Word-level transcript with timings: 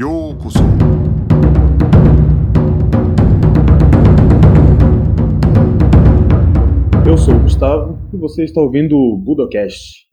Yokuso. 0.00 0.60
Eu 7.04 7.18
sou 7.18 7.34
o 7.34 7.40
Gustavo 7.40 7.98
e 8.14 8.16
você 8.16 8.44
está 8.44 8.60
ouvindo 8.60 8.96
o 8.96 9.16
Budocast. 9.16 10.06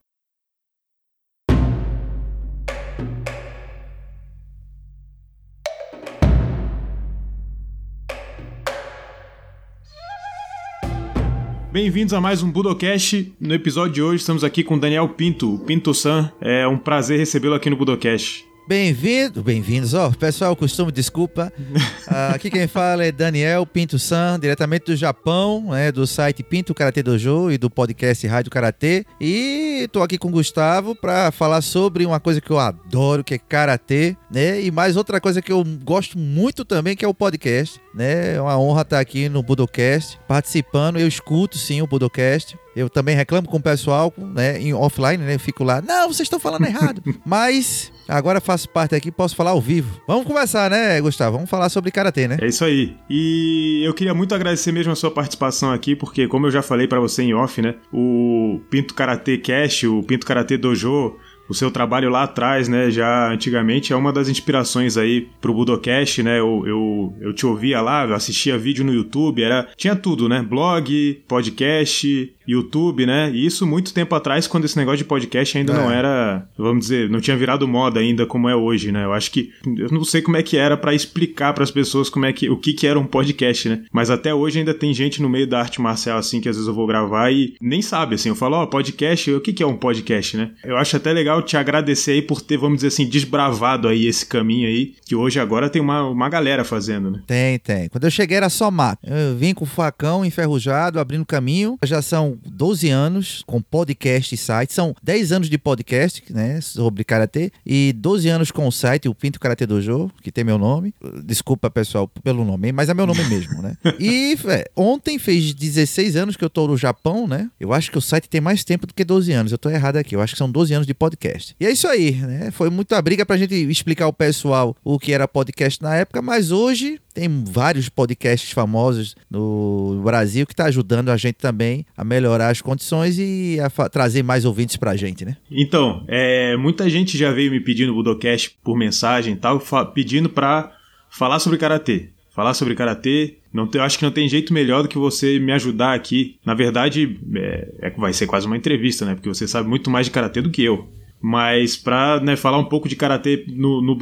Bem-vindos 11.71 12.13
a 12.15 12.19
mais 12.19 12.41
um 12.41 12.51
Budocast. 12.51 13.35
No 13.39 13.53
episódio 13.53 13.93
de 13.93 14.01
hoje 14.01 14.21
estamos 14.21 14.43
aqui 14.43 14.63
com 14.63 14.79
Daniel 14.79 15.09
Pinto, 15.09 15.53
o 15.53 15.59
Pinto 15.59 15.93
San. 15.93 16.31
É 16.41 16.67
um 16.67 16.77
prazer 16.79 17.19
recebê-lo 17.19 17.53
aqui 17.53 17.69
no 17.69 17.75
Budocast. 17.75 18.54
Bem-vindo, 18.67 19.43
bem-vindos. 19.43 19.93
Ó, 19.93 20.09
pessoal, 20.09 20.55
costume, 20.55 20.91
desculpa. 20.91 21.53
Ah, 22.07 22.35
aqui 22.35 22.51
quem 22.51 22.67
fala 22.67 23.03
é 23.03 23.11
Daniel 23.11 23.65
Pinto 23.65 23.97
San, 23.97 24.39
diretamente 24.39 24.85
do 24.85 24.95
Japão, 24.95 25.71
né, 25.71 25.91
do 25.91 26.05
site 26.05 26.43
Pinto 26.43 26.73
Karate 26.73 27.01
Dojo 27.01 27.51
e 27.51 27.57
do 27.57 27.67
podcast 27.67 28.25
Rádio 28.27 28.51
Karatê. 28.51 29.03
E 29.19 29.89
tô 29.91 30.03
aqui 30.03 30.17
com 30.17 30.27
o 30.27 30.31
Gustavo 30.31 30.95
para 30.95 31.31
falar 31.31 31.61
sobre 31.61 32.05
uma 32.05 32.19
coisa 32.19 32.39
que 32.39 32.51
eu 32.51 32.59
adoro, 32.59 33.23
que 33.23 33.33
é 33.33 33.37
karatê, 33.39 34.15
né? 34.31 34.61
E 34.61 34.69
mais 34.69 34.95
outra 34.95 35.19
coisa 35.19 35.41
que 35.41 35.51
eu 35.51 35.63
gosto 35.83 36.17
muito 36.17 36.63
também, 36.63 36.95
que 36.95 37.03
é 37.03 37.07
o 37.07 37.13
podcast, 37.13 37.81
né? 37.95 38.35
É 38.35 38.41
uma 38.41 38.59
honra 38.59 38.81
estar 38.81 38.99
aqui 38.99 39.29
no 39.29 39.41
Budocast, 39.41 40.19
participando. 40.27 40.99
Eu 40.99 41.07
escuto 41.07 41.57
sim 41.57 41.81
o 41.81 41.87
Budocast. 41.87 42.57
Eu 42.75 42.89
também 42.89 43.15
reclamo 43.15 43.47
com 43.47 43.55
o 43.55 43.61
pessoal, 43.61 44.13
né, 44.17 44.59
em 44.59 44.73
offline, 44.73 45.23
né? 45.23 45.35
Eu 45.35 45.39
fico 45.39 45.63
lá, 45.63 45.81
não, 45.81 46.11
vocês 46.11 46.25
estão 46.25 46.39
falando 46.39 46.65
errado. 46.65 47.01
Mas 47.25 47.89
agora 48.05 48.41
faço 48.41 48.67
parte 48.67 48.93
aqui, 48.93 49.09
posso 49.09 49.33
falar 49.33 49.51
ao 49.51 49.61
vivo. 49.61 50.01
Vamos 50.05 50.27
conversar, 50.27 50.69
né, 50.69 50.99
Gustavo? 50.99 51.37
Vamos 51.37 51.49
falar 51.49 51.69
sobre 51.69 51.89
karatê, 51.89 52.27
né? 52.27 52.37
É 52.41 52.47
isso 52.47 52.65
aí. 52.65 52.97
E 53.09 53.81
eu 53.85 53.93
queria 53.93 54.13
muito 54.13 54.35
agradecer 54.35 54.73
mesmo 54.73 54.91
a 54.91 54.95
sua 54.95 55.09
participação 55.09 55.71
aqui, 55.71 55.95
porque 55.95 56.27
como 56.27 56.47
eu 56.47 56.51
já 56.51 56.61
falei 56.61 56.85
pra 56.85 56.99
você 56.99 57.23
em 57.23 57.33
off, 57.33 57.61
né, 57.61 57.75
o 57.93 58.59
Pinto 58.69 58.93
Karate 58.93 59.37
Cash, 59.37 59.83
o 59.85 60.03
Pinto 60.03 60.25
Karate 60.25 60.57
Dojo, 60.57 61.15
o 61.47 61.53
seu 61.53 61.69
trabalho 61.69 62.09
lá 62.09 62.23
atrás, 62.23 62.67
né, 62.67 62.89
já 62.89 63.31
antigamente 63.31 63.93
é 63.93 63.95
uma 63.95 64.11
das 64.11 64.29
inspirações 64.29 64.97
aí 64.97 65.27
pro 65.39 65.53
Budocast, 65.53 66.23
né? 66.23 66.39
Eu, 66.39 66.63
eu, 66.65 67.13
eu 67.21 67.33
te 67.33 67.45
ouvia 67.45 67.81
lá, 67.81 68.03
assistia 68.15 68.57
vídeo 68.57 68.83
no 68.83 68.93
YouTube, 68.93 69.43
era 69.43 69.67
tinha 69.75 69.95
tudo, 69.95 70.27
né? 70.27 70.41
Blog, 70.41 71.23
podcast, 71.27 72.34
YouTube, 72.47 73.05
né? 73.05 73.31
E 73.31 73.45
isso 73.45 73.65
muito 73.65 73.93
tempo 73.93 74.13
atrás, 74.15 74.47
quando 74.47 74.65
esse 74.65 74.77
negócio 74.77 74.99
de 74.99 75.05
podcast 75.05 75.57
ainda 75.57 75.73
É. 75.73 75.75
não 75.75 75.91
era, 75.91 76.47
vamos 76.57 76.81
dizer, 76.85 77.09
não 77.09 77.19
tinha 77.21 77.37
virado 77.37 77.67
moda 77.67 77.99
ainda 77.99 78.25
como 78.25 78.47
é 78.49 78.55
hoje, 78.55 78.91
né? 78.91 79.05
Eu 79.05 79.13
acho 79.13 79.31
que 79.31 79.51
eu 79.65 79.89
não 79.91 80.03
sei 80.03 80.21
como 80.21 80.37
é 80.37 80.43
que 80.43 80.57
era 80.57 80.77
pra 80.77 80.93
explicar 80.93 81.53
pras 81.53 81.71
pessoas 81.71 82.09
como 82.09 82.25
é 82.25 82.33
que 82.33 82.49
o 82.49 82.57
que 82.57 82.73
que 82.73 82.87
era 82.87 82.99
um 82.99 83.05
podcast, 83.05 83.67
né? 83.69 83.83
Mas 83.91 84.09
até 84.09 84.33
hoje 84.33 84.59
ainda 84.59 84.73
tem 84.73 84.93
gente 84.93 85.21
no 85.21 85.29
meio 85.29 85.47
da 85.47 85.59
arte 85.59 85.81
marcial 85.81 86.17
assim 86.17 86.39
que 86.41 86.49
às 86.49 86.55
vezes 86.55 86.67
eu 86.67 86.73
vou 86.73 86.87
gravar 86.87 87.31
e 87.31 87.55
nem 87.61 87.81
sabe 87.81 88.15
assim. 88.15 88.29
Eu 88.29 88.35
falo, 88.35 88.55
ó, 88.57 88.65
podcast, 88.65 89.31
o 89.31 89.41
que 89.41 89.53
que 89.53 89.63
é 89.63 89.67
um 89.67 89.75
podcast, 89.77 90.37
né? 90.37 90.51
Eu 90.63 90.77
acho 90.77 90.95
até 90.97 91.11
legal 91.13 91.41
te 91.41 91.57
agradecer 91.57 92.11
aí 92.11 92.21
por 92.21 92.41
ter, 92.41 92.57
vamos 92.57 92.77
dizer 92.77 92.87
assim, 92.87 93.07
desbravado 93.07 93.87
aí 93.87 94.05
esse 94.07 94.25
caminho 94.25 94.67
aí, 94.67 94.93
que 95.05 95.15
hoje 95.15 95.39
agora 95.39 95.69
tem 95.69 95.81
uma, 95.81 96.03
uma 96.07 96.29
galera 96.29 96.63
fazendo, 96.63 97.11
né? 97.11 97.21
Tem, 97.27 97.59
tem. 97.59 97.89
Quando 97.89 98.03
eu 98.05 98.11
cheguei 98.11 98.37
era 98.37 98.49
só 98.49 98.69
mato. 98.71 98.99
Eu 99.05 99.35
vim 99.35 99.53
com 99.53 99.63
o 99.63 99.67
facão 99.67 100.23
enferrujado, 100.25 100.99
abrindo 100.99 101.25
caminho. 101.25 101.77
Já 101.83 102.01
são 102.01 102.34
12 102.45 102.89
anos 102.89 103.43
com 103.45 103.61
podcast 103.61 104.33
e 104.33 104.37
site. 104.37 104.73
São 104.73 104.95
10 105.03 105.31
anos 105.31 105.49
de 105.49 105.57
podcast, 105.57 106.23
né, 106.29 106.61
sobre 106.61 107.03
karatê 107.03 107.51
e 107.65 107.93
12 107.93 108.29
anos 108.29 108.51
com 108.51 108.67
o 108.67 108.71
site, 108.71 109.09
o 109.09 109.15
Pinto 109.15 109.39
Karate 109.39 109.65
Dojo, 109.65 110.11
que 110.21 110.31
tem 110.31 110.43
meu 110.43 110.57
nome. 110.57 110.93
Desculpa, 111.23 111.69
pessoal, 111.69 112.07
pelo 112.07 112.45
nome, 112.45 112.71
mas 112.71 112.89
é 112.89 112.93
meu 112.93 113.05
nome 113.05 113.23
mesmo, 113.25 113.61
né? 113.61 113.75
E 113.99 114.37
é, 114.47 114.69
ontem 114.75 115.17
fez 115.17 115.53
16 115.53 116.15
anos 116.15 116.35
que 116.35 116.43
eu 116.43 116.49
tô 116.49 116.67
no 116.67 116.77
Japão, 116.77 117.27
né? 117.27 117.49
Eu 117.59 117.73
acho 117.73 117.89
que 117.89 117.97
o 117.97 118.01
site 118.01 118.29
tem 118.29 118.41
mais 118.41 118.63
tempo 118.63 118.85
do 118.85 118.93
que 118.93 119.03
12 119.03 119.31
anos. 119.31 119.51
Eu 119.51 119.57
tô 119.57 119.69
errado 119.69 119.97
aqui. 119.97 120.15
Eu 120.15 120.21
acho 120.21 120.33
que 120.33 120.37
são 120.37 120.51
12 120.51 120.73
anos 120.73 120.87
de 120.87 120.93
podcast. 120.93 121.55
E 121.59 121.65
é 121.65 121.71
isso 121.71 121.87
aí, 121.87 122.11
né? 122.13 122.51
Foi 122.51 122.69
muita 122.69 123.01
briga 123.01 123.25
pra 123.25 123.37
gente 123.37 123.55
explicar 123.55 124.05
ao 124.05 124.13
pessoal 124.13 124.75
o 124.83 124.99
que 124.99 125.13
era 125.13 125.27
podcast 125.27 125.81
na 125.81 125.95
época, 125.95 126.21
mas 126.21 126.51
hoje 126.51 126.99
tem 127.15 127.43
vários 127.45 127.87
podcasts 127.87 128.51
famosos 128.51 129.15
no 129.31 130.01
Brasil 130.03 130.45
que 130.45 130.51
está 130.53 130.65
ajudando 130.65 131.09
a 131.09 131.17
gente 131.17 131.35
também 131.35 131.85
a 131.95 132.03
melhorar 132.03 132.49
as 132.49 132.61
condições 132.61 133.17
e 133.17 133.57
a 133.59 133.69
trazer 133.89 134.21
mais 134.21 134.43
ouvintes 134.43 134.75
pra 134.75 134.95
gente, 134.97 135.23
né? 135.23 135.37
Então, 135.49 136.03
é, 136.09 136.57
muita 136.57 136.89
gente 136.89 137.17
já 137.17 137.31
veio 137.31 137.49
me 137.49 137.61
pedindo 137.61 137.93
o 137.93 137.95
Budocast 137.95 138.57
por 138.61 138.77
mensagem 138.77 139.33
e 139.33 139.37
tal, 139.37 139.59
pedindo 139.93 140.29
pra 140.29 140.73
falar 141.09 141.39
sobre 141.39 141.57
karatê. 141.57 142.09
Falar 142.35 142.53
sobre 142.53 142.75
karatê. 142.75 143.37
Não 143.53 143.65
tem- 143.65 143.79
eu 143.79 143.85
acho 143.85 143.97
que 143.97 144.03
não 144.03 144.11
tem 144.11 144.27
jeito 144.27 144.53
melhor 144.53 144.81
do 144.83 144.89
que 144.89 144.97
você 144.97 145.39
me 145.39 145.53
ajudar 145.53 145.93
aqui. 145.93 146.35
Na 146.45 146.53
verdade, 146.53 147.17
é, 147.33 147.67
é 147.83 147.89
vai 147.91 148.11
ser 148.11 148.27
quase 148.27 148.45
uma 148.45 148.57
entrevista, 148.57 149.05
né? 149.05 149.15
Porque 149.15 149.29
você 149.29 149.47
sabe 149.47 149.69
muito 149.69 149.89
mais 149.89 150.05
de 150.07 150.11
karatê 150.11 150.41
do 150.41 150.49
que 150.51 150.61
eu. 150.61 150.89
Mas 151.27 151.75
pra 151.75 152.19
né, 152.19 152.35
falar 152.35 152.59
um 152.59 152.65
pouco 152.65 152.87
de 152.87 152.95
karatê 152.95 153.45
no, 153.47 153.81
no. 153.81 153.97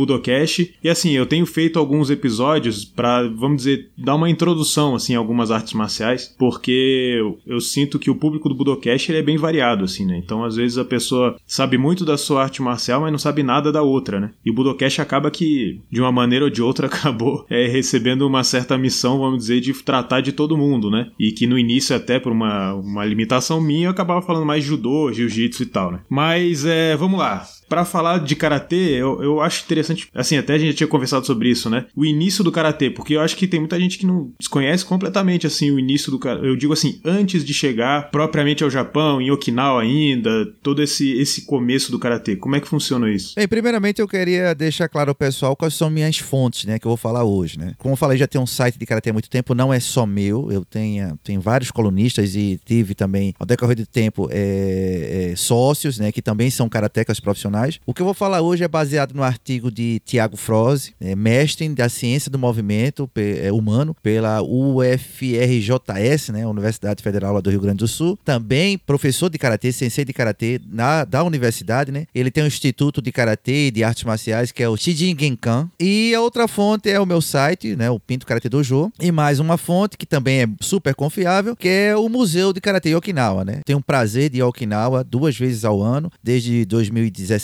E 0.84 0.90
assim, 0.90 1.12
eu 1.12 1.26
tenho 1.26 1.46
feito 1.46 1.80
alguns 1.80 2.10
episódios 2.10 2.84
pra, 2.84 3.24
vamos 3.24 3.58
dizer, 3.64 3.90
dar 3.98 4.16
uma 4.16 4.30
introdução 4.30 4.94
assim, 4.94 5.16
a 5.16 5.20
algumas 5.20 5.50
artes 5.50 5.72
marciais. 5.72 6.36
Porque 6.38 7.16
eu, 7.18 7.40
eu 7.48 7.62
sinto 7.62 7.98
que 7.98 8.10
o 8.10 8.16
público 8.16 8.50
do 8.50 8.56
Budocast 8.56 9.10
ele 9.10 9.20
é 9.20 9.24
bem 9.24 9.38
variado, 9.38 9.86
assim, 9.86 10.06
né? 10.06 10.18
Então, 10.18 10.44
às 10.44 10.58
vezes, 10.58 10.78
a 10.78 10.84
pessoa 10.84 11.38
sabe 11.48 11.78
muito 11.78 12.04
da 12.04 12.18
sua 12.18 12.44
arte 12.44 12.62
marcial, 12.62 13.00
mas 13.00 13.12
não 13.12 13.18
sabe 13.18 13.42
nada 13.42 13.72
da 13.72 13.82
outra, 13.82 14.20
né? 14.20 14.32
E 14.46 14.52
o 14.52 14.54
Budocast 14.54 15.00
acaba 15.00 15.32
que, 15.32 15.80
de 15.90 16.02
uma 16.02 16.12
maneira 16.12 16.44
ou 16.44 16.52
de 16.52 16.62
outra, 16.62 16.88
acabou 16.92 17.46
é, 17.50 17.68
recebendo 17.68 18.28
uma 18.28 18.44
certa 18.44 18.78
missão, 18.78 19.18
vamos 19.18 19.40
dizer, 19.40 19.62
de 19.62 19.72
tratar 19.72 20.20
de 20.20 20.34
todo 20.34 20.58
mundo, 20.58 20.92
né? 20.92 21.10
E 21.18 21.32
que 21.32 21.48
no 21.48 21.58
início, 21.58 21.96
até 21.96 22.20
por 22.20 22.34
uma, 22.34 22.74
uma 22.74 23.06
limitação 23.06 23.62
minha, 23.62 23.88
eu 23.88 23.92
acabava 23.92 24.22
falando 24.22 24.46
mais 24.46 24.62
judô, 24.62 25.10
jiu-jitsu 25.14 25.64
e 25.64 25.68
tal, 25.68 25.90
né? 25.90 26.02
Mas, 26.10 26.66
é, 26.66 26.98
vamos 26.98 27.13
lá. 27.18 27.46
Pra 27.74 27.86
falar 27.86 28.20
de 28.20 28.36
karatê, 28.36 29.02
eu, 29.02 29.24
eu 29.24 29.42
acho 29.42 29.64
interessante, 29.66 30.08
assim, 30.14 30.38
até 30.38 30.54
a 30.54 30.58
gente 30.60 30.74
já 30.74 30.78
tinha 30.78 30.88
conversado 30.88 31.26
sobre 31.26 31.50
isso, 31.50 31.72
né? 31.72 31.88
O 31.96 32.06
início 32.06 32.44
do 32.44 32.52
karatê, 32.52 32.92
porque 32.92 33.16
eu 33.16 33.22
acho 33.22 33.36
que 33.36 33.48
tem 33.48 33.60
muita 33.60 33.80
gente 33.80 33.98
que 33.98 34.06
não 34.06 34.32
desconhece 34.40 34.86
completamente, 34.86 35.48
assim, 35.48 35.72
o 35.72 35.80
início 35.80 36.12
do 36.12 36.20
karatê. 36.20 36.46
Eu 36.46 36.56
digo 36.56 36.72
assim, 36.72 37.02
antes 37.04 37.44
de 37.44 37.52
chegar 37.52 38.12
propriamente 38.12 38.64
ao 38.64 38.70
Japão, 38.70 39.20
em 39.20 39.32
Okinawa 39.32 39.82
ainda, 39.82 40.46
todo 40.62 40.84
esse, 40.84 41.14
esse 41.14 41.48
começo 41.48 41.92
do 41.92 41.98
karatê. 41.98 42.36
Como 42.36 42.56
é 42.56 42.60
que 42.60 42.68
funciona 42.68 43.10
isso? 43.12 43.34
Bem, 43.36 43.48
primeiramente 43.48 44.00
eu 44.00 44.08
queria 44.08 44.54
deixar 44.54 44.88
claro 44.88 45.10
ao 45.10 45.16
pessoal 45.16 45.56
quais 45.56 45.74
são 45.74 45.90
minhas 45.90 46.20
fontes, 46.20 46.66
né, 46.66 46.78
que 46.78 46.86
eu 46.86 46.92
vou 46.92 46.98
falar 46.98 47.24
hoje, 47.24 47.58
né? 47.58 47.74
Como 47.80 47.94
eu 47.94 47.98
falei, 47.98 48.20
já 48.20 48.28
tenho 48.28 48.44
um 48.44 48.48
site 48.48 48.78
de 48.78 48.86
karatê 48.86 49.10
há 49.10 49.14
muito 49.14 49.32
tempo, 49.32 49.56
não 49.56 49.74
é 49.74 49.80
só 49.80 50.06
meu, 50.06 50.52
eu 50.52 50.64
tenho, 50.64 51.18
tenho 51.24 51.42
vários 51.42 51.72
colunistas 51.72 52.36
e 52.36 52.60
tive 52.64 52.94
também, 52.94 53.34
ao 53.40 53.48
decorrer 53.48 53.78
do 53.78 53.88
tempo, 53.88 54.30
é, 54.32 55.32
é, 55.32 55.36
sócios, 55.36 55.98
né, 55.98 56.12
que 56.12 56.22
também 56.22 56.52
são 56.52 56.70
karatecas 56.70 57.20
profissionais. 57.20 57.63
O 57.86 57.94
que 57.94 58.02
eu 58.02 58.06
vou 58.06 58.14
falar 58.14 58.42
hoje 58.42 58.64
é 58.64 58.68
baseado 58.68 59.14
no 59.14 59.24
artigo 59.24 59.72
de 59.72 60.00
Tiago 60.06 60.38
Froze, 60.38 60.94
é, 61.00 61.16
mestre 61.16 61.68
da 61.70 61.90
ciência 61.90 62.30
do 62.30 62.38
movimento 62.38 63.10
é, 63.16 63.52
humano 63.52 63.96
pela 64.02 64.42
UFRJS, 64.42 66.30
né, 66.30 66.46
Universidade 66.46 67.02
Federal 67.02 67.42
do 67.42 67.50
Rio 67.50 67.62
Grande 67.62 67.78
do 67.78 67.88
Sul, 67.88 68.18
também 68.24 68.78
professor 68.78 69.30
de 69.30 69.38
karatê, 69.38 69.72
sensei 69.72 70.04
de 70.06 70.14
karatê 70.14 70.60
na, 70.68 71.06
da 71.06 71.24
universidade, 71.24 71.92
né? 71.92 72.06
Ele 72.14 72.30
tem 72.30 72.44
um 72.44 72.48
instituto 72.48 73.02
de 73.02 73.12
karatê 73.12 73.68
e 73.68 73.72
de 73.72 73.84
artes 73.84 74.04
marciais 74.04 74.52
que 74.52 74.62
é 74.62 74.70
o 74.70 74.78
Shijin 74.78 75.16
Genkan. 75.18 75.70
E 75.80 76.14
a 76.14 76.22
outra 76.22 76.48
fonte 76.48 76.90
é 76.90 77.00
o 77.00 77.06
meu 77.06 77.22
site, 77.22 77.76
né, 77.76 77.90
o 77.90 78.00
Pinto 78.00 78.26
Karate 78.26 78.50
Dojo, 78.50 78.92
e 79.00 79.12
mais 79.12 79.40
uma 79.40 79.58
fonte 79.58 79.98
que 79.98 80.06
também 80.06 80.42
é 80.42 80.48
super 80.62 80.94
confiável, 80.96 81.56
que 81.56 81.68
é 81.68 81.96
o 81.96 82.10
Museu 82.10 82.52
de 82.54 82.62
Karatê 82.62 82.96
Okinawa, 82.96 83.46
né? 83.46 83.62
Tenho 83.66 83.80
o 83.80 83.84
prazer 83.84 84.30
de 84.30 84.38
ir 84.38 84.42
a 84.42 84.48
Okinawa 84.48 85.04
duas 85.04 85.38
vezes 85.38 85.66
ao 85.66 85.82
ano, 85.82 86.12
desde 86.24 86.66
2017. 86.66 87.43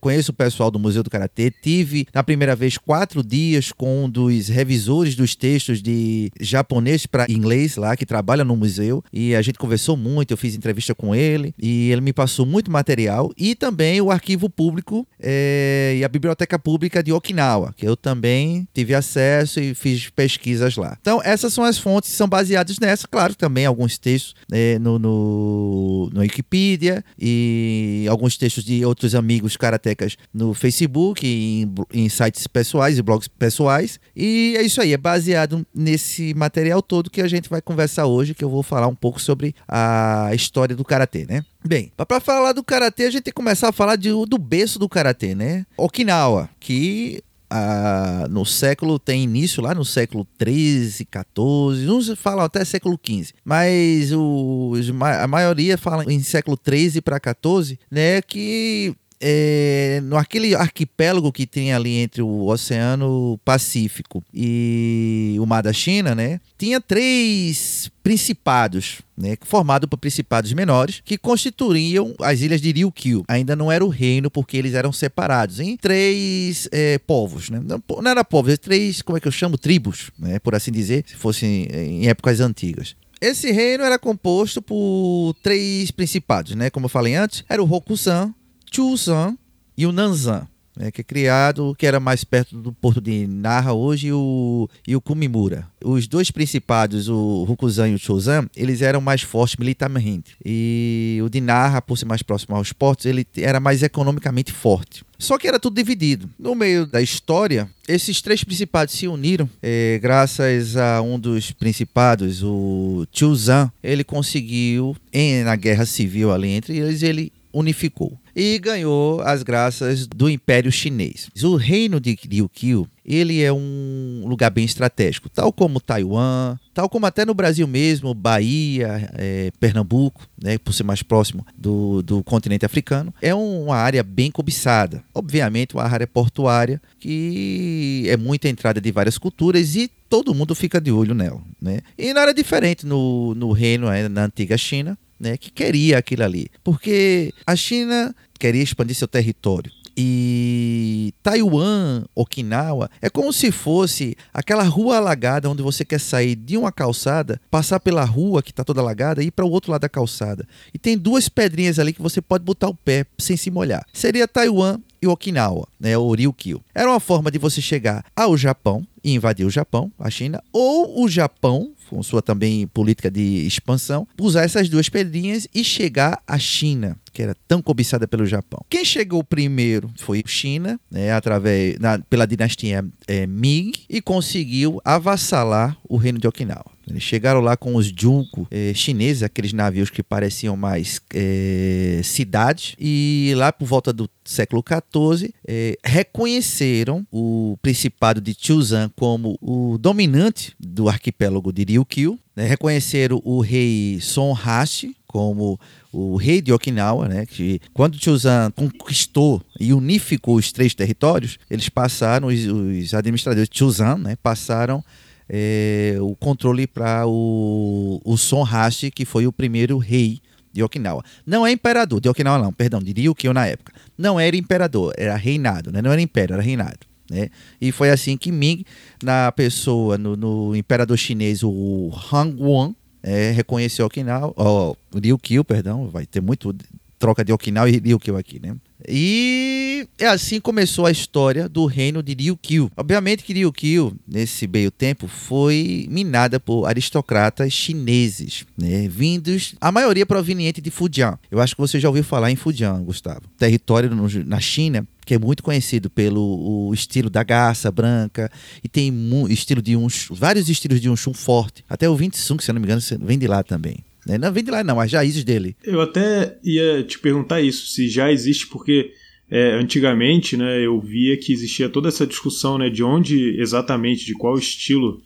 Conheço 0.00 0.30
o 0.30 0.34
pessoal 0.34 0.70
do 0.70 0.78
Museu 0.78 1.02
do 1.02 1.10
Karatê, 1.10 1.50
tive 1.50 2.06
na 2.14 2.22
primeira 2.22 2.54
vez 2.54 2.76
quatro 2.76 3.22
dias 3.22 3.72
com 3.72 4.04
um 4.04 4.10
dos 4.10 4.48
revisores 4.48 5.14
dos 5.14 5.34
textos 5.34 5.82
de 5.82 6.30
japonês 6.40 7.06
para 7.06 7.26
inglês 7.28 7.76
lá, 7.76 7.96
que 7.96 8.06
trabalha 8.06 8.44
no 8.44 8.56
museu, 8.56 9.02
e 9.12 9.34
a 9.34 9.42
gente 9.42 9.58
conversou 9.58 9.96
muito, 9.96 10.30
eu 10.30 10.36
fiz 10.36 10.54
entrevista 10.54 10.94
com 10.94 11.14
ele, 11.14 11.54
e 11.58 11.90
ele 11.90 12.00
me 12.00 12.12
passou 12.12 12.44
muito 12.44 12.70
material, 12.70 13.32
e 13.36 13.54
também 13.54 14.00
o 14.00 14.10
arquivo 14.10 14.50
público 14.50 15.06
eh, 15.20 15.96
e 15.98 16.04
a 16.04 16.08
biblioteca 16.08 16.58
pública 16.58 17.02
de 17.02 17.12
Okinawa, 17.12 17.74
que 17.76 17.86
eu 17.86 17.96
também 17.96 18.66
tive 18.74 18.94
acesso 18.94 19.60
e 19.60 19.74
fiz 19.74 20.10
pesquisas 20.10 20.76
lá. 20.76 20.96
Então, 21.00 21.20
essas 21.24 21.52
são 21.52 21.64
as 21.64 21.78
fontes 21.78 22.10
que 22.10 22.16
são 22.16 22.28
baseadas 22.28 22.78
nessa, 22.78 23.06
claro, 23.06 23.34
também 23.34 23.66
alguns 23.66 23.98
textos 23.98 24.34
eh, 24.52 24.78
no, 24.78 24.98
no, 24.98 26.10
no 26.12 26.20
Wikipedia 26.20 27.04
e 27.18 28.06
alguns 28.08 28.36
textos 28.36 28.64
de 28.64 28.84
outros 28.84 29.14
amigos 29.14 29.37
karatecas 29.56 30.16
no 30.32 30.54
Facebook, 30.54 31.26
em, 31.26 31.72
em 31.92 32.08
sites 32.08 32.46
pessoais 32.46 32.98
e 32.98 33.02
blogs 33.02 33.28
pessoais. 33.28 34.00
E 34.16 34.54
é 34.56 34.62
isso 34.62 34.80
aí, 34.80 34.92
é 34.92 34.96
baseado 34.96 35.66
nesse 35.74 36.34
material 36.34 36.82
todo 36.82 37.10
que 37.10 37.20
a 37.20 37.28
gente 37.28 37.48
vai 37.48 37.60
conversar 37.60 38.06
hoje, 38.06 38.34
que 38.34 38.44
eu 38.44 38.50
vou 38.50 38.62
falar 38.62 38.86
um 38.86 38.94
pouco 38.94 39.20
sobre 39.20 39.54
a 39.66 40.30
história 40.34 40.74
do 40.74 40.84
karatê, 40.84 41.26
né? 41.28 41.44
Bem, 41.64 41.92
para 41.96 42.20
falar 42.20 42.52
do 42.52 42.62
karatê, 42.64 43.04
a 43.04 43.10
gente 43.10 43.22
tem 43.22 43.32
que 43.32 43.36
começar 43.36 43.68
a 43.68 43.72
falar 43.72 43.96
de- 43.96 44.10
do 44.26 44.38
berço 44.38 44.78
do 44.78 44.88
karatê, 44.88 45.34
né? 45.34 45.66
Okinawa, 45.76 46.48
que 46.60 47.22
a, 47.50 48.26
no 48.30 48.44
século, 48.44 48.98
tem 48.98 49.22
início 49.24 49.62
lá 49.62 49.74
no 49.74 49.84
século 49.84 50.26
13, 50.36 51.04
14, 51.06 51.88
uns 51.90 52.08
falam 52.18 52.44
até 52.44 52.64
século 52.64 52.98
15, 52.98 53.32
mas 53.44 54.12
os, 54.12 54.90
a 55.22 55.26
maioria 55.26 55.78
fala 55.78 56.04
em 56.12 56.22
século 56.22 56.56
13 56.56 57.00
para 57.00 57.18
14, 57.18 57.78
né, 57.90 58.20
que 58.20 58.94
é, 59.20 60.00
no 60.04 60.16
aquele 60.16 60.54
arquipélago 60.54 61.32
que 61.32 61.46
tem 61.46 61.72
ali 61.72 61.96
entre 61.96 62.22
o 62.22 62.46
Oceano 62.46 63.38
Pacífico 63.44 64.24
e 64.32 65.36
o 65.40 65.46
Mar 65.46 65.62
da 65.62 65.72
China, 65.72 66.14
né, 66.14 66.40
tinha 66.56 66.80
três 66.80 67.90
principados, 68.02 69.02
né, 69.16 69.36
formado 69.42 69.86
por 69.86 69.98
principados 69.98 70.52
menores, 70.52 71.02
que 71.04 71.18
constituíam 71.18 72.14
as 72.20 72.40
ilhas 72.40 72.60
de 72.60 72.72
Ryukyu. 72.72 73.24
Ainda 73.28 73.54
não 73.54 73.70
era 73.70 73.84
o 73.84 73.88
reino, 73.88 74.30
porque 74.30 74.56
eles 74.56 74.74
eram 74.74 74.92
separados 74.92 75.60
em 75.60 75.76
três 75.76 76.68
é, 76.72 76.98
povos. 76.98 77.50
Né? 77.50 77.60
Não, 77.62 77.82
não 78.00 78.10
era 78.10 78.24
povos, 78.24 78.58
três, 78.58 79.02
como 79.02 79.18
é 79.18 79.20
que 79.20 79.28
eu 79.28 79.32
chamo? 79.32 79.58
Tribos, 79.58 80.10
né, 80.18 80.38
por 80.38 80.54
assim 80.54 80.72
dizer, 80.72 81.04
se 81.06 81.16
fossem 81.16 81.68
em 81.72 82.08
épocas 82.08 82.40
antigas. 82.40 82.96
Esse 83.20 83.50
reino 83.50 83.82
era 83.82 83.98
composto 83.98 84.62
por 84.62 85.34
três 85.42 85.90
principados, 85.90 86.54
né? 86.54 86.70
Como 86.70 86.86
eu 86.86 86.90
falei 86.90 87.16
antes, 87.16 87.44
era 87.48 87.60
o 87.60 87.66
Rokusan, 87.66 88.32
Chusan 88.70 89.36
e 89.76 89.86
o 89.86 89.92
Nanzan. 89.92 90.46
Né, 90.78 90.92
que 90.92 91.00
é 91.00 91.04
criado, 91.04 91.74
que 91.76 91.84
era 91.84 91.98
mais 91.98 92.22
perto 92.22 92.56
do 92.56 92.72
porto 92.72 93.00
de 93.00 93.26
Narra 93.26 93.72
hoje, 93.72 94.12
o, 94.12 94.70
e 94.86 94.94
o 94.94 95.00
Kumimura. 95.00 95.66
Os 95.84 96.06
dois 96.06 96.30
principados, 96.30 97.08
o 97.08 97.42
Rukuzan 97.42 97.88
e 97.88 97.94
o 97.96 97.98
Chozan, 97.98 98.48
eles 98.56 98.80
eram 98.80 99.00
mais 99.00 99.22
fortes 99.22 99.56
militarmente. 99.56 100.36
E 100.44 101.18
o 101.24 101.28
de 101.28 101.40
Narra, 101.40 101.82
por 101.82 101.98
ser 101.98 102.04
mais 102.04 102.22
próximo 102.22 102.54
aos 102.54 102.72
portos, 102.72 103.06
ele 103.06 103.26
era 103.38 103.58
mais 103.58 103.82
economicamente 103.82 104.52
forte. 104.52 105.02
Só 105.18 105.36
que 105.36 105.48
era 105.48 105.58
tudo 105.58 105.74
dividido. 105.74 106.30
No 106.38 106.54
meio 106.54 106.86
da 106.86 107.02
história, 107.02 107.68
esses 107.88 108.22
três 108.22 108.44
principados 108.44 108.94
se 108.94 109.08
uniram, 109.08 109.50
é, 109.60 109.98
graças 110.00 110.76
a 110.76 111.02
um 111.02 111.18
dos 111.18 111.50
principados, 111.50 112.40
o 112.44 113.04
Chuzan, 113.12 113.72
ele 113.82 114.04
conseguiu, 114.04 114.96
em, 115.12 115.42
na 115.42 115.56
guerra 115.56 115.84
civil 115.84 116.32
ali 116.32 116.50
entre 116.50 116.78
eles, 116.78 117.02
ele 117.02 117.32
unificou 117.58 118.18
e 118.34 118.58
ganhou 118.58 119.20
as 119.22 119.42
graças 119.42 120.06
do 120.06 120.30
Império 120.30 120.70
Chinês. 120.70 121.28
O 121.42 121.56
reino 121.56 122.00
de 122.00 122.14
Ryukyu 122.14 122.88
ele 123.04 123.42
é 123.42 123.50
um 123.50 124.24
lugar 124.26 124.50
bem 124.50 124.66
estratégico, 124.66 125.30
tal 125.30 125.50
como 125.50 125.80
Taiwan, 125.80 126.58
tal 126.74 126.90
como 126.90 127.06
até 127.06 127.24
no 127.24 127.32
Brasil 127.32 127.66
mesmo, 127.66 128.12
Bahia, 128.12 129.10
é, 129.14 129.50
Pernambuco, 129.58 130.28
né, 130.40 130.58
por 130.58 130.74
ser 130.74 130.84
mais 130.84 131.02
próximo 131.02 131.44
do, 131.56 132.02
do 132.02 132.22
continente 132.22 132.66
africano, 132.66 133.12
é 133.22 133.34
uma 133.34 133.76
área 133.76 134.02
bem 134.02 134.30
cobiçada. 134.30 135.02
Obviamente, 135.14 135.74
uma 135.74 135.84
área 135.84 136.06
portuária 136.06 136.82
que 137.00 138.04
é 138.08 138.16
muita 138.18 138.46
entrada 138.46 138.78
de 138.78 138.92
várias 138.92 139.16
culturas 139.16 139.74
e 139.74 139.90
todo 140.10 140.34
mundo 140.34 140.54
fica 140.54 140.78
de 140.78 140.92
olho 140.92 141.14
nela. 141.14 141.40
Né? 141.60 141.80
E 141.96 142.12
não 142.12 142.20
era 142.20 142.34
diferente 142.34 142.84
no, 142.84 143.34
no 143.34 143.52
reino, 143.52 143.88
né, 143.88 144.06
na 144.06 144.26
antiga 144.26 144.58
China, 144.58 144.98
né, 145.18 145.36
que 145.36 145.50
queria 145.50 145.98
aquilo 145.98 146.24
ali. 146.24 146.48
Porque 146.62 147.32
a 147.46 147.56
China 147.56 148.14
queria 148.38 148.62
expandir 148.62 148.96
seu 148.96 149.08
território. 149.08 149.70
E 150.00 151.12
Taiwan, 151.24 152.04
Okinawa, 152.14 152.88
é 153.02 153.10
como 153.10 153.32
se 153.32 153.50
fosse 153.50 154.16
aquela 154.32 154.62
rua 154.62 154.98
alagada 154.98 155.50
onde 155.50 155.60
você 155.60 155.84
quer 155.84 155.98
sair 155.98 156.36
de 156.36 156.56
uma 156.56 156.70
calçada, 156.70 157.40
passar 157.50 157.80
pela 157.80 158.04
rua 158.04 158.40
que 158.40 158.52
está 158.52 158.62
toda 158.62 158.80
alagada 158.80 159.24
e 159.24 159.26
ir 159.26 159.30
para 159.32 159.44
o 159.44 159.50
outro 159.50 159.72
lado 159.72 159.80
da 159.80 159.88
calçada. 159.88 160.46
E 160.72 160.78
tem 160.78 160.96
duas 160.96 161.28
pedrinhas 161.28 161.80
ali 161.80 161.92
que 161.92 162.00
você 162.00 162.22
pode 162.22 162.44
botar 162.44 162.68
o 162.68 162.76
pé 162.76 163.06
sem 163.18 163.36
se 163.36 163.50
molhar. 163.50 163.84
Seria 163.92 164.28
Taiwan 164.28 164.78
e 165.02 165.08
Okinawa, 165.08 165.66
né, 165.80 165.98
o 165.98 166.12
Ryukyu. 166.12 166.62
Era 166.72 166.90
uma 166.90 167.00
forma 167.00 167.28
de 167.28 167.38
você 167.38 167.60
chegar 167.60 168.04
ao 168.14 168.36
Japão 168.36 168.86
e 169.02 169.14
invadir 169.14 169.46
o 169.46 169.50
Japão, 169.50 169.90
a 169.98 170.10
China, 170.10 170.40
ou 170.52 171.02
o 171.02 171.08
Japão 171.08 171.72
com 171.88 172.02
sua 172.02 172.22
também 172.22 172.66
política 172.66 173.10
de 173.10 173.46
expansão, 173.46 174.06
usar 174.20 174.42
essas 174.42 174.68
duas 174.68 174.88
pedrinhas 174.88 175.48
e 175.54 175.64
chegar 175.64 176.22
à 176.26 176.38
China, 176.38 176.96
que 177.18 177.22
era 177.24 177.34
tão 177.48 177.60
cobiçada 177.60 178.06
pelo 178.06 178.24
Japão. 178.24 178.64
Quem 178.70 178.84
chegou 178.84 179.24
primeiro 179.24 179.90
foi 179.96 180.22
China, 180.24 180.78
né, 180.88 181.10
através 181.10 181.76
na, 181.80 181.98
pela 181.98 182.24
dinastia 182.24 182.84
é, 183.08 183.26
Ming, 183.26 183.72
e 183.90 184.00
conseguiu 184.00 184.80
avassalar 184.84 185.76
o 185.88 185.96
reino 185.96 186.20
de 186.20 186.28
Okinawa. 186.28 186.78
Eles 186.88 187.02
chegaram 187.02 187.40
lá 187.40 187.56
com 187.56 187.74
os 187.74 187.86
junko 187.86 188.46
eh, 188.50 188.72
chineses, 188.74 189.22
aqueles 189.22 189.52
navios 189.52 189.90
que 189.90 190.02
pareciam 190.02 190.56
mais 190.56 191.00
eh, 191.12 192.00
cidades, 192.02 192.74
e 192.78 193.34
lá 193.36 193.52
por 193.52 193.66
volta 193.66 193.92
do 193.92 194.08
século 194.24 194.64
XIV 194.66 195.34
eh, 195.46 195.76
reconheceram 195.84 197.06
o 197.12 197.58
principado 197.60 198.20
de 198.20 198.34
Chuzan 198.38 198.90
como 198.96 199.36
o 199.42 199.76
dominante 199.76 200.54
do 200.58 200.88
arquipélago 200.88 201.52
de 201.52 201.64
Ryukyu, 201.64 202.18
né? 202.34 202.46
reconheceram 202.46 203.20
o 203.22 203.40
rei 203.40 203.98
Sonhashi 204.00 204.96
como 205.08 205.58
o 205.90 206.16
rei 206.16 206.40
de 206.40 206.52
Okinawa, 206.52 207.08
né, 207.08 207.26
que 207.26 207.60
quando 207.72 208.00
Chuzan 208.00 208.52
conquistou 208.54 209.42
e 209.58 209.72
unificou 209.72 210.36
os 210.36 210.52
três 210.52 210.74
territórios, 210.74 211.38
eles 211.50 211.68
passaram, 211.70 212.28
os, 212.28 212.46
os 212.46 212.94
administradores 212.94 213.48
de 213.48 213.58
Chuzan, 213.58 213.96
né, 213.96 214.16
passaram 214.22 214.84
é, 215.28 215.96
o 216.00 216.14
controle 216.14 216.66
para 216.66 217.06
o, 217.06 218.00
o 218.04 218.16
Son 218.18 218.42
Hashi, 218.42 218.90
que 218.90 219.06
foi 219.06 219.26
o 219.26 219.32
primeiro 219.32 219.78
rei 219.78 220.20
de 220.52 220.62
Okinawa. 220.62 221.02
Não 221.26 221.46
é 221.46 221.52
imperador 221.52 222.00
de 222.00 222.08
Okinawa, 222.08 222.38
não, 222.38 222.52
perdão, 222.52 222.80
de 222.80 222.92
Ryukyu 222.92 223.32
na 223.32 223.46
época. 223.46 223.72
Não 223.96 224.20
era 224.20 224.36
imperador, 224.36 224.92
era 224.96 225.16
reinado, 225.16 225.72
né? 225.72 225.80
não 225.80 225.90
era 225.90 226.00
império, 226.00 226.34
era 226.34 226.42
reinado. 226.42 226.80
Né? 227.10 227.30
E 227.60 227.72
foi 227.72 227.90
assim 227.90 228.16
que 228.16 228.30
Ming, 228.30 228.64
na 229.02 229.32
pessoa, 229.32 229.96
no, 229.96 230.16
no 230.16 230.54
imperador 230.54 230.96
chinês, 230.98 231.42
o 231.42 231.90
Hangguan, 232.12 232.74
é, 233.02 233.30
reconheceu 233.30 233.86
Okinawa, 233.86 234.32
oh, 234.36 234.76
Ryukyu, 234.94 235.44
perdão, 235.44 235.88
vai 235.88 236.06
ter 236.06 236.20
muito 236.20 236.54
troca 236.98 237.24
de 237.24 237.32
Okinawa 237.32 237.70
e 237.70 237.78
Ryukyu 237.78 238.16
aqui, 238.16 238.40
né? 238.40 238.56
E 238.86 239.86
é 239.98 240.06
assim 240.06 240.40
começou 240.40 240.86
a 240.86 240.90
história 240.90 241.48
do 241.48 241.66
reino 241.66 242.02
de 242.02 242.14
Ryukyu. 242.14 242.70
Obviamente 242.76 243.22
que 243.22 243.32
Ryukyu, 243.32 243.96
nesse 244.06 244.46
meio 244.46 244.70
tempo, 244.70 245.08
foi 245.08 245.86
minada 245.90 246.38
por 246.38 246.66
aristocratas 246.66 247.52
chineses, 247.52 248.44
né? 248.56 248.88
vindos, 248.88 249.54
a 249.60 249.72
maioria 249.72 250.06
proveniente 250.06 250.60
de 250.60 250.70
Fujian. 250.70 251.18
Eu 251.30 251.40
acho 251.40 251.54
que 251.54 251.60
você 251.60 251.80
já 251.80 251.88
ouviu 251.88 252.04
falar 252.04 252.30
em 252.30 252.36
Fujian, 252.36 252.82
Gustavo. 252.82 253.22
Território 253.36 253.90
no, 253.90 254.08
na 254.24 254.40
China 254.40 254.86
que 255.08 255.14
é 255.14 255.18
muito 255.18 255.42
conhecido 255.42 255.88
pelo 255.88 256.70
estilo 256.74 257.08
da 257.08 257.22
garça 257.22 257.72
branca 257.72 258.30
e 258.62 258.68
tem 258.68 258.92
estilo 259.30 259.62
de 259.62 259.74
um 259.74 259.86
vários 260.10 260.50
estilos 260.50 260.82
de 260.82 260.90
um 260.90 260.94
chum 260.94 261.14
forte. 261.14 261.64
Até 261.66 261.88
o 261.88 261.96
25, 261.96 262.42
se 262.42 262.50
eu 262.50 262.52
não 262.52 262.60
me 262.60 262.66
engano, 262.66 262.82
vem 263.00 263.18
de 263.18 263.26
lá 263.26 263.42
também. 263.42 263.78
Né? 264.06 264.18
Não 264.18 264.30
vem 264.30 264.44
de 264.44 264.50
lá, 264.50 264.62
não, 264.62 264.78
as 264.78 264.92
raízes 264.92 265.24
dele. 265.24 265.56
Eu 265.64 265.80
até 265.80 266.36
ia 266.44 266.82
te 266.82 266.98
perguntar 266.98 267.40
isso, 267.40 267.68
se 267.68 267.88
já 267.88 268.12
existe, 268.12 268.48
porque 268.48 268.90
é, 269.30 269.52
antigamente 269.54 270.36
né, 270.36 270.60
eu 270.60 270.78
via 270.78 271.16
que 271.16 271.32
existia 271.32 271.70
toda 271.70 271.88
essa 271.88 272.06
discussão 272.06 272.58
né, 272.58 272.68
de 272.68 272.84
onde 272.84 273.40
exatamente, 273.40 274.04
de 274.04 274.12
qual 274.12 274.36
estilo 274.36 275.00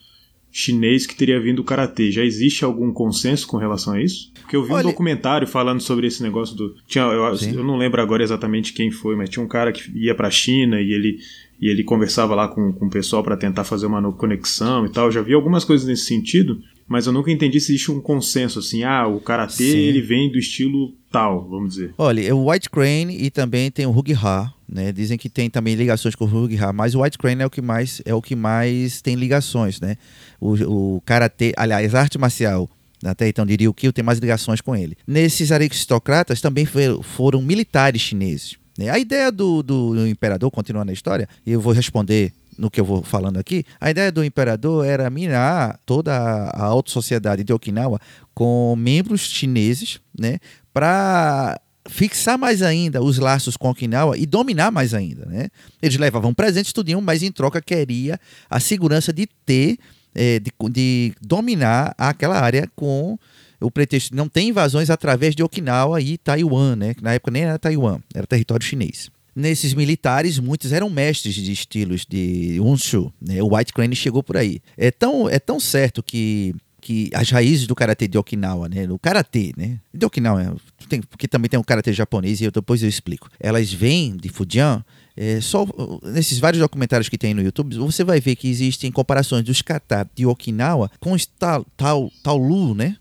chinês 0.53 1.07
que 1.07 1.17
teria 1.17 1.41
vindo 1.41 1.61
o 1.61 1.65
karatê. 1.65 2.13
Já 2.13 2.23
existe 2.23 2.63
algum 2.65 2.93
consenso 2.93 3.47
com 3.47 3.57
relação 3.57 3.95
a 3.95 4.03
isso? 4.03 4.31
Porque 4.35 4.55
eu 4.55 4.63
vi 4.63 4.73
Olha... 4.73 4.87
um 4.87 4.91
documentário 4.91 5.49
falando 5.49 5.81
sobre 5.81 6.07
esse 6.07 6.23
negócio 6.23 6.55
do. 6.55 6.77
Tinha, 6.87 7.05
eu, 7.05 7.25
eu, 7.25 7.65
não 7.65 7.79
lembro 7.79 8.03
agora 8.03 8.23
exatamente 8.23 8.75
quem 8.75 8.91
foi, 8.91 9.17
mas 9.17 9.31
tinha 9.31 9.43
um 9.43 9.49
cara 9.49 9.73
que 9.73 9.91
ia 9.95 10.15
para 10.15 10.29
a 10.29 10.31
China 10.31 10.79
e 10.81 10.93
ele, 10.93 11.19
e 11.59 11.69
ele 11.69 11.83
conversava 11.83 12.35
lá 12.35 12.47
com, 12.47 12.73
com 12.73 12.87
o 12.87 12.91
pessoal 12.91 13.23
para 13.23 13.37
tentar 13.37 13.65
fazer 13.65 13.87
uma 13.87 14.13
conexão 14.13 14.85
e 14.85 14.91
tal. 14.91 15.07
Eu 15.07 15.13
já 15.13 15.23
vi 15.23 15.33
algumas 15.33 15.65
coisas 15.65 15.87
nesse 15.89 16.05
sentido 16.05 16.61
mas 16.93 17.07
eu 17.07 17.13
nunca 17.13 17.31
entendi 17.31 17.59
se 17.59 17.73
existe 17.73 17.91
um 17.91 18.03
consenso 18.03 18.59
assim, 18.59 18.83
ah, 18.83 19.07
o 19.07 19.19
karatê 19.19 19.65
ele 19.65 20.03
vem 20.03 20.31
do 20.31 20.39
estilo 20.39 20.93
tal, 21.11 21.49
vamos 21.49 21.75
dizer. 21.75 21.95
Olha, 21.97 22.21
é 22.21 22.35
o 22.35 22.51
White 22.51 22.69
Crane 22.69 23.17
e 23.19 23.31
também 23.31 23.71
tem 23.71 23.87
o 23.87 23.97
Hug 23.97 24.13
Ha, 24.13 24.53
né? 24.69 24.93
Dizem 24.93 25.17
que 25.17 25.31
tem 25.31 25.49
também 25.49 25.75
ligações 25.75 26.15
com 26.15 26.27
o 26.27 26.45
Hug 26.45 26.55
Ha, 26.55 26.71
mas 26.71 26.95
o 26.95 27.03
White 27.03 27.17
Crane 27.17 27.43
é 27.43 27.47
o 27.47 27.51
que 27.51 27.63
mais 27.63 28.03
é 28.05 28.15
o 28.15 28.21
que 28.21 28.37
mais 28.37 29.01
tem 29.01 29.15
ligações, 29.15 29.81
né? 29.81 29.97
O, 30.43 30.97
o 30.97 31.01
karatê, 31.03 31.53
aliás, 31.57 31.95
arte 31.95 32.19
marcial 32.19 32.69
até 33.05 33.29
então 33.29 33.45
diria 33.45 33.69
o 33.69 33.75
que 33.75 33.93
tem 33.93 34.05
mais 34.05 34.19
ligações 34.19 34.61
com 34.61 34.77
ele. 34.77 34.97
Nesses 35.07 35.51
aristocratas 35.51 36.41
também 36.41 36.65
foram 37.03 37.43
militares 37.43 38.01
chineses. 38.01 38.57
Né? 38.79 38.89
A 38.91 38.99
ideia 38.99 39.33
do, 39.33 39.63
do 39.63 40.07
imperador, 40.07 40.51
continuando 40.53 40.91
a 40.91 40.95
história, 40.95 41.29
eu 41.45 41.61
vou 41.61 41.73
responder 41.73 42.33
no 42.57 42.71
que 42.71 42.81
eu 42.81 42.85
vou 42.85 43.03
falando 43.03 43.39
aqui, 43.39 43.65
a 43.81 43.91
ideia 43.91 44.13
do 44.13 44.23
imperador 44.23 44.85
era 44.85 45.09
minar 45.11 45.81
toda 45.87 46.13
a 46.15 46.63
alta 46.63 46.91
sociedade 46.91 47.43
de 47.43 47.53
Okinawa 47.53 47.99
com 48.35 48.75
membros 48.77 49.23
chineses, 49.23 50.01
né, 50.17 50.39
para 50.73 51.59
fixar 51.89 52.39
mais 52.39 52.63
ainda 52.63 53.03
os 53.03 53.19
laços 53.19 53.57
com 53.57 53.71
Okinawa 53.71 54.17
e 54.17 54.27
dominar 54.27 54.71
mais 54.71 54.95
ainda, 54.95 55.27
né? 55.27 55.49
Eles 55.81 55.97
levavam 55.97 56.33
presentes, 56.33 56.73
tudo, 56.73 57.01
mas 57.03 57.23
em 57.23 57.33
troca 57.33 57.61
queria 57.61 58.21
a 58.49 58.61
segurança 58.61 59.13
de 59.13 59.27
ter, 59.45 59.79
é, 60.15 60.39
de, 60.39 60.53
de 60.71 61.15
dominar 61.21 61.95
aquela 61.97 62.39
área 62.41 62.69
com 62.75 63.19
o 63.61 63.71
pretexto 63.71 64.11
de 64.11 64.17
não 64.17 64.29
ter 64.29 64.43
invasões 64.43 64.91
através 64.91 65.35
de 65.35 65.43
Okinawa 65.43 66.01
e 66.01 66.19
Taiwan, 66.19 66.77
né? 66.77 66.95
Na 67.01 67.15
época 67.15 67.31
nem 67.31 67.45
era 67.45 67.59
Taiwan, 67.59 68.01
era 68.15 68.27
território 68.27 68.65
chinês. 68.65 69.11
nesses 69.35 69.73
militares, 69.73 70.39
muitos 70.39 70.73
eram 70.73 70.91
mestres 70.91 71.35
de 71.35 71.53
estilos 71.53 72.05
de 72.09 72.59
Unshu. 72.61 73.13
Né? 73.21 73.43
O 73.43 73.57
White 73.57 73.73
Crane 73.73 73.97
chegou 73.97 74.23
por 74.23 74.37
aí. 74.37 74.61
É 74.77 74.91
tão, 74.91 75.29
é 75.29 75.39
tão 75.39 75.59
certo 75.59 76.03
que 76.03 76.55
que 76.83 77.09
as 77.15 77.31
raízes 77.31 77.69
do 77.69 77.77
karatê 77.77 78.09
de 78.09 78.19
Okinawa, 78.19 78.69
né, 78.69 78.89
o 78.91 78.99
karatê, 78.99 79.53
né, 79.57 79.79
de 79.95 80.05
Okinawa, 80.05 80.57
tem, 80.89 81.01
porque 81.01 81.29
também 81.29 81.49
tem 81.49 81.59
um 81.59 81.63
karatê 81.63 81.93
japonês 81.93 82.41
e 82.41 82.45
eu, 82.45 82.51
depois 82.51 82.83
eu 82.83 82.89
explico. 82.89 83.29
Elas 83.39 83.73
vêm 83.73 84.17
de 84.17 84.29
Fujian, 84.29 84.85
é, 85.17 85.41
só 85.41 85.67
nesses 86.03 86.39
vários 86.39 86.61
documentários 86.61 87.09
que 87.09 87.19
tem 87.19 87.35
no 87.35 87.43
YouTube, 87.43 87.77
você 87.77 88.03
vai 88.03 88.21
ver 88.21 88.37
que 88.37 88.49
existem 88.49 88.91
comparações 88.91 89.45
dos 89.45 89.61
kata 89.61 90.09
de 90.15 90.27
Okinawa 90.27 90.91
com 90.99 91.13
os 91.13 91.27
tal, 91.27 91.67
tal, 91.77 92.11
taolu, 92.23 92.75
né, 92.75 92.97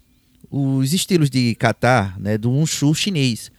os 0.49 0.93
estilos 0.93 1.29
de 1.29 1.55
kata, 1.55 2.13
né, 2.19 2.37
do 2.37 2.51
Unshu 2.51 2.93
chinês. 2.93 3.51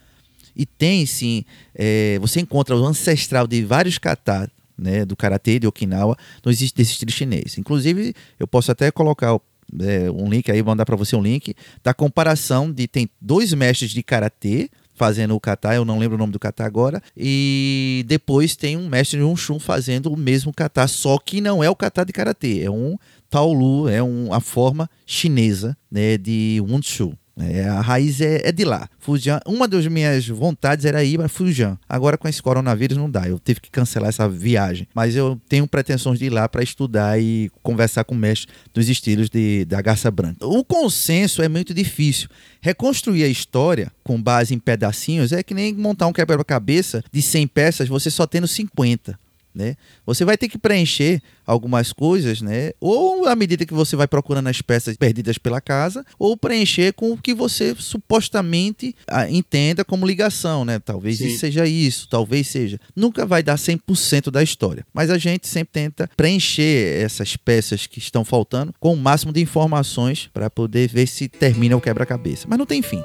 E 0.54 0.66
tem 0.66 1.06
sim, 1.06 1.44
é, 1.74 2.18
você 2.20 2.40
encontra 2.40 2.76
o 2.76 2.84
ancestral 2.84 3.46
de 3.46 3.64
vários 3.64 3.96
kata 3.96 4.50
né, 4.76 5.04
do 5.04 5.16
karatê 5.16 5.58
de 5.58 5.66
Okinawa 5.66 6.16
desse 6.44 6.74
estilo 6.82 7.10
chinês. 7.10 7.56
Inclusive, 7.56 8.14
eu 8.38 8.46
posso 8.46 8.70
até 8.70 8.90
colocar 8.90 9.38
é, 9.80 10.10
um 10.10 10.28
link 10.28 10.50
aí, 10.50 10.62
mandar 10.62 10.84
para 10.84 10.96
você 10.96 11.16
um 11.16 11.22
link 11.22 11.54
da 11.82 11.94
comparação 11.94 12.70
de 12.70 12.86
tem 12.86 13.08
dois 13.20 13.54
mestres 13.54 13.92
de 13.92 14.02
karatê 14.02 14.68
fazendo 14.94 15.34
o 15.34 15.40
kata, 15.40 15.74
eu 15.74 15.84
não 15.84 15.98
lembro 15.98 16.16
o 16.16 16.18
nome 16.18 16.32
do 16.32 16.38
kata 16.38 16.64
agora, 16.64 17.02
e 17.16 18.04
depois 18.06 18.56
tem 18.56 18.76
um 18.76 18.88
mestre 18.88 19.18
de 19.18 19.24
um 19.24 19.36
fazendo 19.58 20.12
o 20.12 20.16
mesmo 20.16 20.52
kata, 20.52 20.86
só 20.86 21.18
que 21.18 21.40
não 21.40 21.62
é 21.62 21.70
o 21.70 21.76
kata 21.76 22.04
de 22.04 22.12
karatê, 22.12 22.62
é 22.62 22.70
um 22.70 22.96
taolu, 23.30 23.88
é 23.88 24.02
um, 24.02 24.32
a 24.32 24.40
forma 24.40 24.88
chinesa 25.06 25.76
né, 25.90 26.18
de 26.18 26.62
Wunshu. 26.66 27.16
É, 27.50 27.68
a 27.68 27.80
raiz 27.80 28.20
é, 28.20 28.48
é, 28.48 28.52
de 28.52 28.64
lá. 28.64 28.88
Fujian, 28.98 29.40
uma 29.46 29.66
das 29.66 29.86
minhas 29.86 30.28
vontades 30.28 30.84
era 30.84 31.02
ir 31.02 31.18
para 31.18 31.28
Fujian. 31.28 31.78
Agora 31.88 32.16
com 32.16 32.28
esse 32.28 32.42
coronavírus 32.42 32.96
não 32.96 33.10
dá. 33.10 33.28
Eu 33.28 33.38
tive 33.38 33.60
que 33.60 33.70
cancelar 33.70 34.08
essa 34.08 34.28
viagem. 34.28 34.86
Mas 34.94 35.16
eu 35.16 35.40
tenho 35.48 35.66
pretensões 35.66 36.18
de 36.18 36.26
ir 36.26 36.30
lá 36.30 36.48
para 36.48 36.62
estudar 36.62 37.20
e 37.20 37.50
conversar 37.62 38.04
com 38.04 38.14
o 38.14 38.18
mestre 38.18 38.52
dos 38.72 38.88
estilos 38.88 39.28
de, 39.28 39.64
da 39.64 39.80
garça 39.80 40.10
branca. 40.10 40.46
O 40.46 40.64
consenso 40.64 41.42
é 41.42 41.48
muito 41.48 41.74
difícil. 41.74 42.28
Reconstruir 42.60 43.24
a 43.24 43.28
história 43.28 43.90
com 44.04 44.22
base 44.22 44.54
em 44.54 44.58
pedacinhos 44.58 45.32
é 45.32 45.42
que 45.42 45.54
nem 45.54 45.74
montar 45.74 46.06
um 46.06 46.12
quebra-cabeça 46.12 47.02
de 47.10 47.20
100 47.20 47.46
peças, 47.48 47.88
você 47.88 48.10
só 48.10 48.26
tendo 48.26 48.46
50 48.46 49.18
né? 49.54 49.76
Você 50.06 50.24
vai 50.24 50.36
ter 50.36 50.48
que 50.48 50.58
preencher 50.58 51.20
algumas 51.46 51.92
coisas, 51.92 52.40
né? 52.40 52.72
Ou 52.80 53.26
à 53.26 53.34
medida 53.34 53.66
que 53.66 53.74
você 53.74 53.96
vai 53.96 54.06
procurando 54.06 54.48
as 54.48 54.62
peças 54.62 54.96
perdidas 54.96 55.38
pela 55.38 55.60
casa, 55.60 56.04
ou 56.18 56.36
preencher 56.36 56.92
com 56.92 57.12
o 57.12 57.18
que 57.18 57.34
você 57.34 57.74
supostamente 57.78 58.94
ah, 59.06 59.28
entenda 59.28 59.84
como 59.84 60.06
ligação, 60.06 60.64
né? 60.64 60.78
Talvez 60.78 61.20
isso 61.20 61.38
seja 61.38 61.66
isso, 61.66 62.08
talvez 62.08 62.48
seja. 62.48 62.80
Nunca 62.94 63.26
vai 63.26 63.42
dar 63.42 63.56
100% 63.56 64.30
da 64.30 64.42
história, 64.42 64.86
mas 64.92 65.10
a 65.10 65.18
gente 65.18 65.48
sempre 65.48 65.72
tenta 65.72 66.08
preencher 66.16 67.02
essas 67.02 67.36
peças 67.36 67.86
que 67.86 67.98
estão 67.98 68.24
faltando 68.24 68.72
com 68.78 68.94
o 68.94 68.96
máximo 68.96 69.32
de 69.32 69.40
informações 69.40 70.30
para 70.32 70.48
poder 70.48 70.88
ver 70.88 71.06
se 71.06 71.28
termina 71.28 71.76
o 71.76 71.80
quebra-cabeça. 71.80 72.46
Mas 72.48 72.58
não 72.58 72.66
tem 72.66 72.82
fim. 72.82 73.02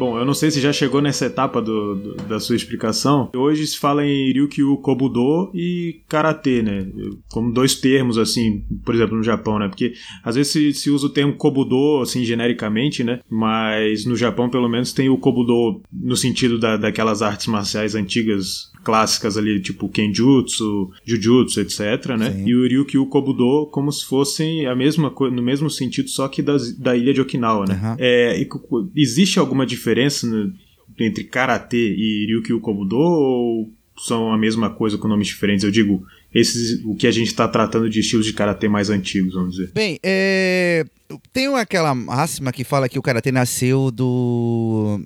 Bom, 0.00 0.18
eu 0.18 0.24
não 0.24 0.32
sei 0.32 0.50
se 0.50 0.62
já 0.62 0.72
chegou 0.72 1.02
nessa 1.02 1.26
etapa 1.26 1.60
do, 1.60 1.94
do, 1.94 2.14
da 2.24 2.40
sua 2.40 2.56
explicação. 2.56 3.30
Hoje 3.36 3.66
se 3.66 3.78
fala 3.78 4.02
em 4.02 4.32
Ryukyu 4.32 4.78
Kobudo 4.78 5.50
e 5.54 6.00
Karatê, 6.08 6.62
né? 6.62 6.86
Como 7.28 7.52
dois 7.52 7.74
termos, 7.74 8.16
assim, 8.16 8.64
por 8.82 8.94
exemplo, 8.94 9.14
no 9.14 9.22
Japão, 9.22 9.58
né? 9.58 9.68
Porque 9.68 9.92
às 10.24 10.36
vezes 10.36 10.52
se, 10.52 10.72
se 10.72 10.88
usa 10.88 11.04
o 11.04 11.10
termo 11.10 11.34
Kobudo, 11.34 12.00
assim, 12.00 12.24
genericamente, 12.24 13.04
né? 13.04 13.20
Mas 13.28 14.06
no 14.06 14.16
Japão, 14.16 14.48
pelo 14.48 14.70
menos, 14.70 14.94
tem 14.94 15.10
o 15.10 15.18
Kobudo 15.18 15.82
no 15.92 16.16
sentido 16.16 16.58
da, 16.58 16.78
daquelas 16.78 17.20
artes 17.20 17.48
marciais 17.48 17.94
antigas 17.94 18.69
clássicas 18.82 19.36
ali, 19.36 19.60
tipo 19.60 19.88
Kenjutsu, 19.88 20.90
Jujutsu, 21.04 21.60
etc, 21.60 22.16
né? 22.18 22.32
Sim. 22.32 22.46
E 22.46 22.54
o 22.54 22.66
Ryukyu 22.66 23.06
Kobudo 23.06 23.66
como 23.66 23.92
se 23.92 24.04
fossem 24.04 24.66
a 24.66 24.74
mesma 24.74 25.10
coisa, 25.10 25.34
no 25.34 25.42
mesmo 25.42 25.70
sentido, 25.70 26.08
só 26.08 26.28
que 26.28 26.42
das, 26.42 26.76
da 26.76 26.96
ilha 26.96 27.12
de 27.12 27.20
Okinawa, 27.20 27.66
né? 27.66 27.74
Uhum. 27.74 27.96
É, 27.98 28.46
existe 28.96 29.38
alguma 29.38 29.66
diferença 29.66 30.26
no, 30.26 30.52
entre 30.98 31.24
Karatê 31.24 31.94
e 31.96 32.26
Ryukyu 32.26 32.60
Kobudo 32.60 32.96
ou 32.96 33.72
são 33.96 34.32
a 34.32 34.38
mesma 34.38 34.70
coisa 34.70 34.96
com 34.96 35.08
nomes 35.08 35.28
diferentes? 35.28 35.64
Eu 35.64 35.70
digo, 35.70 36.02
esses, 36.34 36.82
o 36.84 36.94
que 36.94 37.06
a 37.06 37.10
gente 37.10 37.28
está 37.28 37.46
tratando 37.46 37.88
de 37.88 38.00
estilos 38.00 38.24
de 38.24 38.32
karatê 38.32 38.68
mais 38.68 38.88
antigos, 38.88 39.34
vamos 39.34 39.56
dizer. 39.56 39.72
Bem, 39.74 39.98
é... 40.02 40.86
tem 41.32 41.54
aquela 41.54 41.94
máxima 41.94 42.52
que 42.52 42.64
fala 42.64 42.88
que 42.88 42.98
o 42.98 43.02
karatê 43.02 43.30
nasceu 43.30 43.90
do 43.90 45.00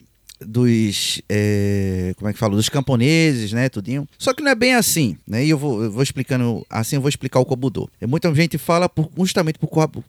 dos 0.46 1.20
é, 1.28 2.14
como 2.16 2.28
é 2.28 2.32
que 2.32 2.38
falo 2.38 2.56
dos 2.56 2.68
camponeses 2.68 3.52
né 3.52 3.68
tudinho 3.68 4.08
só 4.18 4.32
que 4.32 4.42
não 4.42 4.50
é 4.50 4.54
bem 4.54 4.74
assim 4.74 5.16
né 5.26 5.44
e 5.44 5.50
eu 5.50 5.58
vou, 5.58 5.82
eu 5.82 5.90
vou 5.90 6.02
explicando 6.02 6.64
assim 6.68 6.96
eu 6.96 7.02
vou 7.02 7.08
explicar 7.08 7.40
o 7.40 7.44
kobudo 7.44 7.88
é, 8.00 8.06
muita 8.06 8.34
gente 8.34 8.58
fala 8.58 8.88
por, 8.88 9.10
justamente 9.16 9.58
por 9.58 9.68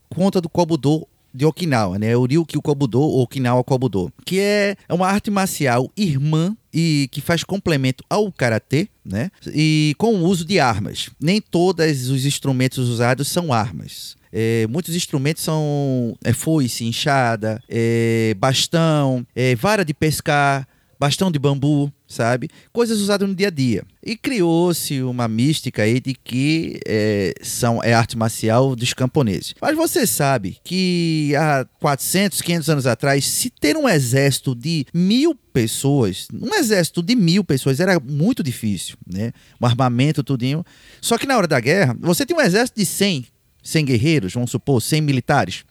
conta 0.09 0.41
do 0.41 0.49
kobudo 0.49 1.07
de 1.35 1.45
Okinawa, 1.45 1.99
né? 1.99 2.15
O 2.15 2.25
Ryukyu 2.25 2.61
ou 2.93 3.21
Okinawa 3.23 3.61
Kobudo, 3.63 4.11
que 4.25 4.39
é, 4.39 4.77
é 4.87 4.93
uma 4.93 5.07
arte 5.07 5.29
marcial 5.29 5.91
irmã 5.97 6.55
e 6.73 7.09
que 7.11 7.19
faz 7.19 7.43
complemento 7.43 8.03
ao 8.09 8.31
karatê, 8.31 8.87
né? 9.03 9.29
E 9.47 9.93
com 9.97 10.15
o 10.15 10.23
uso 10.23 10.45
de 10.45 10.59
armas. 10.59 11.09
Nem 11.19 11.41
todos 11.41 12.09
os 12.09 12.25
instrumentos 12.25 12.87
usados 12.87 13.27
são 13.27 13.51
armas. 13.51 14.15
É, 14.37 14.67
muitos 14.67 14.93
instrumentos 14.93 15.41
são 15.41 16.13
é, 16.21 16.33
foice, 16.33 16.83
enxada, 16.83 17.63
é, 17.69 18.35
bastão, 18.37 19.25
é, 19.33 19.55
vara 19.55 19.85
de 19.85 19.93
pescar, 19.93 20.67
bastão 20.99 21.31
de 21.31 21.39
bambu, 21.39 21.89
sabe? 22.05 22.49
Coisas 22.73 22.99
usadas 22.99 23.29
no 23.29 23.33
dia 23.33 23.47
a 23.47 23.49
dia. 23.49 23.83
E 24.03 24.17
criou-se 24.17 25.01
uma 25.01 25.29
mística 25.29 25.83
aí 25.83 26.01
de 26.01 26.13
que 26.13 26.81
é, 26.85 27.33
são, 27.41 27.81
é 27.81 27.93
arte 27.93 28.17
marcial 28.17 28.75
dos 28.75 28.93
camponeses. 28.93 29.55
Mas 29.61 29.73
você 29.73 30.05
sabe 30.05 30.57
que 30.65 31.33
há 31.37 31.65
400, 31.79 32.41
500 32.41 32.69
anos 32.69 32.87
atrás, 32.87 33.25
se 33.25 33.49
ter 33.49 33.77
um 33.77 33.87
exército 33.87 34.53
de 34.53 34.85
mil 34.93 35.33
pessoas, 35.53 36.27
um 36.33 36.53
exército 36.55 37.01
de 37.01 37.15
mil 37.15 37.41
pessoas 37.41 37.79
era 37.79 38.01
muito 38.01 38.43
difícil, 38.43 38.97
né? 39.09 39.31
Um 39.61 39.65
armamento, 39.65 40.21
tudinho. 40.21 40.65
Só 40.99 41.17
que 41.17 41.25
na 41.25 41.37
hora 41.37 41.47
da 41.47 41.59
guerra, 41.61 41.95
você 42.01 42.25
tem 42.25 42.35
um 42.35 42.41
exército 42.41 42.77
de 42.77 42.85
100, 42.85 43.25
100 43.65 43.85
guerreiros, 43.85 44.33
vamos 44.33 44.51
supor, 44.51 44.81
100 44.81 45.01
militares. 45.01 45.65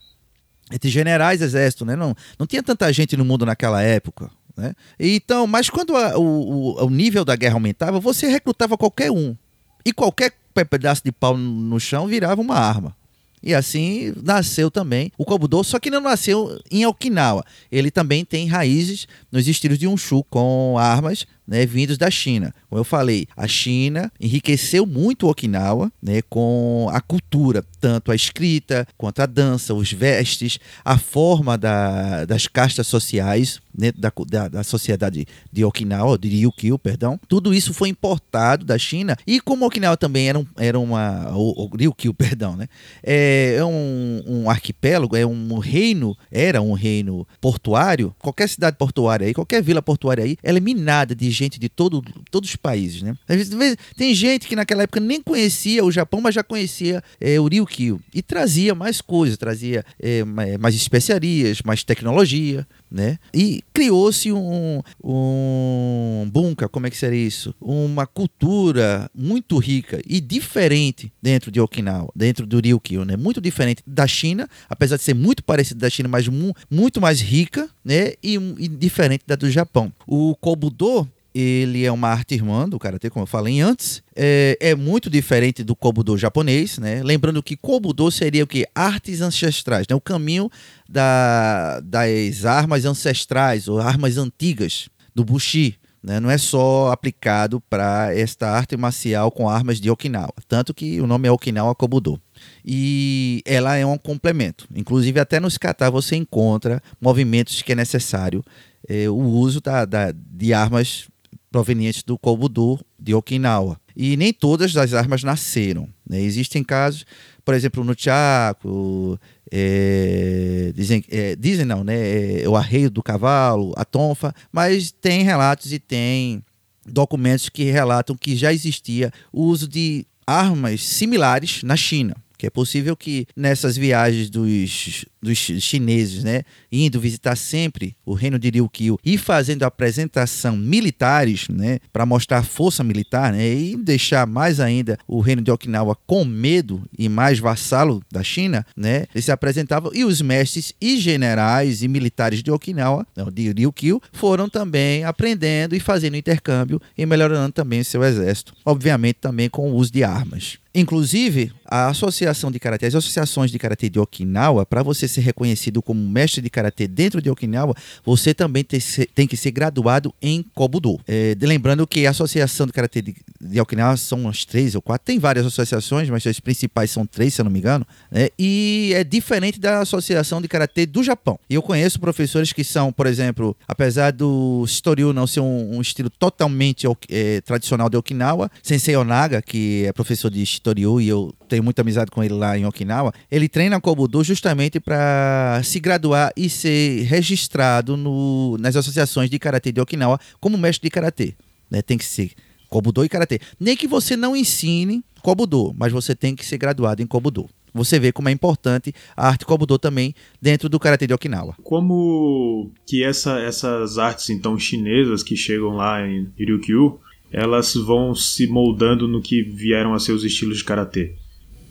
Entre 0.71 0.91
generais, 0.91 1.41
exército, 1.41 1.85
né? 1.85 1.95
Não, 1.95 2.15
não 2.39 2.47
tinha 2.47 2.63
tanta 2.63 2.93
gente 2.93 3.17
no 3.17 3.25
mundo 3.25 3.47
naquela 3.47 3.81
época. 3.83 4.31
Né? 4.57 4.75
Então, 4.99 5.47
mas 5.47 5.71
quando 5.71 5.97
a, 5.97 6.19
o, 6.19 6.85
o 6.85 6.91
nível 6.91 7.25
da 7.25 7.37
guerra 7.37 7.55
aumentava, 7.55 8.01
você 8.01 8.27
recrutava 8.27 8.77
qualquer 8.77 9.11
um. 9.11 9.37
E 9.85 9.93
qualquer 9.93 10.33
pedaço 10.69 11.03
de 11.05 11.13
pau 11.13 11.37
no 11.37 11.79
chão 11.79 12.07
virava 12.07 12.41
uma 12.41 12.57
arma. 12.57 12.97
E 13.43 13.55
assim 13.55 14.15
nasceu 14.23 14.71
também 14.71 15.13
o 15.19 15.25
Kobudo, 15.25 15.63
só 15.63 15.79
que 15.79 15.91
não 15.91 16.01
nasceu 16.01 16.59
em 16.71 16.87
Okinawa. 16.87 17.45
Ele 17.71 17.91
também 17.91 18.25
tem 18.25 18.49
raízes 18.49 19.07
nos 19.31 19.47
estilos 19.47 19.79
de 19.79 19.87
Unshu, 19.87 20.25
com 20.25 20.77
armas 20.79 21.27
né, 21.47 21.67
vindos 21.67 21.99
da 21.99 22.11
China. 22.11 22.55
Como 22.69 22.81
eu 22.81 22.85
falei, 22.85 23.27
a 23.37 23.47
China 23.47 24.11
enriqueceu 24.21 24.87
muito 24.87 25.29
Okinawa 25.29 25.93
né, 26.03 26.23
com 26.23 26.89
a 26.93 27.01
cultura, 27.01 27.65
tanto 27.81 28.11
a 28.11 28.15
escrita 28.15 28.87
quanto 28.97 29.21
a 29.21 29.27
dança, 29.27 29.75
os 29.75 29.93
vestes, 29.93 30.59
a 30.85 30.99
forma 30.99 31.57
da, 31.59 32.25
das 32.25 32.47
castas 32.47 32.87
sociais 32.87 33.61
dentro 33.77 34.01
da, 34.01 34.13
da, 34.29 34.49
da, 34.49 34.63
sociedade 34.63 35.27
de 35.53 35.65
Okinawa, 35.65 36.17
de 36.17 36.29
Ryukyu, 36.29 36.79
perdão. 36.79 37.19
Tudo 37.29 37.53
isso 37.53 37.75
foi 37.75 37.89
importado 37.89 38.65
da 38.65 38.79
China 38.79 39.17
e 39.27 39.41
como 39.41 39.67
Okinawa 39.67 39.97
também 39.97 40.29
era, 40.29 40.39
um, 40.39 40.47
era 40.57 40.79
uma... 40.79 41.31
O, 41.37 41.65
o 41.65 41.77
Ryukyu, 41.77 42.15
perdão, 42.15 42.57
né? 42.57 42.69
É, 43.03 43.57
é 43.59 43.65
um, 43.65 44.23
um 44.27 44.51
arquipélago, 44.51 45.17
é 45.17 45.27
um 45.27 45.59
reino, 45.59 46.17
era 46.31 46.63
um 46.63 46.73
reino 46.73 47.27
portuário, 47.41 48.15
qualquer 48.19 48.49
cidade 48.49 48.77
portuária 48.77 49.27
aí, 49.27 49.35
qualquer 49.35 49.63
vila 49.63 49.83
portuária 49.83 50.25
aí, 50.25 50.37
ela 50.43 50.59
é 50.59 50.61
minada 50.61 51.15
de 51.15 51.34
gente 51.35 51.59
de 51.59 51.69
todo, 51.69 52.03
todos 52.31 52.51
os 52.51 52.57
países, 52.57 53.03
né? 53.03 53.17
Às 53.29 53.49
vezes, 53.49 53.77
tem 53.97 54.15
gente 54.15 54.47
que 54.47 54.57
naquela 54.57 54.85
época 54.85 55.01
nem 55.01 55.21
conhecia 55.23 55.85
o 55.85 55.91
Japão, 55.91 56.21
mas 56.21 56.35
já 56.35 56.43
conhecia 56.43 57.03
é, 57.21 57.39
o 57.39 57.47
Ryukyu 57.47 58.01
e 58.13 58.23
trazia 58.23 58.75
mais 58.75 59.01
coisas, 59.01 59.37
trazia 59.37 59.85
é, 60.01 60.25
mais 60.25 60.75
especiarias, 60.75 61.63
mais 61.63 61.85
tecnologia, 61.85 62.67
né? 62.91 63.19
E 63.33 63.63
criou-se 63.73 64.31
um, 64.33 64.81
um 65.03 66.29
bunka, 66.33 66.69
como 66.69 66.87
é 66.87 66.91
que 66.91 66.97
seria 66.97 67.27
isso? 67.27 67.55
Uma 67.61 68.07
cultura 68.07 69.11
muito 69.15 69.59
rica 69.59 70.01
e 70.07 70.21
diferente 70.21 71.13
dentro 71.21 71.51
de 71.51 71.61
Okinawa, 71.61 72.11
dentro 72.15 72.47
do 72.47 72.61
Ryukyu, 72.61 73.05
né? 73.05 73.17
Muito 73.17 73.41
diferente 73.41 73.83
da 73.87 74.07
China, 74.07 74.49
apesar 74.69 74.97
de 74.97 75.03
ser 75.03 75.15
muito 75.15 75.43
parecida 75.43 75.81
da 75.81 75.91
China, 75.91 76.09
mas 76.09 76.29
mu 76.29 76.55
muito 76.71 77.01
mais 77.01 77.21
rica, 77.21 77.69
né? 77.85 78.13
E, 78.23 78.35
e 78.59 78.69
diferente 78.69 79.25
da 79.27 79.35
do 79.45 79.51
Japão. 79.51 79.93
O 80.07 80.35
Kobudo 80.37 81.09
ele 81.35 81.85
é 81.85 81.91
uma 81.91 82.09
arte 82.09 82.35
irmã 82.35 82.69
do 82.69 82.79
karatê, 82.79 83.11
como 83.11 83.25
eu 83.25 83.27
falei 83.27 83.61
antes. 83.61 84.03
É, 84.15 84.57
é, 84.61 84.75
muito 84.75 85.11
diferente 85.11 85.65
do 85.65 85.75
kobudo 85.75 86.17
japonês, 86.17 86.79
né? 86.79 87.03
Lembrando 87.03 87.43
que 87.43 87.57
kobudo 87.57 88.09
seria 88.11 88.45
o 88.45 88.47
que 88.47 88.65
artes 88.73 89.21
ancestrais, 89.21 89.87
né? 89.89 89.97
O 89.97 90.01
caminho 90.01 90.49
da, 90.89 91.81
das 91.81 92.45
armas 92.45 92.85
ancestrais 92.85 93.67
ou 93.67 93.81
armas 93.81 94.17
antigas 94.17 94.89
do 95.15 95.25
bushi. 95.25 95.77
Né? 96.01 96.21
Não 96.21 96.31
é 96.31 96.37
só 96.37 96.93
aplicado 96.93 97.63
para 97.63 98.15
esta 98.15 98.51
arte 98.51 98.77
marcial 98.77 99.31
com 99.31 99.49
armas 99.49 99.81
de 99.81 99.91
Okinawa, 99.91 100.35
tanto 100.47 100.75
que 100.75 101.01
o 101.01 101.07
nome 101.07 101.27
é 101.27 101.33
Okinawa 101.33 101.75
Kobudo 101.75 102.21
e 102.63 103.43
ela 103.47 103.75
é 103.77 103.87
um 103.87 103.97
complemento. 103.97 104.69
Inclusive, 104.77 105.19
até 105.19 105.41
nos 105.41 105.57
kata 105.57 105.91
você 105.91 106.15
encontra 106.15 106.83
movimentos 107.01 107.63
que 107.63 107.73
é 107.73 107.75
necessário 107.75 108.45
é, 108.87 109.09
o 109.09 109.17
uso 109.17 109.63
da, 109.63 109.87
da, 109.87 110.13
de 110.13 110.53
armas 110.53 111.09
provenientes 111.55 112.03
do 112.03 112.19
Kobudo 112.19 112.85
de 112.99 113.15
Okinawa. 113.15 113.79
E 113.95 114.17
nem 114.17 114.33
todas 114.33 114.77
as 114.77 114.93
armas 114.93 115.23
nasceram. 115.23 115.89
Né? 116.05 116.21
Existem 116.21 116.65
casos, 116.65 117.07
por 117.45 117.55
exemplo, 117.55 117.85
no 117.85 117.95
Chaco, 117.97 119.17
é, 119.53 120.73
dizem, 120.75 121.05
é, 121.09 121.37
dizem 121.37 121.65
não, 121.65 121.85
né? 121.85 122.43
É, 122.43 122.49
o 122.49 122.57
arreio 122.57 122.91
do 122.91 123.05
cavalo, 123.05 123.73
a 123.77 123.85
tonfa, 123.85 124.35
mas 124.51 124.91
tem 124.91 125.23
relatos 125.23 125.73
e 125.73 125.79
tem 125.79 126.43
documentos 126.85 127.49
que 127.49 127.71
relatam 127.71 128.17
que 128.17 128.35
já 128.35 128.53
existia 128.53 129.13
o 129.33 129.45
uso 129.45 129.69
de 129.69 130.05
armas 130.27 130.83
similares 130.83 131.63
na 131.63 131.77
China 131.77 132.17
que 132.37 132.47
é 132.49 132.51
possível 132.51 132.95
que 132.95 133.27
nessas 133.35 133.75
viagens 133.75 134.29
dos, 134.29 135.07
dos 135.25 135.39
chineses, 135.39 136.23
né, 136.23 136.43
indo 136.71 137.01
visitar 137.01 137.37
sempre 137.37 137.97
o 138.05 138.15
reino 138.15 138.39
de 138.39 138.51
Ryukyu 138.51 138.99
e 139.05 139.19
fazendo 139.19 139.65
apresentação 139.65 140.57
militares, 140.57 141.49
né, 141.49 141.79
para 141.93 142.07
mostrar 142.07 142.43
força 142.43 142.85
militar, 142.85 143.33
né, 143.33 143.53
e 143.53 143.77
deixar 143.77 144.27
mais 144.27 144.61
ainda 144.61 144.99
o 145.09 145.21
reino 145.21 145.43
de 145.43 145.51
Okinawa 145.51 145.97
com 146.07 146.25
medo 146.25 146.83
e 146.97 147.09
mais 147.09 147.39
vassalo 147.39 148.03
da 148.13 148.23
China, 148.23 148.65
né, 148.77 149.07
eles 149.15 149.25
se 149.25 149.33
apresentavam 149.33 149.91
e 149.95 150.05
os 150.05 150.21
mestres 150.21 150.73
e 150.81 150.99
generais 150.99 151.83
e 151.83 151.89
militares 151.89 152.43
de 152.43 152.51
Okinawa, 152.51 153.07
não, 153.17 153.31
de 153.31 153.51
Ryukyu, 153.53 154.01
foram 154.13 154.49
também 154.49 155.05
aprendendo 155.05 155.75
e 155.75 155.81
fazendo 155.81 156.17
intercâmbio 156.17 156.81
e 156.97 157.05
melhorando 157.07 157.53
também 157.53 157.83
seu 157.83 158.05
exército, 158.05 158.55
obviamente 158.65 159.17
também 159.21 159.49
com 159.49 159.71
o 159.71 159.75
uso 159.75 159.93
de 159.93 160.05
armas. 160.05 160.59
Inclusive, 160.75 161.53
a 161.65 161.87
Associação 161.87 162.51
de 162.51 162.59
Karatê, 162.59 162.87
as 162.87 162.97
associações 162.97 163.53
de 163.53 163.59
Karatê 163.61 163.89
de 163.89 164.01
Okinawa, 164.01 164.67
para 164.67 164.83
você 164.83 165.07
ser 165.15 165.21
reconhecido 165.23 165.83
como 165.83 166.01
mestre 166.09 166.43
de 166.43 166.51
Karatê 166.51 166.87
dentro 166.87 167.21
de 167.21 167.31
Okinawa, 167.31 167.75
você 168.05 168.35
também 168.35 168.65
tem 168.65 169.27
que 169.27 169.37
ser 169.37 169.51
graduado 169.51 170.15
em 170.21 170.45
Kobudo. 170.55 171.01
É, 171.07 171.37
lembrando 171.41 171.87
que 171.87 172.07
a 172.07 172.11
Associação 172.11 172.67
de 172.67 172.73
Karatê 172.73 173.03
de, 173.03 173.17
de, 173.41 173.61
Okinawa 173.61 173.97
são 173.97 174.21
umas 174.23 174.45
três 174.45 174.75
ou 174.75 174.83
quatro, 174.83 175.05
tem 175.05 175.19
várias 175.19 175.47
associações, 175.47 176.09
mas 176.09 176.27
as 176.27 176.41
principais 176.41 176.91
são 176.91 177.07
três, 177.07 177.35
se 177.35 177.41
eu 177.41 177.45
não 177.45 177.53
me 177.53 177.59
engano, 177.59 177.87
né? 178.11 178.29
e 178.39 178.93
é 178.95 179.05
diferente 179.05 179.61
da 179.61 179.81
Associação 179.81 180.41
de 180.41 180.49
Karatê 180.49 180.87
do 180.87 181.03
Japão. 181.03 181.39
Eu 181.49 181.63
conheço 181.63 182.01
professores 182.01 182.53
que 182.53 182.65
são, 182.65 182.93
por 182.93 183.07
exemplo, 183.07 183.57
apesar 183.67 184.13
do 184.13 184.65
Shitoryu 184.67 185.13
não 185.13 185.27
ser 185.27 185.41
um, 185.41 185.77
um 185.77 185.81
estilo 185.81 186.11
totalmente 186.11 186.87
é, 187.09 187.41
tradicional 187.41 187.89
de 187.89 187.97
Okinawa, 187.97 188.51
Sensei 188.63 188.97
Onaga, 188.97 189.43
que 189.43 189.85
é 189.87 189.93
professor 189.93 190.31
de 190.31 190.45
Shitoryu 190.45 191.01
e 191.01 191.09
eu 191.09 191.35
tenho 191.49 191.63
muita 191.63 191.83
amizade 191.83 192.11
com 192.11 192.23
ele 192.23 192.35
lá 192.35 192.59
em 192.59 192.67
Okinawa, 192.67 193.13
ele 193.31 193.49
treina 193.49 193.81
Kobudo 193.81 194.23
justamente 194.25 194.81
para 194.81 195.61
se 195.65 195.79
graduar 195.79 196.33
e 196.37 196.49
ser 196.49 197.03
registrado 197.03 197.97
no, 197.97 198.57
nas 198.59 198.77
associações 198.77 199.31
de 199.31 199.39
karatê 199.39 199.73
de 199.73 199.81
Okinawa 199.81 200.19
como 200.41 200.59
mestre 200.59 200.89
de 200.89 200.91
karatê. 200.91 201.35
Né? 201.71 201.83
Tem 201.83 201.99
que 201.99 202.05
ser 202.05 202.33
Kobudo 202.69 203.05
e 203.05 203.09
karatê. 203.09 203.41
Nem 203.59 203.77
que 203.77 203.87
você 203.87 204.17
não 204.17 204.35
ensine 204.35 205.05
Kobudo, 205.23 205.75
mas 205.79 205.93
você 205.93 206.15
tem 206.15 206.35
que 206.35 206.45
ser 206.45 206.59
graduado 206.59 207.03
em 207.03 207.07
Kobudo. 207.07 207.49
Você 207.73 207.99
vê 207.99 208.13
como 208.13 208.29
é 208.29 208.33
importante 208.33 208.95
a 209.17 209.29
arte 209.29 209.45
Kobudo 209.45 209.79
também 209.79 210.15
dentro 210.41 210.69
do 210.69 210.79
karatê 210.79 211.09
de 211.09 211.15
Okinawa. 211.15 211.57
Como 211.63 212.71
que 212.87 213.03
essa, 213.03 213.41
essas 213.41 213.99
artes 213.99 214.31
então 214.31 214.57
chinesas 214.57 215.25
que 215.25 215.37
chegam 215.37 215.71
lá 215.71 216.07
em 216.07 216.29
Ryukyu, 216.39 217.01
elas 217.33 217.75
vão 217.75 218.15
se 218.15 218.47
moldando 218.47 219.09
no 219.09 219.21
que 219.21 219.43
vieram 219.43 219.93
a 219.93 219.99
ser 219.99 220.13
os 220.13 220.23
estilos 220.23 220.59
de 220.59 220.65
karatê. 220.65 221.15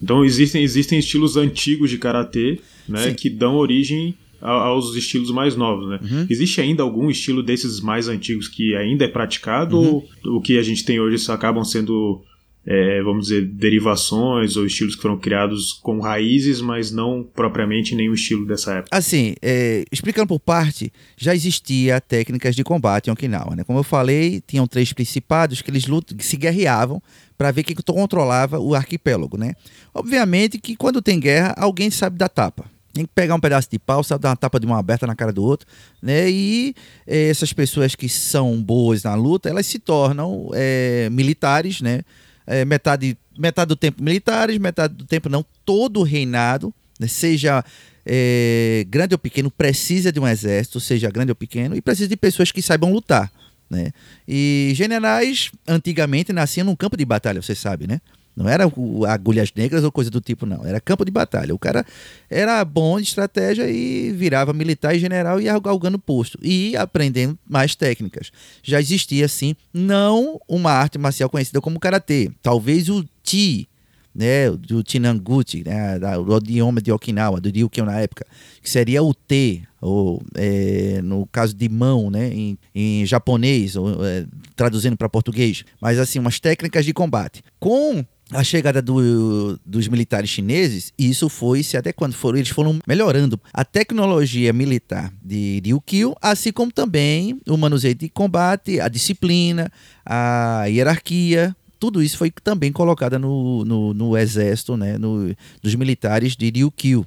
Então 0.02 0.24
existem, 0.24 0.64
existem 0.64 1.00
estilos 1.00 1.38
antigos 1.38 1.90
de 1.90 1.98
karatê, 1.98 2.60
né, 2.88 3.14
que 3.14 3.30
dão 3.30 3.56
origem 3.56 4.16
aos 4.42 4.94
estilos 4.96 5.32
mais 5.32 5.56
novos, 5.56 5.88
né? 5.88 6.00
Uhum. 6.02 6.28
Existe 6.30 6.60
ainda 6.60 6.84
algum 6.84 7.10
estilo 7.10 7.42
desses 7.42 7.80
mais 7.80 8.10
antigos 8.10 8.50
que 8.50 8.76
ainda 8.76 9.06
é 9.06 9.08
praticado 9.08 9.80
uhum. 9.80 10.04
ou 10.26 10.38
o 10.38 10.42
que 10.42 10.58
a 10.58 10.62
gente 10.62 10.84
tem 10.84 11.00
hoje 11.00 11.32
acabam 11.32 11.64
sendo 11.64 12.22
é, 12.66 13.04
vamos 13.04 13.28
dizer, 13.28 13.46
derivações 13.46 14.56
ou 14.56 14.66
estilos 14.66 14.96
que 14.96 15.02
foram 15.02 15.18
criados 15.18 15.74
com 15.74 16.00
raízes, 16.00 16.62
mas 16.62 16.92
não 16.92 17.22
propriamente 17.24 17.94
nenhum 17.94 18.14
estilo 18.14 18.46
dessa 18.46 18.76
época. 18.76 18.96
Assim, 18.96 19.36
é, 19.42 19.84
explicando 19.92 20.28
por 20.28 20.40
parte, 20.40 20.92
já 21.18 21.36
existia 21.36 22.00
técnicas 22.00 22.56
de 22.56 22.64
combate 22.64 23.08
em 23.08 23.12
Okinawa. 23.12 23.56
Né? 23.56 23.64
Como 23.66 23.80
eu 23.80 23.84
falei, 23.84 24.42
tinham 24.48 24.66
três 24.66 24.94
principados 24.94 25.62
que 25.62 25.70
eles 25.70 25.88
lutam, 25.88 26.18
que 26.18 26.26
se 26.26 26.38
guerreavam 26.38 27.02
para 27.38 27.52
ver 27.52 27.64
quem 27.64 27.76
controlava 27.76 28.60
o 28.60 28.74
arquipélago. 28.74 29.38
Né? 29.38 29.56
Obviamente 29.94 30.58
que 30.58 30.78
quando 30.78 31.02
tem 31.02 31.20
guerra, 31.20 31.54
alguém 31.58 31.92
sabe 31.92 32.18
da 32.18 32.30
tapa. 32.30 32.72
Tem 32.94 33.06
que 33.06 33.12
pegar 33.14 33.34
um 33.34 33.40
pedaço 33.40 33.68
de 33.70 33.80
pau, 33.80 34.04
sabe, 34.04 34.22
dar 34.22 34.30
uma 34.30 34.36
tapa 34.36 34.60
de 34.60 34.68
mão 34.68 34.78
aberta 34.78 35.08
na 35.08 35.16
cara 35.16 35.34
do 35.34 35.44
outro, 35.44 35.68
né? 36.00 36.30
E 36.30 36.76
é, 37.08 37.28
essas 37.28 37.52
pessoas 37.52 37.96
que 37.96 38.08
são 38.08 38.62
boas 38.62 39.02
na 39.02 39.16
luta, 39.16 39.50
elas 39.50 39.66
se 39.66 39.80
tornam 39.80 40.52
é, 40.54 41.10
militares, 41.12 41.82
né? 41.82 42.02
É, 42.46 42.66
metade, 42.66 43.18
metade 43.38 43.70
do 43.70 43.76
tempo 43.76 44.04
militares, 44.04 44.58
metade 44.58 44.94
do 44.94 45.06
tempo 45.06 45.30
não. 45.30 45.46
Todo 45.66 46.00
o 46.00 46.04
reinado, 46.04 46.74
né, 47.00 47.08
seja 47.08 47.64
é, 48.06 48.86
grande 48.90 49.14
ou 49.14 49.20
pequeno, 49.20 49.50
precisa 49.50 50.12
de 50.12 50.20
um 50.20 50.28
exército, 50.28 50.80
seja 50.80 51.10
grande 51.10 51.32
ou 51.32 51.36
pequeno, 51.36 51.76
e 51.76 51.82
precisa 51.82 52.08
de 52.08 52.18
pessoas 52.18 52.52
que 52.52 52.62
saibam 52.62 52.92
lutar. 52.92 53.32
Né? 53.70 53.92
E 54.28 54.72
generais, 54.76 55.52
antigamente, 55.68 56.32
nasciam 56.32 56.66
num 56.66 56.76
campo 56.76 56.98
de 56.98 57.06
batalha, 57.06 57.42
você 57.42 57.56
sabe, 57.56 57.88
né? 57.88 58.00
Não 58.36 58.50
era 58.50 58.66
agulhas 59.08 59.52
negras 59.56 59.84
ou 59.84 59.92
coisa 59.92 60.10
do 60.10 60.20
tipo, 60.20 60.46
não. 60.46 60.66
Era 60.66 60.82
campo 60.82 61.06
de 61.06 61.12
batalha. 61.12 61.54
O 61.54 61.60
cara 61.60 61.86
era 62.30 62.64
bom 62.66 63.00
de 63.00 63.08
estratégia 63.08 63.70
e 63.70 64.12
virava 64.12 64.54
militar 64.54 64.96
e 64.96 65.00
general 65.00 65.40
e 65.40 65.46
ia 65.46 65.60
galgando 65.60 66.00
posto. 66.00 66.40
E 66.42 66.76
aprendendo 66.76 67.38
mais 67.48 67.76
técnicas. 67.76 68.32
Já 68.64 68.80
existia, 68.80 69.28
sim, 69.28 69.56
não 69.74 70.40
uma 70.48 70.72
arte 70.72 70.98
marcial 70.98 71.30
conhecida 71.30 71.62
como 71.62 71.80
karatê. 71.80 72.32
Talvez 72.42 72.90
o 72.90 73.06
Ti, 73.22 73.70
né, 74.14 74.50
do 74.52 74.84
Chinanguchi, 74.86 75.64
né, 75.64 75.98
do 76.00 76.38
idioma 76.38 76.82
de 76.82 76.92
Okinawa, 76.92 77.42
do 77.42 77.50
Ryukyu 77.50 77.86
na 77.86 78.00
época, 78.00 78.26
que 78.62 78.70
seria 78.70 79.02
o 79.02 79.14
T, 79.14 79.64
ou 79.82 80.22
é, 80.36 81.02
no 81.04 81.26
caso 81.28 81.56
de 81.56 81.68
mão, 81.68 82.12
né, 82.12 82.30
em, 82.32 82.58
em 82.76 83.06
japonês, 83.06 83.76
ou, 83.76 84.06
é, 84.06 84.26
traduzindo 84.56 84.96
para 84.96 85.10
português, 85.10 85.66
mas 85.82 85.98
assim, 85.98 86.20
umas 86.20 86.40
técnicas 86.40 86.86
de 86.86 86.94
combate. 86.94 87.44
Com 87.60 88.06
a 88.34 88.44
chegada 88.44 88.82
do, 88.82 89.60
dos 89.66 89.88
militares 89.88 90.30
chineses, 90.30 90.94
isso 90.98 91.30
foi 91.30 91.64
se 91.64 91.78
adequando. 91.78 92.16
Foram, 92.16 92.38
eles 92.38 92.50
foram 92.50 92.80
melhorando 92.88 93.40
a 93.54 93.64
tecnologia 93.64 94.52
militar 94.52 95.14
de 95.22 95.62
Ryukyu, 95.64 96.16
assim 96.22 96.52
como 96.52 96.72
também 96.72 97.40
o 97.48 97.58
manuseio 97.58 97.96
de 97.96 98.10
combate, 98.10 98.80
a 98.80 98.88
disciplina, 98.88 99.72
a 100.06 100.66
hierarquia. 100.66 101.56
Tudo 101.80 102.02
isso 102.02 102.18
foi 102.18 102.32
também 102.32 102.72
colocado 102.72 103.20
no, 103.20 103.66
no, 103.66 103.94
no 103.94 104.18
exército 104.18 104.78
né, 104.78 104.98
no, 104.98 105.36
dos 105.62 105.76
militares 105.76 106.36
de 106.36 106.50
Ryukyu. 106.50 107.06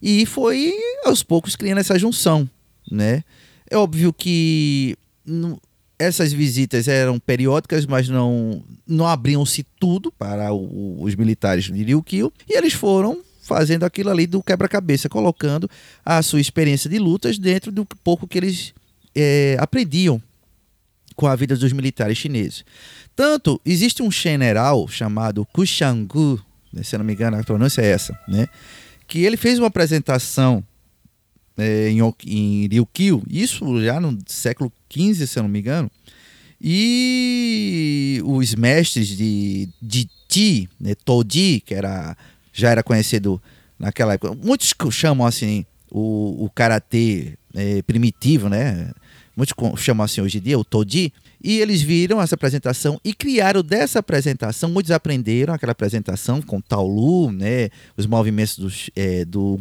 E 0.00 0.24
foi 0.26 0.72
aos 1.04 1.22
poucos 1.22 1.56
criando 1.56 1.78
essa 1.78 1.98
junção. 1.98 2.48
Né? 2.90 3.22
É 3.70 3.76
óbvio 3.76 4.12
que 4.12 4.96
essas 5.98 6.32
visitas 6.32 6.86
eram 6.86 7.18
periódicas, 7.18 7.84
mas 7.84 8.08
não, 8.08 8.62
não 8.86 9.06
abriam-se 9.06 9.64
tudo 9.80 10.12
para 10.12 10.52
o, 10.52 11.02
os 11.02 11.14
militares 11.16 11.64
de 11.64 11.82
Ryukyu, 11.82 12.32
e 12.48 12.56
eles 12.56 12.72
foram 12.72 13.22
fazendo 13.42 13.84
aquilo 13.84 14.10
ali 14.10 14.26
do 14.26 14.42
quebra-cabeça, 14.42 15.08
colocando 15.08 15.68
a 16.04 16.22
sua 16.22 16.40
experiência 16.40 16.88
de 16.88 16.98
lutas 16.98 17.38
dentro 17.38 17.72
do 17.72 17.84
pouco 18.04 18.28
que 18.28 18.38
eles 18.38 18.74
é, 19.14 19.56
aprendiam 19.58 20.22
com 21.16 21.26
a 21.26 21.34
vida 21.34 21.56
dos 21.56 21.72
militares 21.72 22.18
chineses. 22.18 22.64
Tanto, 23.16 23.60
existe 23.64 24.02
um 24.02 24.10
general 24.12 24.86
chamado 24.86 25.44
Kushangu, 25.46 26.40
né, 26.72 26.82
se 26.82 26.96
não 26.96 27.04
me 27.04 27.14
engano, 27.14 27.38
a 27.38 27.42
pronúncia 27.42 27.80
é 27.80 27.86
essa, 27.86 28.16
né? 28.28 28.46
Que 29.06 29.24
ele 29.24 29.36
fez 29.36 29.58
uma 29.58 29.66
apresentação 29.68 30.62
é, 31.58 31.90
em, 31.90 32.00
em 32.26 32.68
Ryukyu, 32.68 33.22
isso 33.28 33.82
já 33.82 34.00
no 34.00 34.16
século 34.26 34.72
XV, 34.90 35.26
se 35.26 35.38
eu 35.38 35.42
não 35.42 35.50
me 35.50 35.58
engano. 35.58 35.90
E 36.60 38.20
os 38.24 38.54
mestres 38.54 39.08
de, 39.08 39.68
de 39.80 40.08
Ti, 40.28 40.68
né, 40.80 40.94
Toji, 40.94 41.62
que 41.64 41.74
era, 41.74 42.16
já 42.52 42.70
era 42.70 42.82
conhecido 42.82 43.40
naquela 43.78 44.14
época, 44.14 44.34
muitos 44.34 44.74
chamam 44.90 45.26
assim 45.26 45.64
o, 45.90 46.44
o 46.44 46.50
karatê 46.50 47.38
é, 47.54 47.82
primitivo, 47.82 48.48
né? 48.48 48.90
muitos 49.38 49.54
chamam 49.80 50.04
assim 50.04 50.20
hoje 50.20 50.38
em 50.38 50.40
dia, 50.40 50.58
o 50.58 50.64
Todi, 50.64 51.12
e 51.42 51.60
eles 51.60 51.80
viram 51.80 52.20
essa 52.20 52.34
apresentação 52.34 53.00
e 53.04 53.14
criaram 53.14 53.62
dessa 53.62 54.00
apresentação, 54.00 54.68
muitos 54.68 54.90
aprenderam 54.90 55.54
aquela 55.54 55.70
apresentação 55.70 56.42
com 56.42 56.60
Taolu, 56.60 57.30
né, 57.30 57.68
os 57.96 58.04
movimentos 58.04 58.58
dos, 58.58 58.90
é, 58.96 59.24
do 59.24 59.56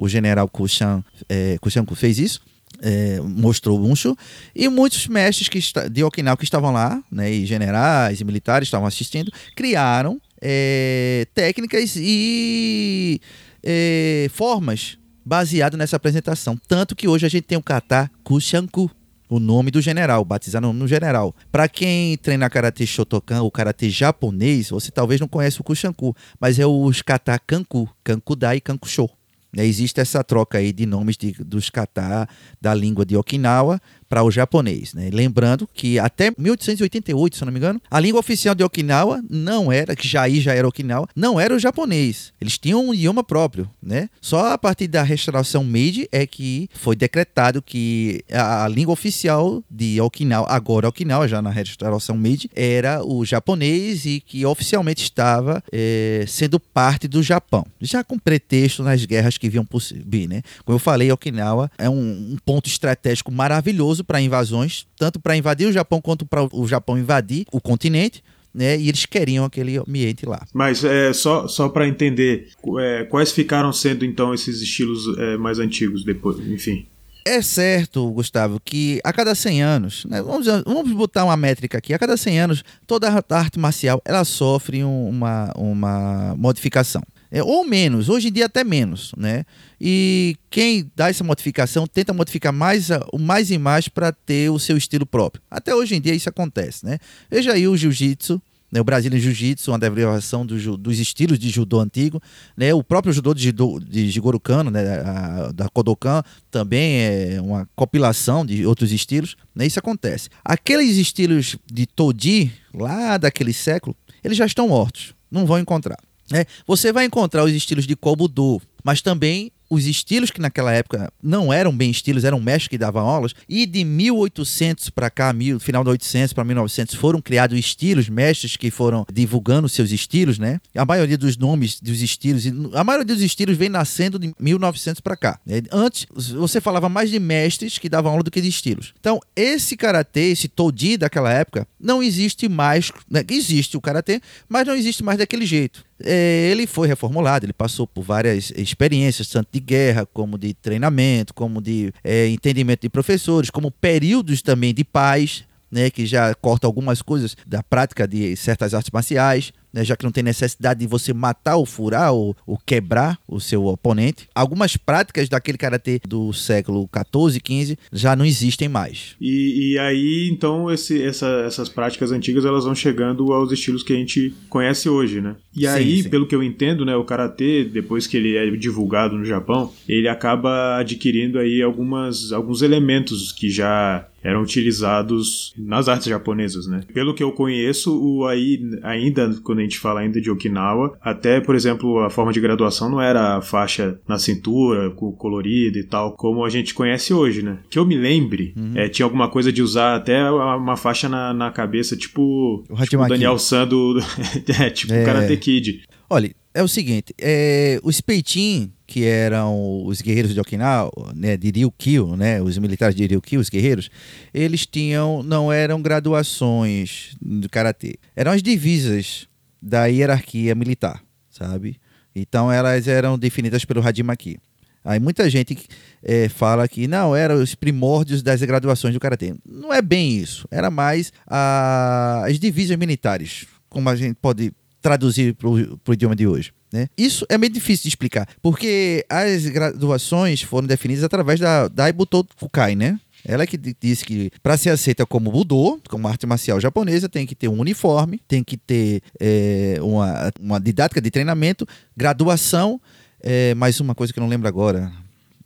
o 0.00 0.08
general 0.08 0.48
Kushan, 0.48 1.04
é, 1.28 1.58
Kushanku 1.60 1.94
fez 1.94 2.18
isso, 2.18 2.40
é, 2.80 3.20
mostrou 3.20 3.78
o 3.78 3.86
Munshu, 3.86 4.16
e 4.56 4.66
muitos 4.66 5.06
mestres 5.06 5.46
que 5.46 5.60
de 5.90 6.02
Okinawa 6.02 6.38
que 6.38 6.44
estavam 6.44 6.72
lá, 6.72 7.02
né, 7.12 7.30
e 7.30 7.44
generais 7.44 8.18
e 8.18 8.24
militares 8.24 8.66
estavam 8.66 8.86
assistindo, 8.88 9.30
criaram 9.54 10.18
é, 10.40 11.26
técnicas 11.34 11.96
e 11.96 13.20
é, 13.62 14.30
formas 14.32 14.96
baseado 15.22 15.76
nessa 15.76 15.96
apresentação. 15.96 16.58
Tanto 16.66 16.96
que 16.96 17.06
hoje 17.06 17.26
a 17.26 17.28
gente 17.28 17.44
tem 17.44 17.58
o 17.58 17.62
kata 17.62 18.10
Kushanku, 18.24 18.90
o 19.28 19.38
nome 19.38 19.70
do 19.70 19.82
general, 19.82 20.24
batizado 20.24 20.72
no 20.72 20.88
general. 20.88 21.36
Para 21.52 21.68
quem 21.68 22.16
treina 22.16 22.48
karatê 22.48 22.86
Shotokan 22.86 23.42
ou 23.42 23.50
karatê 23.50 23.90
japonês, 23.90 24.70
você 24.70 24.90
talvez 24.90 25.20
não 25.20 25.28
conheça 25.28 25.60
o 25.60 25.64
Kushanku, 25.64 26.16
mas 26.40 26.58
é 26.58 26.64
os 26.64 27.02
kata 27.02 27.38
Kanku, 27.38 27.86
Kankudai 28.02 28.56
e 28.56 28.60
Kankusho. 28.62 29.10
Existe 29.56 30.00
essa 30.00 30.22
troca 30.22 30.58
aí 30.58 30.72
de 30.72 30.86
nomes 30.86 31.16
de, 31.16 31.32
dos 31.32 31.70
kata 31.70 32.28
da 32.60 32.72
língua 32.72 33.04
de 33.04 33.16
Okinawa 33.16 33.80
para 34.10 34.24
o 34.24 34.30
japonês. 34.30 34.92
Né? 34.92 35.08
Lembrando 35.12 35.68
que 35.72 35.96
até 35.96 36.32
1888, 36.36 37.36
se 37.36 37.44
não 37.44 37.52
me 37.52 37.58
engano, 37.58 37.80
a 37.88 38.00
língua 38.00 38.18
oficial 38.18 38.56
de 38.56 38.64
Okinawa 38.64 39.22
não 39.30 39.70
era, 39.70 39.94
que 39.94 40.06
já 40.06 40.28
já 40.28 40.52
era 40.52 40.66
Okinawa, 40.66 41.08
não 41.14 41.38
era 41.38 41.54
o 41.54 41.58
japonês. 41.58 42.32
Eles 42.40 42.58
tinham 42.58 42.88
um 42.88 42.92
idioma 42.92 43.22
próprio. 43.22 43.70
Né? 43.80 44.10
Só 44.20 44.52
a 44.52 44.58
partir 44.58 44.88
da 44.88 45.04
restauração 45.04 45.62
Meiji 45.62 46.08
é 46.10 46.26
que 46.26 46.68
foi 46.74 46.96
decretado 46.96 47.62
que 47.62 48.24
a, 48.32 48.66
língua 48.66 48.92
oficial 48.92 49.62
de 49.70 50.00
Okinawa, 50.00 50.46
agora 50.50 50.88
Okinawa, 50.88 51.28
já 51.28 51.40
na 51.40 51.50
restauração 51.50 52.16
Meiji, 52.16 52.50
era 52.54 53.04
o 53.04 53.24
japonês 53.24 54.04
e 54.04 54.20
que 54.20 54.44
oficialmente 54.44 55.04
estava 55.04 55.62
é, 55.70 56.24
sendo 56.26 56.58
parte 56.58 57.06
do 57.06 57.22
Japão. 57.22 57.64
Já 57.80 58.02
com 58.02 58.18
pretexto 58.18 58.82
nas 58.82 59.04
guerras 59.04 59.38
que 59.38 59.48
vinham 59.48 59.64
por 59.64 59.80
subir. 59.80 60.28
Né? 60.28 60.42
Como 60.64 60.74
eu 60.74 60.80
falei, 60.80 61.12
Okinawa 61.12 61.70
é 61.78 61.88
um, 61.88 62.32
um 62.32 62.36
ponto 62.44 62.68
estratégico 62.68 63.30
maravilhoso 63.30 63.99
para 64.04 64.20
invasões, 64.20 64.86
tanto 64.96 65.20
para 65.20 65.36
invadir 65.36 65.68
o 65.68 65.72
Japão 65.72 66.00
quanto 66.00 66.26
para 66.26 66.46
o 66.52 66.66
Japão 66.66 66.98
invadir 66.98 67.46
o 67.52 67.60
continente. 67.60 68.22
Né, 68.52 68.76
e 68.76 68.88
eles 68.88 69.06
queriam 69.06 69.44
aquele 69.44 69.78
ambiente 69.78 70.26
lá. 70.26 70.44
Mas 70.52 70.82
é, 70.82 71.12
só, 71.12 71.46
só 71.46 71.68
para 71.68 71.86
entender, 71.86 72.48
é, 72.80 73.04
quais 73.04 73.30
ficaram 73.30 73.72
sendo 73.72 74.04
então 74.04 74.34
esses 74.34 74.60
estilos 74.60 75.06
é, 75.18 75.36
mais 75.36 75.60
antigos 75.60 76.04
depois, 76.04 76.36
enfim? 76.40 76.84
É 77.24 77.42
certo, 77.42 78.10
Gustavo, 78.10 78.58
que 78.64 79.00
a 79.04 79.12
cada 79.12 79.36
100 79.36 79.62
anos, 79.62 80.04
né, 80.06 80.22
vamos, 80.22 80.46
vamos 80.46 80.92
botar 80.92 81.24
uma 81.24 81.36
métrica 81.36 81.78
aqui, 81.78 81.94
a 81.94 81.98
cada 81.98 82.16
100 82.16 82.40
anos, 82.40 82.64
toda 82.86 83.08
a 83.08 83.38
arte 83.38 83.56
marcial 83.56 84.02
ela 84.04 84.24
sofre 84.24 84.82
uma, 84.82 85.52
uma 85.54 86.34
modificação. 86.36 87.02
É, 87.30 87.42
ou 87.42 87.64
menos, 87.64 88.08
hoje 88.08 88.28
em 88.28 88.32
dia 88.32 88.46
até 88.46 88.64
menos, 88.64 89.12
né? 89.16 89.44
E 89.80 90.36
quem 90.50 90.90
dá 90.96 91.08
essa 91.08 91.22
modificação 91.22 91.86
tenta 91.86 92.12
modificar 92.12 92.52
mais, 92.52 92.88
o 93.12 93.18
mais 93.18 93.50
e 93.50 93.58
mais 93.58 93.88
para 93.88 94.12
ter 94.12 94.50
o 94.50 94.58
seu 94.58 94.76
estilo 94.76 95.06
próprio. 95.06 95.42
Até 95.48 95.74
hoje 95.74 95.94
em 95.94 96.00
dia 96.00 96.14
isso 96.14 96.28
acontece, 96.28 96.84
né? 96.84 96.98
Veja 97.30 97.52
aí 97.52 97.68
o 97.68 97.76
jiu-jitsu, 97.76 98.42
né, 98.70 98.80
o 98.80 98.84
Brazilian 98.84 99.18
Jiu-Jitsu, 99.18 99.70
uma 99.70 99.78
derivação 99.78 100.46
do, 100.46 100.76
dos 100.76 100.98
estilos 100.98 101.38
de 101.38 101.48
judô 101.50 101.80
antigo, 101.80 102.22
né, 102.56 102.72
o 102.72 102.84
próprio 102.84 103.12
judô 103.12 103.34
de, 103.34 103.52
de 103.52 104.10
Jigoro 104.10 104.38
Kano, 104.38 104.70
né, 104.70 105.00
a, 105.00 105.52
da 105.52 105.68
Kodokan, 105.68 106.22
também 106.50 107.00
é 107.00 107.40
uma 107.40 107.68
compilação 107.74 108.46
de 108.46 108.64
outros 108.64 108.92
estilos, 108.92 109.36
né, 109.54 109.66
isso 109.66 109.78
acontece. 109.78 110.28
Aqueles 110.44 110.96
estilos 110.96 111.56
de 111.66 111.86
Todi, 111.86 112.52
lá 112.72 113.18
daquele 113.18 113.52
século, 113.52 113.96
eles 114.22 114.36
já 114.36 114.46
estão 114.46 114.68
mortos, 114.68 115.14
não 115.30 115.46
vão 115.46 115.58
encontrar. 115.58 115.98
Né? 116.30 116.44
Você 116.66 116.92
vai 116.92 117.04
encontrar 117.04 117.44
os 117.44 117.52
estilos 117.52 117.86
de 117.86 117.96
Kobudo, 117.96 118.60
mas 118.84 119.02
também 119.02 119.52
os 119.70 119.86
estilos 119.86 120.32
que 120.32 120.40
naquela 120.40 120.72
época 120.72 121.12
não 121.22 121.52
eram 121.52 121.74
bem 121.74 121.90
estilos, 121.90 122.24
eram 122.24 122.40
mestres 122.40 122.66
que 122.66 122.76
davam 122.76 123.06
aulas, 123.06 123.32
e 123.48 123.64
de 123.64 123.84
1800 123.84 124.90
para 124.90 125.08
cá, 125.08 125.32
mil, 125.32 125.60
final 125.60 125.84
de 125.84 125.90
800 125.90 126.32
para 126.32 126.42
1900, 126.42 126.96
foram 126.96 127.22
criados 127.22 127.56
estilos, 127.56 128.08
mestres 128.08 128.56
que 128.56 128.68
foram 128.68 129.06
divulgando 129.12 129.68
seus 129.68 129.92
estilos, 129.92 130.40
né? 130.40 130.60
A 130.74 130.84
maioria 130.84 131.16
dos 131.16 131.36
nomes 131.36 131.80
dos 131.80 132.02
estilos, 132.02 132.44
a 132.74 132.82
maioria 132.82 133.06
dos 133.06 133.22
estilos 133.22 133.56
vem 133.56 133.68
nascendo 133.68 134.18
de 134.18 134.34
1900 134.40 135.00
para 135.00 135.16
cá. 135.16 135.38
Né? 135.46 135.62
Antes, 135.70 136.06
você 136.32 136.60
falava 136.60 136.88
mais 136.88 137.08
de 137.08 137.20
mestres 137.20 137.78
que 137.78 137.88
davam 137.88 138.10
aula 138.10 138.24
do 138.24 138.30
que 138.30 138.40
de 138.40 138.48
estilos. 138.48 138.92
Então, 138.98 139.20
esse 139.36 139.76
karatê, 139.76 140.30
esse 140.30 140.48
Todi 140.48 140.96
daquela 140.96 141.32
época, 141.32 141.66
não 141.78 142.02
existe 142.02 142.48
mais. 142.48 142.90
Né? 143.08 143.24
Existe 143.30 143.76
o 143.76 143.80
karatê, 143.80 144.20
mas 144.48 144.66
não 144.66 144.74
existe 144.74 145.04
mais 145.04 145.18
daquele 145.18 145.46
jeito. 145.46 145.84
É, 146.04 146.48
ele 146.50 146.66
foi 146.66 146.88
reformulado, 146.88 147.44
ele 147.44 147.52
passou 147.52 147.86
por 147.86 148.02
várias 148.02 148.50
experiências, 148.56 149.28
tanto 149.28 149.48
de 149.52 149.60
guerra, 149.60 150.06
como 150.06 150.38
de 150.38 150.54
treinamento, 150.54 151.34
como 151.34 151.60
de 151.60 151.92
é, 152.02 152.28
entendimento 152.28 152.82
de 152.82 152.88
professores, 152.88 153.50
como 153.50 153.70
períodos 153.70 154.42
também 154.42 154.72
de 154.72 154.84
paz, 154.84 155.44
né, 155.70 155.90
que 155.90 156.04
já 156.06 156.34
corta 156.34 156.66
algumas 156.66 157.00
coisas 157.00 157.36
da 157.46 157.62
prática 157.62 158.08
de 158.08 158.34
certas 158.36 158.74
artes 158.74 158.90
marciais 158.90 159.52
né, 159.72 159.84
já 159.84 159.96
que 159.96 160.04
não 160.04 160.12
tem 160.12 160.22
necessidade 160.22 160.80
de 160.80 160.86
você 160.86 161.12
matar 161.12 161.56
ou 161.56 161.66
furar 161.66 162.12
ou, 162.12 162.36
ou, 162.46 162.58
quebrar 162.58 163.18
o 163.26 163.40
seu 163.40 163.66
oponente. 163.66 164.28
Algumas 164.34 164.76
práticas 164.76 165.28
daquele 165.28 165.58
karatê 165.58 166.00
do 166.06 166.32
século 166.32 166.86
14, 166.88 167.40
15 167.40 167.78
já 167.92 168.14
não 168.14 168.24
existem 168.24 168.68
mais. 168.68 169.16
E, 169.20 169.72
e 169.72 169.78
aí, 169.78 170.28
então, 170.30 170.70
esse, 170.70 171.02
essa, 171.02 171.26
essas 171.46 171.68
práticas 171.68 172.12
antigas 172.12 172.44
elas 172.44 172.64
vão 172.64 172.74
chegando 172.74 173.32
aos 173.32 173.52
estilos 173.52 173.82
que 173.82 173.92
a 173.92 173.96
gente 173.96 174.34
conhece 174.48 174.88
hoje, 174.88 175.20
né? 175.20 175.36
E 175.54 175.60
sim, 175.60 175.66
aí, 175.66 176.02
sim. 176.02 176.08
pelo 176.08 176.26
que 176.26 176.34
eu 176.34 176.42
entendo, 176.42 176.84
né, 176.84 176.94
o 176.96 177.04
karatê, 177.04 177.64
depois 177.64 178.06
que 178.06 178.16
ele 178.16 178.36
é 178.36 178.50
divulgado 178.56 179.16
no 179.16 179.24
Japão, 179.24 179.72
ele 179.88 180.08
acaba 180.08 180.78
adquirindo 180.78 181.38
aí 181.38 181.62
algumas, 181.62 182.32
alguns 182.32 182.62
elementos 182.62 183.32
que 183.32 183.50
já 183.50 184.06
eram 184.22 184.42
utilizados 184.42 185.54
nas 185.56 185.88
artes 185.88 186.06
japonesas, 186.06 186.66
né? 186.66 186.80
Pelo 186.92 187.14
que 187.14 187.22
eu 187.22 187.32
conheço, 187.32 187.98
o 187.98 188.26
aí 188.26 188.60
ainda 188.82 189.30
quando 189.42 189.60
a 189.60 189.62
gente 189.62 189.78
fala 189.78 190.00
ainda 190.00 190.20
de 190.20 190.30
Okinawa, 190.30 190.96
até 191.00 191.40
por 191.40 191.54
exemplo 191.54 192.00
a 192.00 192.10
forma 192.10 192.32
de 192.32 192.40
graduação 192.40 192.90
não 192.90 193.00
era 193.00 193.36
a 193.36 193.42
faixa 193.42 193.98
na 194.06 194.18
cintura, 194.18 194.90
colorida 194.90 195.78
e 195.78 195.84
tal, 195.84 196.12
como 196.12 196.44
a 196.44 196.50
gente 196.50 196.74
conhece 196.74 197.12
hoje, 197.12 197.42
né? 197.42 197.58
Que 197.70 197.78
eu 197.78 197.86
me 197.86 197.96
lembre, 197.96 198.54
uhum. 198.56 198.72
é, 198.74 198.88
tinha 198.88 199.06
alguma 199.06 199.28
coisa 199.28 199.52
de 199.52 199.62
usar 199.62 199.96
até 199.96 200.30
uma 200.30 200.76
faixa 200.76 201.08
na, 201.08 201.32
na 201.32 201.50
cabeça, 201.50 201.96
tipo 201.96 202.64
o 202.68 202.84
tipo 202.84 203.08
Daniel 203.08 203.38
Sando, 203.38 203.98
é, 204.60 204.70
tipo 204.70 204.92
é... 204.92 205.04
Karate 205.04 205.36
Kid. 205.36 205.82
Olha, 206.08 206.30
é 206.52 206.62
o 206.62 206.68
seguinte, 206.68 207.14
é, 207.18 207.78
os 207.82 208.00
peitinhos 208.00 208.70
que 208.86 209.04
eram 209.04 209.84
os 209.84 210.00
guerreiros 210.02 210.34
de 210.34 210.40
Okinawa, 210.40 210.90
né, 211.14 211.36
de 211.36 211.50
Ryukyu, 211.50 212.16
né, 212.16 212.42
os 212.42 212.58
militares 212.58 212.94
de 212.94 213.06
Ryukyu, 213.06 213.40
os 213.40 213.48
guerreiros, 213.48 213.88
eles 214.34 214.66
tinham, 214.66 215.22
não 215.22 215.52
eram 215.52 215.80
graduações 215.80 217.16
do 217.22 217.48
karatê, 217.48 217.96
eram 218.16 218.32
as 218.32 218.42
divisas 218.42 219.28
da 219.62 219.86
hierarquia 219.86 220.54
militar, 220.54 221.02
sabe? 221.30 221.76
Então 222.14 222.50
elas 222.50 222.88
eram 222.88 223.16
definidas 223.16 223.64
pelo 223.64 223.86
Hadimaki. 223.86 224.38
Aí 224.84 224.98
muita 224.98 225.28
gente 225.28 225.56
é, 226.02 226.28
fala 226.28 226.66
que 226.66 226.88
não, 226.88 227.14
eram 227.14 227.36
os 227.36 227.54
primórdios 227.54 228.22
das 228.22 228.42
graduações 228.42 228.94
do 228.94 229.00
karatê. 229.00 229.34
Não 229.46 229.72
é 229.72 229.82
bem 229.82 230.16
isso. 230.16 230.48
Era 230.50 230.70
mais 230.70 231.12
a, 231.26 232.24
as 232.26 232.38
divisas 232.38 232.76
militares, 232.76 233.46
como 233.68 233.88
a 233.88 233.94
gente 233.94 234.14
pode 234.14 234.52
traduzir 234.80 235.34
para 235.34 235.48
o 235.48 235.92
idioma 235.92 236.16
de 236.16 236.26
hoje. 236.26 236.52
Né? 236.72 236.88
Isso 236.96 237.26
é 237.28 237.36
meio 237.36 237.52
difícil 237.52 237.82
de 237.82 237.88
explicar, 237.88 238.28
porque 238.40 239.04
as 239.08 239.44
graduações 239.46 240.42
foram 240.42 240.66
definidas 240.66 241.02
através 241.02 241.40
da 241.40 241.68
Daibuto 241.68 242.26
Fukai, 242.36 242.74
né? 242.74 242.98
Ela 243.24 243.46
que 243.46 243.58
disse 243.58 244.04
que 244.04 244.30
para 244.42 244.56
ser 244.56 244.70
aceita 244.70 245.04
como 245.04 245.30
Budô, 245.30 245.78
como 245.88 246.08
arte 246.08 246.26
marcial 246.26 246.60
japonesa, 246.60 247.08
tem 247.08 247.26
que 247.26 247.34
ter 247.34 247.48
um 247.48 247.60
uniforme, 247.60 248.20
tem 248.26 248.42
que 248.42 248.56
ter 248.56 249.02
é, 249.20 249.78
uma, 249.82 250.32
uma 250.40 250.60
didática 250.60 251.00
de 251.00 251.10
treinamento, 251.10 251.66
graduação, 251.94 252.80
é, 253.22 253.54
mais 253.54 253.78
uma 253.78 253.94
coisa 253.94 254.12
que 254.12 254.18
eu 254.18 254.22
não 254.22 254.28
lembro 254.28 254.48
agora. 254.48 254.90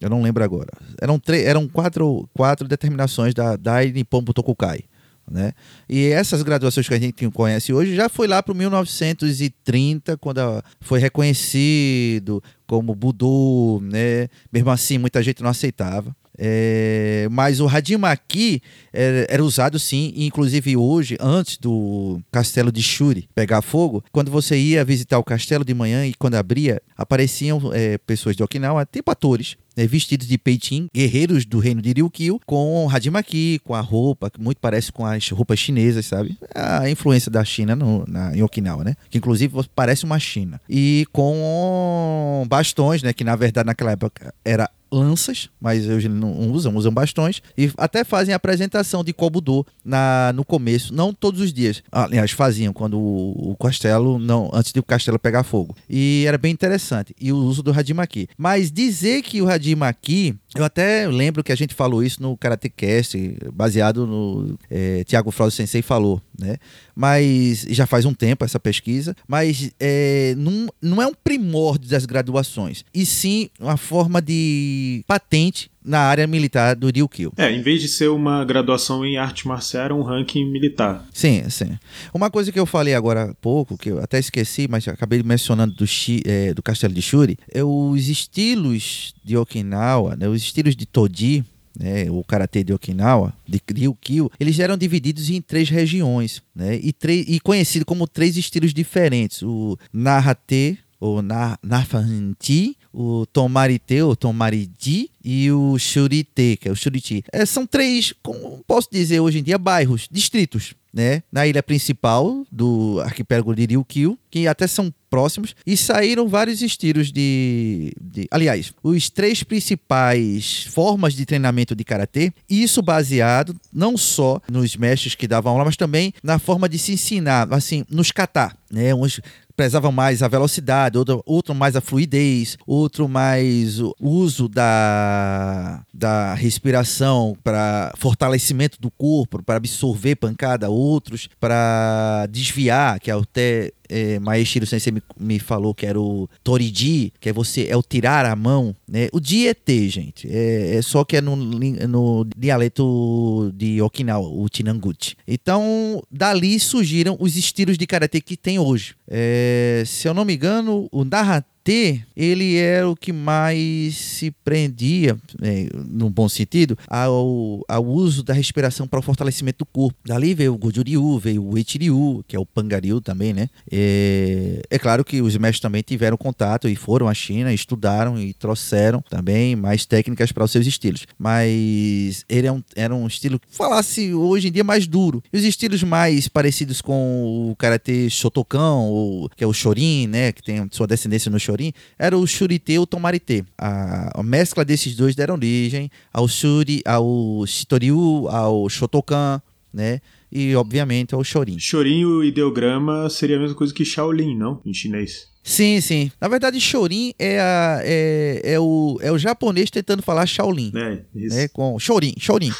Eu 0.00 0.10
não 0.10 0.22
lembro 0.22 0.44
agora. 0.44 0.70
Eram, 1.00 1.20
eram 1.44 1.66
quatro, 1.66 2.28
quatro 2.34 2.68
determinações 2.68 3.32
da 3.32 3.56
Dai 3.56 3.90
Nippon 3.90 4.22
Butokukai. 4.22 4.84
Né? 5.30 5.52
E 5.88 6.06
essas 6.06 6.42
graduações 6.42 6.86
que 6.86 6.94
a 6.94 7.00
gente 7.00 7.30
conhece 7.30 7.72
hoje 7.72 7.94
já 7.94 8.08
foi 8.08 8.28
lá 8.28 8.42
para 8.42 8.52
1930, 8.52 10.16
quando 10.18 10.40
foi 10.80 11.00
reconhecido 11.00 12.42
como 12.66 12.94
Budu, 12.94 13.80
né? 13.82 14.28
Mesmo 14.52 14.70
assim, 14.70 14.98
muita 14.98 15.22
gente 15.22 15.42
não 15.42 15.50
aceitava. 15.50 16.14
É, 16.38 17.28
mas 17.30 17.60
o 17.60 17.68
Hadimaki 17.68 18.60
era, 18.92 19.26
era, 19.28 19.44
usado 19.44 19.78
sim, 19.78 20.12
inclusive 20.16 20.76
hoje, 20.76 21.16
antes 21.20 21.58
do 21.58 22.20
castelo 22.32 22.72
de 22.72 22.82
Shuri 22.82 23.28
pegar 23.34 23.62
fogo, 23.62 24.02
quando 24.10 24.30
você 24.30 24.56
ia 24.56 24.84
visitar 24.84 25.18
o 25.18 25.24
castelo 25.24 25.64
de 25.64 25.74
manhã 25.74 26.06
e 26.06 26.14
quando 26.14 26.34
abria, 26.34 26.82
apareciam 26.96 27.60
é, 27.72 27.98
pessoas 27.98 28.36
de 28.36 28.42
Okinawa, 28.42 28.86
tipo 28.90 29.10
atores, 29.10 29.56
né, 29.76 29.86
vestidos 29.86 30.26
de 30.26 30.38
peitim, 30.38 30.88
guerreiros 30.94 31.44
do 31.44 31.58
reino 31.58 31.82
de 31.82 31.92
Ryukyu, 31.92 32.40
com 32.46 32.88
Hadimaki, 32.90 33.60
com 33.64 33.74
a 33.74 33.80
roupa, 33.80 34.30
que 34.30 34.40
muito 34.40 34.58
parece 34.58 34.92
com 34.92 35.04
as 35.04 35.28
roupas 35.30 35.58
chinesas, 35.58 36.06
sabe? 36.06 36.38
A 36.54 36.88
influência 36.88 37.30
da 37.30 37.44
China 37.44 37.74
no, 37.74 38.04
na, 38.06 38.36
em 38.36 38.42
Okinawa, 38.42 38.84
né? 38.84 38.94
Que 39.10 39.18
inclusive 39.18 39.54
parece 39.74 40.04
uma 40.04 40.18
China. 40.18 40.60
E 40.68 41.06
com 41.12 42.44
bastões, 42.48 43.02
né? 43.02 43.12
Que 43.12 43.24
na 43.24 43.36
verdade 43.36 43.66
naquela 43.66 43.92
época 43.92 44.32
era 44.44 44.70
lanças, 44.94 45.50
mas 45.60 45.86
hoje 45.86 46.08
não 46.08 46.50
usam, 46.50 46.74
usam 46.76 46.92
bastões, 46.92 47.42
e 47.56 47.70
até 47.76 48.04
fazem 48.04 48.34
apresentação 48.34 49.02
de 49.02 49.12
Kobudo 49.12 49.66
na, 49.84 50.32
no 50.34 50.44
começo, 50.44 50.94
não 50.94 51.12
todos 51.12 51.40
os 51.40 51.52
dias. 51.52 51.82
Aliás, 51.90 52.30
faziam 52.30 52.72
quando 52.72 52.98
o, 52.98 53.50
o 53.50 53.56
castelo, 53.56 54.18
não, 54.18 54.50
antes 54.52 54.72
o 54.76 54.82
castelo 54.82 55.18
pegar 55.18 55.42
fogo. 55.42 55.76
E 55.88 56.24
era 56.26 56.38
bem 56.38 56.52
interessante. 56.52 57.14
E 57.20 57.32
o 57.32 57.36
uso 57.36 57.62
do 57.62 57.72
Hadimaki. 57.72 58.28
Mas 58.36 58.70
dizer 58.70 59.22
que 59.22 59.42
o 59.42 59.48
Hadimaki, 59.48 60.36
eu 60.54 60.64
até 60.64 61.06
lembro 61.08 61.42
que 61.42 61.52
a 61.52 61.56
gente 61.56 61.74
falou 61.74 62.02
isso 62.02 62.22
no 62.22 62.36
Karate 62.36 62.68
Cast, 62.68 63.16
baseado 63.52 64.06
no 64.06 64.58
é, 64.70 65.02
Tiago 65.04 65.30
Fraude 65.30 65.54
Sensei 65.54 65.82
falou, 65.82 66.20
né? 66.38 66.56
Mas 66.94 67.66
já 67.68 67.86
faz 67.86 68.04
um 68.04 68.14
tempo 68.14 68.44
essa 68.44 68.60
pesquisa, 68.60 69.16
mas 69.26 69.70
é, 69.80 70.34
não, 70.36 70.68
não 70.80 71.02
é 71.02 71.06
um 71.06 71.14
primórdio 71.14 71.90
das 71.90 72.06
graduações, 72.06 72.84
e 72.94 73.04
sim 73.04 73.50
uma 73.58 73.76
forma 73.76 74.22
de 74.22 75.04
patente 75.06 75.70
na 75.84 76.00
área 76.00 76.26
militar 76.26 76.74
do 76.74 76.90
Ryukyu. 76.90 77.32
É, 77.36 77.52
em 77.52 77.60
vez 77.60 77.82
de 77.82 77.88
ser 77.88 78.08
uma 78.08 78.44
graduação 78.44 79.04
em 79.04 79.18
arte 79.18 79.46
marcial, 79.46 79.84
era 79.84 79.94
um 79.94 80.02
ranking 80.02 80.50
militar. 80.50 81.04
Sim, 81.12 81.48
sim. 81.50 81.78
Uma 82.12 82.30
coisa 82.30 82.50
que 82.50 82.58
eu 82.58 82.66
falei 82.66 82.94
agora 82.94 83.30
há 83.30 83.34
pouco, 83.34 83.76
que 83.76 83.90
eu 83.90 84.00
até 84.00 84.18
esqueci, 84.18 84.66
mas 84.68 84.88
acabei 84.88 85.22
mencionando 85.22 85.74
do, 85.74 85.84
é, 86.24 86.54
do 86.54 86.62
Castelo 86.62 86.94
de 86.94 87.02
Shuri, 87.02 87.38
é 87.52 87.62
os 87.62 88.08
estilos 88.08 89.14
de 89.22 89.36
Okinawa, 89.36 90.16
né, 90.16 90.28
os 90.28 90.42
estilos 90.42 90.74
de 90.74 90.86
Toji, 90.86 91.44
né, 91.78 92.10
o 92.10 92.22
karatê 92.22 92.62
de 92.62 92.72
Okinawa, 92.72 93.34
de 93.46 93.60
Ryukyu, 93.74 94.30
eles 94.38 94.58
eram 94.58 94.76
divididos 94.76 95.28
em 95.28 95.40
três 95.40 95.68
regiões, 95.68 96.42
né, 96.54 96.76
e, 96.76 96.94
e 97.28 97.40
conhecido 97.40 97.84
como 97.84 98.06
três 98.06 98.36
estilos 98.36 98.72
diferentes: 98.72 99.42
o 99.42 99.76
Narate, 99.92 100.78
o 101.04 101.20
na, 101.20 101.58
Nafanti, 101.62 102.76
o 102.92 103.26
Tomarite, 103.26 104.00
ou 104.00 104.16
Tomariji, 104.16 105.10
e 105.22 105.50
o 105.50 105.78
Shurite, 105.78 106.56
que 106.58 106.68
é 106.68 106.72
o 106.72 106.76
Shuriti. 106.76 107.22
É, 107.32 107.44
são 107.44 107.66
três, 107.66 108.14
como 108.22 108.62
posso 108.66 108.88
dizer 108.90 109.20
hoje 109.20 109.38
em 109.38 109.42
dia, 109.42 109.58
bairros, 109.58 110.08
distritos, 110.10 110.74
né? 110.92 111.22
Na 111.32 111.46
ilha 111.46 111.62
principal 111.62 112.46
do 112.50 113.00
arquipélago 113.00 113.54
de 113.54 113.66
Ryukyu, 113.66 114.18
que 114.30 114.46
até 114.46 114.66
são 114.66 114.92
próximos, 115.10 115.54
e 115.66 115.76
saíram 115.76 116.28
vários 116.28 116.60
estilos 116.60 117.12
de, 117.12 117.92
de, 118.00 118.26
Aliás, 118.30 118.72
os 118.82 119.08
três 119.08 119.42
principais 119.42 120.64
formas 120.70 121.14
de 121.14 121.24
treinamento 121.24 121.74
de 121.74 121.84
karatê, 121.84 122.32
isso 122.50 122.82
baseado 122.82 123.54
não 123.72 123.96
só 123.96 124.40
nos 124.50 124.76
mestres 124.76 125.14
que 125.14 125.28
davam 125.28 125.52
aula, 125.52 125.64
mas 125.64 125.76
também 125.76 126.12
na 126.22 126.38
forma 126.38 126.68
de 126.68 126.78
se 126.78 126.92
ensinar, 126.92 127.52
assim, 127.52 127.84
nos 127.88 128.10
kata, 128.10 128.56
né? 128.70 128.94
Uns 128.94 129.20
prezavam 129.56 129.92
mais 129.92 130.22
a 130.22 130.28
velocidade, 130.28 130.98
outro, 130.98 131.22
outro 131.24 131.54
mais 131.54 131.76
a 131.76 131.80
fluidez, 131.80 132.56
outro 132.66 133.08
mais 133.08 133.80
o 133.80 133.94
uso 134.00 134.48
da, 134.48 135.82
da 135.92 136.34
respiração 136.34 137.36
para 137.42 137.92
fortalecimento 137.96 138.80
do 138.80 138.90
corpo, 138.90 139.42
para 139.42 139.56
absorver 139.56 140.16
pancada, 140.16 140.68
outros 140.68 141.28
para 141.38 142.26
desviar, 142.30 142.98
que 143.00 143.10
é 143.10 143.14
até 143.14 143.72
é, 143.88 144.18
Maeshiro 144.18 144.66
Sensei 144.66 144.92
me, 144.92 145.02
me 145.18 145.38
falou 145.38 145.74
que 145.74 145.86
era 145.86 146.00
o 146.00 146.28
Toriji, 146.42 147.12
que 147.20 147.28
é 147.28 147.32
você, 147.32 147.66
é 147.68 147.76
o 147.76 147.82
tirar 147.82 148.24
a 148.24 148.36
mão, 148.36 148.74
né? 148.88 149.08
O 149.12 149.20
Ji 149.22 149.48
é 149.48 149.54
T, 149.54 149.88
gente. 149.88 150.28
É, 150.30 150.76
é 150.76 150.82
só 150.82 151.04
que 151.04 151.16
é 151.16 151.20
no, 151.20 151.36
no 151.36 152.26
dialeto 152.36 153.52
de 153.54 153.80
Okinawa, 153.80 154.28
o 154.28 154.46
Chinanguchi. 154.52 155.16
Então, 155.26 156.02
dali 156.10 156.58
surgiram 156.58 157.16
os 157.18 157.36
estilos 157.36 157.78
de 157.78 157.86
karatê 157.86 158.20
que 158.20 158.36
tem 158.36 158.58
hoje. 158.58 158.94
É, 159.08 159.82
se 159.86 160.08
eu 160.08 160.14
não 160.14 160.24
me 160.24 160.34
engano, 160.34 160.88
o 160.90 161.04
Narra 161.04 161.44
T, 161.64 162.04
ele 162.14 162.56
era 162.56 162.86
o 162.86 162.94
que 162.94 163.10
mais 163.10 163.96
se 163.96 164.30
prendia, 164.30 165.16
é, 165.40 165.66
no 165.88 166.10
bom 166.10 166.28
sentido, 166.28 166.76
ao, 166.86 167.64
ao 167.66 167.84
uso 167.86 168.22
da 168.22 168.34
respiração 168.34 168.86
para 168.86 168.98
o 168.98 169.02
fortalecimento 169.02 169.60
do 169.60 169.66
corpo. 169.66 169.98
Dali 170.04 170.34
veio 170.34 170.52
o 170.52 170.58
Gojuriu, 170.58 171.18
veio 171.18 171.42
o 171.42 171.56
Echiriu, 171.56 172.22
que 172.28 172.36
é 172.36 172.38
o 172.38 172.44
Pangariu 172.44 173.00
também, 173.00 173.32
né? 173.32 173.48
É, 173.72 174.60
é 174.70 174.78
claro 174.78 175.02
que 175.02 175.22
os 175.22 175.34
mestres 175.38 175.60
também 175.60 175.80
tiveram 175.80 176.18
contato 176.18 176.68
e 176.68 176.76
foram 176.76 177.08
à 177.08 177.14
China, 177.14 177.52
estudaram 177.52 178.20
e 178.20 178.34
trouxeram 178.34 179.02
também 179.08 179.56
mais 179.56 179.86
técnicas 179.86 180.32
para 180.32 180.44
os 180.44 180.50
seus 180.50 180.66
estilos. 180.66 181.06
Mas 181.18 182.26
ele 182.28 182.46
é 182.46 182.52
um, 182.52 182.62
era 182.76 182.94
um 182.94 183.06
estilo, 183.06 183.40
falasse 183.48 184.12
hoje 184.12 184.48
em 184.48 184.52
dia, 184.52 184.62
mais 184.62 184.86
duro. 184.86 185.22
E 185.32 185.38
os 185.38 185.44
estilos 185.44 185.82
mais 185.82 186.28
parecidos 186.28 186.82
com 186.82 187.50
o 187.50 187.56
Karatê 187.56 188.10
Shotokan, 188.10 188.74
ou, 188.74 189.30
que 189.34 189.42
é 189.42 189.46
o 189.46 189.52
Shorin, 189.54 190.08
né? 190.08 190.30
Que 190.30 190.42
tem 190.42 190.68
sua 190.70 190.86
descendência 190.86 191.30
no 191.30 191.40
Shorin 191.40 191.53
Era 191.98 192.16
o 192.16 192.26
Shurite 192.26 192.72
e 192.72 192.78
o 192.78 192.86
Tomarite. 192.86 193.44
A, 193.56 194.20
a, 194.20 194.22
mescla 194.22 194.64
desses 194.64 194.94
dois 194.94 195.14
deram 195.14 195.34
origem 195.34 195.90
ao 196.12 196.26
Shuri, 196.26 196.82
ao 196.84 197.44
Shitoryu, 197.46 198.28
ao 198.28 198.68
Shotokan, 198.68 199.40
né? 199.72 200.00
E, 200.30 200.54
obviamente, 200.56 201.14
ao 201.14 201.22
Shorin. 201.22 201.58
Shorin, 201.58 202.04
o 202.04 202.24
ideograma, 202.24 203.08
seria 203.08 203.36
a 203.36 203.40
mesma 203.40 203.56
coisa 203.56 203.72
que 203.72 203.84
Shaolin, 203.84 204.36
não? 204.36 204.60
Em 204.64 204.74
chinês. 204.74 205.28
Sim, 205.44 205.78
sim. 205.82 206.10
Na 206.18 206.26
verdade, 206.26 206.58
Shorin 206.58 207.12
é, 207.18 207.38
a, 207.38 207.80
é, 207.82 208.40
é, 208.54 208.60
o, 208.60 208.98
é 209.02 209.12
o 209.12 209.18
japonês 209.18 209.70
tentando 209.70 210.02
falar 210.02 210.26
Shaolin. 210.26 210.72
É, 210.74 211.02
isso. 211.14 211.36
Né? 211.36 211.48
Com 211.48 211.78
Shorin, 211.78 212.14
Shorin. 212.18 212.50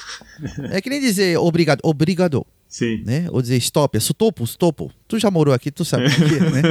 é 0.70 0.80
que 0.82 0.90
nem 0.90 1.00
dizer 1.00 1.38
obrigado, 1.38 1.80
obrigado. 1.82 2.46
Sim. 2.68 3.02
Né? 3.04 3.26
Ou 3.30 3.40
dizer 3.40 3.56
stop, 3.56 3.96
é 3.96 4.00
sutopo, 4.00 4.46
sutopo. 4.46 4.92
Tu 5.08 5.18
já 5.18 5.30
morou 5.30 5.54
aqui, 5.54 5.70
tu 5.70 5.84
sabe 5.84 6.06
o 6.06 6.10
que 6.10 6.34
é, 6.34 6.50
né? 6.50 6.62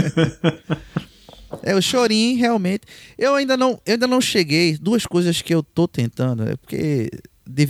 É, 1.62 1.76
o 1.76 1.82
Chorim, 1.82 2.36
realmente. 2.36 2.82
Eu 3.18 3.36
ainda 3.36 3.56
não, 3.56 3.80
eu 3.86 3.94
ainda 3.94 4.08
não 4.08 4.22
cheguei. 4.22 4.78
Duas 4.78 5.06
coisas 5.06 5.42
que 5.42 5.54
eu 5.54 5.62
tô 5.62 5.88
tentando, 5.88 6.44
é 6.48 6.56
porque 6.56 7.10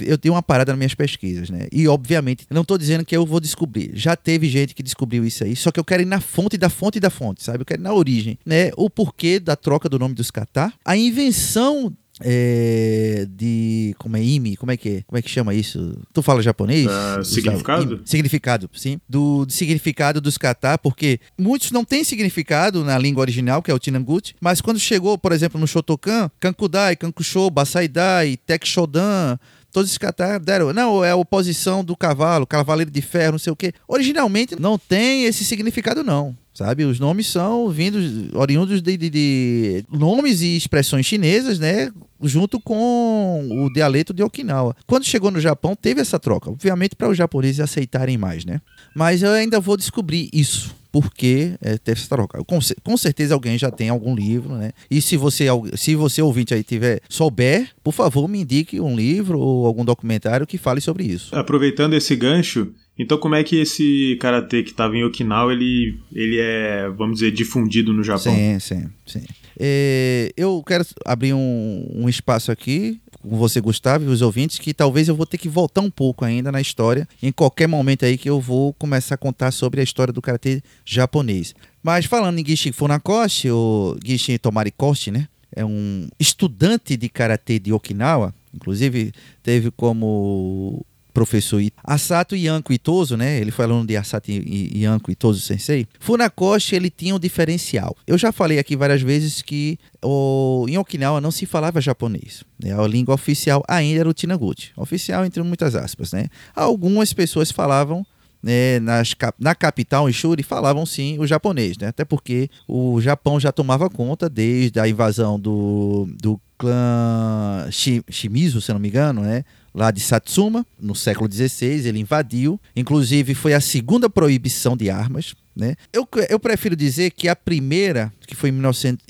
eu 0.06 0.17
tenho 0.17 0.36
uma 0.36 0.43
parada 0.43 0.72
nas 0.72 0.78
minhas 0.78 0.93
pesquisas, 0.93 1.50
né? 1.50 1.67
E, 1.72 1.88
obviamente, 1.88 2.46
não 2.50 2.62
estou 2.62 2.78
dizendo 2.78 3.04
que 3.04 3.15
eu 3.15 3.26
vou 3.26 3.39
descobrir. 3.39 3.91
Já 3.96 4.15
teve 4.15 4.48
gente 4.48 4.76
que 4.76 4.84
descobriu 4.84 5.26
isso 5.26 5.43
aí, 5.43 5.56
só 5.56 5.72
que 5.72 5.80
eu 5.80 5.84
quero 5.84 6.04
ir 6.04 6.06
na 6.06 6.22
fonte 6.22 6.58
da 6.58 6.69
fonte 6.69 7.00
da 7.00 7.10
fonte, 7.10 7.43
sabe? 7.43 7.62
Eu 7.62 7.65
quero 7.65 7.82
ir 7.82 7.84
na 7.84 7.93
origem, 7.93 8.38
né? 8.46 8.72
O 8.78 8.89
porquê 8.89 9.39
da 9.39 9.56
troca 9.56 9.89
do 9.89 9.98
nome 9.98 10.13
dos 10.13 10.30
catar, 10.30 10.74
a 10.86 10.96
invenção 10.96 11.91
é, 12.23 13.27
de 13.29 13.93
como 13.99 14.15
é 14.15 14.23
IMI, 14.23 14.55
como 14.55 14.71
é 14.71 14.77
que 14.77 14.89
é? 14.89 15.01
Como 15.03 15.17
é 15.17 15.21
que 15.21 15.29
chama 15.29 15.53
isso? 15.53 15.99
Tu 16.13 16.21
fala 16.21 16.41
japonês? 16.41 16.88
Uh, 16.88 17.23
significado? 17.23 18.01
significado, 18.05 18.69
sim. 18.73 18.99
Do, 19.07 19.45
do, 19.45 19.51
significado 19.51 20.21
dos 20.21 20.38
kata, 20.38 20.77
porque 20.77 21.19
muitos 21.38 21.71
não 21.71 21.83
têm 21.83 22.03
significado 22.03 22.83
na 22.83 22.97
língua 22.97 23.21
original, 23.21 23.62
que 23.62 23.69
é 23.69 23.73
o 23.73 23.79
Chinanguchi, 23.81 24.36
mas 24.39 24.62
quando 24.62 24.79
chegou, 24.79 25.17
por 25.17 25.33
exemplo, 25.33 25.59
no 25.59 25.67
Shotokan, 25.67 26.31
Kankudai, 26.39 26.95
Kankusho, 26.95 27.49
Basaidai, 27.49 28.38
Tekshodan, 28.38 29.38
todos 29.71 29.89
esses 29.89 29.97
kata 29.97 30.39
deram, 30.39 30.71
não, 30.71 31.03
é 31.03 31.12
a 31.12 31.15
oposição 31.15 31.83
do 31.83 31.95
cavalo, 31.95 32.47
cavaleiro 32.47 32.89
de 32.89 33.01
ferro, 33.01 33.33
não 33.33 33.39
sei 33.39 33.51
o 33.51 33.55
quê. 33.55 33.73
Originalmente 33.88 34.55
não 34.59 34.77
tem 34.77 35.25
esse 35.25 35.43
significado 35.43 36.03
não 36.03 36.36
sabe? 36.53 36.85
Os 36.85 36.99
nomes 36.99 37.27
são 37.27 37.69
vindos, 37.69 38.33
oriundos 38.33 38.81
de, 38.81 38.95
de, 38.95 39.09
de, 39.09 39.85
nomes 39.91 40.41
e 40.41 40.55
expressões 40.55 41.05
chinesas, 41.05 41.59
né? 41.59 41.91
Junto 42.21 42.59
com 42.59 43.47
o 43.51 43.73
dialeto 43.73 44.13
de 44.13 44.23
Okinawa. 44.23 44.75
Quando 44.85 45.05
chegou 45.05 45.31
no 45.31 45.41
Japão, 45.41 45.75
teve 45.75 45.99
essa 45.99 46.19
troca, 46.19 46.49
obviamente 46.49 46.95
para 46.95 47.09
os 47.09 47.17
japoneses 47.17 47.59
aceitarem 47.59 48.17
mais, 48.17 48.45
né? 48.45 48.61
Mas 48.95 49.23
eu 49.23 49.31
ainda 49.31 49.59
vou 49.59 49.75
descobrir 49.75 50.29
isso. 50.31 50.83
Porque 50.93 51.56
é, 51.60 51.75
teve 51.79 51.99
essa 51.99 52.08
troca. 52.08 52.43
Com, 52.45 52.60
com, 52.84 52.95
certeza 52.95 53.34
alguém 53.34 53.58
já 53.58 53.71
tem 53.71 53.89
algum 53.89 54.13
livro, 54.13 54.56
né? 54.56 54.73
E 54.91 55.01
se 55.01 55.17
você, 55.17 55.47
se 55.75 55.95
você 55.95 56.21
ouvinte 56.21 56.53
aí 56.53 56.63
tiver, 56.63 57.01
souber, 57.10 57.67
por 57.84 57.91
favor, 57.91 58.27
me 58.27 58.41
indique 58.41 58.79
um 58.79 58.95
livro 58.95 59.39
ou 59.39 59.65
algum 59.65 59.84
documentário 59.84 60.45
que 60.45 60.56
fale 60.56 60.79
sobre 60.79 61.03
isso. 61.03 61.36
Aproveitando 61.36 61.95
esse 61.95 62.15
gancho, 62.15 62.71
então 62.97 63.17
como 63.17 63.34
é 63.34 63.43
que 63.43 63.56
esse 63.56 64.15
karatê 64.21 64.62
que 64.62 64.69
estava 64.69 64.95
em 64.95 65.03
Okinawa, 65.03 65.51
ele, 65.51 65.97
ele 66.13 66.38
é, 66.39 66.88
vamos 66.95 67.15
dizer, 67.15 67.32
difundido 67.32 67.91
no 67.91 68.03
Japão? 68.03 68.32
Sim, 68.32 68.60
sim, 68.60 68.86
sim. 69.03 69.23
É, 69.60 70.32
eu 70.38 70.63
quero 70.65 70.86
abrir 71.03 71.34
um, 71.34 71.89
um 71.91 72.08
espaço 72.08 72.51
aqui 72.51 73.01
com 73.29 73.38
você, 73.38 73.59
Gustavo, 73.59 74.05
e 74.05 74.07
os 74.07 74.21
ouvintes, 74.21 74.59
que 74.59 74.73
talvez 74.73 75.07
eu 75.07 75.15
vou 75.15 75.25
ter 75.25 75.38
que 75.38 75.49
voltar 75.49 75.81
um 75.81 75.89
pouco 75.89 76.25
ainda 76.25 76.51
na 76.51 76.62
história, 76.62 77.07
em 77.21 77.31
qualquer 77.31 77.67
momento 77.67 78.05
aí 78.05 78.17
que 78.17 78.29
eu 78.29 78.39
vou 78.39 78.73
começar 78.73 79.15
a 79.15 79.17
contar 79.17 79.51
sobre 79.51 79.81
a 79.81 79.83
história 79.83 80.13
do 80.13 80.21
karatê 80.21 80.62
japonês. 80.86 81.55
Mas 81.81 82.05
falando 82.05 82.39
em 82.39 82.45
Gishi 82.45 82.71
Funakoshi, 82.71 83.49
ou 83.49 83.97
Gishi 84.03 84.38
Tomarikoshi, 84.38 85.12
né? 85.12 85.27
É 85.55 85.63
um 85.63 86.07
estudante 86.19 86.97
de 86.97 87.09
karatê 87.09 87.59
de 87.59 87.71
Okinawa, 87.71 88.33
Inclusive, 88.53 89.12
teve 89.41 89.71
como 89.71 90.86
professor 91.13 91.62
Asato 91.84 92.36
Yanko 92.36 92.73
Itoso, 92.73 93.15
né? 93.15 93.39
Ele 93.39 93.52
foi 93.52 93.65
aluno 93.65 93.86
de 93.86 93.95
Asato 93.95 94.32
Yanko 94.32 95.12
Itoso 95.12 95.39
Sensei. 95.39 95.88
Funakoshi, 95.99 96.76
ele 96.76 96.89
tinha 96.89 97.15
um 97.15 97.19
diferencial. 97.19 97.95
Eu 98.08 98.17
já 98.17 98.32
falei 98.32 98.60
aqui 98.60 98.76
várias 98.76 99.02
vezes 99.02 99.41
que 99.41 99.78
o, 100.04 100.65
em 100.67 100.78
Okinawa 100.78 101.21
não 101.21 101.32
se 101.32 101.45
falava 101.45 101.80
japonês. 101.80 102.43
Né? 102.62 102.73
A 102.78 102.88
língua 102.88 103.15
oficial 103.15 103.63
ainda 103.67 103.99
era 103.99 104.10
o 104.10 104.13
Tinaguchi. 104.13 104.71
Oficial 104.76 105.26
entre 105.26 105.41
muitas 105.43 105.76
aspas, 105.76 106.12
né? 106.12 106.28
Algumas 106.56 107.13
pessoas 107.13 107.52
falavam 107.52 108.06
né, 108.43 108.78
nas, 108.82 109.15
na 109.39 109.56
capital, 109.56 110.10
em 110.10 110.12
Shuri, 110.12 110.43
falavam 110.43 110.86
sim 110.86 111.17
o 111.17 111.26
japonês, 111.26 111.78
né? 111.78 111.88
Até 111.88 112.04
porque 112.04 112.49
o 112.67 112.99
Japão 112.99 113.39
já 113.39 113.54
tomava 113.54 113.89
conta 113.89 114.30
desde 114.30 114.80
a 114.82 114.88
invasão 114.88 115.39
do, 115.39 116.10
do 116.21 116.39
clã 116.58 117.69
Shimizu, 117.71 118.60
se 118.60 118.73
não 118.73 118.80
me 118.80 118.89
engano, 118.89 119.21
né? 119.21 119.45
Lá 119.73 119.91
de 119.91 119.99
Satsuma, 119.99 120.65
no 120.79 120.93
século 120.95 121.31
XVI, 121.31 121.88
ele 121.88 121.99
invadiu. 121.99 122.59
Inclusive, 122.75 123.33
foi 123.33 123.53
a 123.53 123.62
segunda 123.62 124.09
proibição 124.09 124.77
de 124.77 124.89
armas. 124.89 125.33
Né? 125.55 125.75
Eu, 125.91 126.07
eu 126.29 126.39
prefiro 126.39 126.75
dizer 126.75 127.12
que 127.12 127.27
a 127.27 127.36
primeira, 127.36 128.12
que 128.27 128.36
foi 128.36 128.49
em 128.49 128.53
1900, 128.53 129.05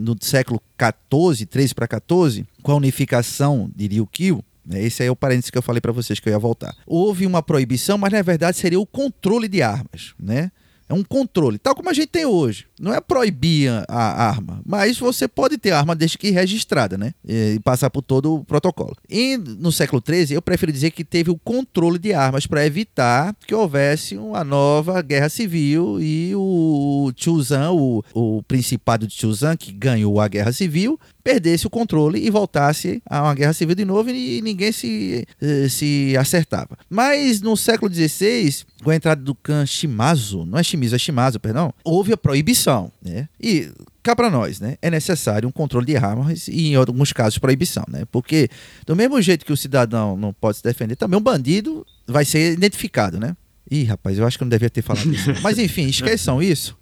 no 0.00 0.16
século 0.20 0.60
XIV, 0.78 1.46
13 1.46 1.74
para 1.74 1.88
14, 1.88 2.46
com 2.62 2.72
a 2.72 2.76
unificação 2.76 3.70
de 3.74 3.86
Ryukyu, 3.86 4.44
né? 4.64 4.82
esse 4.82 5.02
aí 5.02 5.08
é 5.08 5.10
o 5.10 5.16
parênteses 5.16 5.50
que 5.50 5.58
eu 5.58 5.62
falei 5.62 5.80
para 5.80 5.92
vocês 5.92 6.18
que 6.18 6.28
eu 6.28 6.32
ia 6.32 6.38
voltar. 6.38 6.74
Houve 6.86 7.26
uma 7.26 7.42
proibição, 7.42 7.98
mas 7.98 8.12
na 8.12 8.22
verdade 8.22 8.56
seria 8.56 8.80
o 8.80 8.86
controle 8.86 9.46
de 9.46 9.62
armas. 9.62 10.14
Né? 10.18 10.50
É 10.88 10.94
um 10.94 11.02
controle, 11.02 11.58
tal 11.58 11.74
como 11.74 11.90
a 11.90 11.94
gente 11.94 12.08
tem 12.08 12.26
hoje. 12.26 12.66
Não 12.78 12.92
é 12.92 13.00
proibir 13.00 13.70
a 13.88 14.26
arma, 14.26 14.60
mas 14.66 14.98
você 14.98 15.28
pode 15.28 15.58
ter 15.58 15.70
arma 15.70 15.94
desde 15.94 16.18
que 16.18 16.30
registrada, 16.30 16.98
né? 16.98 17.14
E 17.26 17.58
passar 17.62 17.90
por 17.90 18.02
todo 18.02 18.34
o 18.34 18.44
protocolo. 18.44 18.96
E 19.08 19.36
no 19.36 19.70
século 19.70 20.02
XIII, 20.04 20.34
eu 20.34 20.42
prefiro 20.42 20.72
dizer 20.72 20.90
que 20.90 21.04
teve 21.04 21.30
o 21.30 21.38
controle 21.38 21.98
de 21.98 22.12
armas 22.12 22.46
para 22.46 22.66
evitar 22.66 23.34
que 23.46 23.54
houvesse 23.54 24.16
uma 24.16 24.42
nova 24.42 25.00
guerra 25.02 25.28
civil 25.28 26.00
e 26.00 26.34
o 26.34 27.12
Chuzan, 27.16 27.70
o, 27.70 28.02
o 28.12 28.42
Principado 28.42 29.06
de 29.06 29.14
Chuzan, 29.14 29.56
que 29.56 29.72
ganhou 29.72 30.20
a 30.20 30.28
guerra 30.28 30.52
civil, 30.52 30.98
perdesse 31.24 31.66
o 31.66 31.70
controle 31.70 32.24
e 32.24 32.30
voltasse 32.30 33.02
a 33.08 33.22
uma 33.22 33.34
guerra 33.34 33.54
civil 33.54 33.74
de 33.74 33.84
novo 33.84 34.10
e 34.10 34.42
ninguém 34.42 34.70
se, 34.70 35.26
eh, 35.40 35.68
se 35.70 36.14
acertava. 36.18 36.76
Mas 36.90 37.40
no 37.40 37.56
século 37.56 37.92
XVI, 37.92 38.64
com 38.82 38.90
a 38.90 38.94
entrada 38.94 39.22
do 39.22 39.34
Khan 39.34 39.64
Shimazu, 39.64 40.44
não 40.44 40.58
é 40.58 40.62
Shimizu, 40.62 40.94
é 40.94 40.98
Shimazu, 40.98 41.40
perdão, 41.40 41.72
houve 41.82 42.12
a 42.12 42.16
proibição, 42.16 42.63
né? 43.02 43.28
E 43.40 43.70
cá 44.02 44.14
para 44.14 44.30
nós, 44.30 44.60
né? 44.60 44.76
É 44.82 44.90
necessário 44.90 45.48
um 45.48 45.52
controle 45.52 45.86
de 45.86 45.96
armas 45.96 46.48
e, 46.48 46.68
em 46.68 46.74
alguns 46.74 47.12
casos, 47.12 47.38
proibição, 47.38 47.84
né? 47.88 48.04
Porque, 48.10 48.48
do 48.86 48.94
mesmo 48.94 49.20
jeito 49.20 49.44
que 49.44 49.52
o 49.52 49.56
cidadão 49.56 50.16
não 50.16 50.32
pode 50.32 50.58
se 50.58 50.62
defender, 50.62 50.96
também 50.96 51.18
um 51.18 51.22
bandido 51.22 51.86
vai 52.06 52.24
ser 52.24 52.52
identificado, 52.52 53.18
né? 53.18 53.36
Ih, 53.70 53.84
rapaz, 53.84 54.18
eu 54.18 54.26
acho 54.26 54.36
que 54.36 54.42
eu 54.42 54.46
não 54.46 54.50
devia 54.50 54.70
ter 54.70 54.82
falado 54.82 55.12
isso. 55.12 55.32
Mas, 55.42 55.58
enfim, 55.58 55.86
esqueçam 55.86 56.42
isso. 56.42 56.76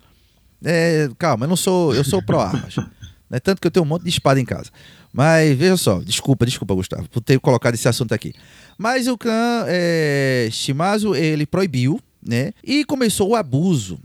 É, 0.64 1.08
calma, 1.18 1.44
eu 1.44 1.48
não 1.48 1.56
sou, 1.56 1.94
eu 1.94 2.04
sou 2.04 2.22
pró-armas. 2.22 2.76
Né? 3.30 3.40
Tanto 3.40 3.60
que 3.60 3.66
eu 3.66 3.70
tenho 3.70 3.84
um 3.84 3.88
monte 3.88 4.02
de 4.02 4.10
espada 4.10 4.38
em 4.38 4.44
casa. 4.44 4.70
Mas 5.12 5.56
veja 5.56 5.76
só, 5.76 6.00
desculpa, 6.00 6.44
desculpa, 6.44 6.74
Gustavo, 6.74 7.08
por 7.08 7.20
ter 7.20 7.38
colocado 7.40 7.74
esse 7.74 7.88
assunto 7.88 8.12
aqui. 8.12 8.34
Mas 8.78 9.06
o 9.06 9.16
Khan 9.16 9.64
é, 9.68 10.48
Shimazu, 10.50 11.14
ele 11.14 11.46
proibiu, 11.46 12.00
né? 12.24 12.52
E 12.62 12.84
começou 12.84 13.30
o 13.30 13.36
abuso. 13.36 13.98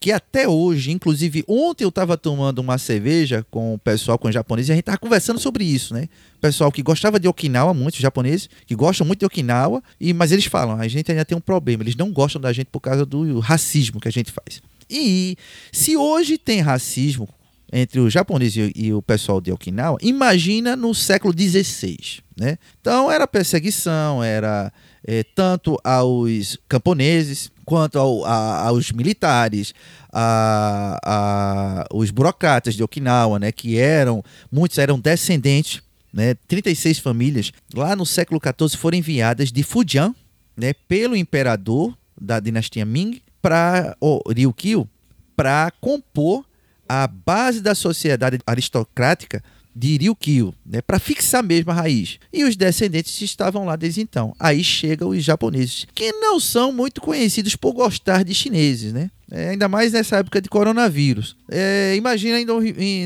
Que 0.00 0.12
até 0.12 0.48
hoje, 0.48 0.92
inclusive 0.92 1.44
ontem 1.48 1.82
eu 1.84 1.88
estava 1.88 2.16
tomando 2.16 2.60
uma 2.60 2.78
cerveja 2.78 3.44
com 3.50 3.74
o 3.74 3.78
pessoal, 3.78 4.16
com 4.16 4.28
os 4.28 4.34
japoneses, 4.34 4.68
e 4.68 4.72
a 4.72 4.74
gente 4.76 4.82
estava 4.82 4.98
conversando 4.98 5.40
sobre 5.40 5.64
isso, 5.64 5.92
né? 5.92 6.08
Pessoal 6.40 6.70
que 6.70 6.82
gostava 6.82 7.18
de 7.18 7.26
Okinawa, 7.26 7.74
muitos 7.74 8.00
japoneses, 8.00 8.48
que 8.64 8.76
gostam 8.76 9.04
muito 9.04 9.20
de 9.20 9.26
Okinawa, 9.26 9.82
e, 10.00 10.12
mas 10.12 10.30
eles 10.30 10.44
falam, 10.44 10.80
a 10.80 10.86
gente 10.86 11.10
ainda 11.10 11.24
tem 11.24 11.36
um 11.36 11.40
problema, 11.40 11.82
eles 11.82 11.96
não 11.96 12.12
gostam 12.12 12.40
da 12.40 12.52
gente 12.52 12.68
por 12.68 12.80
causa 12.80 13.04
do 13.04 13.40
racismo 13.40 14.00
que 14.00 14.06
a 14.06 14.12
gente 14.12 14.30
faz. 14.30 14.62
E 14.88 15.36
se 15.72 15.96
hoje 15.96 16.38
tem 16.38 16.60
racismo 16.60 17.28
entre 17.72 18.00
o 18.00 18.08
japonês 18.08 18.56
e, 18.56 18.72
e, 18.74 18.92
o 18.92 19.02
pessoal 19.02 19.40
de 19.40 19.52
Okinawa, 19.52 19.98
imagina 20.00 20.74
no 20.74 20.94
século 20.94 21.34
XVI. 21.36 22.20
Né? 22.36 22.56
Então 22.80 23.10
era 23.10 23.26
perseguição, 23.26 24.22
era 24.22 24.72
é, 25.04 25.22
tanto 25.22 25.78
aos 25.84 26.56
camponeses 26.68 27.50
quanto 27.68 27.98
ao, 27.98 28.24
a, 28.24 28.68
aos 28.68 28.90
militares, 28.92 29.74
a, 30.10 30.98
a, 31.04 31.86
os 31.92 32.10
burocratas 32.10 32.74
de 32.74 32.82
Okinawa, 32.82 33.38
né, 33.38 33.52
que 33.52 33.76
eram, 33.76 34.24
muitos 34.50 34.78
eram 34.78 34.98
descendentes, 34.98 35.82
né, 36.10 36.32
36 36.48 36.98
famílias, 36.98 37.52
lá 37.74 37.94
no 37.94 38.06
século 38.06 38.40
XIV 38.42 38.78
foram 38.78 38.96
enviadas 38.96 39.52
de 39.52 39.62
Fujian, 39.62 40.14
né, 40.56 40.72
pelo 40.88 41.14
imperador 41.14 41.94
da 42.18 42.40
dinastia 42.40 42.86
Ming 42.86 43.20
para 43.42 43.94
o 44.00 44.22
Ryukyu 44.32 44.88
para 45.36 45.70
compor 45.78 46.46
a 46.88 47.06
base 47.06 47.60
da 47.60 47.74
sociedade 47.74 48.38
aristocrática 48.46 49.44
de 49.78 49.96
Ryukyu, 49.96 50.52
né, 50.66 50.82
para 50.82 50.98
fixar 50.98 51.42
mesmo 51.42 51.70
a 51.70 51.74
raiz. 51.74 52.18
E 52.32 52.42
os 52.42 52.56
descendentes 52.56 53.20
estavam 53.22 53.64
lá 53.64 53.76
desde 53.76 54.00
então. 54.00 54.34
Aí 54.38 54.64
chegam 54.64 55.10
os 55.10 55.22
japoneses, 55.22 55.86
que 55.94 56.10
não 56.12 56.40
são 56.40 56.72
muito 56.72 57.00
conhecidos 57.00 57.54
por 57.54 57.72
gostar 57.72 58.24
de 58.24 58.34
chineses, 58.34 58.92
né? 58.92 59.10
É, 59.30 59.50
ainda 59.50 59.68
mais 59.68 59.92
nessa 59.92 60.16
época 60.16 60.40
de 60.40 60.48
coronavírus. 60.48 61.36
É, 61.50 61.94
imagina 61.96 62.38
ainda 62.38 62.54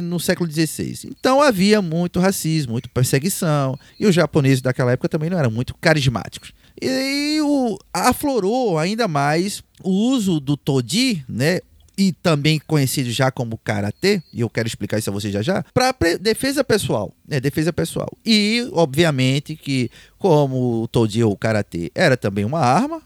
no 0.02 0.20
século 0.20 0.50
XVI. 0.50 1.10
Então 1.18 1.42
havia 1.42 1.82
muito 1.82 2.20
racismo, 2.20 2.72
muita 2.72 2.88
perseguição. 2.88 3.78
E 3.98 4.06
os 4.06 4.14
japoneses 4.14 4.62
daquela 4.62 4.92
época 4.92 5.08
também 5.08 5.28
não 5.28 5.38
eram 5.38 5.50
muito 5.50 5.74
carismáticos. 5.74 6.52
E, 6.80 6.86
e 7.36 7.42
o, 7.42 7.76
aflorou 7.92 8.78
ainda 8.78 9.08
mais 9.08 9.62
o 9.82 9.90
uso 9.90 10.38
do 10.38 10.56
todi, 10.56 11.24
né, 11.28 11.60
e 11.96 12.12
também 12.12 12.60
conhecido 12.66 13.10
já 13.10 13.30
como 13.30 13.58
karatê, 13.58 14.22
e 14.32 14.40
eu 14.40 14.50
quero 14.50 14.66
explicar 14.66 14.98
isso 14.98 15.10
a 15.10 15.12
vocês 15.12 15.32
já 15.32 15.42
já, 15.42 15.64
para 15.74 15.94
defesa 16.20 16.64
pessoal, 16.64 17.12
né, 17.26 17.40
defesa 17.40 17.72
pessoal. 17.72 18.08
E, 18.24 18.68
obviamente, 18.72 19.56
que 19.56 19.90
como 20.18 20.82
o 20.82 20.88
Toji 20.88 21.22
ou 21.22 21.32
o 21.32 21.36
karatê 21.36 21.90
era 21.94 22.16
também 22.16 22.44
uma 22.44 22.60
arma, 22.60 23.02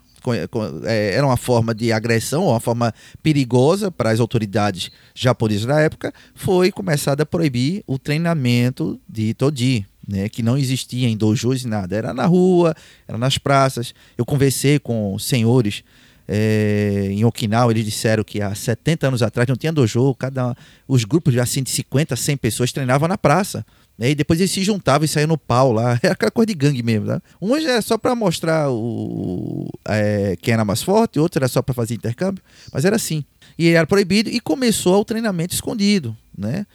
é, 0.85 1.15
era 1.15 1.27
uma 1.27 1.37
forma 1.37 1.75
de 1.75 1.93
agressão, 1.93 2.47
uma 2.47 2.59
forma 2.59 2.93
perigosa 3.23 3.91
para 3.91 4.11
as 4.11 4.19
autoridades 4.19 4.91
japonesas 5.15 5.67
da 5.67 5.81
época, 5.81 6.13
foi 6.35 6.73
começado 6.73 7.21
a 7.21 7.27
proibir 7.27 7.85
o 7.87 7.99
treinamento 7.99 9.01
de 9.09 9.35
Toji. 9.35 9.87
Né, 10.09 10.29
que 10.29 10.41
não 10.41 10.57
existia 10.57 11.09
em 11.09 11.17
dojos 11.17 11.65
e 11.65 11.67
nada, 11.67 11.97
era 11.97 12.15
na 12.15 12.27
rua, 12.27 12.77
era 13.09 13.19
nas 13.19 13.39
praças. 13.39 13.93
Eu 14.17 14.25
conversei 14.25 14.79
com 14.79 15.19
senhores 15.19 15.83
é, 16.29 17.09
em 17.11 17.25
Okinawa, 17.25 17.73
eles 17.73 17.85
disseram 17.85 18.25
que 18.25 18.41
há 18.41 18.55
70 18.55 19.09
anos 19.09 19.23
atrás 19.23 19.49
não 19.49 19.57
tinha 19.57 19.73
dojo, 19.73 20.15
cada, 20.15 20.57
os 20.89 21.05
grupos 21.05 21.33
de 21.33 21.41
assim, 21.41 21.63
de 21.63 21.71
50, 21.71 22.17
100 22.17 22.37
pessoas 22.37 22.73
treinavam 22.73 23.09
na 23.09 23.17
praça. 23.17 23.65
Né? 23.99 24.11
E 24.11 24.15
depois 24.15 24.41
eles 24.41 24.51
se 24.51 24.63
juntavam 24.63 25.05
e 25.05 25.09
saíam 25.09 25.29
no 25.29 25.39
pau 25.39 25.73
lá. 25.73 25.99
Era 26.03 26.13
aquela 26.15 26.31
coisa 26.31 26.47
de 26.47 26.55
gangue 26.55 26.83
mesmo. 26.83 27.07
Tá? 27.07 27.23
Uns 27.41 27.65
era 27.65 27.81
só 27.81 27.97
para 27.97 28.15
mostrar 28.15 28.71
o, 28.71 29.69
é, 29.87 30.37
quem 30.41 30.55
era 30.55 30.65
mais 30.65 30.83
forte, 30.83 31.19
outros 31.19 31.37
era 31.37 31.49
só 31.49 31.63
para 31.63 31.75
fazer 31.75 31.95
intercâmbio, 31.95 32.43
mas 32.73 32.85
era 32.85 32.97
assim. 32.97 33.25
E 33.59 33.69
era 33.69 33.87
proibido 33.87 34.29
e 34.29 34.41
começou 34.41 35.01
o 35.01 35.05
treinamento 35.05 35.55
escondido. 35.55 36.17
Né? 36.37 36.67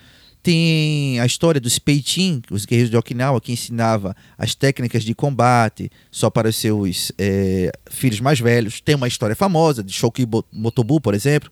Tem 0.44 1.20
a 1.20 1.26
história 1.26 1.62
dos 1.62 1.78
Peitin, 1.78 2.42
os 2.50 2.66
guerreiros 2.66 2.90
de 2.90 2.98
Okinawa, 2.98 3.40
que 3.40 3.52
ensinava 3.52 4.16
as 4.38 4.56
técnicas 4.56 5.04
de 5.04 5.14
combate 5.14 5.92
só 6.10 6.30
para 6.30 6.50
os 6.50 6.56
seus 6.56 7.12
é, 7.18 7.72
filhos 7.90 8.20
mais 8.20 8.40
velhos. 8.40 8.82
Tem 8.82 8.96
uma 8.96 9.08
história 9.08 9.36
famosa 9.36 9.84
de 9.84 9.94
Shoki 9.94 10.28
Motobu, 10.52 11.00
por 11.00 11.14
exemplo, 11.14 11.52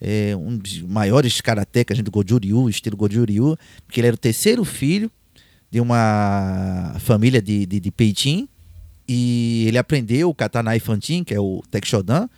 é, 0.00 0.34
um 0.34 0.56
dos 0.56 0.80
maiores 0.82 1.40
karatecas 1.40 1.98
do 1.98 2.10
Goju 2.10 2.38
Ryu, 2.38 2.68
estilo 2.68 2.96
Goju 2.96 3.24
Ryu, 3.24 3.56
porque 3.86 4.00
ele 4.00 4.08
era 4.08 4.14
o 4.14 4.18
terceiro 4.18 4.64
filho 4.64 5.10
de 5.70 5.80
uma 5.80 6.96
família 7.00 7.40
de, 7.40 7.66
de, 7.66 7.80
de 7.80 7.90
Peitin, 7.90 8.48
e 9.06 9.64
ele 9.68 9.78
aprendeu 9.78 10.30
o 10.30 10.34
Katana 10.34 10.78
Fantin, 10.80 11.24
que 11.24 11.34
é 11.34 11.40
o 11.40 11.62
Tekshodan, 11.70 12.28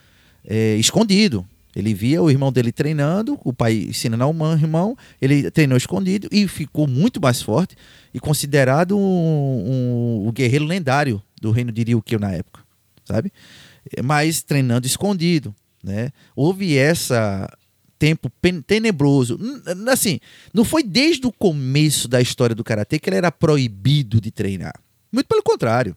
é, 0.45 0.77
escondido. 0.77 1.47
Ele 1.75 1.93
via 1.93 2.23
o 2.23 2.31
irmão 2.31 2.53
dele 2.53 2.71
treinando, 2.71 3.39
o 3.45 3.53
pai 3.53 3.87
ensinando 3.89 4.23
ao 4.23 4.33
irmão, 4.53 4.97
ele 5.21 5.51
treinou 5.51 5.77
escondido 5.77 6.29
e 6.31 6.47
ficou 6.47 6.87
muito 6.87 7.21
mais 7.21 7.43
forte 7.43 7.77
e 8.13 8.21
considerado 8.21 8.97
um, 8.97 9.01
um, 9.01 10.29
um 10.29 10.33
guerreiro 10.33 10.65
lendário 10.65 11.23
do 11.41 11.51
reino 11.51 11.73
de 11.73 11.83
Ryukyu 11.83 12.19
na 12.19 12.33
época, 12.33 12.61
sabe? 13.05 13.33
Mas 14.03 14.43
treinando 14.43 14.87
escondido, 14.87 15.55
né? 15.83 16.11
Houve 16.37 16.77
essa 16.77 17.51
tempo 17.99 18.31
tenebroso. 18.67 19.39
Assim, 19.91 20.21
não 20.53 20.65
foi 20.65 20.83
desde 20.83 21.27
o 21.27 21.33
começo 21.33 22.07
da 22.07 22.21
história 22.21 22.55
do 22.55 22.65
karatê 22.65 22.99
que 22.99 23.09
ele 23.09 23.17
era 23.17 23.33
proibido 23.33 24.21
de 24.21 24.31
treinar. 24.31 24.75
Muito 25.11 25.27
pelo 25.27 25.43
contrário 25.43 25.97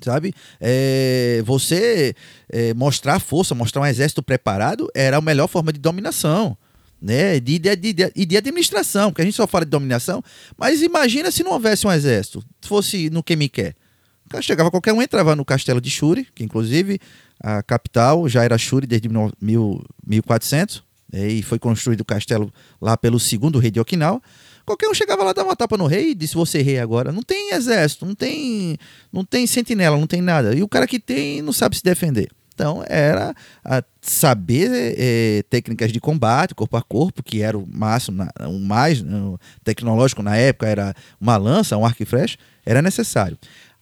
sabe? 0.00 0.34
É, 0.60 1.42
você 1.44 2.14
é, 2.50 2.74
mostrar 2.74 3.20
força, 3.20 3.54
mostrar 3.54 3.82
um 3.82 3.86
exército 3.86 4.22
preparado 4.22 4.88
era 4.94 5.16
a 5.16 5.20
melhor 5.20 5.48
forma 5.48 5.72
de 5.72 5.78
dominação. 5.80 6.56
né, 7.00 7.38
de, 7.38 7.58
de, 7.58 7.76
de, 7.76 7.92
de, 7.92 8.26
de 8.26 8.36
administração, 8.36 9.10
porque 9.10 9.20
a 9.20 9.24
gente 9.26 9.34
só 9.34 9.46
fala 9.46 9.66
de 9.66 9.70
dominação, 9.70 10.24
mas 10.56 10.80
imagina 10.80 11.30
se 11.30 11.42
não 11.42 11.52
houvesse 11.52 11.86
um 11.86 11.92
exército, 11.92 12.42
fosse 12.62 13.10
no 13.10 13.22
que 13.22 13.36
me 13.36 13.46
quer. 13.46 13.74
Chegava 14.40 14.70
qualquer 14.70 14.94
um, 14.94 15.02
entrava 15.02 15.36
no 15.36 15.44
castelo 15.44 15.82
de 15.82 15.90
Shuri, 15.90 16.26
que 16.34 16.42
inclusive 16.42 16.98
a 17.38 17.62
capital 17.62 18.26
já 18.26 18.42
era 18.42 18.56
Shuri 18.56 18.86
desde 18.86 19.08
mil, 19.38 19.84
1400, 20.06 20.82
né, 21.12 21.28
e 21.28 21.42
foi 21.42 21.58
construído 21.58 22.00
o 22.00 22.04
castelo 22.06 22.50
lá 22.80 22.96
pelo 22.96 23.20
segundo 23.20 23.58
rei 23.58 23.70
de 23.70 23.78
Okinawa. 23.78 24.22
Qualquer 24.64 24.88
um 24.88 24.94
chegava 24.94 25.22
lá, 25.22 25.32
dava 25.32 25.48
uma 25.48 25.56
tapa 25.56 25.76
no 25.76 25.86
rei 25.86 26.10
e 26.10 26.14
disse: 26.14 26.34
Você 26.34 26.58
é 26.58 26.62
rei 26.62 26.78
agora. 26.78 27.12
Não 27.12 27.22
tem 27.22 27.52
exército, 27.52 28.06
não 28.06 28.14
tem, 28.14 28.78
não 29.12 29.24
tem 29.24 29.46
sentinela, 29.46 29.98
não 29.98 30.06
tem 30.06 30.22
nada. 30.22 30.54
E 30.54 30.62
o 30.62 30.68
cara 30.68 30.86
que 30.86 30.98
tem 30.98 31.42
não 31.42 31.52
sabe 31.52 31.76
se 31.76 31.82
defender. 31.82 32.30
Então 32.54 32.84
era 32.86 33.34
saber 34.00 34.70
é, 34.96 35.42
técnicas 35.50 35.92
de 35.92 36.00
combate, 36.00 36.54
corpo 36.54 36.76
a 36.76 36.82
corpo, 36.82 37.22
que 37.22 37.42
era 37.42 37.58
o 37.58 37.66
máximo, 37.66 38.26
o 38.46 38.58
mais 38.60 39.02
o 39.02 39.38
tecnológico 39.64 40.22
na 40.22 40.36
época, 40.36 40.68
era 40.68 40.94
uma 41.20 41.36
lança, 41.36 41.76
um 41.76 41.84
arco 41.84 42.02
e 42.02 42.06
flecha, 42.06 42.38
era 42.64 42.80
necessário. 42.80 43.36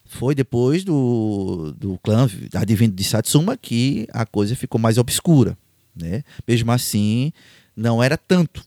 Foi 0.06 0.34
depois 0.34 0.84
do, 0.84 1.74
do 1.78 1.98
clã 1.98 2.28
advindo 2.54 2.94
de 2.94 3.04
Satsuma 3.04 3.56
que 3.56 4.06
a 4.12 4.24
coisa 4.24 4.56
ficou 4.56 4.80
mais 4.80 4.98
obscura. 4.98 5.56
Né? 5.94 6.22
Mesmo 6.48 6.72
assim, 6.72 7.32
não 7.76 8.02
era 8.02 8.16
tanto. 8.16 8.64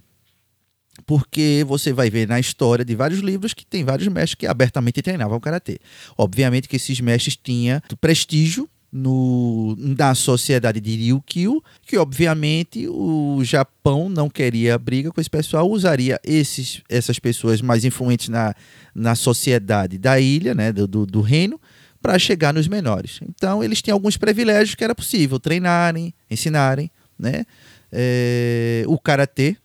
Porque 1.06 1.64
você 1.68 1.93
vai 1.93 2.10
ver 2.10 2.28
na 2.28 2.39
história 2.39 2.84
de 2.84 2.95
vários 2.95 3.20
livros 3.20 3.53
que 3.53 3.66
tem 3.66 3.84
vários 3.84 4.08
mestres 4.08 4.36
que 4.36 4.47
abertamente 4.47 5.01
treinavam 5.01 5.39
karatê. 5.39 5.80
Obviamente 6.18 6.68
que 6.68 6.76
esses 6.76 6.99
mestres 6.99 7.36
tinham 7.36 7.82
prestígio 8.01 8.68
no, 8.95 9.76
na 9.78 10.16
sociedade 10.16 10.80
de 10.80 10.95
Ryukyu, 10.95 11.62
que 11.86 11.97
obviamente 11.97 12.88
o 12.88 13.41
Japão 13.43 14.08
não 14.08 14.30
queria 14.30 14.78
briga 14.78 15.12
com 15.12 15.20
esse 15.20 15.30
pessoal, 15.30 15.70
usaria 15.70 16.18
esses, 16.24 16.82
essas 16.88 17.20
pessoas 17.20 17.62
mais 17.62 17.84
influentes 17.84 18.30
na, 18.30 18.56
na 18.95 19.14
sociedade 19.14 19.97
da 19.97 20.18
ilha, 20.18 20.56
né, 20.56 20.72
do, 20.72 20.88
do, 20.88 21.06
do 21.06 21.20
reino, 21.20 21.60
para 22.01 22.18
chegar 22.18 22.53
nos 22.53 22.70
menores. 22.70 23.20
Então 23.28 23.62
eles 23.62 23.82
tinham 23.82 23.95
alguns 23.95 24.16
privilégios 24.16 24.76
que 24.76 24.84
era 24.84 24.95
possível 24.95 25.39
treinarem, 25.41 26.14
ensinarem, 26.32 26.89
né? 27.20 27.45
É, 27.91 28.84
o 28.88 28.97
karatê 28.97 29.58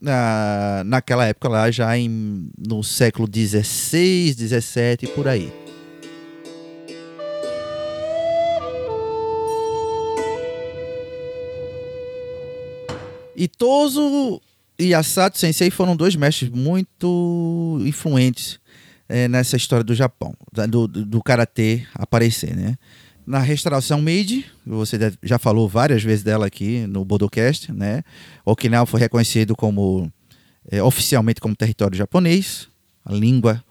na, 0.00 0.82
naquela 0.84 1.26
época 1.26 1.48
lá 1.48 1.70
já 1.70 1.96
em, 1.98 2.50
no 2.56 2.82
século 2.82 3.26
16, 3.26 4.36
17 4.36 5.06
por 5.08 5.26
aí. 5.28 5.52
E 13.36 13.46
Tozo 13.46 14.40
e 14.76 14.92
Asato 14.92 15.38
Sensei 15.38 15.70
foram 15.70 15.94
dois 15.94 16.16
mestres 16.16 16.50
muito 16.50 17.78
influentes 17.82 18.58
é, 19.08 19.28
nessa 19.28 19.56
história 19.56 19.84
do 19.84 19.94
Japão, 19.94 20.34
do, 20.68 20.88
do 20.88 21.22
karatê 21.22 21.86
aparecer, 21.94 22.56
né? 22.56 22.76
Na 23.28 23.40
restauração 23.40 24.00
Meiji, 24.00 24.46
você 24.64 24.96
já 25.22 25.38
falou 25.38 25.68
várias 25.68 26.02
vezes 26.02 26.24
dela 26.24 26.46
aqui 26.46 26.86
no 26.86 27.04
Bodocast, 27.04 27.70
né? 27.70 28.02
Okinawa 28.42 28.86
foi 28.86 28.98
reconhecido 29.00 29.54
como 29.54 30.10
é, 30.70 30.82
oficialmente 30.82 31.38
como 31.38 31.54
território 31.54 31.94
japonês. 31.94 32.68
A 33.04 33.12
língua 33.12 33.62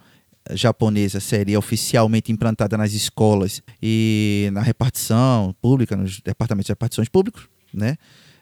japonesa 0.51 1.19
seria 1.19 1.57
oficialmente 1.57 2.31
implantada 2.31 2.77
nas 2.77 2.93
escolas 2.93 3.63
e 3.81 4.47
na 4.53 4.61
repartição 4.61 5.55
pública, 5.59 5.97
nos 5.97 6.21
departamentos 6.21 6.67
de 6.67 6.73
repartições 6.73 7.09
públicos, 7.09 7.49
né? 7.73 7.97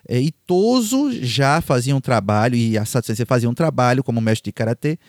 É, 0.05 0.19
Itoso 0.19 1.13
já 1.23 1.61
fazia 1.61 1.95
um 1.95 2.01
trabalho, 2.01 2.57
e 2.57 2.77
a 2.77 2.83
Sato 2.83 3.07
Sensei 3.07 3.25
fazia 3.25 3.49
um 3.49 3.53
trabalho 3.53 4.03
como 4.03 4.19
mestre 4.19 4.51
de 4.51 4.53
karatê, 4.53 4.99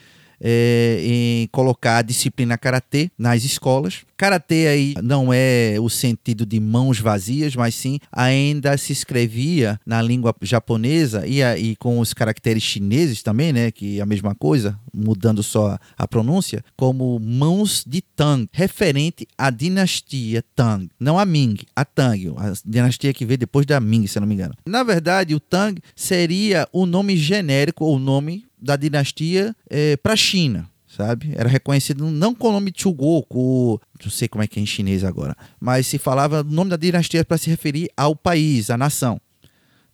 é, 0.41 1.01
em 1.03 1.49
colocar 1.49 1.99
a 1.99 2.03
disciplina 2.03 2.57
karatê 2.57 3.11
nas 3.19 3.43
escolas. 3.43 4.05
Karatê 4.17 4.67
aí 4.67 4.95
não 5.03 5.33
é 5.33 5.77
o 5.81 5.91
sentido 5.91 6.47
de 6.47 6.59
mãos 6.59 6.99
vazias, 6.99 7.55
mas 7.55 7.75
sim 7.75 7.99
ainda 8.11 8.77
se 8.79 8.93
escrevia 8.93 9.79
na 9.85 10.01
língua 10.01 10.35
japonesa 10.41 11.27
e, 11.27 11.43
e 11.43 11.77
com 11.77 11.99
os 11.99 12.15
caracteres 12.15 12.63
chineses 12.63 13.23
também, 13.23 13.53
né, 13.53 13.71
que 13.71 13.99
é 13.99 14.03
a 14.03 14.07
mesma 14.07 14.35
coisa, 14.35 14.79
mudando 14.95 15.43
só 15.43 15.79
a 15.99 16.09
pronúncia, 16.09 16.65
como 16.77 17.19
mãos 17.19 17.85
de 17.87 18.01
Tang, 18.01 18.49
referente 18.53 19.27
à 19.37 19.51
dinastia 19.51 20.43
Tang, 20.55 20.89
não 20.99 21.19
a 21.19 21.27
Ming, 21.27 21.57
a 21.75 21.85
Tang, 21.85 22.35
a 22.39 22.53
dinastia 22.65 23.13
que 23.13 23.27
veio 23.27 23.39
depois 23.39 23.67
da 23.67 23.79
Ming, 23.81 24.07
se 24.07 24.19
não 24.19 24.27
me 24.27 24.35
engano. 24.35 24.55
Na 24.67 24.83
verdade, 24.83 25.35
o 25.35 25.41
Tang 25.41 25.81
seria 25.95 26.67
o 26.73 26.87
nome 26.87 27.17
genérico 27.17 27.85
ou 27.85 27.99
nome 27.99 28.47
da 28.59 28.77
dinastia 28.77 29.55
é, 29.69 29.97
para 29.97 30.15
a 30.15 30.17
China, 30.17 30.69
sabe? 30.97 31.33
Era 31.37 31.49
reconhecido 31.49 32.11
não 32.11 32.35
com 32.35 32.49
o 32.49 32.53
nome 32.53 32.73
Chugoku, 32.75 33.81
não 34.03 34.11
sei 34.11 34.29
como 34.29 34.43
é 34.43 34.47
que 34.47 34.59
é 34.59 34.63
em 34.63 34.67
chinês 34.67 35.05
agora, 35.05 35.37
mas 35.61 35.87
se 35.87 35.99
falava 35.99 36.41
o 36.41 36.45
nome 36.45 36.71
da 36.71 36.77
dinastia 36.77 37.25
para 37.25 37.37
se 37.37 37.51
referir 37.51 37.91
ao 37.97 38.17
país, 38.17 38.71
à 38.71 38.79
nação. 38.79 39.21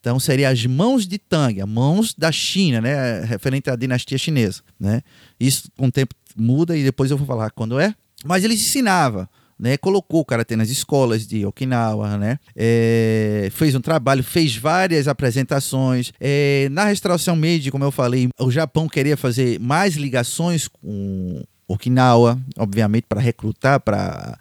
Então 0.01 0.19
seria 0.19 0.49
as 0.49 0.65
mãos 0.67 1.07
de 1.07 1.19
Tang, 1.19 1.61
as 1.61 1.69
mãos 1.69 2.15
da 2.15 2.33
China, 2.33 2.81
né? 2.81 3.25
Referente 3.25 3.71
à 3.71 3.77
dinastia 3.77 4.19
chinesa, 4.19 4.63
né? 4.79 5.01
Isso 5.39 5.71
com 5.77 5.87
o 5.87 5.93
tempo 5.93 6.15
muda 6.37 6.77
e 6.77 6.83
depois 6.83 7.11
eu 7.11 7.17
vou 7.17 7.27
falar 7.27 7.51
quando 7.51 7.79
é. 7.79 7.95
Mas 8.25 8.45
ele 8.45 8.55
ensinava 8.55 9.29
né, 9.63 9.77
colocou 9.77 10.23
o 10.23 10.25
karatê 10.25 10.57
nas 10.57 10.71
escolas 10.71 11.25
de 11.25 11.47
Okinawa, 11.47 12.19
né, 12.19 12.37
é, 12.57 13.49
fez 13.53 13.77
um 13.77 13.81
trabalho, 13.81 14.25
fez 14.25 14.57
várias 14.57 15.07
apresentações. 15.07 16.13
É, 16.21 16.67
na 16.73 16.87
restauração 16.87 17.37
Meiji, 17.37 17.71
como 17.71 17.85
eu 17.85 17.93
falei, 17.93 18.29
o 18.41 18.51
Japão 18.51 18.89
queria 18.89 19.17
fazer 19.17 19.61
mais 19.61 19.95
ligações 19.95 20.67
com 20.67 21.45
Okinawa, 21.69 22.41
obviamente 22.59 23.05
para 23.09 23.21
recrutar 23.21 23.79
para 23.79 24.37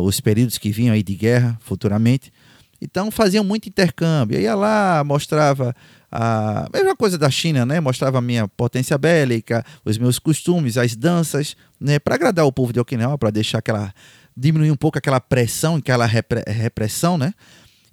os 0.00 0.20
períodos 0.20 0.56
que 0.56 0.70
vinham 0.70 0.94
aí 0.94 1.02
de 1.02 1.16
guerra 1.16 1.58
futuramente. 1.60 2.32
Então 2.80 3.10
faziam 3.10 3.42
muito 3.42 3.68
intercâmbio. 3.68 4.36
Eu 4.36 4.42
ia 4.42 4.54
lá, 4.54 5.02
mostrava 5.04 5.74
a 6.12 6.68
mesma 6.72 6.94
coisa 6.94 7.18
da 7.18 7.28
China, 7.28 7.66
né? 7.66 7.80
Mostrava 7.80 8.18
a 8.18 8.22
minha 8.22 8.46
potência 8.46 8.96
bélica, 8.96 9.64
os 9.84 9.98
meus 9.98 10.20
costumes, 10.20 10.78
as 10.78 10.94
danças, 10.94 11.56
né? 11.80 11.98
Para 11.98 12.14
agradar 12.14 12.46
o 12.46 12.52
povo 12.52 12.72
de 12.72 12.78
Okinawa, 12.78 13.18
para 13.18 13.30
deixar 13.30 13.58
aquela 13.58 13.92
diminuir 14.38 14.70
um 14.70 14.76
pouco 14.76 14.98
aquela 14.98 15.20
pressão, 15.20 15.76
aquela 15.76 16.06
repressão, 16.06 17.18
né? 17.18 17.34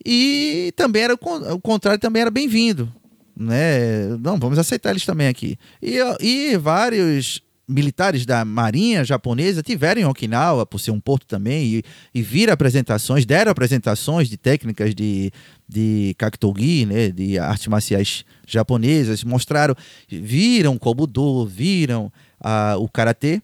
E 0.06 0.72
também 0.76 1.02
era 1.04 1.16
o 1.16 1.60
contrário, 1.60 2.00
também 2.00 2.22
era 2.22 2.30
bem-vindo, 2.30 2.92
né? 3.36 4.08
Não, 4.22 4.38
vamos 4.38 4.60
aceitar 4.60 4.92
eles 4.92 5.06
também 5.06 5.28
aqui. 5.28 5.58
E, 5.82 5.98
e 6.20 6.58
vários 6.58 7.42
militares 7.68 8.28
da 8.28 8.46
marinha 8.46 9.04
japonesa 9.04 9.64
tiveram 9.64 10.00
em 10.00 10.06
Okinawa, 10.06 10.68
por 10.68 10.80
ser 10.80 10.92
um 10.92 11.00
porto 11.00 11.26
também, 11.26 11.66
e, 11.66 11.84
e 12.14 12.22
viram 12.22 12.54
apresentações, 12.54 13.26
deram 13.26 13.52
apresentações 13.52 14.30
de 14.30 14.38
técnicas 14.38 14.94
de, 14.94 15.32
de 15.68 16.14
kakitogi, 16.20 16.86
né, 16.86 17.10
de 17.10 17.40
artes 17.40 17.66
marciais 17.66 18.24
japonesas, 18.46 19.24
mostraram, 19.24 19.74
viram 20.08 20.78
kobudo, 20.78 21.48
viram 21.48 22.12
uh, 22.40 22.80
o 22.80 22.88
karatê, 22.88 23.42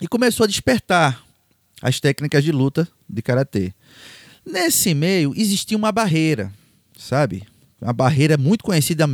e 0.00 0.08
começou 0.08 0.44
a 0.44 0.48
despertar 0.48 1.23
as 1.82 2.00
técnicas 2.00 2.44
de 2.44 2.52
luta 2.52 2.88
de 3.08 3.22
karatê. 3.22 3.72
Nesse 4.44 4.94
meio 4.94 5.32
existia 5.36 5.76
uma 5.76 5.90
barreira, 5.90 6.52
sabe? 6.98 7.44
Uma 7.80 7.92
barreira 7.92 8.36
muito 8.36 8.64
conhecida 8.64 9.06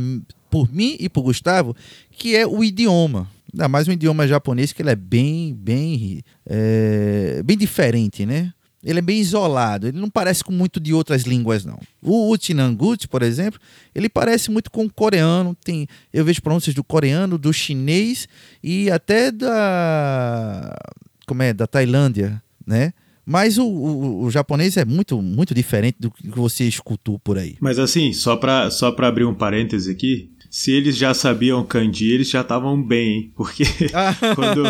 por 0.49 0.71
mim 0.71 0.97
e 0.99 1.07
por 1.07 1.23
Gustavo, 1.23 1.75
que 2.11 2.35
é 2.35 2.45
o 2.45 2.63
idioma. 2.63 3.29
Ainda 3.53 3.67
mais 3.67 3.87
um 3.87 3.91
idioma 3.91 4.27
japonês 4.27 4.71
que 4.71 4.81
ele 4.81 4.91
é 4.91 4.95
bem, 4.95 5.53
bem, 5.53 6.23
é, 6.45 7.41
bem 7.43 7.57
diferente, 7.57 8.25
né? 8.25 8.53
Ele 8.83 8.97
é 8.97 9.01
bem 9.01 9.19
isolado, 9.19 9.87
ele 9.87 9.99
não 9.99 10.09
parece 10.09 10.43
com 10.43 10.51
muito 10.51 10.79
de 10.79 10.91
outras 10.91 11.23
línguas, 11.23 11.63
não. 11.63 11.79
O 12.01 12.31
Utinangut, 12.31 13.07
por 13.07 13.21
exemplo, 13.21 13.59
ele 13.93 14.09
parece 14.09 14.49
muito 14.49 14.71
com 14.71 14.85
o 14.85 14.91
coreano. 14.91 15.55
Tem, 15.63 15.87
eu 16.11 16.25
vejo 16.25 16.41
pronúncias 16.41 16.73
do 16.73 16.83
coreano, 16.83 17.37
do 17.37 17.53
chinês 17.53 18.27
e 18.63 18.89
até 18.89 19.31
da, 19.31 20.75
como 21.27 21.43
é, 21.43 21.53
da 21.53 21.67
Tailândia 21.67 22.41
né? 22.71 22.93
Mas 23.25 23.57
o, 23.57 23.65
o, 23.65 24.23
o, 24.23 24.31
japonês 24.31 24.77
é 24.77 24.83
muito, 24.83 25.21
muito 25.21 25.53
diferente 25.53 25.97
do 25.99 26.09
que 26.09 26.27
você 26.27 26.63
escutou 26.63 27.19
por 27.19 27.37
aí. 27.37 27.55
Mas 27.59 27.77
assim, 27.77 28.11
só 28.13 28.35
para 28.35 28.71
só 28.71 28.91
pra 28.91 29.07
abrir 29.07 29.25
um 29.25 29.33
parêntese 29.33 29.91
aqui, 29.91 30.31
se 30.49 30.71
eles 30.71 30.97
já 30.97 31.13
sabiam 31.13 31.63
kanji, 31.63 32.11
eles 32.11 32.29
já 32.29 32.41
estavam 32.41 32.81
bem, 32.83 33.09
hein? 33.09 33.31
Porque 33.37 33.63
quando, 34.35 34.63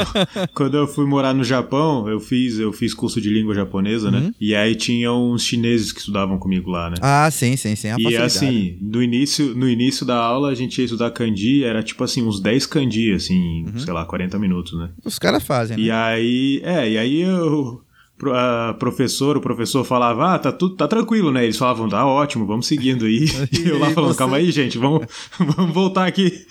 quando 0.54 0.78
eu 0.78 0.88
fui 0.88 1.08
morar 1.08 1.34
no 1.34 1.44
Japão, 1.44 2.08
eu 2.08 2.20
fiz, 2.20 2.60
eu 2.60 2.72
fiz 2.72 2.94
curso 2.94 3.20
de 3.20 3.32
língua 3.32 3.56
japonesa, 3.56 4.12
né? 4.12 4.20
uhum. 4.20 4.34
E 4.40 4.54
aí 4.54 4.76
tinha 4.76 5.12
uns 5.12 5.44
chineses 5.44 5.92
que 5.92 6.00
estudavam 6.00 6.38
comigo 6.38 6.70
lá, 6.70 6.92
né? 6.92 6.98
Ah, 7.02 7.32
sim, 7.32 7.58
sim, 7.58 7.76
sim. 7.76 7.88
e 7.98 8.16
assim, 8.16 8.78
no 8.80 9.02
início, 9.02 9.56
no 9.56 9.68
início 9.68 10.06
da 10.06 10.18
aula 10.18 10.50
a 10.50 10.56
gente 10.56 10.78
ia 10.78 10.86
estudar 10.86 11.10
kanji, 11.10 11.64
era 11.64 11.82
tipo 11.82 12.04
assim, 12.04 12.22
uns 12.22 12.40
10 12.40 12.68
kanji, 12.68 13.14
assim, 13.14 13.66
uhum. 13.66 13.80
sei 13.80 13.92
lá, 13.92 14.06
40 14.06 14.38
minutos, 14.38 14.78
né? 14.78 14.92
Os 15.04 15.18
caras 15.18 15.42
fazem, 15.42 15.78
né? 15.78 15.84
E 15.84 15.90
aí, 15.90 16.62
é, 16.64 16.92
e 16.92 16.98
aí 17.00 17.22
eu 17.22 17.82
a 18.30 18.76
professora, 18.78 19.38
o 19.38 19.42
professor 19.42 19.84
falava, 19.84 20.36
ah, 20.36 20.40
tá, 20.40 20.52
tudo, 20.52 20.76
tá 20.76 20.88
tranquilo, 20.88 21.32
né? 21.32 21.44
Eles 21.44 21.58
falavam, 21.58 21.90
tá 21.90 22.06
ótimo, 22.06 22.46
vamos 22.46 22.68
seguindo 22.68 23.06
aí. 23.06 23.26
E 23.52 23.68
eu 23.68 23.80
lá 23.80 23.92
falando, 23.92 24.14
você... 24.14 24.18
calma 24.18 24.38
aí, 24.38 24.52
gente, 24.52 24.78
vamos, 24.78 25.06
vamos 25.38 25.74
voltar 25.74 26.06
aqui. 26.06 26.46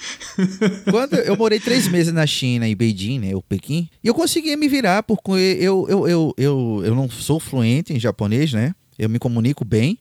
Quando 0.90 1.14
eu 1.14 1.36
morei 1.36 1.58
três 1.58 1.88
meses 1.88 2.12
na 2.12 2.26
China, 2.26 2.68
em 2.68 2.76
Beijing, 2.76 3.18
né, 3.18 3.34
o 3.34 3.42
Pequim, 3.42 3.88
e 4.02 4.08
eu 4.08 4.14
conseguia 4.14 4.56
me 4.56 4.68
virar, 4.68 5.02
porque 5.02 5.30
eu, 5.30 5.86
eu, 5.88 6.08
eu, 6.08 6.34
eu, 6.36 6.82
eu 6.84 6.94
não 6.94 7.08
sou 7.08 7.40
fluente 7.40 7.92
em 7.92 8.00
japonês, 8.00 8.52
né? 8.52 8.74
Eu 8.98 9.08
me 9.08 9.18
comunico 9.18 9.64
bem, 9.64 9.98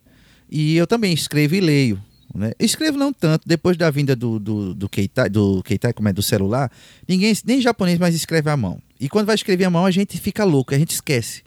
e 0.50 0.76
eu 0.76 0.88
também 0.88 1.14
escrevo 1.14 1.56
e 1.56 1.60
leio. 1.60 2.02
Né? 2.34 2.52
Escrevo 2.60 2.98
não 2.98 3.12
tanto, 3.12 3.48
depois 3.48 3.76
da 3.76 3.90
vinda 3.90 4.16
do, 4.16 4.40
do, 4.40 4.74
do 4.76 4.90
Keitai, 4.90 5.30
do 5.30 5.64
Keitai, 5.64 5.94
como 5.94 6.10
é, 6.10 6.14
do 6.14 6.22
celular, 6.22 6.72
ninguém, 7.08 7.34
nem 7.46 7.62
japonês 7.62 7.98
mais 7.98 8.14
escreve 8.14 8.50
à 8.50 8.58
mão. 8.58 8.80
E 9.00 9.10
quando 9.10 9.26
vai 9.26 9.36
escrever 9.36 9.66
à 9.66 9.70
mão, 9.70 9.86
a 9.86 9.92
gente 9.92 10.20
fica 10.20 10.44
louco, 10.44 10.74
a 10.74 10.78
gente 10.78 10.92
esquece. 10.92 11.42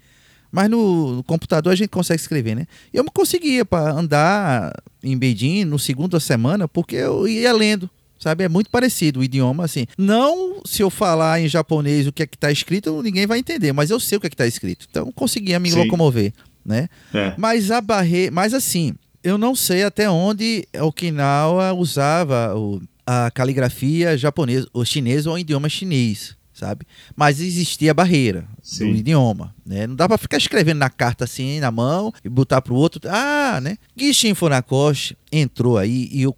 Mas 0.53 0.69
no, 0.71 1.17
no 1.17 1.25
computador 1.25 1.73
a 1.73 1.77
gente 1.77 1.89
consegue 1.89 2.21
escrever, 2.21 2.55
né? 2.55 2.67
Eu 2.93 3.03
conseguia 3.07 3.65
para 3.65 3.91
andar 3.93 4.73
em 5.03 5.17
Beijing 5.17 5.65
no 5.65 5.79
segundo 5.79 6.21
semana, 6.21 6.69
porque 6.69 6.95
eu 6.95 7.27
ia 7.27 7.53
lendo 7.53 7.91
sabe? 8.23 8.45
É 8.45 8.49
muito 8.49 8.71
parecido 8.71 9.19
o 9.19 9.25
idioma, 9.25 9.65
assim. 9.65 9.85
Não 9.99 10.63
se 10.65 10.81
eu 10.81 10.89
falar 10.89 11.41
em 11.41 11.49
japonês 11.49 12.07
o 12.07 12.13
que 12.13 12.23
é 12.23 12.27
que 12.27 12.37
está 12.37 12.53
escrito, 12.53 13.03
ninguém 13.03 13.27
vai 13.27 13.41
entender, 13.41 13.73
mas 13.73 13.91
eu 13.91 13.99
sei 13.99 14.17
o 14.17 14.21
que 14.21 14.29
é 14.29 14.31
que 14.31 14.35
está 14.35 14.47
escrito. 14.47 14.87
Então 14.89 15.11
conseguia 15.11 15.59
me 15.59 15.71
Sim. 15.71 15.79
locomover, 15.79 16.33
né? 16.65 16.89
É. 17.13 17.35
Mas 17.37 17.73
a 17.73 17.81
barreira, 17.81 18.31
mas 18.31 18.55
assim, 18.55 18.95
eu 19.25 19.37
não 19.37 19.57
sei 19.57 19.83
até 19.83 20.09
onde 20.09 20.67
Okinawa 20.81 21.73
usava 21.73 22.55
o, 22.57 22.81
a 23.05 23.29
caligrafia 23.33 24.17
japonesa, 24.17 24.69
ou 24.73 24.85
chinesa 24.85 25.29
ou 25.29 25.39
idioma 25.39 25.69
chinês, 25.69 26.37
sabe? 26.63 26.87
Mas 27.17 27.41
existia 27.41 27.91
a 27.91 27.95
barreira 27.95 28.47
Sim. 28.63 28.93
do 28.93 28.97
idioma, 28.97 29.53
né? 29.67 29.85
Não 29.85 29.97
dá 29.97 30.09
para 30.09 30.17
ficar 30.17 30.37
escrevendo 30.37 30.79
na 30.79 30.89
carta 30.89 31.25
assim, 31.25 31.59
na 31.59 31.73
mão, 31.73 32.13
e 32.25 32.29
botar 32.29 32.63
pro 32.63 32.77
outro. 32.77 33.01
Ah, 33.11 33.61
né? 33.61 33.77
Gishin 33.97 34.33
Funakoshi 34.33 35.17
entrou 35.33 35.77
aí 35.77 36.09
e 36.13 36.23
eu, 36.23 36.37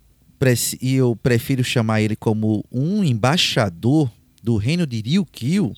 e 0.80 0.94
eu 0.94 1.14
prefiro 1.14 1.62
chamar 1.62 2.00
ele 2.00 2.16
como 2.16 2.64
um 2.72 3.04
embaixador 3.04 4.10
do 4.42 4.56
reino 4.56 4.86
de 4.86 5.02
Ryukyu 5.02 5.74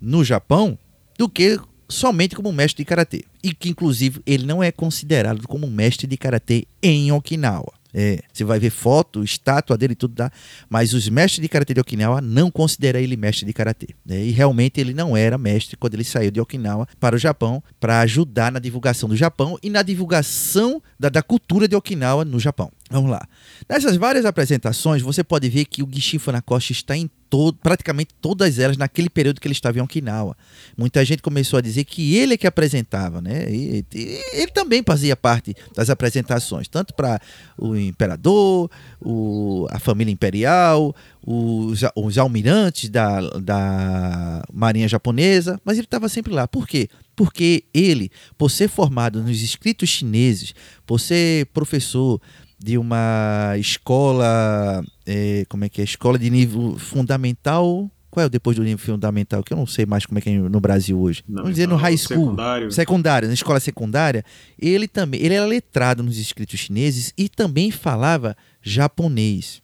no 0.00 0.24
Japão 0.24 0.76
do 1.16 1.28
que 1.28 1.56
somente 1.88 2.34
como 2.34 2.52
mestre 2.52 2.82
de 2.82 2.88
karatê. 2.88 3.24
E 3.44 3.54
que, 3.54 3.68
inclusive, 3.68 4.20
ele 4.26 4.44
não 4.44 4.60
é 4.60 4.72
considerado 4.72 5.46
como 5.46 5.68
mestre 5.68 6.08
de 6.08 6.16
karatê 6.16 6.66
em 6.82 7.12
Okinawa. 7.12 7.72
É, 7.94 8.20
você 8.32 8.42
vai 8.42 8.58
ver 8.58 8.70
foto, 8.70 9.22
estátua 9.22 9.78
dele 9.78 9.94
tudo 9.94 10.14
dá. 10.14 10.30
Mas 10.68 10.92
os 10.92 11.08
mestres 11.08 11.40
de 11.40 11.48
karatê 11.48 11.74
de 11.74 11.80
Okinawa 11.80 12.20
não 12.20 12.50
consideram 12.50 12.98
ele 12.98 13.16
mestre 13.16 13.46
de 13.46 13.52
karatê. 13.52 13.94
Né? 14.04 14.24
E 14.24 14.30
realmente 14.32 14.80
ele 14.80 14.92
não 14.92 15.16
era 15.16 15.38
mestre 15.38 15.76
quando 15.76 15.94
ele 15.94 16.04
saiu 16.04 16.30
de 16.30 16.40
Okinawa 16.40 16.88
para 16.98 17.14
o 17.14 17.18
Japão 17.18 17.62
para 17.78 18.00
ajudar 18.00 18.50
na 18.50 18.58
divulgação 18.58 19.08
do 19.08 19.16
Japão 19.16 19.56
e 19.62 19.70
na 19.70 19.82
divulgação 19.82 20.82
da, 20.98 21.08
da 21.08 21.22
cultura 21.22 21.68
de 21.68 21.76
Okinawa 21.76 22.24
no 22.24 22.40
Japão. 22.40 22.70
Vamos 22.94 23.10
lá. 23.10 23.26
Nessas 23.68 23.96
várias 23.96 24.24
apresentações, 24.24 25.02
você 25.02 25.24
pode 25.24 25.48
ver 25.48 25.64
que 25.64 25.82
o 25.82 25.88
Gishin 25.90 26.20
Funakoshi 26.20 26.72
está 26.72 26.96
em 26.96 27.10
todo, 27.28 27.58
praticamente 27.60 28.14
todas 28.20 28.60
elas 28.60 28.76
naquele 28.76 29.10
período 29.10 29.40
que 29.40 29.48
ele 29.48 29.52
estava 29.52 29.76
em 29.76 29.80
Okinawa. 29.80 30.36
Muita 30.76 31.04
gente 31.04 31.20
começou 31.20 31.58
a 31.58 31.60
dizer 31.60 31.82
que 31.86 32.14
ele 32.14 32.34
é 32.34 32.36
que 32.36 32.46
apresentava, 32.46 33.20
né? 33.20 33.50
E, 33.50 33.84
e, 33.92 34.22
ele 34.34 34.52
também 34.52 34.80
fazia 34.86 35.16
parte 35.16 35.56
das 35.74 35.90
apresentações, 35.90 36.68
tanto 36.68 36.94
para 36.94 37.20
o 37.58 37.74
imperador, 37.74 38.70
o, 39.00 39.66
a 39.70 39.80
família 39.80 40.12
imperial, 40.12 40.94
os, 41.26 41.80
os 41.96 42.16
almirantes 42.16 42.88
da, 42.88 43.20
da 43.40 44.44
marinha 44.52 44.86
japonesa, 44.86 45.60
mas 45.64 45.78
ele 45.78 45.86
estava 45.86 46.08
sempre 46.08 46.32
lá. 46.32 46.46
Por 46.46 46.64
quê? 46.68 46.88
Porque 47.16 47.64
ele, 47.74 48.08
por 48.38 48.52
ser 48.52 48.68
formado 48.68 49.20
nos 49.20 49.42
escritos 49.42 49.88
chineses, 49.88 50.54
por 50.86 51.00
ser 51.00 51.46
professor 51.46 52.20
de 52.64 52.78
uma 52.78 53.54
escola, 53.58 54.82
é, 55.04 55.44
como 55.50 55.66
é 55.66 55.68
que 55.68 55.82
é? 55.82 55.84
Escola 55.84 56.18
de 56.18 56.30
nível 56.30 56.78
fundamental. 56.78 57.90
Qual 58.10 58.24
é 58.24 58.26
o 58.26 58.30
depois 58.30 58.56
do 58.56 58.62
nível 58.62 58.78
fundamental? 58.78 59.42
Que 59.42 59.52
eu 59.52 59.56
não 59.58 59.66
sei 59.66 59.84
mais 59.84 60.06
como 60.06 60.18
é 60.18 60.22
que 60.22 60.30
é 60.30 60.38
no 60.38 60.60
Brasil 60.60 60.98
hoje. 60.98 61.22
Não, 61.28 61.42
Vamos 61.42 61.50
dizer 61.50 61.68
no 61.68 61.76
high 61.76 61.98
school. 61.98 62.24
Secundário. 62.24 62.72
Secundário, 62.72 63.28
na 63.28 63.34
escola 63.34 63.60
secundária. 63.60 64.24
Ele 64.58 64.88
também, 64.88 65.20
ele 65.20 65.34
era 65.34 65.44
letrado 65.44 66.02
nos 66.02 66.16
escritos 66.16 66.58
chineses 66.58 67.12
e 67.18 67.28
também 67.28 67.70
falava 67.70 68.34
japonês. 68.62 69.60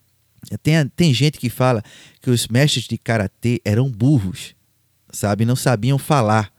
Tem, 0.63 0.87
tem 0.89 1.15
gente 1.15 1.39
que 1.39 1.49
fala 1.49 1.83
que 2.21 2.29
os 2.29 2.49
mestres 2.49 2.85
de 2.85 2.99
karatê 2.99 3.63
eram 3.65 3.91
burros, 3.91 4.55
sabe? 5.11 5.47
Não 5.47 5.57
sabiam 5.57 5.97
falar. 5.97 6.53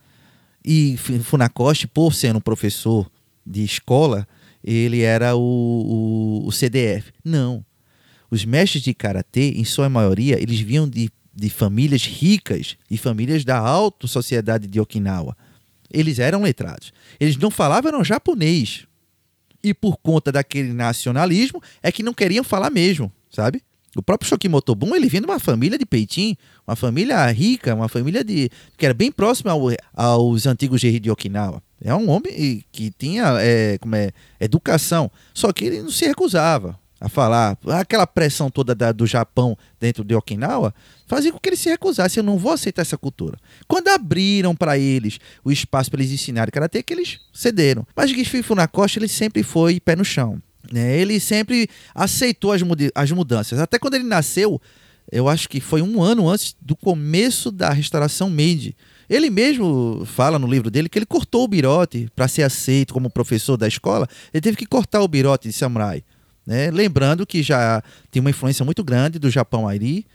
E 0.65 0.97
Funakoshi, 0.97 1.85
por 1.85 2.15
ser 2.15 2.35
um 2.35 2.41
professor 2.41 3.07
de 3.45 3.63
escola, 3.63 4.27
ele 4.63 5.01
era 5.01 5.35
o, 5.35 5.39
o, 6.43 6.47
o 6.47 6.51
CDF. 6.51 7.11
Não. 7.23 7.65
Os 8.29 8.45
mestres 8.45 8.81
de 8.81 8.93
karatê, 8.93 9.53
em 9.55 9.65
sua 9.65 9.89
maioria, 9.89 10.41
eles 10.41 10.59
vinham 10.59 10.87
de, 10.87 11.09
de 11.33 11.49
famílias 11.49 12.05
ricas 12.05 12.77
e 12.89 12.97
famílias 12.97 13.43
da 13.43 13.57
alta 13.57 14.07
sociedade 14.07 14.67
de 14.67 14.79
Okinawa. 14.79 15.35
Eles 15.91 16.19
eram 16.19 16.43
letrados. 16.43 16.93
Eles 17.19 17.35
não 17.35 17.51
falavam 17.51 18.03
japonês. 18.03 18.85
E 19.63 19.73
por 19.73 19.97
conta 19.97 20.31
daquele 20.31 20.73
nacionalismo, 20.73 21.61
é 21.83 21.91
que 21.91 22.01
não 22.01 22.13
queriam 22.13 22.43
falar 22.43 22.69
mesmo, 22.69 23.11
sabe? 23.29 23.61
O 23.95 24.01
próprio 24.01 24.29
Shokimoto 24.29 24.73
Bun, 24.73 24.95
ele 24.95 25.09
vinha 25.09 25.21
de 25.21 25.27
uma 25.27 25.39
família 25.39 25.77
de 25.77 25.85
Peitim, 25.85 26.37
uma 26.65 26.75
família 26.75 27.29
rica, 27.31 27.75
uma 27.75 27.89
família 27.89 28.23
de 28.23 28.49
que 28.77 28.85
era 28.85 28.93
bem 28.93 29.11
próxima 29.11 29.51
ao, 29.51 29.69
aos 29.93 30.45
antigos 30.45 30.81
reis 30.81 31.01
de 31.01 31.11
Okinawa. 31.11 31.61
É 31.83 31.93
um 31.93 32.09
homem 32.09 32.63
que 32.71 32.91
tinha 32.91 33.33
é, 33.39 33.77
como 33.79 33.95
é, 33.95 34.11
educação, 34.39 35.11
só 35.33 35.51
que 35.51 35.65
ele 35.65 35.81
não 35.81 35.89
se 35.89 36.05
recusava 36.05 36.79
a 37.01 37.09
falar. 37.09 37.57
Aquela 37.67 38.05
pressão 38.05 38.49
toda 38.51 38.75
da, 38.75 38.91
do 38.91 39.07
Japão 39.07 39.57
dentro 39.79 40.03
de 40.03 40.15
Okinawa 40.15 40.73
fazia 41.07 41.31
com 41.31 41.39
que 41.39 41.49
ele 41.49 41.57
se 41.57 41.67
recusasse. 41.67 42.19
Eu 42.19 42.23
não 42.23 42.37
vou 42.37 42.51
aceitar 42.53 42.83
essa 42.83 42.97
cultura. 42.97 43.37
Quando 43.67 43.87
abriram 43.87 44.55
para 44.55 44.77
eles 44.77 45.17
o 45.43 45.51
espaço 45.51 45.89
para 45.89 46.01
eles 46.01 46.13
ensinarem 46.13 46.51
karatê, 46.51 46.83
que 46.83 46.93
eles 46.93 47.19
cederam. 47.33 47.85
Mas 47.95 48.11
Gisfi 48.11 48.43
Funakoshi 48.43 48.99
ele 48.99 49.07
sempre 49.07 49.41
foi 49.41 49.79
pé 49.79 49.95
no 49.95 50.05
chão. 50.05 50.39
Né? 50.71 50.97
Ele 50.97 51.19
sempre 51.19 51.69
aceitou 51.93 52.51
as, 52.51 52.61
as 52.95 53.11
mudanças. 53.11 53.59
Até 53.59 53.77
quando 53.77 53.95
ele 53.95 54.03
nasceu, 54.03 54.61
eu 55.11 55.27
acho 55.27 55.49
que 55.49 55.59
foi 55.59 55.81
um 55.81 56.01
ano 56.01 56.29
antes 56.29 56.55
do 56.61 56.75
começo 56.75 57.51
da 57.51 57.71
restauração 57.71 58.29
Meiji. 58.29 58.75
Ele 59.09 59.29
mesmo 59.29 60.03
fala 60.05 60.39
no 60.39 60.47
livro 60.47 60.71
dele 60.71 60.87
que 60.87 60.97
ele 60.97 61.05
cortou 61.05 61.43
o 61.43 61.47
birote 61.47 62.07
para 62.15 62.29
ser 62.29 62.43
aceito 62.43 62.93
como 62.93 63.09
professor 63.09 63.57
da 63.57 63.67
escola. 63.67 64.07
Ele 64.33 64.39
teve 64.39 64.55
que 64.55 64.65
cortar 64.65 65.01
o 65.01 65.07
birote 65.07 65.49
de 65.49 65.53
samurai. 65.53 66.01
Né? 66.47 66.71
Lembrando 66.71 67.25
que 67.25 67.43
já 67.43 67.83
tem 68.09 68.21
uma 68.21 68.29
influência 68.29 68.63
muito 68.63 68.83
grande 68.83 69.19
do 69.19 69.29
Japão 69.29 69.67
Airi 69.67 70.05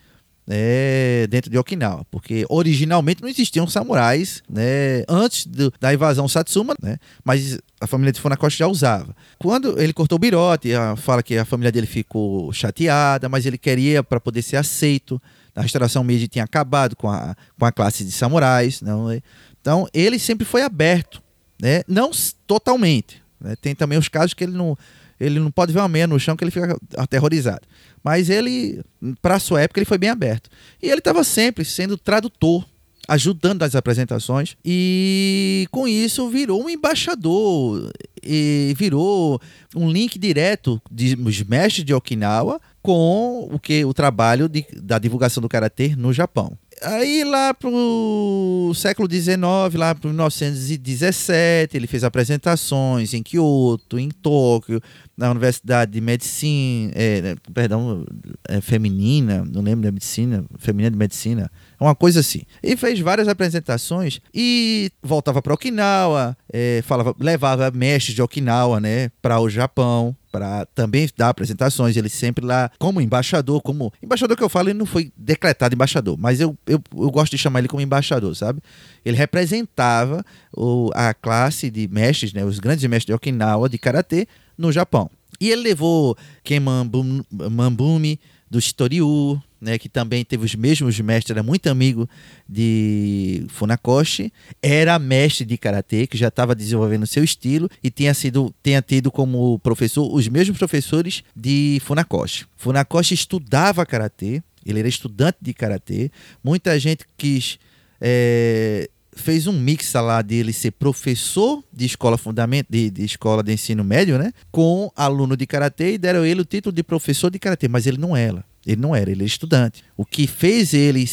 é, 0.49 1.27
dentro 1.29 1.51
de 1.51 1.59
Okinawa, 1.59 2.05
porque 2.11 2.47
originalmente 2.49 3.21
não 3.21 3.29
existiam 3.29 3.67
samurais 3.67 4.43
né, 4.49 5.03
antes 5.09 5.47
do, 5.47 5.73
da 5.81 5.93
invasão 5.93 6.29
Satsuma, 6.29 6.75
né, 6.81 6.99
mas 7.25 7.59
a 7.81 7.87
família 7.87 8.13
de 8.13 8.21
Funakoshi 8.21 8.59
já 8.59 8.67
usava. 8.67 9.15
Quando 9.39 9.81
ele 9.81 9.93
cortou 9.93 10.17
o 10.17 10.19
birote, 10.21 10.71
fala 10.99 11.23
que 11.23 11.37
a 11.37 11.45
família 11.45 11.73
dele 11.73 11.87
ficou 11.87 12.53
chateada, 12.53 13.29
mas 13.29 13.45
ele 13.45 13.59
queria 13.59 14.03
para 14.03 14.21
poder 14.21 14.43
ser 14.43 14.57
aceito. 14.57 15.21
A 15.55 15.63
restauração 15.63 16.05
Meiji 16.05 16.29
tinha 16.29 16.45
acabado 16.45 16.95
com 16.95 17.11
a, 17.11 17.35
com 17.59 17.65
a 17.65 17.73
classe 17.73 18.05
de 18.05 18.13
samurais. 18.13 18.81
Não, 18.81 19.11
é? 19.11 19.21
então 19.61 19.89
ele 19.93 20.19
sempre 20.19 20.45
foi 20.45 20.63
aberto, 20.63 21.21
né, 21.61 21.83
não 21.89 22.11
totalmente. 22.47 23.23
Né, 23.41 23.57
tem 23.61 23.75
também 23.75 23.99
os 23.99 24.09
casos 24.09 24.33
que 24.33 24.45
ele 24.45 24.57
não 24.57 24.79
ele 25.19 25.41
não 25.41 25.51
pode 25.51 25.73
ver 25.73 25.81
uma 25.81 25.89
meia 25.89 26.07
no 26.07 26.19
chão 26.21 26.37
que 26.37 26.45
ele 26.45 26.51
fica 26.51 26.77
aterrorizado. 26.97 27.62
Mas 28.03 28.31
ele, 28.31 28.83
para 29.21 29.39
sua 29.39 29.62
época, 29.62 29.81
ele 29.81 29.87
foi 29.87 29.99
bem 29.99 30.11
aberto. 30.11 30.51
E 30.83 30.89
ele 30.89 30.99
estava 30.99 31.25
sempre 31.25 31.64
sendo 31.64 31.97
tradutor, 31.97 32.64
ajudando 33.09 33.61
nas 33.61 33.75
apresentações. 33.75 34.57
E 34.64 35.67
com 35.71 35.89
isso 35.89 36.29
virou 36.29 36.62
um 36.62 36.69
embaixador. 36.69 37.91
E 38.23 38.75
virou 38.77 39.41
um 39.75 39.91
link 39.91 40.19
direto 40.19 40.81
dos 40.91 41.43
mestres 41.43 41.85
de 41.85 41.95
Okinawa 41.95 42.61
com 42.83 43.49
o 43.51 43.59
que 43.59 43.85
o 43.85 43.93
trabalho 43.93 44.49
de, 44.49 44.64
da 44.81 44.99
divulgação 44.99 45.41
do 45.41 45.49
karatê 45.49 45.95
no 45.97 46.12
Japão. 46.12 46.57
Aí 46.83 47.25
lá 47.25 47.55
pro 47.55 48.71
século 48.75 49.11
XIX, 49.11 49.39
lá 49.75 49.95
para 49.95 50.09
1917, 50.09 51.77
ele 51.77 51.87
fez 51.87 52.05
apresentações 52.05 53.14
em 53.14 53.23
Kyoto, 53.23 53.99
em 53.99 54.11
Tóquio, 54.11 54.81
na 55.17 55.31
Universidade 55.31 55.93
de 55.93 56.01
Medicina, 56.01 56.93
é, 56.95 57.23
né, 57.23 57.37
perdão, 57.55 58.05
é, 58.49 58.61
feminina, 58.61 59.45
não 59.51 59.62
lembro 59.62 59.83
da 59.83 59.91
medicina, 59.91 60.45
feminina 60.59 60.91
de 60.91 60.99
medicina, 60.99 61.51
uma 61.81 61.95
coisa 61.95 62.21
assim. 62.21 62.43
E 62.62 62.77
fez 62.77 63.01
várias 63.01 63.27
apresentações 63.27 64.21
e 64.35 64.91
voltava 65.03 65.41
para 65.41 65.55
Okinawa, 65.55 66.37
é, 66.53 66.83
falava, 66.85 67.14
levava 67.19 67.71
mestres 67.71 68.14
de 68.14 68.21
Okinawa, 68.21 68.79
né, 68.79 69.11
para 69.23 69.41
o 69.41 69.49
Japão, 69.49 70.14
para 70.31 70.67
também 70.75 71.09
dar 71.17 71.31
apresentações. 71.31 71.97
Ele 71.97 72.11
sempre 72.11 72.45
lá, 72.45 72.71
como 72.79 73.01
embaixador, 73.01 73.62
como. 73.62 73.91
Embaixador 74.03 74.37
que 74.37 74.45
eu 74.45 74.51
falo, 74.51 74.69
ele 74.69 74.79
não 74.79 74.85
foi 74.85 75.11
decretado 75.17 75.75
embaixador, 75.75 76.19
mas 76.19 76.41
eu, 76.43 76.55
eu, 76.67 76.79
eu 76.95 77.11
gosto 77.11 77.31
de 77.31 77.39
chamar 77.39 77.61
ele 77.61 77.69
como 77.69 77.81
embaixador, 77.81 78.37
sabe? 78.37 78.61
Ele 79.03 79.17
representava 79.17 80.23
o, 80.55 80.91
a 80.95 81.14
classe 81.14 81.71
de 81.71 81.89
mestres, 81.89 82.35
né, 82.35 82.45
os 82.45 82.59
grandes 82.59 82.85
mestres 82.85 83.07
de 83.07 83.14
Okinawa 83.14 83.67
de 83.67 83.79
karatê 83.79 84.29
no 84.57 84.73
Japão. 84.73 85.11
E 85.41 85.51
ele 85.51 85.63
levou 85.63 86.17
Ken 86.43 86.61
Mambumi 86.61 88.19
do 88.51 88.61
Shitoryu, 88.61 89.43
né, 89.61 89.79
que 89.79 89.89
também 89.89 90.25
teve 90.25 90.45
os 90.45 90.55
mesmos 90.55 90.99
mestres, 91.01 91.31
era 91.31 91.43
muito 91.43 91.67
amigo 91.69 92.09
de 92.49 93.45
Funakoshi, 93.49 94.33
era 94.63 94.99
mestre 94.99 95.45
de 95.45 95.57
karatê, 95.57 96.07
que 96.07 96.17
já 96.17 96.29
estava 96.29 96.55
desenvolvendo 96.55 97.07
seu 97.07 97.25
estilo 97.25 97.69
e 97.83 97.91
tinha 97.91 98.15
sido 98.15 98.55
tinha 98.63 98.81
tido 98.81 99.11
como 99.11 99.59
professor 99.59 100.09
os 100.15 100.29
mesmos 100.29 100.59
professores 100.59 101.25
de 101.35 101.81
Funakoshi. 101.85 102.47
Funakoshi 102.57 103.15
estudava 103.15 103.85
karatê, 103.85 104.43
ele 104.65 104.79
era 104.79 104.89
estudante 104.89 105.39
de 105.41 105.53
karatê. 105.55 106.11
Muita 106.43 106.79
gente 106.79 107.05
quis 107.17 107.59
é, 108.01 108.89
fez 109.17 109.47
um 109.47 109.53
mix 109.53 109.93
lá 109.95 110.21
dele 110.23 110.53
ser 110.53 110.71
professor 110.73 111.64
de 111.73 111.87
escola 111.87 112.19
fundamental, 112.19 112.69
de, 112.71 112.91
de, 112.91 113.05
escola 113.05 113.43
de 113.43 113.53
ensino 113.53 113.83
médio, 113.83 114.19
né? 114.19 114.33
Com 114.53 114.93
aluno 114.95 115.37
de 115.37 115.47
karatê 115.47 115.95
e 115.95 115.99
deram 115.99 116.25
ele 116.25 116.43
o 116.43 116.45
título 116.45 116.75
de 116.75 116.83
professor 116.83 117.31
de 117.31 117.39
karatê, 117.39 117.67
mas 117.67 117.87
ele 117.87 117.99
não 117.99 118.17
era. 118.17 118.45
Ele 118.64 118.81
não 118.81 118.95
era, 118.95 119.11
ele 119.11 119.21
era 119.21 119.27
estudante. 119.27 119.83
O 119.97 120.05
que 120.05 120.27
fez 120.27 120.75
ele 120.75 121.05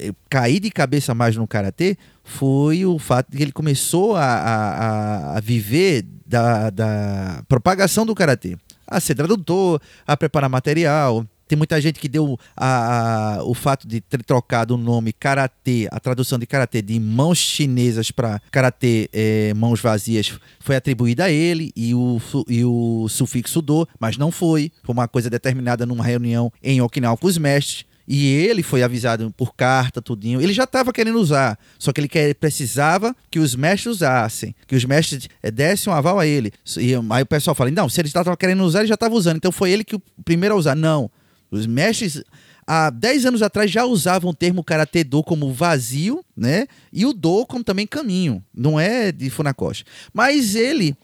eh, 0.00 0.12
cair 0.28 0.60
de 0.60 0.70
cabeça 0.70 1.14
mais 1.14 1.34
no 1.34 1.46
karatê 1.46 1.96
foi 2.22 2.84
o 2.84 2.98
fato 2.98 3.30
de 3.30 3.38
que 3.38 3.42
ele 3.42 3.52
começou 3.52 4.14
a, 4.14 4.24
a, 4.24 5.38
a 5.38 5.40
viver 5.40 6.04
da, 6.26 6.68
da 6.68 7.42
propagação 7.48 8.04
do 8.04 8.14
karatê, 8.14 8.56
a 8.86 9.00
ser 9.00 9.14
tradutor, 9.14 9.80
a 10.06 10.16
preparar 10.16 10.50
material, 10.50 11.24
tem 11.48 11.56
muita 11.56 11.80
gente 11.80 11.98
que 11.98 12.08
deu 12.08 12.38
a, 12.56 13.38
a, 13.38 13.44
o 13.44 13.54
fato 13.54 13.88
de 13.88 14.00
ter 14.00 14.22
trocado 14.22 14.74
o 14.74 14.78
nome 14.78 15.12
karatê, 15.12 15.88
a 15.90 15.98
tradução 15.98 16.38
de 16.38 16.46
karatê 16.46 16.82
de 16.82 17.00
mãos 17.00 17.38
chinesas 17.38 18.10
para 18.10 18.40
karatê 18.50 19.08
é, 19.12 19.54
mãos 19.54 19.80
vazias 19.80 20.38
foi 20.60 20.76
atribuída 20.76 21.24
a 21.24 21.30
ele 21.30 21.72
e 21.74 21.94
o, 21.94 22.20
e 22.48 22.64
o 22.64 23.08
sufixo 23.08 23.62
do, 23.62 23.88
mas 23.98 24.16
não 24.16 24.30
foi. 24.30 24.70
Foi 24.84 24.92
uma 24.92 25.08
coisa 25.08 25.30
determinada 25.30 25.86
numa 25.86 26.04
reunião 26.04 26.52
em 26.62 26.80
Okinawa 26.80 27.16
com 27.16 27.26
os 27.26 27.38
mestres. 27.38 27.88
E 28.10 28.26
ele 28.26 28.62
foi 28.62 28.82
avisado 28.82 29.30
por 29.36 29.54
carta, 29.54 30.00
tudinho. 30.00 30.40
Ele 30.40 30.54
já 30.54 30.64
estava 30.64 30.94
querendo 30.94 31.18
usar, 31.20 31.58
só 31.78 31.92
que 31.92 32.00
ele 32.00 32.08
quer, 32.08 32.34
precisava 32.34 33.14
que 33.30 33.38
os 33.38 33.54
mestres 33.54 33.96
usassem, 33.96 34.54
que 34.66 34.74
os 34.74 34.82
mestres 34.86 35.28
é, 35.42 35.50
dessem 35.50 35.92
um 35.92 35.96
aval 35.96 36.18
a 36.18 36.26
ele. 36.26 36.50
E 36.78 36.94
aí 37.10 37.22
o 37.22 37.26
pessoal 37.26 37.54
fala: 37.54 37.70
não, 37.70 37.86
se 37.86 38.00
ele 38.00 38.08
estava 38.08 38.34
querendo 38.34 38.64
usar, 38.64 38.78
ele 38.78 38.88
já 38.88 38.94
estava 38.94 39.14
usando. 39.14 39.36
Então 39.36 39.52
foi 39.52 39.70
ele 39.70 39.84
que 39.84 39.94
o 39.94 40.02
primeiro 40.24 40.54
a 40.54 40.58
usar. 40.58 40.74
Não. 40.74 41.10
Os 41.50 41.66
mestres 41.66 42.22
há 42.66 42.90
10 42.90 43.26
anos 43.26 43.42
atrás 43.42 43.70
já 43.70 43.84
usavam 43.84 44.30
o 44.30 44.34
termo 44.34 44.62
karatê 44.62 45.02
do 45.02 45.22
como 45.22 45.52
vazio, 45.52 46.24
né? 46.36 46.66
E 46.92 47.06
o 47.06 47.12
do 47.12 47.46
como 47.46 47.64
também 47.64 47.86
caminho, 47.86 48.44
não 48.54 48.78
é 48.78 49.10
de 49.10 49.30
Funakoshi. 49.30 49.84
Mas 50.12 50.54
ele 50.54 50.94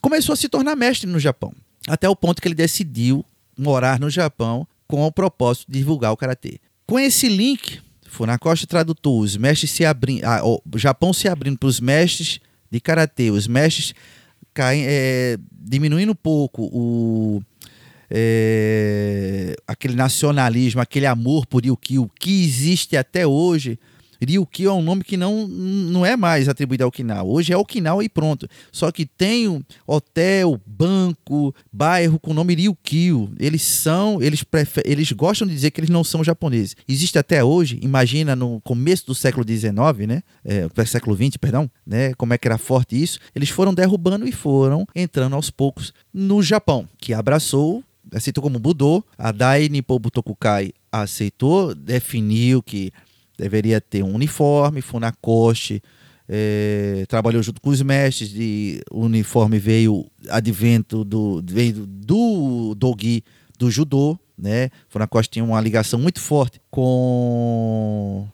começou 0.00 0.32
a 0.32 0.36
se 0.36 0.48
tornar 0.48 0.74
mestre 0.74 1.08
no 1.08 1.20
Japão, 1.20 1.52
até 1.86 2.08
o 2.08 2.16
ponto 2.16 2.42
que 2.42 2.48
ele 2.48 2.54
decidiu 2.54 3.24
morar 3.56 4.00
no 4.00 4.10
Japão 4.10 4.66
com 4.88 5.06
o 5.06 5.12
propósito 5.12 5.70
de 5.70 5.78
divulgar 5.78 6.12
o 6.12 6.16
karatê. 6.16 6.58
Com 6.86 6.98
esse 6.98 7.28
link, 7.28 7.80
Funakoshi 8.08 8.66
tradutor, 8.66 9.20
os 9.20 9.36
mestres 9.36 9.70
se 9.70 9.84
abrindo, 9.84 10.24
ah, 10.24 10.42
o 10.44 10.60
Japão 10.76 11.12
se 11.12 11.28
abrindo 11.28 11.56
para 11.56 11.68
os 11.68 11.80
mestres 11.80 12.40
de 12.70 12.80
karatê, 12.80 13.30
os 13.30 13.46
mestres 13.46 13.94
caem, 14.52 14.84
é, 14.86 15.38
diminuindo 15.50 16.12
um 16.12 16.16
pouco 16.16 16.62
o 16.64 17.42
é, 18.14 19.56
aquele 19.66 19.94
nacionalismo, 19.94 20.82
aquele 20.82 21.06
amor 21.06 21.46
por 21.46 21.62
Ryukyu 21.62 22.10
que 22.20 22.44
existe 22.44 22.94
até 22.94 23.26
hoje. 23.26 23.78
Ryukyu 24.20 24.70
é 24.70 24.72
um 24.72 24.82
nome 24.82 25.02
que 25.02 25.16
não, 25.16 25.48
não 25.48 26.06
é 26.06 26.16
mais 26.16 26.48
atribuído 26.48 26.84
ao 26.84 26.88
Okinawa. 26.88 27.28
Hoje 27.28 27.52
é 27.52 27.56
Okinawa 27.56 28.04
e 28.04 28.08
pronto. 28.08 28.46
Só 28.70 28.92
que 28.92 29.04
tem 29.04 29.48
um 29.48 29.62
hotel, 29.86 30.60
banco, 30.64 31.54
bairro 31.72 32.20
com 32.20 32.30
o 32.30 32.34
nome 32.34 32.54
Ryukyu. 32.54 33.32
Eles 33.40 33.62
são, 33.62 34.22
eles, 34.22 34.44
prefer, 34.44 34.84
eles 34.86 35.10
gostam 35.10 35.48
de 35.48 35.54
dizer 35.54 35.70
que 35.70 35.80
eles 35.80 35.90
não 35.90 36.04
são 36.04 36.22
japoneses. 36.22 36.76
Existe 36.86 37.18
até 37.18 37.42
hoje, 37.42 37.80
imagina 37.82 38.36
no 38.36 38.60
começo 38.60 39.06
do 39.06 39.14
século 39.14 39.44
XIX, 39.44 39.72
né? 40.06 40.22
É, 40.44 40.68
século 40.86 41.16
XX, 41.16 41.36
perdão, 41.38 41.68
né? 41.84 42.14
Como 42.14 42.32
é 42.32 42.38
que 42.38 42.46
era 42.46 42.58
forte 42.58 43.02
isso. 43.02 43.18
Eles 43.34 43.48
foram 43.48 43.74
derrubando 43.74 44.28
e 44.28 44.32
foram 44.32 44.86
entrando 44.94 45.34
aos 45.34 45.50
poucos 45.50 45.92
no 46.12 46.42
Japão, 46.42 46.86
que 46.98 47.12
abraçou 47.14 47.82
aceitou 48.12 48.42
como 48.42 48.58
Budô. 48.58 49.04
A 49.16 49.32
Dai 49.32 49.68
Nippon 49.68 49.98
Butokukai 49.98 50.72
aceitou, 50.90 51.74
definiu 51.74 52.62
que 52.62 52.92
deveria 53.38 53.80
ter 53.80 54.02
um 54.02 54.14
uniforme. 54.14 54.82
Funakoshi 54.82 55.82
é, 56.28 57.04
trabalhou 57.08 57.42
junto 57.42 57.60
com 57.60 57.70
os 57.70 57.82
mestres. 57.82 58.30
De, 58.30 58.82
o 58.90 59.00
uniforme 59.00 59.58
veio 59.58 60.06
advento 60.28 61.04
do, 61.04 61.42
veio 61.44 61.86
do 61.86 62.74
Dogi 62.74 63.24
do 63.58 63.70
judô. 63.70 64.18
Né? 64.36 64.70
Funakoshi 64.88 65.30
tinha 65.30 65.44
uma 65.44 65.60
ligação 65.60 65.98
muito 65.98 66.20
forte 66.20 66.60
com 66.70 68.28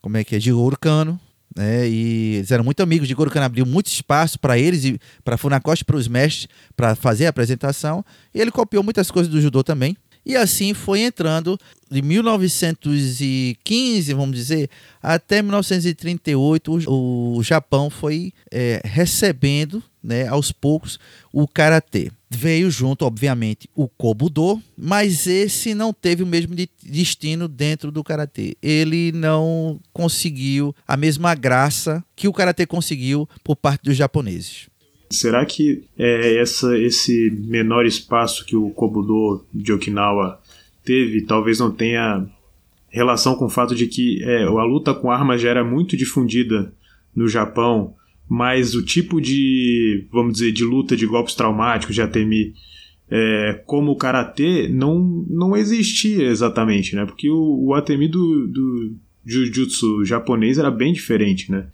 como 0.00 0.18
é 0.18 0.24
que 0.24 0.36
é, 0.36 0.40
Jigoro 0.40 0.76
Kano, 0.78 1.18
né? 1.54 1.88
E 1.88 2.36
eles 2.36 2.50
eram 2.50 2.64
muito 2.64 2.82
amigos 2.82 3.06
de 3.06 3.14
Goro 3.14 3.30
abriu 3.38 3.64
muito 3.64 3.86
espaço 3.86 4.38
para 4.38 4.58
eles 4.58 4.84
e 4.84 4.98
para 5.22 5.36
Funakoshi, 5.36 5.84
para 5.84 5.96
os 5.96 6.08
mestres, 6.08 6.48
para 6.76 6.94
fazer 6.94 7.26
a 7.26 7.30
apresentação. 7.30 8.04
E 8.34 8.40
ele 8.40 8.50
copiou 8.50 8.82
muitas 8.82 9.10
coisas 9.10 9.30
do 9.30 9.40
judô 9.40 9.62
também. 9.62 9.96
E 10.24 10.36
assim 10.36 10.72
foi 10.72 11.00
entrando 11.00 11.58
de 11.90 12.00
1915, 12.02 14.14
vamos 14.14 14.36
dizer, 14.36 14.70
até 15.02 15.42
1938, 15.42 16.90
o, 16.90 17.42
Japão 17.42 17.90
foi 17.90 18.32
é, 18.50 18.80
recebendo, 18.84 19.82
né, 20.02 20.26
aos 20.26 20.50
poucos, 20.50 20.98
o 21.32 21.46
karatê. 21.46 22.10
Veio 22.28 22.68
junto, 22.70 23.04
obviamente, 23.04 23.68
o 23.76 23.86
kobudo, 23.86 24.60
mas 24.76 25.28
esse 25.28 25.74
não 25.74 25.92
teve 25.92 26.22
o 26.22 26.26
mesmo 26.26 26.56
destino 26.82 27.46
dentro 27.46 27.92
do 27.92 28.02
karatê. 28.02 28.56
Ele 28.60 29.12
não 29.12 29.78
conseguiu 29.92 30.74
a 30.88 30.96
mesma 30.96 31.34
graça 31.34 32.02
que 32.16 32.26
o 32.26 32.32
karatê 32.32 32.66
conseguiu 32.66 33.28
por 33.44 33.54
parte 33.54 33.84
dos 33.84 33.96
japoneses. 33.96 34.66
Será 35.14 35.44
que 35.44 35.84
é, 35.98 36.36
essa, 36.36 36.78
esse 36.78 37.30
menor 37.46 37.86
espaço 37.86 38.44
que 38.44 38.56
o 38.56 38.70
Kobudo 38.70 39.44
de 39.52 39.72
Okinawa 39.72 40.40
teve 40.84 41.22
talvez 41.22 41.58
não 41.58 41.70
tenha 41.70 42.26
relação 42.88 43.34
com 43.34 43.46
o 43.46 43.50
fato 43.50 43.74
de 43.74 43.86
que 43.86 44.22
é, 44.22 44.44
a 44.44 44.64
luta 44.64 44.94
com 44.94 45.10
armas 45.10 45.40
já 45.40 45.50
era 45.50 45.64
muito 45.64 45.96
difundida 45.96 46.72
no 47.14 47.26
Japão, 47.26 47.94
mas 48.28 48.74
o 48.74 48.84
tipo 48.84 49.20
de, 49.20 50.06
vamos 50.12 50.34
dizer, 50.34 50.52
de 50.52 50.64
luta 50.64 50.96
de 50.96 51.06
golpes 51.06 51.34
traumáticos 51.34 51.94
de 51.94 52.02
Atemi 52.02 52.54
é, 53.10 53.62
como 53.66 53.92
o 53.92 53.96
Karatê 53.96 54.68
não, 54.68 55.24
não 55.28 55.56
existia 55.56 56.24
exatamente, 56.24 56.96
né? 56.96 57.04
Porque 57.04 57.28
o, 57.28 57.66
o 57.66 57.74
Atemi 57.74 58.08
do, 58.08 58.46
do 58.46 58.96
Jiu-Jitsu 59.26 60.04
japonês 60.04 60.58
era 60.58 60.70
bem 60.70 60.92
diferente, 60.92 61.50
né? 61.50 61.66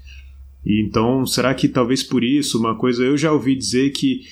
E 0.65 0.83
então, 0.83 1.27
será 1.27 1.55
que 1.55 1.69
talvez 1.69 2.03
por 2.03 2.23
isso, 2.23 2.59
uma 2.59 2.75
coisa, 2.75 3.03
eu 3.03 3.17
já 3.17 3.33
ouvi 3.33 3.55
dizer 3.55 3.91
que 3.91 4.23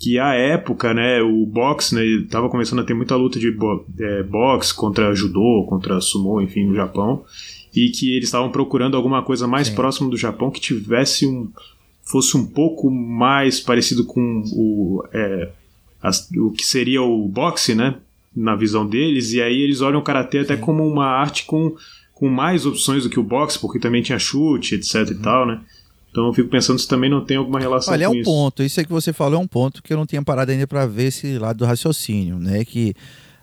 que 0.00 0.18
a 0.18 0.32
época, 0.32 0.94
né, 0.94 1.20
o 1.20 1.44
boxe, 1.44 1.94
né, 1.94 2.02
estava 2.02 2.48
começando 2.48 2.78
a 2.78 2.84
ter 2.84 2.94
muita 2.94 3.14
luta 3.16 3.38
de 3.38 3.50
bo 3.50 3.84
é, 3.98 4.22
boxe 4.22 4.74
contra 4.74 5.14
judô, 5.14 5.66
contra 5.68 6.00
sumo, 6.00 6.40
enfim, 6.40 6.64
no 6.64 6.74
Japão, 6.74 7.22
e 7.76 7.90
que 7.90 8.16
eles 8.16 8.28
estavam 8.28 8.50
procurando 8.50 8.96
alguma 8.96 9.22
coisa 9.22 9.46
mais 9.46 9.68
Sim. 9.68 9.74
próximo 9.74 10.08
do 10.08 10.16
Japão 10.16 10.50
que 10.50 10.58
tivesse 10.58 11.26
um 11.26 11.50
fosse 12.02 12.36
um 12.36 12.46
pouco 12.46 12.90
mais 12.90 13.60
parecido 13.60 14.04
com 14.04 14.42
o 14.52 15.04
é, 15.12 15.50
as, 16.02 16.28
o 16.30 16.50
que 16.50 16.64
seria 16.64 17.02
o 17.02 17.28
boxe, 17.28 17.74
né, 17.74 17.96
na 18.34 18.56
visão 18.56 18.86
deles, 18.86 19.32
e 19.32 19.42
aí 19.42 19.60
eles 19.60 19.82
olham 19.82 20.00
o 20.00 20.04
karatê 20.04 20.38
até 20.38 20.56
como 20.56 20.82
uma 20.86 21.06
arte 21.06 21.44
com 21.44 21.76
com 22.20 22.28
mais 22.28 22.66
opções 22.66 23.04
do 23.04 23.08
que 23.08 23.18
o 23.18 23.22
boxe, 23.22 23.58
porque 23.58 23.78
também 23.78 24.02
tinha 24.02 24.18
chute, 24.18 24.74
etc 24.74 24.94
uhum. 24.96 25.12
e 25.12 25.14
tal, 25.14 25.46
né? 25.46 25.60
Então 26.10 26.26
eu 26.26 26.34
fico 26.34 26.50
pensando 26.50 26.78
se 26.78 26.86
também 26.86 27.08
não 27.08 27.24
tem 27.24 27.38
alguma 27.38 27.58
relação 27.58 27.94
Olha, 27.94 28.06
com 28.06 28.12
é 28.12 28.16
um 28.16 28.20
isso. 28.20 28.30
ponto. 28.30 28.62
Isso 28.62 28.78
é 28.78 28.84
que 28.84 28.90
você 28.90 29.10
falou 29.10 29.40
é 29.40 29.42
um 29.42 29.46
ponto 29.46 29.82
que 29.82 29.90
eu 29.90 29.96
não 29.96 30.04
tinha 30.04 30.22
parado 30.22 30.52
ainda 30.52 30.66
para 30.66 30.84
ver 30.84 31.04
esse 31.04 31.38
lado 31.38 31.56
do 31.56 31.64
raciocínio, 31.64 32.38
né? 32.38 32.62
Que 32.62 32.92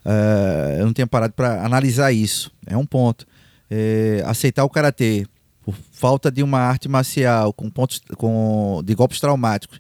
uh, 0.05 0.79
eu 0.79 0.85
não 0.85 0.93
tinha 0.93 1.07
parado 1.07 1.33
para 1.33 1.65
analisar 1.65 2.11
isso. 2.11 2.51
É 2.67 2.77
um 2.77 2.85
ponto. 2.85 3.25
É, 3.69 4.21
aceitar 4.25 4.63
o 4.63 4.69
karatê 4.69 5.25
por 5.63 5.73
falta 5.91 6.31
de 6.31 6.43
uma 6.43 6.59
arte 6.59 6.87
marcial 6.87 7.51
com 7.51 7.69
pontos 7.69 8.01
com, 8.15 8.81
de 8.85 8.93
golpes 8.93 9.19
traumáticos 9.19 9.79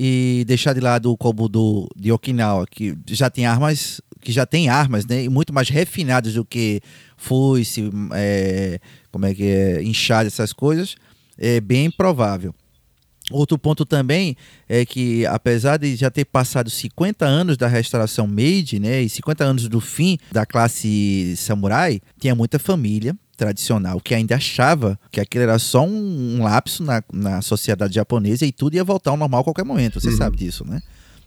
e 0.00 0.44
deixar 0.46 0.74
de 0.74 0.80
lado 0.80 1.10
o 1.10 1.16
Kobudo 1.16 1.88
de 1.96 2.12
Okinawa, 2.12 2.64
que 2.70 2.96
já 3.08 3.28
tem 3.28 3.46
armas, 3.46 4.00
que 4.20 4.30
já 4.30 4.46
tem 4.46 4.68
armas, 4.68 5.04
né? 5.04 5.24
E 5.24 5.28
muito 5.28 5.52
mais 5.52 5.68
refinadas 5.68 6.34
do 6.34 6.44
que 6.44 6.80
foice, 7.16 7.90
é, 8.14 8.78
como 9.10 9.26
é 9.26 9.34
que 9.34 9.42
é, 9.42 9.82
essas 10.24 10.52
coisas, 10.52 10.94
é 11.36 11.60
bem 11.60 11.90
provável. 11.90 12.54
Outro 13.32 13.58
ponto 13.58 13.84
também 13.84 14.36
é 14.68 14.86
que, 14.86 15.26
apesar 15.26 15.78
de 15.78 15.96
já 15.96 16.12
ter 16.12 16.24
passado 16.26 16.70
50 16.70 17.26
anos 17.26 17.56
da 17.56 17.66
restauração 17.66 18.28
Meiji, 18.28 18.78
né, 18.78 19.02
e 19.02 19.08
50 19.08 19.44
anos 19.44 19.68
do 19.68 19.80
fim 19.80 20.16
da 20.30 20.46
classe 20.46 21.34
samurai, 21.36 22.00
tinha 22.20 22.36
muita 22.36 22.60
família 22.60 23.16
tradicional 23.38 24.00
que 24.00 24.14
ainda 24.14 24.34
achava 24.34 24.98
que 25.10 25.20
aquilo 25.20 25.44
era 25.44 25.58
só 25.58 25.86
um, 25.86 26.36
um 26.36 26.42
lapso 26.42 26.82
na, 26.82 27.02
na 27.10 27.40
sociedade 27.40 27.94
japonesa 27.94 28.44
e 28.44 28.52
tudo 28.52 28.74
ia 28.74 28.84
voltar 28.84 29.12
ao 29.12 29.16
normal 29.16 29.40
a 29.40 29.44
qualquer 29.44 29.64
momento. 29.64 30.00
Você 30.00 30.08
uhum. 30.08 30.16
sabe 30.16 30.36
disso, 30.36 30.66
né? 30.66 30.82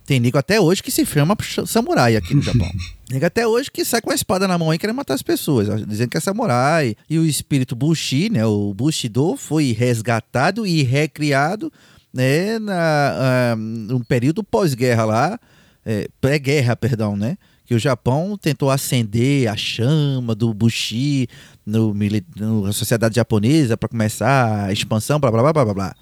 Tem 0.05 0.20
nego 0.20 0.38
até 0.38 0.59
hoje 0.59 0.84
que 0.84 0.91
se 0.91 1.05
chama 1.05 1.38
samurai 1.66 2.18
aqui 2.18 2.36
no 2.36 2.41
Japão. 2.41 2.70
nego 3.09 3.26
até 3.26 3.47
hoje 3.47 3.72
que 3.72 3.86
sai 3.86 4.01
com 4.01 4.12
a 4.12 4.16
espada 4.16 4.47
na 4.47 4.57
mão 4.57 4.74
e 4.74 4.78
quer 4.78 4.91
matar 4.93 5.14
as 5.14 5.22
pessoas, 5.22 5.68
dizendo 5.88 6.09
que 6.09 6.18
é 6.18 6.20
samurai. 6.20 6.95
E 7.09 7.18
o 7.18 7.26
espírito 7.26 7.76
Bushi, 7.76 8.30
né, 8.30 8.45
o 8.45 8.74
Bushido, 8.74 9.38
foi 9.38 9.72
resgatado 9.72 10.68
e 10.68 10.84
recriado 10.84 11.72
né, 12.14 12.59
na, 12.59 13.53
uh, 13.53 13.57
no 13.57 14.03
período 14.03 14.43
pós-guerra 14.43 15.05
lá, 15.05 15.39
é, 15.86 16.09
pré-guerra, 16.20 16.76
perdão, 16.76 17.16
né? 17.16 17.38
Que 17.66 17.74
o 17.74 17.80
Japão 17.80 18.38
tentou 18.38 18.70
acender 18.70 19.47
a 19.47 19.55
chama 19.55 20.36
do 20.36 20.53
Bushi 20.53 21.30
no, 21.66 21.93
no, 22.36 22.66
na 22.66 22.74
sociedade 22.74 23.16
japonesa 23.16 23.78
para 23.78 23.89
começar 23.89 24.66
a 24.66 24.74
expansão, 24.74 25.20
blá 25.20 25.32
blá 25.32 25.41
blá 25.41 25.66
blá 25.66 25.74
blá. 25.74 25.95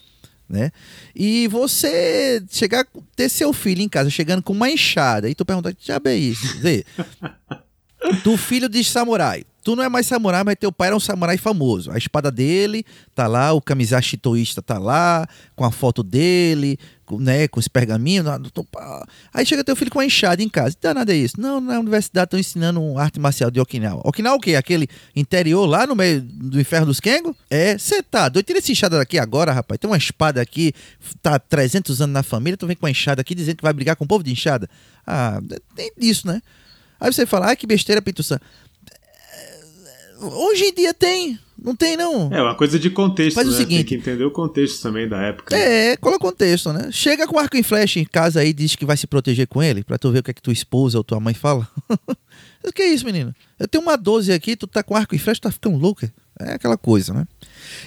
Né? 0.47 0.71
E 1.15 1.47
você 1.47 2.43
chegar 2.49 2.85
ter 3.15 3.29
seu 3.29 3.53
filho 3.53 3.83
em 3.83 3.89
casa 3.89 4.09
chegando 4.09 4.41
com 4.41 4.51
uma 4.51 4.69
enxada 4.69 5.29
e 5.29 5.35
tu 5.35 5.45
pergunta 5.45 5.71
que 5.73 5.85
diabo 5.85 6.07
é 6.09 6.15
isso? 6.15 6.57
Vê, 6.57 6.83
tu 8.23 8.35
filho 8.35 8.67
de 8.67 8.83
samurai, 8.83 9.45
Tu 9.61 9.75
não 9.75 9.83
é 9.83 9.89
mais 9.89 10.07
samurai, 10.07 10.43
mas 10.43 10.55
teu 10.55 10.71
pai 10.71 10.87
era 10.87 10.95
um 10.95 10.99
samurai 10.99 11.37
famoso. 11.37 11.91
A 11.91 11.97
espada 11.97 12.31
dele 12.31 12.85
tá 13.13 13.27
lá, 13.27 13.51
o 13.51 13.61
camisashi 13.61 14.15
toísta 14.15 14.61
tá 14.61 14.79
lá, 14.79 15.27
com 15.55 15.65
a 15.65 15.71
foto 15.71 16.01
dele, 16.01 16.79
né, 17.17 17.47
com 17.47 17.59
os 17.59 17.67
pergaminhos. 17.67 18.25
Aí 19.33 19.45
chega 19.45 19.63
teu 19.63 19.75
filho 19.75 19.89
com 19.89 19.99
uma 19.99 20.05
enxada 20.05 20.43
em 20.43 20.49
casa. 20.49 20.75
Não 20.83 20.93
nada 20.93 21.13
é 21.13 21.17
isso. 21.17 21.39
Não, 21.39 21.61
na 21.61 21.79
universidade 21.79 22.25
estão 22.25 22.39
ensinando 22.39 22.97
arte 22.97 23.19
marcial 23.19 23.49
de 23.49 23.59
Okinawa. 23.59 24.01
Okinawa 24.03 24.35
o 24.35 24.39
quê? 24.39 24.55
Aquele 24.55 24.87
interior 25.15 25.65
lá 25.65 25.87
no 25.87 25.95
meio 25.95 26.21
do 26.21 26.59
inferno 26.59 26.87
dos 26.87 26.99
Kengo? 26.99 27.35
É, 27.49 27.77
você 27.77 28.03
tá 28.03 28.29
doido. 28.29 28.45
Tira 28.45 28.59
essa 28.59 28.71
enxada 28.71 28.97
daqui 28.97 29.17
agora, 29.17 29.51
rapaz. 29.51 29.79
Tem 29.79 29.89
uma 29.89 29.97
espada 29.97 30.41
aqui, 30.41 30.73
tá 31.21 31.39
300 31.39 32.01
anos 32.01 32.13
na 32.13 32.23
família, 32.23 32.57
tu 32.57 32.67
vem 32.67 32.75
com 32.75 32.85
uma 32.85 32.91
enxada 32.91 33.21
aqui 33.21 33.33
dizendo 33.33 33.57
que 33.57 33.63
vai 33.63 33.73
brigar 33.73 33.95
com 33.95 34.03
o 34.03 34.07
povo 34.07 34.23
de 34.23 34.31
enxada. 34.31 34.69
Ah, 35.05 35.39
tem 35.75 35.91
isso, 35.97 36.27
né? 36.27 36.41
Aí 36.99 37.11
você 37.11 37.25
fala, 37.25 37.51
ah, 37.51 37.55
que 37.55 37.65
besteira, 37.65 38.01
Pinto-san. 38.01 38.39
Hoje 40.21 40.65
em 40.65 40.73
dia 40.73 40.93
tem. 40.93 41.39
Não 41.63 41.75
tem, 41.75 41.97
não. 41.97 42.31
É 42.31 42.41
uma 42.41 42.55
coisa 42.55 42.79
de 42.79 42.89
contexto, 42.89 43.35
Faz 43.35 43.47
né? 43.47 43.53
o 43.53 43.57
seguinte, 43.57 43.77
tem 43.77 43.85
que 43.85 43.95
entender 43.95 44.23
o 44.23 44.31
contexto 44.31 44.81
também 44.81 45.07
da 45.07 45.21
época. 45.21 45.55
É, 45.55 45.93
é 45.93 45.97
o 46.01 46.19
contexto, 46.19 46.71
né? 46.71 46.89
Chega 46.91 47.27
com 47.27 47.37
arco 47.37 47.57
e 47.57 47.63
flecha 47.63 47.99
em 47.99 48.05
casa 48.05 48.39
aí 48.39 48.49
e 48.49 48.53
diz 48.53 48.75
que 48.75 48.85
vai 48.85 48.95
se 48.95 49.07
proteger 49.07 49.47
com 49.47 49.61
ele, 49.61 49.83
pra 49.83 49.97
tu 49.97 50.11
ver 50.11 50.19
o 50.19 50.23
que 50.23 50.31
é 50.31 50.33
que 50.33 50.41
tua 50.41 50.53
esposa 50.53 50.97
ou 50.97 51.03
tua 51.03 51.19
mãe 51.19 51.33
fala. 51.33 51.67
o 52.63 52.71
que 52.73 52.81
é 52.81 52.93
isso, 52.93 53.05
menino? 53.05 53.33
Eu 53.59 53.67
tenho 53.67 53.83
uma 53.83 53.97
12 53.97 54.31
aqui, 54.31 54.55
tu 54.55 54.67
tá 54.67 54.81
com 54.83 54.95
arco 54.95 55.15
e 55.15 55.19
flecha, 55.19 55.41
tá 55.41 55.51
ficando 55.51 55.77
louca. 55.77 56.11
É 56.39 56.53
aquela 56.53 56.77
coisa, 56.77 57.13
né? 57.13 57.25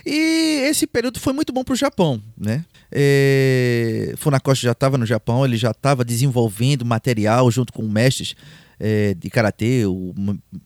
E 0.05 0.67
esse 0.69 0.87
período 0.87 1.19
foi 1.19 1.33
muito 1.33 1.53
bom 1.53 1.65
pro 1.65 1.75
Japão, 1.75 2.23
né? 2.37 2.65
É... 2.91 4.13
Funakoshi 4.19 4.65
já 4.65 4.73
estava 4.73 4.99
no 4.99 5.07
Japão, 5.07 5.45
ele 5.45 5.57
já 5.57 5.71
estava 5.71 6.05
desenvolvendo 6.05 6.85
material 6.85 7.51
junto 7.51 7.73
com 7.73 7.83
mestres 7.83 8.35
é, 8.79 9.15
de 9.15 9.31
karatê, 9.31 9.87
o 9.87 10.13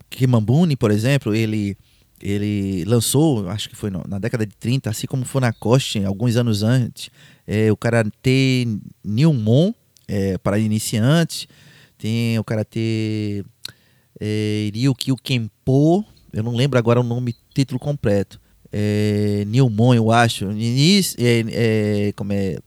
Kimambuni, 0.08 0.74
por 0.74 0.90
exemplo, 0.90 1.34
ele 1.34 1.76
ele 2.20 2.84
lançou, 2.84 3.48
acho 3.48 3.68
que 3.68 3.76
foi 3.76 3.90
na 3.90 4.18
década 4.18 4.46
de 4.46 4.54
30, 4.56 4.90
assim 4.90 5.06
como 5.06 5.24
Funakoshi, 5.24 6.04
alguns 6.04 6.36
anos 6.36 6.62
antes, 6.62 7.10
é, 7.46 7.70
o 7.70 7.76
karatê 7.76 8.66
Newmon 9.04 9.72
é, 10.08 10.38
para 10.38 10.58
iniciantes, 10.58 11.46
tem 11.98 12.38
o 12.38 12.44
karatê 12.44 13.44
é, 14.20 14.70
Ryukyu 14.74 15.16
Kenpo, 15.16 16.04
eu 16.32 16.42
não 16.42 16.54
lembro 16.54 16.78
agora 16.78 17.00
o 17.00 17.04
nome, 17.04 17.34
título 17.54 17.78
completo, 17.78 18.40
é, 18.72 19.44
eu 19.94 20.10
acho, 20.10 20.50
Inis, 20.50 21.16
é, 21.18 21.44
é, 22.08 22.12
como 22.12 22.32
é, 22.32 22.58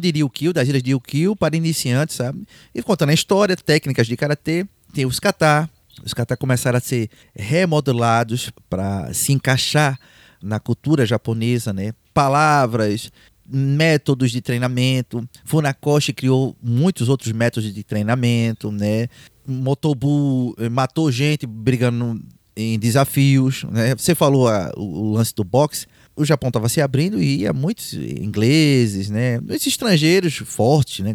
de 0.00 0.10
Ryukyu, 0.10 0.52
das 0.52 0.68
ilhas 0.68 0.82
de 0.82 0.90
Ryukyu, 0.90 1.36
para 1.36 1.56
iniciantes, 1.56 2.16
sabe? 2.16 2.46
E 2.74 2.82
contando 2.82 3.10
a 3.10 3.14
história, 3.14 3.56
técnicas 3.56 4.06
de 4.06 4.16
karatê, 4.16 4.66
tem 4.92 5.06
os 5.06 5.18
kata. 5.18 5.68
Os 6.02 6.14
kata 6.14 6.36
começaram 6.36 6.78
a 6.78 6.80
ser 6.80 7.08
remodelados 7.34 8.50
para 8.68 9.12
se 9.12 9.32
encaixar 9.32 9.98
na 10.42 10.58
cultura 10.60 11.06
japonesa, 11.06 11.72
né? 11.72 11.92
Palavras, 12.12 13.10
métodos 13.46 14.30
de 14.30 14.40
treinamento. 14.40 15.26
Funakoshi 15.44 16.12
criou 16.12 16.56
muitos 16.62 17.08
outros 17.08 17.32
métodos 17.32 17.72
de 17.72 17.82
treinamento, 17.82 18.70
né? 18.70 19.08
Motobu 19.46 20.54
eh, 20.58 20.68
matou 20.68 21.10
gente 21.12 21.46
brigando 21.46 22.20
em 22.56 22.78
desafios, 22.78 23.64
né? 23.64 23.94
Você 23.94 24.14
falou 24.14 24.48
a, 24.48 24.72
o, 24.76 24.82
o, 24.82 25.12
lance 25.12 25.34
do 25.34 25.44
boxe. 25.44 25.86
O 26.16 26.24
Japão 26.24 26.48
estava 26.48 26.68
se 26.68 26.80
abrindo 26.80 27.20
e 27.20 27.40
ia 27.40 27.52
muitos 27.52 27.92
ingleses, 27.94 29.10
né? 29.10 29.40
Esses 29.50 29.68
estrangeiros 29.68 30.36
fortes, 30.36 31.04
né? 31.04 31.14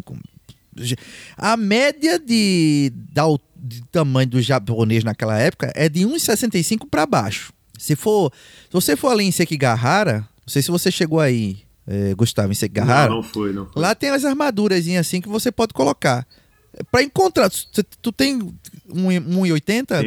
A 1.36 1.56
média 1.56 2.18
de, 2.18 2.92
da, 3.12 3.24
de 3.56 3.82
tamanho 3.90 4.28
do 4.28 4.40
japonês 4.40 5.04
naquela 5.04 5.38
época 5.38 5.72
é 5.74 5.88
de 5.88 6.00
1,65 6.00 6.86
para 6.90 7.06
baixo. 7.06 7.52
Se 7.78 7.96
for, 7.96 8.32
se 8.32 8.72
você 8.72 8.96
for 8.96 9.08
ali 9.08 9.24
em 9.24 9.32
Sekigahara, 9.32 10.18
não 10.18 10.48
sei 10.48 10.62
se 10.62 10.70
você 10.70 10.90
chegou 10.90 11.18
aí, 11.18 11.58
é, 11.86 12.14
Gustavo, 12.14 12.52
em 12.52 12.54
Sekigahara. 12.54 13.08
Não, 13.08 13.16
não 13.16 13.22
foi, 13.22 13.52
não 13.52 13.66
foi. 13.66 13.82
Lá 13.82 13.94
tem 13.94 14.10
as 14.10 14.24
armaduras 14.24 14.86
assim 14.88 15.20
que 15.20 15.28
você 15.28 15.50
pode 15.50 15.72
colocar. 15.72 16.26
Para 16.90 17.02
encontrar, 17.02 17.50
tu, 17.50 17.82
tu 18.00 18.12
tem 18.12 18.38
1,80? 18.88 20.04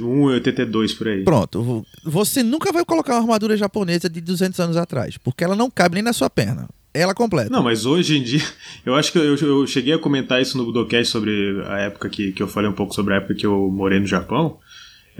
1,82 0.00 0.96
por 0.96 1.08
aí. 1.08 1.24
Pronto. 1.24 1.84
Você 2.04 2.42
nunca 2.42 2.72
vai 2.72 2.84
colocar 2.84 3.14
uma 3.14 3.20
armadura 3.20 3.56
japonesa 3.56 4.08
de 4.08 4.20
200 4.20 4.58
anos 4.60 4.76
atrás, 4.76 5.18
porque 5.18 5.44
ela 5.44 5.54
não 5.54 5.70
cabe 5.70 5.96
nem 5.96 6.02
na 6.02 6.14
sua 6.14 6.30
perna 6.30 6.68
ela 6.92 7.14
completa. 7.14 7.50
Não, 7.50 7.62
mas 7.62 7.86
hoje 7.86 8.18
em 8.18 8.22
dia, 8.22 8.44
eu 8.84 8.94
acho 8.94 9.12
que 9.12 9.18
eu, 9.18 9.36
eu 9.36 9.66
cheguei 9.66 9.94
a 9.94 9.98
comentar 9.98 10.40
isso 10.40 10.56
no 10.56 10.64
Budocast 10.64 11.10
sobre 11.10 11.62
a 11.66 11.78
época 11.78 12.08
que, 12.08 12.32
que 12.32 12.42
eu 12.42 12.48
falei 12.48 12.68
um 12.68 12.74
pouco 12.74 12.94
sobre 12.94 13.14
a 13.14 13.16
época 13.18 13.34
que 13.34 13.46
eu 13.46 13.70
morei 13.70 14.00
no 14.00 14.06
Japão. 14.06 14.58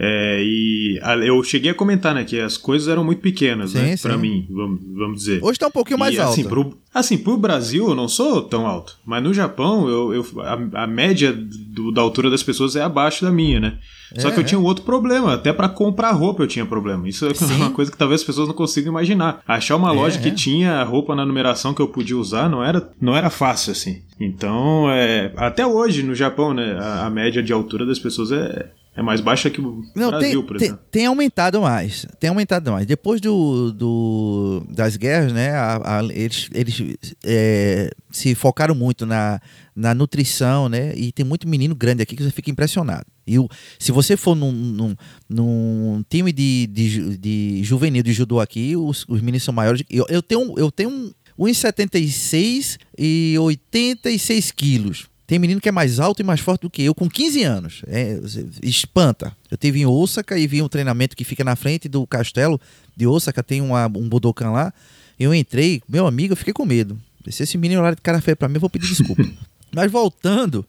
É, 0.01 0.41
e 0.41 0.97
a, 1.03 1.17
eu 1.17 1.43
cheguei 1.43 1.71
a 1.71 1.73
comentar, 1.73 2.15
né, 2.15 2.23
que 2.23 2.39
as 2.39 2.55
coisas 2.55 2.87
eram 2.87 3.03
muito 3.03 3.19
pequenas, 3.19 3.71
sim, 3.71 3.79
né, 3.79 3.95
pra 4.01 4.17
mim, 4.17 4.47
vamos, 4.49 4.79
vamos 4.95 5.17
dizer. 5.19 5.43
Hoje 5.43 5.59
tá 5.59 5.67
um 5.67 5.71
pouquinho 5.71 5.99
mais 5.99 6.15
e, 6.15 6.19
alto. 6.19 6.31
Assim 6.31 6.45
pro, 6.45 6.77
assim, 6.93 7.17
pro 7.17 7.35
Brasil 7.35 7.89
eu 7.89 7.95
não 7.95 8.07
sou 8.07 8.41
tão 8.41 8.65
alto, 8.65 8.97
mas 9.05 9.21
no 9.21 9.33
Japão 9.33 9.89
eu, 9.89 10.13
eu 10.13 10.41
a, 10.41 10.83
a 10.83 10.87
média 10.87 11.33
do, 11.33 11.91
da 11.91 12.01
altura 12.01 12.29
das 12.29 12.41
pessoas 12.41 12.77
é 12.77 12.81
abaixo 12.81 13.25
da 13.25 13.31
minha, 13.31 13.59
né. 13.59 13.77
É, 14.15 14.21
Só 14.21 14.31
que 14.31 14.37
eu 14.37 14.41
é. 14.41 14.45
tinha 14.45 14.57
um 14.57 14.63
outro 14.63 14.85
problema, 14.85 15.33
até 15.33 15.51
para 15.51 15.67
comprar 15.67 16.11
roupa 16.11 16.41
eu 16.43 16.47
tinha 16.47 16.65
problema. 16.65 17.07
Isso 17.07 17.25
é 17.27 17.33
sim. 17.35 17.55
uma 17.55 17.71
coisa 17.71 17.91
que 17.91 17.97
talvez 17.97 18.21
as 18.21 18.25
pessoas 18.25 18.47
não 18.47 18.55
consigam 18.55 18.91
imaginar. 18.91 19.41
Achar 19.45 19.75
uma 19.75 19.91
é, 19.91 19.95
loja 19.95 20.19
que 20.19 20.29
é. 20.29 20.33
tinha 20.33 20.81
roupa 20.83 21.13
na 21.13 21.25
numeração 21.25 21.73
que 21.73 21.81
eu 21.81 21.87
podia 21.87 22.17
usar 22.17 22.49
não 22.49 22.63
era, 22.63 22.89
não 23.01 23.15
era 23.15 23.29
fácil 23.29 23.73
assim. 23.73 24.01
Então, 24.19 24.89
é, 24.89 25.31
até 25.35 25.67
hoje 25.67 26.03
no 26.03 26.15
Japão, 26.15 26.53
né, 26.53 26.77
a, 26.79 27.05
a 27.05 27.09
média 27.09 27.43
de 27.43 27.53
altura 27.53 27.85
das 27.85 27.99
pessoas 27.99 28.31
é, 28.31 28.69
é 28.99 29.01
mais 29.01 29.21
baixa 29.21 29.49
que 29.49 29.61
o 29.61 29.81
Não, 29.95 30.09
Brasil, 30.09 30.39
tem, 30.39 30.45
por 30.45 30.55
exemplo. 30.57 30.77
Tem, 30.91 31.01
tem, 31.01 31.05
aumentado 31.05 31.61
mais. 31.61 32.05
Tem 32.19 32.29
aumentado 32.29 32.69
mais. 32.73 32.85
Depois 32.85 33.21
do, 33.21 33.71
do 33.71 34.61
das 34.69 34.97
guerras, 34.97 35.31
né? 35.31 35.51
A, 35.51 35.99
a, 35.99 36.03
eles 36.03 36.49
eles 36.53 36.97
é, 37.23 37.89
se 38.11 38.35
focaram 38.35 38.75
muito 38.75 39.05
na, 39.05 39.39
na 39.73 39.93
nutrição, 39.93 40.67
né? 40.67 40.93
E 40.97 41.13
tem 41.13 41.25
muito 41.25 41.47
menino 41.47 41.73
grande 41.73 42.03
aqui 42.03 42.13
que 42.13 42.23
você 42.23 42.31
fica 42.31 42.51
impressionado. 42.51 43.05
E 43.25 43.39
o, 43.39 43.47
se 43.79 43.93
você 43.93 44.17
for 44.17 44.35
num, 44.35 44.51
num, 44.51 44.95
num 45.29 46.03
time 46.09 46.33
de, 46.33 46.67
de, 46.67 47.17
de, 47.17 47.63
juvenil 47.63 48.03
de 48.03 48.11
judô 48.11 48.41
aqui, 48.41 48.75
os, 48.75 49.05
os 49.07 49.21
meninos 49.21 49.43
são 49.43 49.53
maiores. 49.53 49.81
Eu, 49.89 50.05
eu 50.09 50.21
tenho, 50.21 50.59
eu 50.59 50.69
tenho 50.69 51.15
1,76 51.39 52.77
e 52.97 53.37
86 53.39 54.51
quilos. 54.51 55.09
Tem 55.29 55.37
menino 55.37 55.61
que 55.61 55.69
é 55.69 55.71
mais 55.71 55.99
alto 55.99 56.21
e 56.21 56.25
mais 56.25 56.39
forte 56.39 56.61
do 56.61 56.71
que 56.71 56.81
eu, 56.81 56.95
com 56.95 57.07
15 57.07 57.43
anos. 57.43 57.81
É, 57.85 58.19
espanta. 58.63 59.31
Eu 59.51 59.57
tive 59.59 59.79
em 59.79 59.85
Osaka 59.85 60.35
e 60.35 60.47
vi 60.47 60.59
um 60.59 60.67
treinamento 60.67 61.15
que 61.15 61.23
fica 61.23 61.43
na 61.43 61.55
frente 61.55 61.87
do 61.87 62.07
castelo 62.07 62.59
de 62.97 63.05
Osaka, 63.05 63.43
tem 63.43 63.61
uma, 63.61 63.85
um 63.85 64.09
Budokan 64.09 64.49
lá. 64.49 64.73
Eu 65.19 65.31
entrei, 65.31 65.83
meu 65.87 66.07
amigo, 66.07 66.33
eu 66.33 66.35
fiquei 66.35 66.51
com 66.51 66.65
medo. 66.65 66.99
Se 67.29 67.43
esse 67.43 67.59
menino 67.59 67.79
olhar 67.79 67.93
de 67.93 68.01
cara 68.01 68.19
feio 68.19 68.35
pra 68.35 68.49
mim, 68.49 68.55
eu 68.55 68.61
vou 68.61 68.71
pedir 68.71 68.87
desculpa. 68.87 69.23
Mas 69.71 69.91
voltando, 69.91 70.65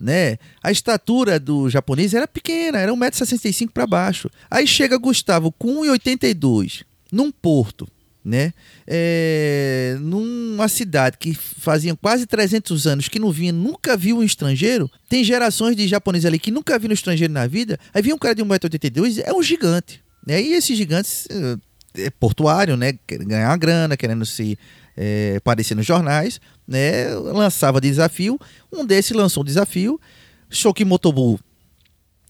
né? 0.00 0.38
A 0.62 0.72
estatura 0.72 1.38
do 1.38 1.68
japonês 1.68 2.14
era 2.14 2.26
pequena, 2.26 2.78
era 2.78 2.90
1,65m 2.90 3.68
para 3.74 3.86
baixo. 3.86 4.30
Aí 4.50 4.66
chega 4.66 4.96
Gustavo 4.96 5.52
com 5.52 5.82
1,82 5.84 6.82
num 7.12 7.30
porto, 7.30 7.86
né? 8.28 8.52
É, 8.86 9.96
num 10.00 10.48
uma 10.58 10.68
cidade 10.68 11.16
que 11.18 11.34
fazia 11.34 11.94
quase 11.94 12.26
300 12.26 12.86
anos 12.86 13.08
que 13.08 13.18
não 13.18 13.30
vinha, 13.30 13.52
nunca 13.52 13.96
viu 13.96 14.18
um 14.18 14.22
estrangeiro, 14.22 14.90
tem 15.08 15.22
gerações 15.22 15.76
de 15.76 15.86
japoneses 15.86 16.26
ali 16.26 16.38
que 16.38 16.50
nunca 16.50 16.76
viram 16.78 16.90
um 16.90 16.94
estrangeiro 16.94 17.32
na 17.32 17.46
vida, 17.46 17.78
aí 17.94 18.02
vem 18.02 18.12
um 18.12 18.18
cara 18.18 18.34
de 18.34 18.42
1,82m, 18.42 19.22
é 19.24 19.32
um 19.32 19.42
gigante. 19.42 20.02
Né? 20.26 20.42
E 20.42 20.52
esses 20.54 20.76
gigantes 20.76 21.28
é, 21.30 22.06
é 22.06 22.10
portuário, 22.10 22.76
né? 22.76 22.92
Ganhar 23.06 23.56
grana, 23.56 23.96
querendo 23.96 24.26
se 24.26 24.58
é, 24.96 25.36
aparecer 25.36 25.74
nos 25.74 25.86
jornais, 25.86 26.40
né? 26.66 27.14
Lançava 27.14 27.80
desafio. 27.80 28.38
Um 28.70 28.84
desses 28.84 29.12
lançou 29.12 29.42
um 29.42 29.46
desafio. 29.46 29.98
Shokimotobu, 30.50 31.38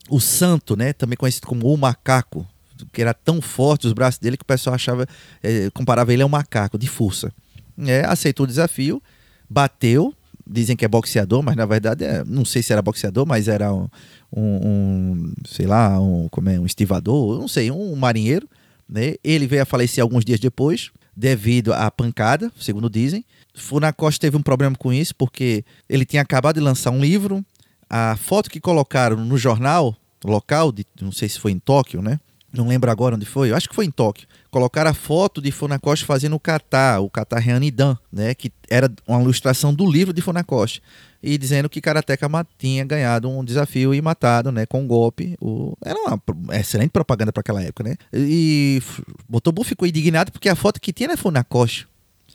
o 0.09 0.21
santo, 0.21 0.77
né? 0.77 0.93
Também 0.93 1.17
conhecido 1.17 1.47
como 1.47 1.73
o 1.73 1.77
macaco, 1.77 2.47
que 2.93 3.01
era 3.01 3.15
tão 3.15 3.41
forte 3.41 3.87
os 3.87 3.93
braços 3.93 4.19
dele 4.19 4.37
que 4.37 4.43
o 4.43 4.47
pessoal 4.47 4.75
achava, 4.75 5.07
é, 5.43 5.71
comparava 5.71 6.13
ele 6.13 6.23
a 6.23 6.27
um 6.27 6.29
macaco 6.29 6.79
de 6.79 6.87
força. 6.87 7.33
É, 7.79 8.05
aceitou 8.05 8.45
o 8.45 8.47
desafio, 8.47 9.03
bateu, 9.49 10.15
dizem 10.47 10.77
que 10.77 10.85
é 10.85 10.89
boxeador, 10.89 11.43
mas 11.43 11.57
na 11.57 11.67
verdade 11.67 12.05
é, 12.05 12.25
não 12.25 12.45
sei 12.45 12.63
se 12.63 12.73
era 12.73 12.81
boxeador, 12.81 13.27
mas 13.27 13.49
era 13.49 13.73
um, 13.73 13.89
um, 14.35 14.43
um 14.43 15.33
sei 15.47 15.67
lá, 15.67 16.01
um, 16.01 16.29
como 16.29 16.49
é, 16.49 16.59
um 16.59 16.67
estivador, 16.67 17.39
não 17.39 17.49
sei, 17.49 17.71
um 17.71 17.95
marinheiro. 17.95 18.49
Né? 18.89 19.17
Ele 19.23 19.47
veio 19.47 19.63
a 19.63 19.67
falecer 19.67 20.03
alguns 20.03 20.25
dias 20.25 20.41
depois, 20.41 20.91
devido 21.15 21.73
à 21.73 21.91
pancada, 21.91 22.51
segundo 22.59 22.89
dizem. 22.89 23.25
Funakoshi 23.55 24.21
teve 24.21 24.37
um 24.37 24.43
problema 24.43 24.77
com 24.77 24.93
isso, 24.93 25.15
porque 25.15 25.65
ele 25.89 26.05
tinha 26.05 26.23
acabado 26.23 26.55
de 26.55 26.61
lançar 26.61 26.91
um 26.91 27.01
livro. 27.01 27.45
A 27.91 28.17
foto 28.17 28.51
que 28.51 28.61
colocaram 28.61 29.17
no 29.17 29.37
jornal 29.37 29.97
local, 30.25 30.73
de, 30.73 30.87
não 31.01 31.13
sei 31.13 31.29
se 31.29 31.39
foi 31.39 31.53
em 31.53 31.59
Tóquio, 31.59 32.03
né? 32.03 32.21
Não 32.53 32.67
lembro 32.67 32.91
agora 32.91 33.15
onde 33.15 33.27
foi, 33.27 33.51
eu 33.51 33.57
acho 33.57 33.69
que 33.69 33.75
foi 33.75 33.85
em 33.85 33.91
Tóquio. 33.91 34.27
Colocaram 34.51 34.91
a 34.91 34.95
foto 34.95 35.41
de 35.43 35.53
Funakoshi 35.53 36.05
fazendo 36.05 36.35
o 36.35 36.41
kata, 36.41 36.99
o 36.99 37.11
kata 37.11 37.39
Reanidan, 37.39 37.97
né? 38.11 38.35
Que 38.35 38.51
era 38.71 38.91
uma 39.07 39.21
ilustração 39.21 39.75
do 39.75 39.89
livro 39.89 40.15
de 40.15 40.23
Funakoshi. 40.23 40.81
E 41.23 41.37
dizendo 41.37 41.69
que 41.69 41.81
Karateka 41.81 42.29
tinha 42.57 42.85
ganhado 42.85 43.29
um 43.29 43.45
desafio 43.45 43.93
e 43.93 44.01
matado, 44.01 44.51
né? 44.51 44.65
Com 44.65 44.81
um 44.81 44.87
golpe. 44.87 45.37
O... 45.41 45.77
Era 45.85 45.99
uma 45.99 46.59
excelente 46.59 46.91
propaganda 46.91 47.33
para 47.33 47.41
aquela 47.41 47.63
época, 47.63 47.85
né? 47.85 47.97
E 48.15 48.81
Motobu 49.29 49.63
ficou 49.63 49.87
indignado 49.87 50.33
porque 50.33 50.49
a 50.49 50.57
foto 50.57 50.81
que 50.81 50.93
tinha 50.93 51.09
era 51.09 51.19
Funakoshi. 51.19 51.87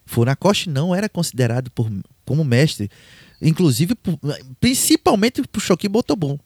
Funakoshi 0.06 0.70
não 0.70 0.94
era 0.94 1.10
considerado 1.10 1.72
por, 1.72 1.90
como 2.24 2.44
mestre, 2.44 2.90
inclusive, 3.42 3.96
principalmente 4.60 5.42
por 5.44 5.60
Shoki 5.60 5.90
Motobu. 5.90 6.40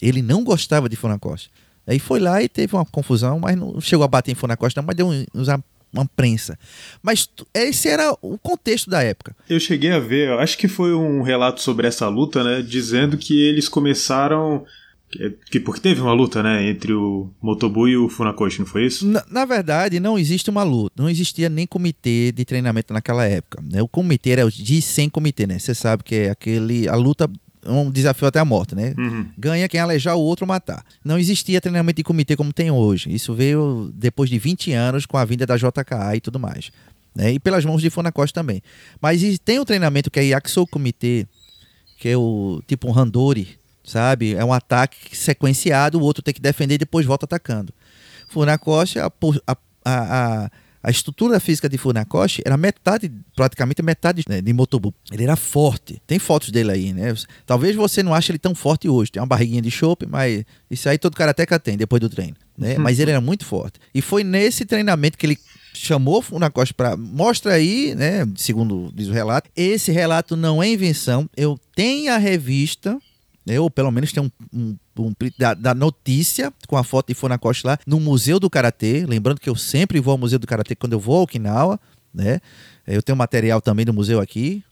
Ele 0.00 0.22
não 0.22 0.42
gostava 0.42 0.88
de 0.88 0.96
Funakoshi. 0.96 1.50
Aí 1.86 1.98
foi 1.98 2.20
lá 2.20 2.42
e 2.42 2.48
teve 2.48 2.74
uma 2.74 2.84
confusão, 2.84 3.40
mas 3.40 3.56
não 3.56 3.80
chegou 3.80 4.04
a 4.04 4.08
bater 4.08 4.32
em 4.32 4.34
Funakoshi, 4.34 4.76
não, 4.76 4.84
mas 4.84 4.96
deu 4.96 5.08
um, 5.08 5.24
usar 5.34 5.60
uma 5.92 6.06
prensa. 6.06 6.58
Mas 7.02 7.28
esse 7.52 7.88
era 7.88 8.16
o 8.22 8.38
contexto 8.38 8.88
da 8.88 9.02
época. 9.02 9.34
Eu 9.48 9.58
cheguei 9.58 9.90
a 9.90 9.98
ver, 9.98 10.30
acho 10.38 10.56
que 10.56 10.68
foi 10.68 10.94
um 10.94 11.22
relato 11.22 11.60
sobre 11.60 11.86
essa 11.86 12.08
luta, 12.08 12.44
né? 12.44 12.62
Dizendo 12.62 13.16
que 13.16 13.40
eles 13.42 13.68
começaram. 13.68 14.64
Que, 15.50 15.58
porque 15.58 15.80
teve 15.80 16.00
uma 16.00 16.12
luta, 16.12 16.40
né? 16.40 16.70
Entre 16.70 16.92
o 16.92 17.28
Motobu 17.42 17.88
e 17.88 17.96
o 17.96 18.08
Funakoshi, 18.08 18.60
não 18.60 18.66
foi 18.66 18.86
isso? 18.86 19.04
Na, 19.04 19.24
na, 19.28 19.44
verdade, 19.44 19.98
não 19.98 20.16
existe 20.16 20.48
uma 20.48 20.62
luta. 20.62 20.94
Não 20.96 21.10
existia 21.10 21.48
nem 21.48 21.66
comitê 21.66 22.30
de 22.30 22.44
treinamento 22.44 22.92
naquela 22.94 23.26
época. 23.26 23.60
Né? 23.60 23.82
O 23.82 23.88
comitê 23.88 24.30
era 24.30 24.46
o 24.46 24.50
de 24.50 24.80
sem 24.80 25.10
comitê, 25.10 25.48
né? 25.48 25.58
Você 25.58 25.74
sabe 25.74 26.04
que 26.04 26.14
é 26.14 26.30
aquele. 26.30 26.88
A 26.88 26.94
luta 26.94 27.28
um 27.66 27.90
desafio 27.90 28.28
até 28.28 28.38
a 28.38 28.44
morte, 28.44 28.74
né? 28.74 28.94
Uhum. 28.96 29.26
Ganha 29.36 29.68
quem 29.68 29.80
alejar 29.80 30.16
o 30.16 30.20
outro 30.20 30.46
matar. 30.46 30.84
Não 31.04 31.18
existia 31.18 31.60
treinamento 31.60 31.96
de 31.96 32.04
comitê 32.04 32.36
como 32.36 32.52
tem 32.52 32.70
hoje. 32.70 33.12
Isso 33.12 33.34
veio 33.34 33.90
depois 33.94 34.30
de 34.30 34.38
20 34.38 34.72
anos 34.72 35.06
com 35.06 35.16
a 35.16 35.24
vinda 35.24 35.46
da 35.46 35.56
JKA 35.56 36.16
e 36.16 36.20
tudo 36.20 36.38
mais. 36.38 36.70
Né? 37.14 37.32
E 37.32 37.38
pelas 37.38 37.64
mãos 37.64 37.82
de 37.82 37.90
Funakoshi 37.90 38.32
também. 38.32 38.62
Mas 39.00 39.20
tem 39.38 39.58
um 39.58 39.64
treinamento 39.64 40.10
que 40.10 40.20
é 40.20 40.24
Yakusou 40.24 40.66
Comitê, 40.66 41.26
que 41.98 42.08
é 42.08 42.16
o 42.16 42.62
tipo 42.66 42.88
um 42.88 42.98
Handori, 42.98 43.58
sabe? 43.84 44.34
É 44.34 44.44
um 44.44 44.52
ataque 44.52 45.16
sequenciado, 45.16 45.98
o 45.98 46.02
outro 46.02 46.22
tem 46.22 46.32
que 46.32 46.40
defender 46.40 46.74
e 46.74 46.78
depois 46.78 47.04
volta 47.04 47.26
atacando. 47.26 47.72
Funakoshi, 48.28 48.98
a, 48.98 49.12
a, 49.46 49.56
a 49.84 50.44
a 50.44 50.50
estrutura 50.88 51.40
física 51.40 51.68
de 51.68 51.76
Funakoshi 51.76 52.42
era 52.46 52.56
metade, 52.56 53.10
praticamente 53.34 53.82
metade 53.82 54.22
né, 54.28 54.40
de 54.40 54.52
Motobu. 54.52 54.94
Ele 55.12 55.24
era 55.24 55.34
forte. 55.36 56.00
Tem 56.06 56.18
fotos 56.18 56.50
dele 56.50 56.70
aí, 56.70 56.92
né? 56.92 57.12
Talvez 57.44 57.74
você 57.74 58.02
não 58.02 58.14
ache 58.14 58.30
ele 58.30 58.38
tão 58.38 58.54
forte 58.54 58.88
hoje. 58.88 59.10
Tem 59.10 59.20
uma 59.20 59.26
barriguinha 59.26 59.60
de 59.60 59.70
chope, 59.70 60.06
mas 60.06 60.44
isso 60.70 60.88
aí 60.88 60.96
todo 60.96 61.16
karateca 61.16 61.58
tem 61.58 61.76
depois 61.76 62.00
do 62.00 62.08
treino, 62.08 62.36
né? 62.56 62.76
Uhum. 62.76 62.82
Mas 62.82 62.98
ele 62.98 63.10
era 63.10 63.20
muito 63.20 63.44
forte. 63.44 63.78
E 63.94 64.00
foi 64.00 64.24
nesse 64.24 64.64
treinamento 64.64 65.18
que 65.18 65.26
ele 65.26 65.38
chamou 65.74 66.22
Funakoshi 66.22 66.74
para 66.74 66.96
mostra 66.96 67.54
aí, 67.54 67.94
né, 67.94 68.26
segundo 68.36 68.90
diz 68.94 69.08
o 69.08 69.12
relato. 69.12 69.50
Esse 69.56 69.92
relato 69.92 70.36
não 70.36 70.62
é 70.62 70.68
invenção. 70.68 71.28
Eu 71.36 71.58
tenho 71.74 72.12
a 72.12 72.16
revista 72.16 72.98
ou 73.58 73.70
pelo 73.70 73.90
menos 73.90 74.12
tem 74.12 74.22
um, 74.22 74.30
um, 74.52 74.76
um 74.98 75.14
da, 75.38 75.54
da, 75.54 75.74
notícia 75.74 76.52
com 76.68 76.76
a 76.76 76.84
foto 76.84 77.08
de 77.08 77.14
Funakoshi 77.14 77.66
lá 77.66 77.78
no 77.86 77.98
Museu 77.98 78.38
do 78.38 78.50
Karatê. 78.50 79.04
Lembrando 79.06 79.40
que 79.40 79.48
eu 79.48 79.56
sempre 79.56 80.00
vou 80.00 80.12
ao 80.12 80.18
Museu 80.18 80.38
do 80.38 80.46
Karatê 80.46 80.74
quando 80.74 80.92
eu 80.92 81.00
vou 81.00 81.18
a 81.18 81.22
Okinawa, 81.22 81.80
né? 82.12 82.40
Eu 82.86 83.02
tenho 83.02 83.16
material 83.16 83.60
também 83.60 83.84
do 83.84 83.94
museu 83.94 84.20
aqui. 84.20 84.64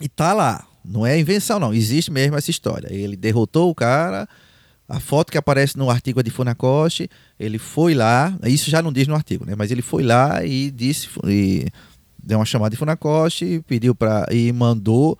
E 0.00 0.08
tá 0.08 0.32
lá. 0.32 0.66
Não 0.84 1.06
é 1.06 1.18
invenção, 1.18 1.58
não. 1.58 1.72
Existe 1.72 2.10
mesmo 2.10 2.36
essa 2.36 2.50
história. 2.50 2.92
Ele 2.92 3.16
derrotou 3.16 3.70
o 3.70 3.74
cara. 3.74 4.28
A 4.88 5.00
foto 5.00 5.32
que 5.32 5.38
aparece 5.38 5.78
no 5.78 5.88
artigo 5.88 6.20
é 6.20 6.22
de 6.22 6.30
Funakoshi. 6.30 7.08
Ele 7.38 7.58
foi 7.58 7.94
lá. 7.94 8.36
Isso 8.44 8.70
já 8.70 8.82
não 8.82 8.92
diz 8.92 9.06
no 9.06 9.14
artigo, 9.14 9.46
né? 9.46 9.54
Mas 9.56 9.70
ele 9.70 9.80
foi 9.80 10.02
lá 10.02 10.44
e 10.44 10.70
disse. 10.70 11.08
E 11.26 11.66
deu 12.22 12.38
uma 12.38 12.44
chamada 12.44 12.70
de 12.70 12.76
Funakoshi, 12.76 13.62
pediu 13.66 13.94
para. 13.94 14.26
e 14.30 14.52
mandou 14.52 15.18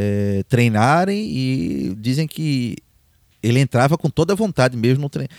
é, 0.00 0.44
treinarem 0.48 1.28
e 1.28 1.94
dizem 1.98 2.28
que 2.28 2.76
ele 3.42 3.58
entrava 3.58 3.98
com 3.98 4.08
toda 4.08 4.32
a 4.32 4.36
vontade 4.36 4.76
mesmo 4.76 5.02
no 5.02 5.08
treino. 5.08 5.30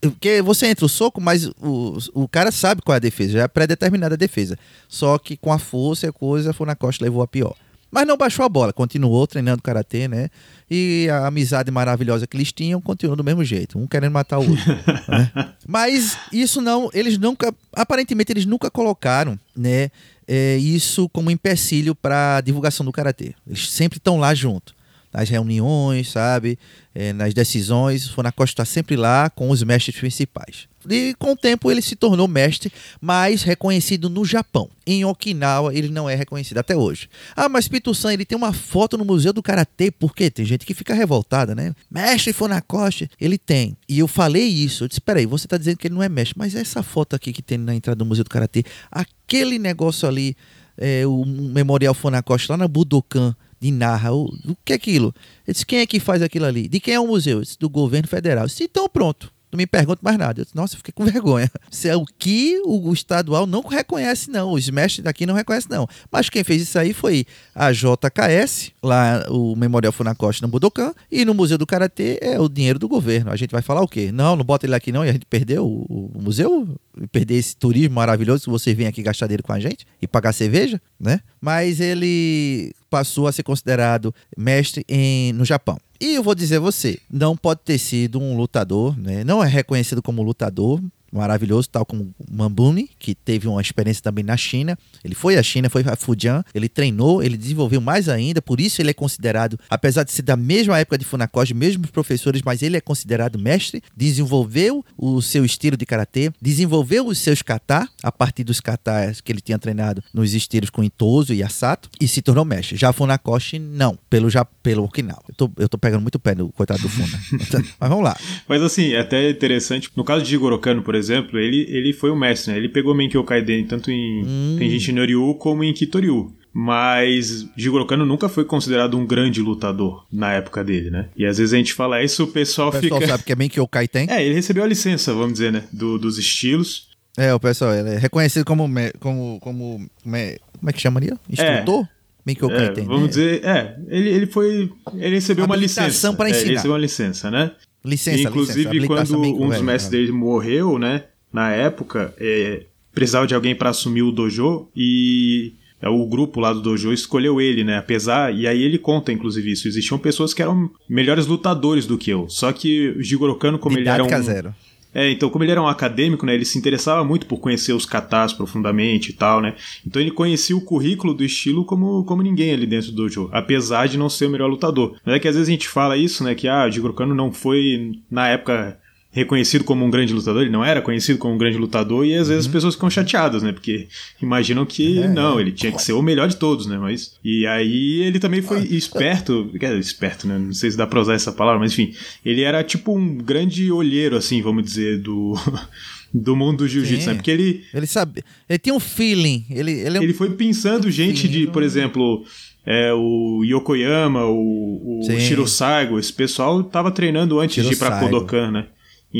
Porque 0.00 0.40
você 0.40 0.68
entra 0.68 0.86
o 0.86 0.88
soco, 0.88 1.20
mas 1.20 1.46
o, 1.60 1.98
o 2.14 2.26
cara 2.26 2.50
sabe 2.50 2.80
qual 2.80 2.94
é 2.94 2.96
a 2.96 3.00
defesa, 3.00 3.32
já 3.32 3.42
é 3.42 3.48
pré-determinada 3.48 4.14
a 4.14 4.18
defesa. 4.18 4.58
Só 4.88 5.18
que 5.18 5.36
com 5.36 5.52
a 5.52 5.58
força 5.58 6.06
e 6.06 6.08
a 6.08 6.12
coisa, 6.12 6.54
foi 6.54 6.66
na 6.66 6.74
costa 6.74 7.04
levou 7.04 7.22
a 7.22 7.28
pior. 7.28 7.54
Mas 7.90 8.06
não 8.06 8.16
baixou 8.16 8.44
a 8.44 8.48
bola, 8.48 8.72
continuou 8.72 9.26
treinando 9.26 9.62
karatê, 9.62 10.08
né? 10.08 10.28
E 10.68 11.08
a 11.10 11.26
amizade 11.28 11.70
maravilhosa 11.70 12.26
que 12.26 12.36
eles 12.36 12.52
tinham 12.52 12.80
continuou 12.80 13.16
do 13.16 13.22
mesmo 13.22 13.44
jeito, 13.44 13.78
um 13.78 13.86
querendo 13.86 14.12
matar 14.12 14.38
o 14.38 14.50
outro. 14.50 14.64
né? 15.08 15.52
Mas 15.66 16.18
isso 16.32 16.60
não, 16.60 16.90
eles 16.92 17.16
nunca, 17.16 17.54
aparentemente 17.72 18.32
eles 18.32 18.44
nunca 18.44 18.70
colocaram, 18.70 19.38
né? 19.56 19.90
É, 20.28 20.56
isso 20.56 21.08
como 21.08 21.30
empecilho 21.30 21.94
para 21.94 22.36
a 22.36 22.40
divulgação 22.40 22.84
do 22.84 22.92
karatê. 22.92 23.34
Eles 23.46 23.70
sempre 23.70 23.98
estão 23.98 24.18
lá 24.18 24.34
junto, 24.34 24.74
nas 25.16 25.30
reuniões, 25.30 26.10
sabe, 26.10 26.58
é, 26.94 27.10
nas 27.14 27.32
decisões. 27.32 28.06
O 28.06 28.44
está 28.44 28.66
sempre 28.66 28.96
lá 28.96 29.30
com 29.30 29.48
os 29.48 29.62
mestres 29.62 29.96
principais. 29.96 30.68
E 30.88 31.14
com 31.18 31.32
o 31.32 31.36
tempo 31.36 31.70
ele 31.70 31.80
se 31.80 31.96
tornou 31.96 32.28
mestre 32.28 32.70
mais 33.00 33.42
reconhecido 33.42 34.10
no 34.10 34.26
Japão. 34.26 34.68
Em 34.86 35.06
Okinawa 35.06 35.74
ele 35.74 35.88
não 35.88 36.08
é 36.08 36.14
reconhecido 36.14 36.58
até 36.58 36.76
hoje. 36.76 37.08
Ah, 37.34 37.48
mas 37.48 37.66
Pito-san, 37.66 38.12
ele 38.12 38.26
tem 38.26 38.36
uma 38.36 38.52
foto 38.52 38.98
no 38.98 39.06
Museu 39.06 39.32
do 39.32 39.42
Karatê, 39.42 39.90
por 39.90 40.14
quê? 40.14 40.30
Tem 40.30 40.44
gente 40.44 40.66
que 40.66 40.74
fica 40.74 40.92
revoltada, 40.92 41.54
né? 41.54 41.74
Mestre 41.90 42.34
Funakoshi, 42.34 43.08
ele 43.18 43.38
tem. 43.38 43.74
E 43.88 43.98
eu 43.98 44.06
falei 44.06 44.44
isso, 44.44 44.84
eu 44.84 44.88
disse, 44.88 45.00
peraí, 45.00 45.24
você 45.24 45.46
está 45.46 45.56
dizendo 45.56 45.78
que 45.78 45.88
ele 45.88 45.94
não 45.94 46.02
é 46.02 46.10
mestre, 46.10 46.38
mas 46.38 46.54
essa 46.54 46.82
foto 46.82 47.16
aqui 47.16 47.32
que 47.32 47.42
tem 47.42 47.56
na 47.56 47.74
entrada 47.74 47.96
do 47.96 48.04
Museu 48.04 48.22
do 48.22 48.30
Karatê, 48.30 48.64
aquele 48.92 49.58
negócio 49.58 50.06
ali, 50.06 50.36
é, 50.76 51.06
o 51.06 51.24
Memorial 51.24 51.94
Funakoshi 51.94 52.50
lá 52.50 52.58
na 52.58 52.68
Budokan, 52.68 53.34
de 53.60 53.70
Narra. 53.70 54.12
O, 54.12 54.24
o 54.24 54.56
que 54.64 54.72
é 54.72 54.76
aquilo? 54.76 55.14
Eu 55.46 55.52
disse, 55.52 55.66
quem 55.66 55.80
é 55.80 55.86
que 55.86 56.00
faz 56.00 56.22
aquilo 56.22 56.46
ali? 56.46 56.68
De 56.68 56.80
quem 56.80 56.94
é 56.94 57.00
o 57.00 57.06
museu? 57.06 57.38
Eu 57.38 57.42
disse, 57.42 57.58
do 57.58 57.68
governo 57.68 58.08
federal. 58.08 58.44
Eu 58.44 58.48
disse, 58.48 58.64
então 58.64 58.88
pronto 58.88 59.35
não 59.56 59.62
me 59.62 59.66
pergunte 59.66 60.04
mais 60.04 60.18
nada. 60.18 60.40
Eu 60.40 60.44
disse, 60.44 60.54
nossa, 60.54 60.74
eu 60.74 60.78
fiquei 60.78 60.92
com 60.92 61.04
vergonha. 61.10 61.50
Isso 61.70 61.88
é 61.88 61.96
o 61.96 62.04
que 62.04 62.60
o, 62.64 62.92
estadual 62.92 63.46
não 63.46 63.62
reconhece, 63.62 64.30
não. 64.30 64.52
Os 64.52 64.68
mestres 64.68 65.02
daqui 65.02 65.24
não 65.24 65.34
reconhecem, 65.34 65.70
não. 65.70 65.88
Mas 66.12 66.28
quem 66.28 66.44
fez 66.44 66.62
isso 66.62 66.78
aí 66.78 66.92
foi 66.92 67.26
a 67.54 67.72
JKS, 67.72 68.72
lá 68.82 69.26
o 69.30 69.56
Memorial 69.56 69.92
Funakoshi 69.92 70.42
no 70.42 70.48
Budokan, 70.48 70.92
e 71.10 71.24
no 71.24 71.34
Museu 71.34 71.56
do 71.56 71.66
Karatê 71.66 72.18
é 72.20 72.38
o 72.38 72.48
dinheiro 72.48 72.78
do 72.78 72.88
governo. 72.88 73.30
A 73.30 73.36
gente 73.36 73.50
vai 73.50 73.62
falar 73.62 73.82
o 73.82 73.88
quê? 73.88 74.12
Não, 74.12 74.36
não 74.36 74.44
bota 74.44 74.66
ele 74.66 74.74
aqui 74.74 74.92
não, 74.92 75.04
e 75.04 75.08
a 75.08 75.12
gente 75.12 75.26
perdeu 75.26 75.66
o, 75.66 76.10
o 76.14 76.22
museu, 76.22 76.68
perder 77.10 77.36
esse 77.36 77.56
turismo 77.56 77.94
maravilhoso 77.94 78.44
que 78.44 78.50
você 78.50 78.74
vem 78.74 78.86
aqui 78.86 79.02
gastar 79.02 79.26
dinheiro 79.26 79.42
com 79.42 79.52
a 79.52 79.60
gente 79.60 79.86
e 80.00 80.06
pagar 80.06 80.32
cerveja, 80.32 80.80
né? 81.00 81.20
Mas 81.40 81.80
ele 81.80 82.74
passou 82.90 83.26
a 83.26 83.32
ser 83.32 83.42
considerado 83.42 84.14
mestre 84.36 84.84
em, 84.88 85.32
no 85.32 85.44
Japão. 85.44 85.78
E 86.00 86.14
eu 86.14 86.22
vou 86.22 86.34
dizer 86.34 86.58
você, 86.58 86.98
não 87.10 87.36
pode 87.36 87.60
ter 87.64 87.78
sido 87.78 88.20
um 88.20 88.36
lutador, 88.36 88.98
né? 88.98 89.24
não 89.24 89.42
é 89.42 89.48
reconhecido 89.48 90.02
como 90.02 90.22
lutador, 90.22 90.80
maravilhoso, 91.12 91.68
tal 91.68 91.84
como 91.84 92.14
Mambuni, 92.30 92.90
que 92.98 93.14
teve 93.14 93.48
uma 93.48 93.60
experiência 93.60 94.02
também 94.02 94.24
na 94.24 94.36
China. 94.36 94.78
Ele 95.04 95.14
foi 95.14 95.36
à 95.36 95.42
China, 95.42 95.70
foi 95.70 95.82
a 95.86 95.96
Fujian, 95.96 96.44
ele 96.54 96.68
treinou, 96.68 97.22
ele 97.22 97.36
desenvolveu 97.36 97.80
mais 97.80 98.08
ainda, 98.08 98.42
por 98.42 98.60
isso 98.60 98.80
ele 98.80 98.90
é 98.90 98.94
considerado, 98.94 99.58
apesar 99.68 100.02
de 100.02 100.12
ser 100.12 100.22
da 100.22 100.36
mesma 100.36 100.78
época 100.78 100.98
de 100.98 101.04
Funakoshi, 101.04 101.54
mesmos 101.54 101.90
professores, 101.90 102.42
mas 102.42 102.62
ele 102.62 102.76
é 102.76 102.80
considerado 102.80 103.38
mestre, 103.38 103.82
desenvolveu 103.96 104.84
o 104.96 105.20
seu 105.22 105.44
estilo 105.44 105.76
de 105.76 105.86
karatê, 105.86 106.30
desenvolveu 106.40 107.06
os 107.06 107.18
seus 107.18 107.42
kata, 107.42 107.88
a 108.02 108.12
partir 108.12 108.44
dos 108.44 108.60
katas 108.60 109.20
que 109.20 109.32
ele 109.32 109.40
tinha 109.40 109.58
treinado 109.58 110.02
nos 110.12 110.34
estilos 110.34 110.70
com 110.70 110.82
Itoso 110.82 111.32
e 111.32 111.42
Asato, 111.42 111.88
e 112.00 112.08
se 112.08 112.22
tornou 112.22 112.44
mestre. 112.44 112.76
Já 112.76 112.92
Funakoshi, 112.92 113.58
não, 113.58 113.98
pelo, 114.10 114.28
já, 114.30 114.44
pelo 114.44 114.84
Okinawa. 114.84 115.22
Eu 115.28 115.34
tô, 115.34 115.50
eu 115.58 115.68
tô 115.68 115.78
pegando 115.78 116.02
muito 116.02 116.18
pé 116.18 116.34
no 116.34 116.50
coitado 116.50 116.82
do 116.82 116.88
Funa. 116.88 117.20
mas 117.80 117.88
vamos 117.88 118.04
lá. 118.04 118.16
Mas 118.48 118.62
assim, 118.62 118.92
é 118.92 119.00
até 119.00 119.30
interessante, 119.30 119.90
no 119.96 120.04
caso 120.04 120.24
de 120.24 120.30
Jigoro 120.30 120.58
Kano, 120.58 120.82
por 120.82 120.94
exemplo, 120.94 121.05
ele, 121.14 121.66
ele 121.68 121.92
foi 121.92 122.10
o 122.10 122.16
mestre, 122.16 122.52
né? 122.52 122.58
Ele 122.58 122.68
pegou 122.68 122.94
Menkyo 122.94 123.24
Kaiden 123.24 123.66
tanto 123.66 123.90
em 123.90 124.24
hum. 124.24 124.56
Tenjin 124.58 124.92
Noryu 124.92 125.34
como 125.34 125.64
em 125.64 125.72
Kitoryu. 125.72 126.32
Mas 126.58 127.46
Jigoro 127.54 127.86
Kano 127.86 128.06
nunca 128.06 128.30
foi 128.30 128.42
considerado 128.42 128.96
um 128.96 129.04
grande 129.04 129.42
lutador 129.42 130.06
na 130.10 130.32
época 130.32 130.64
dele, 130.64 130.88
né? 130.88 131.10
E 131.14 131.26
às 131.26 131.36
vezes 131.36 131.52
a 131.52 131.56
gente 131.58 131.74
fala 131.74 132.02
isso, 132.02 132.24
o 132.24 132.28
pessoal, 132.28 132.70
o 132.70 132.72
pessoal 132.72 132.98
fica... 132.98 133.12
sabe 133.12 133.24
que 133.24 133.32
é 133.32 133.36
Menkyo 133.36 133.68
Kaiten? 133.68 134.06
É, 134.16 134.24
ele 134.24 134.34
recebeu 134.34 134.64
a 134.64 134.66
licença, 134.66 135.12
vamos 135.12 135.34
dizer, 135.34 135.52
né? 135.52 135.64
Do, 135.70 135.98
dos 135.98 136.16
estilos. 136.16 136.88
É, 137.14 137.34
o 137.34 137.38
pessoal, 137.38 137.74
ele 137.74 137.90
é 137.90 137.98
reconhecido 137.98 138.46
como... 138.46 138.66
como, 138.98 139.38
como, 139.40 139.86
como 140.02 140.16
é, 140.16 140.38
como 140.58 140.70
é 140.70 140.72
que 140.72 140.80
chamaria? 140.80 141.18
Instrutor? 141.28 141.84
É. 141.84 141.88
Menkyo 142.24 142.48
Kaiten. 142.48 142.84
É, 142.84 142.86
vamos 142.86 143.02
né? 143.02 143.08
dizer, 143.08 143.44
é, 143.44 143.76
ele, 143.88 144.08
ele 144.08 144.26
foi... 144.26 144.72
Ele 144.94 145.14
recebeu 145.14 145.44
uma 145.44 145.56
licença. 145.56 146.10
para 146.14 146.30
ensinar. 146.30 146.42
É, 146.42 146.46
ele 146.46 146.54
recebeu 146.54 146.72
uma 146.72 146.78
licença, 146.78 147.30
né? 147.30 147.52
Licença, 147.86 148.28
Inclusive, 148.28 148.78
licença. 148.78 148.86
quando 148.86 149.22
um 149.22 149.48
dos 149.48 149.60
mestres 149.60 149.90
dele 149.90 150.12
morreu, 150.12 150.78
né? 150.78 151.04
Na 151.32 151.52
época, 151.52 152.12
é, 152.18 152.64
precisava 152.92 153.26
de 153.26 153.34
alguém 153.34 153.54
para 153.54 153.70
assumir 153.70 154.02
o 154.02 154.10
dojo 154.10 154.68
e 154.74 155.52
é, 155.80 155.88
o 155.88 156.04
grupo 156.06 156.40
lá 156.40 156.52
do 156.52 156.60
dojo 156.60 156.92
escolheu 156.92 157.40
ele, 157.40 157.62
né? 157.62 157.78
Apesar, 157.78 158.34
e 158.34 158.46
aí 158.46 158.62
ele 158.62 158.78
conta 158.78 159.12
inclusive 159.12 159.52
isso, 159.52 159.68
existiam 159.68 159.98
pessoas 159.98 160.34
que 160.34 160.42
eram 160.42 160.70
melhores 160.88 161.26
lutadores 161.26 161.86
do 161.86 161.96
que 161.96 162.10
eu. 162.10 162.28
Só 162.28 162.52
que 162.52 162.90
o 162.90 163.02
Jigoro 163.02 163.36
Kano, 163.36 163.58
como 163.58 163.78
ele 163.78 163.88
era 163.88 164.02
um 164.02 164.22
zero. 164.22 164.54
É, 164.96 165.10
então, 165.10 165.28
como 165.28 165.44
ele 165.44 165.52
era 165.52 165.60
um 165.60 165.68
acadêmico, 165.68 166.24
né, 166.24 166.34
ele 166.34 166.46
se 166.46 166.56
interessava 166.56 167.04
muito 167.04 167.26
por 167.26 167.36
conhecer 167.36 167.74
os 167.74 167.84
katas 167.84 168.32
profundamente 168.32 169.10
e 169.10 169.12
tal, 169.12 169.42
né? 169.42 169.54
Então 169.86 170.00
ele 170.00 170.10
conhecia 170.10 170.56
o 170.56 170.60
currículo 170.62 171.12
do 171.12 171.22
estilo 171.22 171.66
como, 171.66 172.02
como 172.04 172.22
ninguém 172.22 172.54
ali 172.54 172.66
dentro 172.66 172.92
do 172.92 172.96
dojo, 172.96 173.28
apesar 173.30 173.88
de 173.88 173.98
não 173.98 174.08
ser 174.08 174.24
o 174.24 174.30
melhor 174.30 174.48
lutador. 174.48 174.96
Mas 175.04 175.16
é 175.16 175.18
que 175.18 175.28
às 175.28 175.34
vezes 175.34 175.50
a 175.50 175.52
gente 175.52 175.68
fala 175.68 175.98
isso, 175.98 176.24
né, 176.24 176.34
que 176.34 176.48
ah, 176.48 176.64
o 176.66 176.70
Jigoro 176.70 176.94
Kano 176.94 177.14
não 177.14 177.30
foi 177.30 178.00
na 178.10 178.26
época 178.28 178.78
reconhecido 179.16 179.64
como 179.64 179.82
um 179.82 179.88
grande 179.88 180.12
lutador, 180.12 180.42
ele 180.42 180.50
não 180.50 180.62
era 180.62 180.82
conhecido 180.82 181.18
como 181.18 181.34
um 181.34 181.38
grande 181.38 181.56
lutador, 181.56 182.04
e 182.04 182.14
às 182.14 182.28
vezes 182.28 182.44
uhum. 182.44 182.50
as 182.50 182.52
pessoas 182.52 182.74
ficam 182.74 182.90
chateadas, 182.90 183.42
né? 183.42 183.50
Porque 183.50 183.88
imaginam 184.20 184.66
que 184.66 184.98
é, 184.98 185.08
não, 185.08 185.40
ele 185.40 185.52
tinha 185.52 185.72
que 185.72 185.80
ser 185.80 185.94
o 185.94 186.02
melhor 186.02 186.28
de 186.28 186.36
todos, 186.36 186.66
né? 186.66 186.76
Mas. 186.76 187.14
E 187.24 187.46
aí 187.46 188.02
ele 188.02 188.20
também 188.20 188.42
foi 188.42 188.58
ah, 188.58 188.66
esperto, 188.66 189.50
é, 189.58 189.78
esperto, 189.78 190.28
né? 190.28 190.38
Não 190.38 190.52
sei 190.52 190.70
se 190.70 190.76
dá 190.76 190.86
pra 190.86 191.00
usar 191.00 191.14
essa 191.14 191.32
palavra, 191.32 191.58
mas 191.58 191.72
enfim, 191.72 191.94
ele 192.22 192.42
era 192.42 192.62
tipo 192.62 192.94
um 192.94 193.16
grande 193.16 193.72
olheiro, 193.72 194.16
assim, 194.16 194.42
vamos 194.42 194.62
dizer, 194.62 194.98
do. 194.98 195.34
do 196.12 196.36
mundo 196.36 196.58
do 196.58 196.68
jiu-jitsu, 196.68 197.08
né? 197.08 197.14
Porque 197.14 197.30
ele. 197.30 197.64
Ele 197.72 197.86
sabe. 197.86 198.22
Ele 198.46 198.58
tem 198.58 198.72
um 198.72 198.80
feeling. 198.80 199.46
Ele, 199.48 199.72
ele, 199.72 199.96
é 199.96 200.00
um... 200.00 200.02
ele 200.02 200.14
foi 200.14 200.30
pensando 200.30 200.90
gente 200.90 201.26
de, 201.26 201.46
por 201.46 201.62
exemplo. 201.62 202.22
É, 202.68 202.92
o 202.92 203.44
Yokoyama, 203.44 204.24
o, 204.24 204.98
o 205.00 205.20
Shiro 205.20 205.46
Saigo, 205.46 206.00
esse 206.00 206.12
pessoal 206.12 206.64
tava 206.64 206.90
treinando 206.90 207.38
antes 207.38 207.54
Shiro 207.54 207.68
de 207.68 207.74
ir 207.74 207.78
pra. 207.78 208.00
Kodokan, 208.00 208.50
né? 208.50 208.66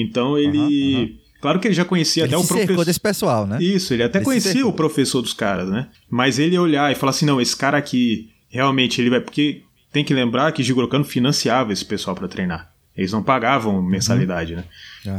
Então 0.02 0.38
ele. 0.38 0.58
Uhum, 0.58 1.00
uhum. 1.00 1.16
Claro 1.40 1.60
que 1.60 1.68
ele 1.68 1.74
já 1.74 1.84
conhecia 1.84 2.24
ele 2.24 2.34
até 2.34 2.42
o 2.42 2.46
professor. 2.46 2.84
desse 2.84 3.00
pessoal, 3.00 3.46
né? 3.46 3.58
Isso, 3.60 3.92
ele 3.92 4.02
até 4.02 4.18
ele 4.18 4.24
conhecia 4.24 4.66
o 4.66 4.72
professor 4.72 5.22
dos 5.22 5.32
caras, 5.32 5.68
né? 5.68 5.88
Mas 6.10 6.38
ele 6.38 6.58
olhar 6.58 6.90
e 6.90 6.94
falar 6.94 7.10
assim: 7.10 7.26
não, 7.26 7.40
esse 7.40 7.56
cara 7.56 7.78
aqui 7.78 8.30
realmente 8.48 9.00
ele 9.00 9.10
vai. 9.10 9.20
Porque 9.20 9.62
tem 9.92 10.04
que 10.04 10.14
lembrar 10.14 10.50
que 10.52 10.62
Jigoro 10.62 10.88
Kano 10.88 11.04
financiava 11.04 11.72
esse 11.72 11.84
pessoal 11.84 12.16
para 12.16 12.28
treinar. 12.28 12.72
Eles 12.96 13.12
não 13.12 13.22
pagavam 13.22 13.82
mensalidade, 13.82 14.54
uhum. 14.54 14.58
né? 14.58 14.64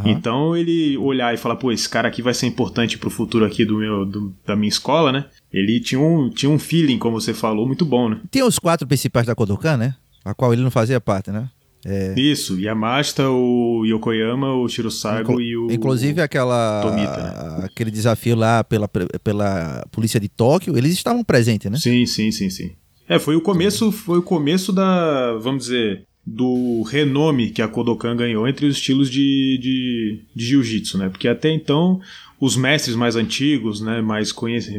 Uhum. 0.03 0.11
Então 0.11 0.57
ele 0.57 0.97
olhar 0.97 1.33
e 1.33 1.37
falar, 1.37 1.55
pô, 1.57 1.71
esse 1.71 1.87
cara 1.87 2.07
aqui 2.07 2.23
vai 2.23 2.33
ser 2.33 2.47
importante 2.47 2.97
pro 2.97 3.09
futuro 3.09 3.45
aqui 3.45 3.63
do 3.63 3.77
meu, 3.77 4.03
do, 4.03 4.35
da 4.45 4.55
minha 4.55 4.67
escola, 4.67 5.11
né? 5.11 5.25
Ele 5.53 5.79
tinha 5.79 6.01
um, 6.01 6.29
tinha 6.29 6.49
um 6.49 6.57
feeling, 6.57 6.97
como 6.97 7.21
você 7.21 7.35
falou, 7.35 7.67
muito 7.67 7.85
bom, 7.85 8.09
né? 8.09 8.19
Tem 8.31 8.41
os 8.41 8.57
quatro 8.57 8.87
principais 8.87 9.27
da 9.27 9.35
Kodokan, 9.35 9.77
né? 9.77 9.95
A 10.25 10.33
qual 10.33 10.51
ele 10.51 10.63
não 10.63 10.71
fazia 10.71 10.99
parte, 10.99 11.29
né? 11.29 11.47
É... 11.89 12.13
Isso, 12.19 12.59
Yamashita, 12.59 13.29
o 13.29 13.85
Yokoyama, 13.85 14.53
o 14.53 14.67
Shirosago 14.67 15.31
Inclu 15.31 15.41
e 15.41 15.55
o. 15.55 15.71
Inclusive 15.71 16.21
aquela. 16.21 16.81
Tomita, 16.81 17.17
né? 17.17 17.65
Aquele 17.65 17.89
desafio 17.89 18.35
lá 18.35 18.61
pela, 18.61 18.89
pela 19.23 19.87
polícia 19.89 20.19
de 20.19 20.27
Tóquio, 20.27 20.77
eles 20.77 20.91
estavam 20.91 21.23
presentes, 21.23 21.71
né? 21.71 21.77
Sim, 21.77 22.05
sim, 22.05 22.29
sim, 22.29 22.49
sim. 22.49 22.71
É, 23.07 23.17
foi 23.17 23.37
o 23.37 23.41
começo, 23.41 23.89
foi 23.89 24.19
o 24.19 24.21
começo 24.21 24.73
da. 24.73 25.37
Vamos 25.37 25.63
dizer. 25.63 26.03
Do 26.29 26.81
renome 26.81 27.51
que 27.51 27.61
a 27.61 27.69
Kodokan 27.69 28.13
ganhou 28.17 28.45
entre 28.49 28.65
os 28.65 28.75
estilos 28.75 29.09
de, 29.09 29.57
de, 29.61 30.25
de 30.35 30.45
jiu-jitsu, 30.45 30.97
né? 30.97 31.07
Porque 31.07 31.25
até 31.25 31.49
então 31.49 32.01
os 32.37 32.57
mestres 32.57 32.97
mais 32.97 33.15
antigos, 33.15 33.79
né, 33.79 34.01
mais, 34.01 34.35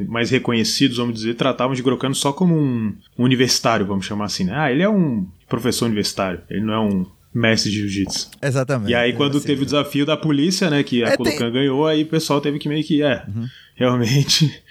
mais 0.09 0.29
reconhecidos, 0.29 0.99
vamos 0.99 1.15
dizer, 1.15 1.37
tratavam 1.37 1.75
de 1.75 1.83
Grokano 1.83 2.15
só 2.15 2.35
como 2.35 2.55
um, 2.55 2.95
um 3.19 3.25
universitário, 3.25 3.87
vamos 3.87 4.05
chamar 4.05 4.27
assim. 4.27 4.45
Né? 4.45 4.53
Ah, 4.55 4.71
ele 4.71 4.83
é 4.83 4.91
um 4.91 5.27
professor 5.49 5.87
universitário, 5.87 6.41
ele 6.51 6.63
não 6.63 6.75
é 6.75 6.81
um 6.81 7.07
mestre 7.33 7.71
de 7.71 7.79
jiu-jitsu. 7.79 8.31
Exatamente. 8.43 8.91
E 8.91 8.95
aí, 8.95 9.13
quando 9.13 9.41
teve 9.41 9.63
o 9.63 9.65
desafio 9.65 10.05
da 10.05 10.17
polícia, 10.17 10.69
né, 10.71 10.83
que 10.83 11.05
a 11.05 11.09
é, 11.09 11.17
Kodokan 11.17 11.39
tem... 11.39 11.53
ganhou, 11.53 11.87
aí 11.87 12.03
o 12.03 12.07
pessoal 12.07 12.41
teve 12.41 12.59
que 12.59 12.69
meio 12.69 12.85
que, 12.85 13.03
é, 13.03 13.25
uhum. 13.29 13.47
realmente. 13.75 14.51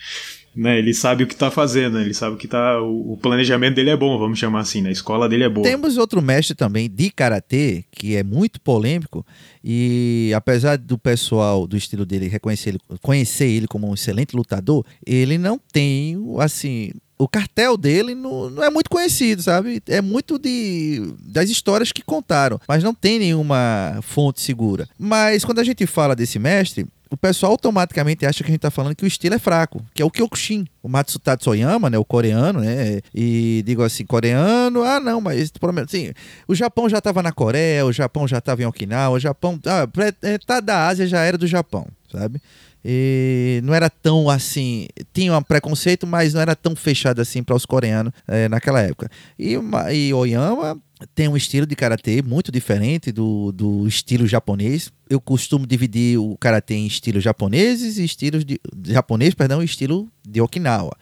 Né, 0.55 0.79
ele 0.79 0.91
sabe 0.91 1.23
o 1.23 1.27
que 1.27 1.35
tá 1.35 1.51
fazendo, 1.51 1.99
né, 1.99 2.01
ele 2.01 2.15
sabe 2.15 2.35
que 2.35 2.47
tá. 2.47 2.81
O, 2.81 3.13
o, 3.13 3.17
planejamento 3.17 3.75
dele 3.75 3.91
é 3.91 3.95
bom, 3.95 4.17
vamos 4.17 4.39
chamar 4.39 4.61
assim, 4.61 4.81
né? 4.81 4.89
A 4.89 4.91
escola 4.91 5.29
dele 5.29 5.43
é 5.43 5.49
boa. 5.49 5.63
Temos 5.63 5.97
outro 5.97 6.19
mestre 6.19 6.55
também 6.55 6.89
de 6.89 7.11
karatê, 7.11 7.85
que 7.91 8.15
é 8.15 8.23
muito 8.23 8.59
polêmico, 8.59 9.23
e 9.63 10.31
apesar 10.35 10.79
do 10.79 10.97
pessoal 10.97 11.67
do 11.67 11.77
estilo 11.77 12.07
dele 12.07 12.27
reconhecer 12.27 12.71
ele, 12.71 12.79
conhecer 13.03 13.45
ele 13.45 13.67
como 13.67 13.87
um 13.87 13.93
excelente 13.93 14.35
lutador, 14.35 14.83
ele 15.05 15.37
não 15.37 15.59
tem, 15.71 16.17
assim, 16.39 16.91
o 17.17 17.27
cartel 17.27 17.75
dele 17.75 18.13
não, 18.13 18.49
não, 18.49 18.63
é 18.63 18.69
muito 18.69 18.89
conhecido, 18.89 19.41
sabe? 19.41 19.81
É 19.87 20.01
muito 20.01 20.37
de 20.37 21.13
das 21.19 21.49
histórias 21.49 21.91
que 21.91 22.03
contaram, 22.03 22.59
mas 22.67 22.83
não 22.83 22.93
tem 22.93 23.19
nenhuma 23.19 23.99
fonte 24.01 24.41
segura. 24.41 24.87
Mas 24.97 25.43
quando 25.43 25.59
a 25.59 25.63
gente 25.63 25.85
fala 25.87 26.15
desse 26.15 26.37
mestre, 26.37 26.85
o 27.09 27.17
pessoal 27.17 27.53
automaticamente 27.53 28.25
acha 28.25 28.43
que 28.43 28.49
a 28.49 28.53
gente 28.53 28.57
está 28.57 28.71
falando 28.71 28.95
que 28.95 29.05
o 29.05 29.07
estilo 29.07 29.35
é 29.35 29.39
fraco, 29.39 29.83
que 29.93 30.01
é 30.01 30.05
o 30.05 30.11
Kyokushin. 30.11 30.67
O 30.83 30.89
Matsutatsu 30.89 31.49
Oyama, 31.49 31.89
né, 31.89 31.97
o 31.97 32.05
coreano, 32.05 32.59
né, 32.59 33.01
e 33.13 33.63
digo 33.65 33.83
assim, 33.83 34.05
coreano, 34.05 34.83
ah 34.83 34.99
não, 34.99 35.19
mas 35.19 35.51
sim, 35.87 36.11
o 36.47 36.55
Japão 36.55 36.87
já 36.87 36.99
estava 36.99 37.21
na 37.21 37.31
Coreia, 37.31 37.85
o 37.85 37.91
Japão 37.91 38.27
já 38.27 38.37
estava 38.37 38.61
em 38.61 38.65
Okinawa, 38.65 39.17
o 39.17 39.19
Japão, 39.19 39.59
ah, 39.65 39.87
é, 40.21 40.37
tá 40.37 40.59
da 40.59 40.87
Ásia 40.87 41.07
já 41.07 41.23
era 41.23 41.37
do 41.37 41.47
Japão, 41.47 41.87
sabe? 42.11 42.41
E 42.83 43.61
não 43.63 43.73
era 43.73 43.89
tão 43.89 44.29
assim. 44.29 44.87
Tinha 45.13 45.37
um 45.37 45.41
preconceito, 45.41 46.07
mas 46.07 46.33
não 46.33 46.41
era 46.41 46.55
tão 46.55 46.75
fechado 46.75 47.21
assim 47.21 47.43
para 47.43 47.55
os 47.55 47.65
coreanos 47.65 48.13
é, 48.27 48.47
naquela 48.47 48.81
época. 48.81 49.09
E, 49.37 49.57
e 49.93 50.13
Oyama 50.13 50.79
tem 51.13 51.27
um 51.27 51.37
estilo 51.37 51.65
de 51.65 51.75
karatê 51.75 52.21
muito 52.21 52.51
diferente 52.51 53.11
do, 53.11 53.51
do 53.51 53.87
estilo 53.87 54.25
japonês. 54.25 54.91
Eu 55.09 55.21
costumo 55.21 55.67
dividir 55.67 56.17
o 56.17 56.35
karatê 56.37 56.75
em 56.75 56.87
estilos 56.87 57.23
japoneses 57.23 57.97
e 57.97 58.05
estilos 58.05 58.43
de, 58.43 58.59
japonês, 58.87 59.33
perdão, 59.33 59.61
estilo 59.61 60.07
de 60.27 60.41
Okinawa. 60.41 60.95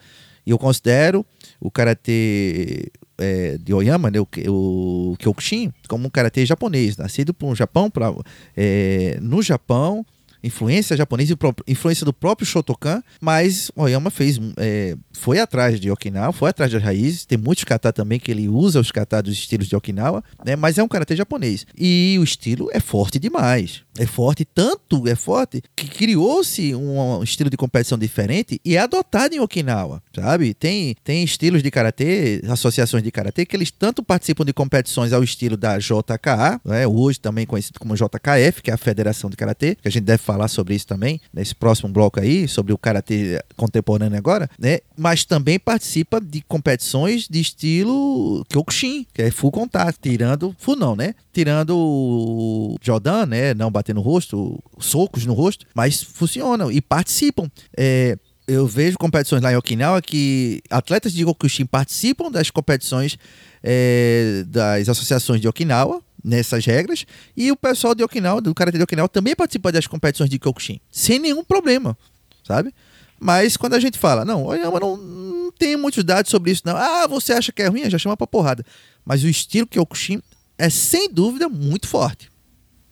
E 0.44 0.50
eu 0.50 0.58
considero 0.58 1.24
o 1.60 1.70
karatê 1.70 2.90
é, 3.18 3.58
de 3.58 3.72
Oyama, 3.72 4.10
né, 4.10 4.20
o, 4.20 4.28
o 4.48 5.16
Kyokushin, 5.18 5.72
como 5.88 6.06
um 6.06 6.10
karatê 6.10 6.44
japonês, 6.44 6.96
nascido 6.96 7.32
por 7.32 7.46
um 7.46 7.54
Japão, 7.54 7.90
pra, 7.90 8.14
é, 8.56 9.18
no 9.20 9.42
Japão, 9.42 10.04
influência 10.46 10.96
japonesa, 10.96 11.36
influência 11.66 12.04
do 12.04 12.12
próprio 12.12 12.46
Shotokan, 12.46 13.02
mas 13.20 13.70
Oyama 13.74 14.10
fez, 14.10 14.38
é, 14.56 14.96
foi 15.12 15.38
atrás 15.38 15.80
de 15.80 15.90
Okinawa, 15.90 16.32
foi 16.32 16.50
atrás 16.50 16.70
das 16.72 16.82
raízes. 16.82 17.26
Tem 17.26 17.36
muitos 17.36 17.64
kata 17.64 17.92
também 17.92 18.18
que 18.18 18.30
ele 18.30 18.48
usa 18.48 18.80
os 18.80 18.90
kata 18.90 19.22
dos 19.22 19.32
estilos 19.34 19.66
de 19.66 19.76
Okinawa, 19.76 20.22
né? 20.44 20.56
Mas 20.56 20.78
é 20.78 20.82
um 20.82 20.88
karatê 20.88 21.16
japonês. 21.16 21.66
E 21.76 22.16
o 22.20 22.24
estilo 22.24 22.68
é 22.72 22.80
forte 22.80 23.18
demais. 23.18 23.82
É 23.98 24.06
forte, 24.06 24.44
tanto 24.44 25.06
é 25.08 25.14
forte 25.14 25.62
que 25.74 25.88
criou-se 25.88 26.74
um 26.74 27.22
estilo 27.22 27.50
de 27.50 27.56
competição 27.56 27.98
diferente 27.98 28.60
e 28.64 28.76
é 28.76 28.78
adotado 28.78 29.34
em 29.34 29.40
Okinawa, 29.40 30.02
sabe? 30.14 30.54
Tem, 30.54 30.94
tem 31.04 31.24
estilos 31.24 31.62
de 31.62 31.70
karatê, 31.70 32.42
associações 32.48 33.02
de 33.02 33.10
karatê, 33.10 33.46
que 33.46 33.56
eles 33.56 33.70
tanto 33.70 34.02
participam 34.02 34.44
de 34.44 34.52
competições 34.52 35.12
ao 35.12 35.22
estilo 35.22 35.56
da 35.56 35.78
JKA, 35.78 36.60
né? 36.64 36.86
hoje 36.86 37.20
também 37.20 37.46
conhecido 37.46 37.78
como 37.78 37.94
JKF, 37.94 38.62
que 38.62 38.70
é 38.70 38.74
a 38.74 38.78
Federação 38.78 39.28
de 39.30 39.36
Karatê, 39.36 39.76
que 39.76 39.88
a 39.88 39.90
gente 39.90 40.04
deve 40.04 40.22
falar 40.22 40.48
sobre 40.48 40.74
isso 40.74 40.86
também 40.86 41.20
nesse 41.32 41.54
próximo 41.54 41.88
bloco 41.88 42.20
aí, 42.20 42.48
sobre 42.48 42.72
o 42.72 42.78
karatê 42.78 43.42
contemporâneo 43.56 44.18
agora, 44.18 44.48
né? 44.58 44.78
Mas 44.96 45.24
também 45.24 45.58
participa 45.58 46.20
de 46.20 46.40
competições 46.42 47.28
de 47.28 47.40
estilo 47.40 48.44
Kyokushin, 48.48 49.06
que 49.12 49.22
é 49.22 49.30
full 49.30 49.50
contato, 49.50 49.98
tirando, 50.00 50.54
full 50.58 50.76
não, 50.76 50.96
né? 50.96 51.14
Tirando 51.32 51.76
o 51.76 52.76
Jordan, 52.80 53.26
né? 53.26 53.54
Não 53.54 53.70
bater 53.86 53.94
no 53.94 54.00
rosto, 54.00 54.62
socos 54.78 55.24
no 55.24 55.32
rosto, 55.32 55.64
mas 55.74 56.02
funcionam 56.02 56.70
e 56.70 56.80
participam. 56.80 57.48
É, 57.76 58.18
eu 58.48 58.66
vejo 58.66 58.96
competições 58.98 59.42
lá 59.42 59.52
em 59.52 59.56
Okinawa 59.56 60.02
que 60.02 60.60
atletas 60.70 61.12
de 61.12 61.24
Gokushin 61.24 61.66
participam 61.66 62.30
das 62.30 62.50
competições 62.50 63.18
é, 63.62 64.44
das 64.46 64.88
associações 64.88 65.40
de 65.40 65.48
Okinawa, 65.48 66.00
nessas 66.22 66.64
regras, 66.64 67.06
e 67.36 67.52
o 67.52 67.56
pessoal 67.56 67.94
de 67.94 68.02
Okinawa, 68.02 68.40
do 68.40 68.52
Karate 68.54 68.76
de 68.76 68.82
Okinawa, 68.82 69.08
também 69.08 69.34
participa 69.36 69.70
das 69.70 69.86
competições 69.86 70.28
de 70.28 70.38
Gokushin, 70.38 70.80
sem 70.90 71.18
nenhum 71.20 71.44
problema, 71.44 71.96
sabe? 72.44 72.74
Mas 73.18 73.56
quando 73.56 73.74
a 73.74 73.80
gente 73.80 73.98
fala, 73.98 74.24
não, 74.24 74.44
olha, 74.44 74.62
eu 74.62 74.80
não, 74.80 74.96
não 74.96 75.52
tenho 75.52 75.78
muitos 75.78 76.02
dados 76.04 76.30
sobre 76.30 76.50
isso, 76.50 76.62
não. 76.64 76.76
Ah, 76.76 77.06
você 77.06 77.32
acha 77.32 77.50
que 77.50 77.62
é 77.62 77.66
ruim? 77.66 77.88
Já 77.88 77.96
chama 77.96 78.16
pra 78.16 78.26
porrada. 78.26 78.64
Mas 79.04 79.24
o 79.24 79.28
estilo 79.28 79.66
Kyokushin 79.66 80.20
é, 80.58 80.68
sem 80.68 81.10
dúvida, 81.10 81.48
muito 81.48 81.88
forte. 81.88 82.28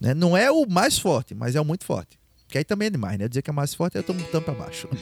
Né? 0.05 0.13
Não 0.13 0.37
é 0.37 0.51
o 0.51 0.67
mais 0.67 0.99
forte, 0.99 1.35
mas 1.35 1.57
é 1.57 1.61
o 1.63 1.65
muito 1.65 1.87
forte. 1.87 2.19
Que 2.47 2.59
aí 2.59 2.65
também 2.65 2.89
é 2.89 2.91
demais, 2.91 3.19
né? 3.19 3.27
Dizer 3.27 3.41
que 3.41 3.49
é 3.49 3.53
mais 3.55 3.73
forte, 3.75 3.97
eu 3.97 4.03
tô 4.03 4.13
botando 4.13 4.45
pra 4.45 4.53
baixo. 4.53 4.87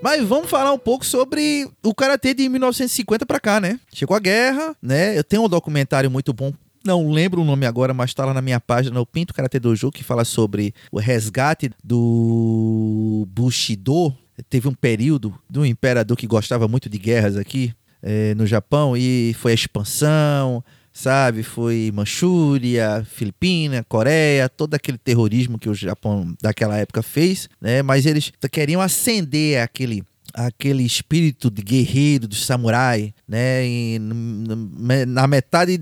Mas 0.00 0.26
vamos 0.26 0.50
falar 0.50 0.72
um 0.72 0.78
pouco 0.78 1.06
sobre 1.06 1.70
o 1.80 1.94
karatê 1.94 2.34
de 2.34 2.48
1950 2.48 3.24
para 3.24 3.38
cá, 3.38 3.60
né? 3.60 3.78
Chegou 3.94 4.16
a 4.16 4.20
guerra, 4.20 4.74
né? 4.82 5.16
Eu 5.16 5.22
tenho 5.22 5.44
um 5.44 5.48
documentário 5.48 6.10
muito 6.10 6.32
bom 6.32 6.52
não 6.84 7.10
lembro 7.10 7.42
o 7.42 7.44
nome 7.44 7.66
agora, 7.66 7.94
mas 7.94 8.10
está 8.10 8.24
lá 8.24 8.34
na 8.34 8.42
minha 8.42 8.60
página, 8.60 9.00
o 9.00 9.06
Pinto 9.06 9.34
Karate 9.34 9.58
Dojo, 9.58 9.90
que 9.90 10.04
fala 10.04 10.24
sobre 10.24 10.74
o 10.90 10.98
resgate 10.98 11.70
do 11.82 13.26
Bushido. 13.30 14.14
Teve 14.48 14.68
um 14.68 14.74
período 14.74 15.34
do 15.48 15.64
imperador 15.64 16.16
que 16.16 16.26
gostava 16.26 16.66
muito 16.66 16.88
de 16.88 16.98
guerras 16.98 17.36
aqui 17.36 17.72
é, 18.02 18.34
no 18.34 18.46
Japão 18.46 18.96
e 18.96 19.34
foi 19.38 19.52
a 19.52 19.54
expansão, 19.54 20.64
sabe? 20.92 21.42
Foi 21.42 21.90
Manchúria, 21.94 23.06
Filipina, 23.08 23.84
Coreia, 23.88 24.48
todo 24.48 24.74
aquele 24.74 24.98
terrorismo 24.98 25.58
que 25.58 25.68
o 25.68 25.74
Japão 25.74 26.34
daquela 26.42 26.76
época 26.76 27.02
fez, 27.02 27.48
né? 27.60 27.82
Mas 27.82 28.04
eles 28.04 28.32
queriam 28.50 28.80
acender 28.80 29.60
aquele 29.60 30.02
aquele 30.32 30.82
espírito 30.84 31.50
de 31.50 31.62
guerreiro, 31.62 32.28
do 32.28 32.34
samurai, 32.34 33.14
né? 33.28 33.66
E, 33.66 33.98
na 35.06 35.26
metade, 35.26 35.80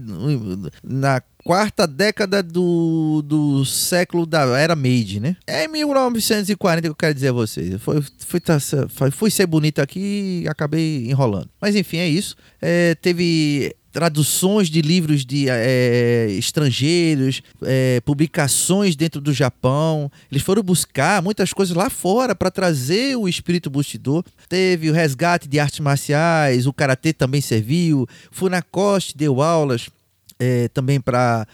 na 0.83 1.23
quarta 1.45 1.87
década 1.87 2.43
do, 2.43 3.23
do 3.23 3.65
século 3.65 4.27
da 4.27 4.43
era 4.59 4.77
Meiji, 4.77 5.21
né? 5.21 5.37
É 5.47 5.65
em 5.65 5.69
1940 5.69 6.83
que 6.83 6.89
eu 6.89 6.95
quero 6.95 7.15
dizer 7.15 7.29
a 7.29 7.33
vocês. 7.33 7.81
Foi, 7.81 8.03
foi, 8.19 8.41
foi, 8.89 9.11
fui 9.11 9.31
ser 9.31 9.47
bonito 9.47 9.81
aqui 9.81 10.43
e 10.45 10.49
acabei 10.49 11.11
enrolando. 11.11 11.49
Mas 11.61 11.75
enfim, 11.75 11.99
é 11.99 12.09
isso. 12.09 12.37
É, 12.61 12.95
teve 12.97 13.75
traduções 13.93 14.69
de 14.69 14.81
livros 14.81 15.25
de 15.25 15.49
é, 15.49 16.29
estrangeiros, 16.31 17.43
é, 17.63 18.01
publicações 18.05 18.95
dentro 18.97 19.21
do 19.21 19.33
Japão. 19.33 20.11
Eles 20.31 20.43
foram 20.43 20.63
buscar 20.63 21.23
muitas 21.23 21.53
coisas 21.53 21.75
lá 21.75 21.91
fora 21.91 22.35
para 22.35 22.51
trazer 22.51 23.17
o 23.17 23.29
espírito 23.29 23.71
bustidor. 23.71 24.25
Teve 24.49 24.91
o 24.91 24.93
resgate 24.93 25.49
de 25.49 25.59
artes 25.59 25.81
marciais, 25.81 26.67
o 26.67 26.73
karatê 26.73 27.13
também 27.13 27.41
serviu. 27.41 28.07
Funakoshi 28.31 29.17
deu 29.17 29.43
aulas 29.43 29.89
é, 30.39 30.69
também 30.69 31.01
para 31.01 31.47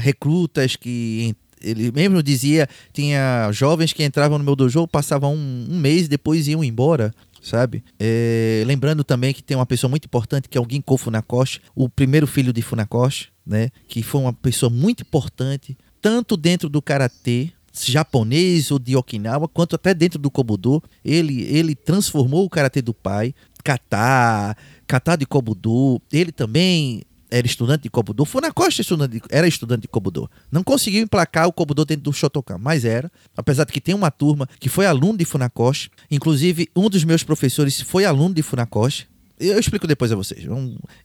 recrutas 0.00 0.76
que 0.76 1.34
ele 1.60 1.90
mesmo 1.90 2.22
dizia 2.22 2.68
tinha 2.92 3.50
jovens 3.50 3.92
que 3.92 4.04
entravam 4.04 4.38
no 4.38 4.44
meu 4.44 4.54
dojo 4.54 4.86
passavam 4.86 5.34
um, 5.34 5.66
um 5.70 5.78
mês 5.78 6.06
depois 6.06 6.46
iam 6.46 6.62
embora 6.62 7.14
sabe? 7.46 7.84
É, 7.98 8.64
lembrando 8.66 9.04
também 9.04 9.32
que 9.32 9.42
tem 9.42 9.56
uma 9.56 9.66
pessoa 9.66 9.88
muito 9.88 10.06
importante 10.06 10.48
que 10.48 10.58
é 10.58 10.60
o 10.60 10.66
Ginko 10.68 10.96
Funakoshi, 10.96 11.60
o 11.74 11.88
primeiro 11.88 12.26
filho 12.26 12.52
de 12.52 12.60
Funakoshi, 12.60 13.28
né? 13.46 13.70
Que 13.88 14.02
foi 14.02 14.20
uma 14.20 14.32
pessoa 14.32 14.68
muito 14.68 15.02
importante, 15.02 15.78
tanto 16.02 16.36
dentro 16.36 16.68
do 16.68 16.82
karatê 16.82 17.52
japonês 17.72 18.70
ou 18.70 18.78
de 18.78 18.96
Okinawa, 18.96 19.46
quanto 19.46 19.76
até 19.76 19.94
dentro 19.94 20.18
do 20.18 20.30
Kobudo. 20.30 20.82
Ele, 21.04 21.42
ele 21.42 21.74
transformou 21.74 22.44
o 22.44 22.50
karatê 22.50 22.82
do 22.82 22.94
pai, 22.94 23.34
kata, 23.62 24.56
kata 24.86 25.16
de 25.16 25.26
Kobudo. 25.26 26.00
Ele 26.10 26.32
também 26.32 27.02
era 27.30 27.46
estudante 27.46 27.84
de 27.84 27.90
Kobudo. 27.90 28.24
Funakoshi 28.24 28.80
estudante 28.82 29.22
era 29.30 29.46
estudante 29.46 29.82
de 29.82 29.88
Kobudo. 29.88 30.30
Não 30.50 30.62
conseguiu 30.62 31.02
emplacar 31.02 31.46
o 31.46 31.52
Kobudo 31.52 31.84
dentro 31.84 32.04
do 32.04 32.12
Shotokan, 32.12 32.58
mas 32.58 32.84
era. 32.84 33.10
Apesar 33.36 33.64
de 33.64 33.72
que 33.72 33.80
tem 33.80 33.94
uma 33.94 34.10
turma 34.10 34.48
que 34.58 34.68
foi 34.68 34.86
aluno 34.86 35.18
de 35.18 35.24
Funakoshi. 35.24 35.90
Inclusive, 36.10 36.68
um 36.74 36.88
dos 36.88 37.04
meus 37.04 37.22
professores 37.22 37.80
foi 37.80 38.04
aluno 38.04 38.34
de 38.34 38.42
Funakoshi. 38.42 39.06
Eu 39.38 39.58
explico 39.58 39.86
depois 39.86 40.10
a 40.10 40.16
vocês. 40.16 40.46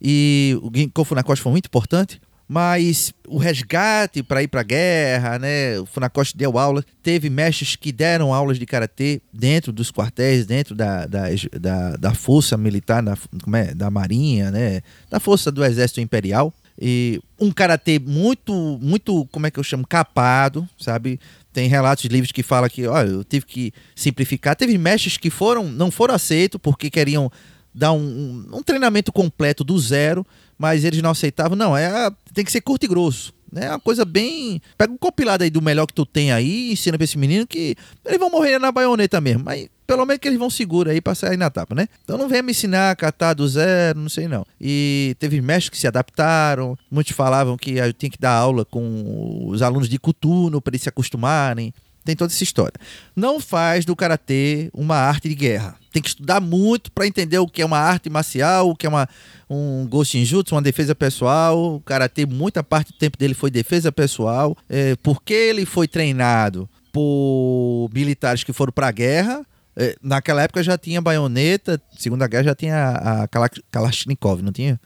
E 0.02 0.58
o 0.62 0.72
Ginko 0.74 1.04
Funakoshi 1.04 1.42
foi 1.42 1.52
muito 1.52 1.66
importante 1.66 2.22
mas 2.54 3.14
o 3.30 3.38
resgate 3.38 4.22
para 4.22 4.44
ir 4.44 4.50
para 4.50 4.60
a 4.60 4.64
guerra, 4.64 5.40
né? 5.40 5.80
O 5.80 5.86
Funakoshi 5.86 6.36
deu 6.36 6.60
aula, 6.60 6.84
teve 7.02 7.30
mestres 7.30 7.78
que 7.78 7.94
deram 7.94 8.34
aulas 8.34 8.60
de 8.60 8.66
karatê 8.66 9.22
dentro 9.32 9.72
dos 9.72 9.90
quartéis, 9.90 10.46
dentro 10.46 10.76
da, 10.76 11.06
da, 11.06 11.28
da, 11.58 11.96
da 11.96 12.14
força 12.14 12.58
militar, 12.58 13.02
da, 13.02 13.18
é? 13.54 13.74
da 13.74 13.90
marinha, 13.90 14.52
né? 14.52 14.82
Da 15.10 15.18
força 15.18 15.50
do 15.50 15.64
exército 15.64 16.02
imperial. 16.02 16.54
E 16.78 17.22
um 17.40 17.52
karatê 17.52 17.98
muito, 18.00 18.78
muito, 18.82 19.26
como 19.32 19.48
é 19.48 19.52
que 19.52 19.58
eu 19.58 19.64
chamo? 19.64 19.88
Capado, 19.88 20.68
sabe? 20.78 21.22
Tem 21.54 21.70
relatos 21.70 22.02
de 22.02 22.10
livros 22.10 22.34
que 22.34 22.44
falam 22.44 22.70
que, 22.70 22.86
olha, 22.86 23.12
eu 23.12 23.24
tive 23.24 23.46
que 23.46 23.74
simplificar. 23.96 24.58
Teve 24.58 24.78
mestres 24.78 25.16
que 25.16 25.30
foram, 25.30 25.70
não 25.70 25.90
foram 25.90 26.16
aceitos 26.16 26.60
porque 26.62 26.90
queriam 26.90 27.32
dar 27.74 27.94
um, 27.94 28.46
um 28.52 28.62
treinamento 28.62 29.10
completo 29.10 29.64
do 29.64 29.80
zero 29.80 30.28
mas 30.62 30.86
eles 30.86 31.02
não 31.02 31.10
aceitavam. 31.10 31.58
Não, 31.58 31.76
é 31.76 32.12
tem 32.36 32.46
que 32.46 32.52
ser 32.52 32.62
curto 32.62 32.84
e 32.86 32.88
grosso. 32.88 33.34
É 33.54 33.68
uma 33.68 33.80
coisa 33.80 34.06
bem. 34.06 34.62
Pega 34.78 34.94
um 34.94 34.98
compilado 34.98 35.44
aí 35.44 35.50
do 35.50 35.62
melhor 35.62 35.88
que 35.88 35.94
tu 35.94 36.06
tem 36.06 36.32
aí, 36.32 36.72
ensina 36.72 36.98
pra 36.98 37.04
esse 37.04 37.18
menino 37.18 37.48
que 37.48 37.76
eles 38.06 38.20
vão 38.20 38.30
morrer 38.30 38.60
na 38.60 38.72
baioneta 38.72 39.20
mesmo. 39.20 39.44
Mas 39.44 39.68
pelo 39.88 40.06
menos 40.06 40.20
que 40.22 40.28
eles 40.28 40.40
vão 40.40 40.50
seguro 40.52 40.92
aí 40.92 41.02
pra 41.02 41.16
sair 41.16 41.36
na 41.36 41.50
tapa, 41.50 41.74
né? 41.74 41.88
Então 42.04 42.18
não 42.18 42.30
venha 42.30 42.44
me 42.44 42.52
ensinar 42.52 42.92
a 42.92 42.96
catar 42.96 43.34
do 43.34 43.46
zero, 43.48 44.00
não 44.00 44.08
sei 44.08 44.28
não. 44.28 44.46
E 44.60 45.16
teve 45.20 45.42
mestres 45.42 45.70
que 45.70 45.78
se 45.78 45.88
adaptaram. 45.88 46.78
Muitos 46.90 47.14
falavam 47.14 47.58
que 47.58 47.72
eu 47.72 47.92
tinha 47.92 48.12
que 48.12 48.20
dar 48.20 48.34
aula 48.34 48.64
com 48.64 49.48
os 49.48 49.64
alunos 49.64 49.90
de 49.90 49.98
Cutuno 49.98 50.62
para 50.62 50.72
eles 50.72 50.84
se 50.84 50.90
acostumarem. 50.90 51.74
Tem 52.04 52.16
toda 52.16 52.34
essa 52.34 52.44
história. 52.44 52.74
Não 53.16 53.40
faz 53.40 53.86
do 53.86 53.96
karatê 53.96 54.70
uma 54.74 54.96
arte 54.96 55.30
de 55.30 55.36
guerra. 55.36 55.76
Tem 55.92 56.02
que 56.02 56.10
estudar 56.10 56.40
muito 56.40 56.92
para 56.92 57.06
entender 57.06 57.38
o 57.38 57.48
que 57.48 57.62
é 57.62 57.66
uma 57.66 57.78
arte 57.78 58.10
marcial, 58.10 58.70
o 58.70 58.76
que 58.76 58.86
é 58.86 58.90
uma, 58.90 59.08
um 59.50 59.86
Goshinjutsu, 59.88 60.56
uma 60.56 60.62
defesa 60.62 60.96
pessoal. 60.96 61.76
O 61.76 61.82
karatê, 61.82 62.26
muita 62.26 62.64
parte 62.64 62.92
do 62.92 62.98
tempo 62.98 63.18
dele 63.18 63.34
foi 63.34 63.52
defesa 63.52 63.92
pessoal. 63.92 64.58
É, 64.68 64.96
porque 65.04 65.34
ele 65.34 65.66
foi 65.66 65.88
treinado 65.88 66.68
por 66.92 67.90
militares 67.94 68.44
que 68.44 68.54
foram 68.54 68.74
para 68.74 68.88
a 68.88 68.92
guerra. 68.92 69.46
É, 69.76 69.96
naquela 70.02 70.42
época 70.42 70.62
já 70.64 70.78
tinha 70.78 71.02
baioneta, 71.02 71.82
Segunda 71.98 72.28
Guerra 72.28 72.44
já 72.44 72.56
tinha 72.56 72.76
a, 72.76 73.24
a 73.24 73.28
Kalashnikov, 73.72 74.42
não 74.42 74.52
tinha? 74.52 74.80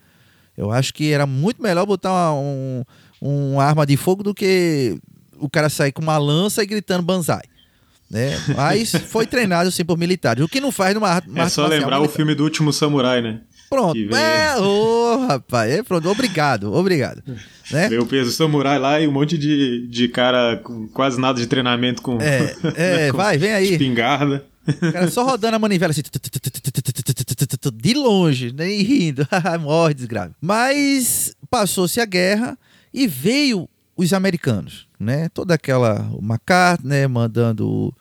Eu 0.56 0.70
acho 0.70 0.94
que 0.94 1.12
era 1.12 1.26
muito 1.26 1.62
melhor 1.62 1.84
botar 1.84 2.10
uma, 2.10 2.32
um, 2.32 2.84
uma 3.20 3.64
arma 3.64 3.84
de 3.84 3.96
fogo 3.96 4.22
do 4.22 4.32
que 4.32 4.98
o 5.38 5.48
cara 5.48 5.68
sair 5.68 5.92
com 5.92 6.02
uma 6.02 6.18
lança 6.18 6.62
e 6.62 6.66
gritando 6.66 7.02
banzai. 7.02 7.42
Né? 8.10 8.38
Mas 8.54 8.92
foi 9.08 9.26
treinado 9.26 9.68
assim 9.68 9.84
por 9.84 9.98
militares. 9.98 10.42
O 10.42 10.48
que 10.48 10.60
não 10.60 10.70
faz 10.70 10.94
numa 10.94 11.08
arte 11.08 11.28
É 11.34 11.48
só 11.48 11.66
lembrar 11.66 11.98
militar. 11.98 12.00
o 12.00 12.08
filme 12.08 12.34
do 12.34 12.44
último 12.44 12.72
samurai, 12.72 13.20
né? 13.20 13.40
Pronto. 13.68 13.98
É, 14.14 14.56
ô, 14.58 14.62
oh, 14.62 15.26
rapaz. 15.26 15.72
É, 15.72 15.82
pronto. 15.82 16.08
Obrigado, 16.08 16.72
obrigado. 16.72 17.22
Né? 17.70 17.88
Veio 17.88 18.02
o 18.02 18.06
peso 18.06 18.30
samurai 18.30 18.78
lá 18.78 19.00
e 19.00 19.08
um 19.08 19.12
monte 19.12 19.36
de, 19.36 19.88
de 19.88 20.08
cara 20.08 20.56
com 20.62 20.86
quase 20.88 21.20
nada 21.20 21.40
de 21.40 21.46
treinamento 21.46 22.00
com. 22.00 22.18
É, 22.20 22.54
é 22.76 23.10
com 23.10 23.16
vai, 23.16 23.36
vem 23.36 23.52
aí. 23.52 23.72
Espingarda. 23.72 24.44
O 24.68 24.92
cara 24.92 25.08
só 25.10 25.24
rodando 25.24 25.56
a 25.56 25.58
manivela 25.58 25.90
assim. 25.90 26.02
De 27.74 27.94
longe, 27.94 28.52
né? 28.52 28.70
E 28.70 28.82
rindo. 28.82 29.26
Morre, 29.60 29.94
desgrave. 29.94 30.32
Mas 30.40 31.34
passou-se 31.50 32.00
a 32.00 32.04
guerra 32.04 32.58
e 32.92 33.06
veio 33.06 33.68
os 33.96 34.12
americanos, 34.12 34.86
né? 35.00 35.28
Toda 35.30 35.54
aquela 35.54 36.08
o 36.12 36.22
McCartney 36.22 37.00
né? 37.00 37.06
mandando 37.06 37.66
o, 37.66 37.94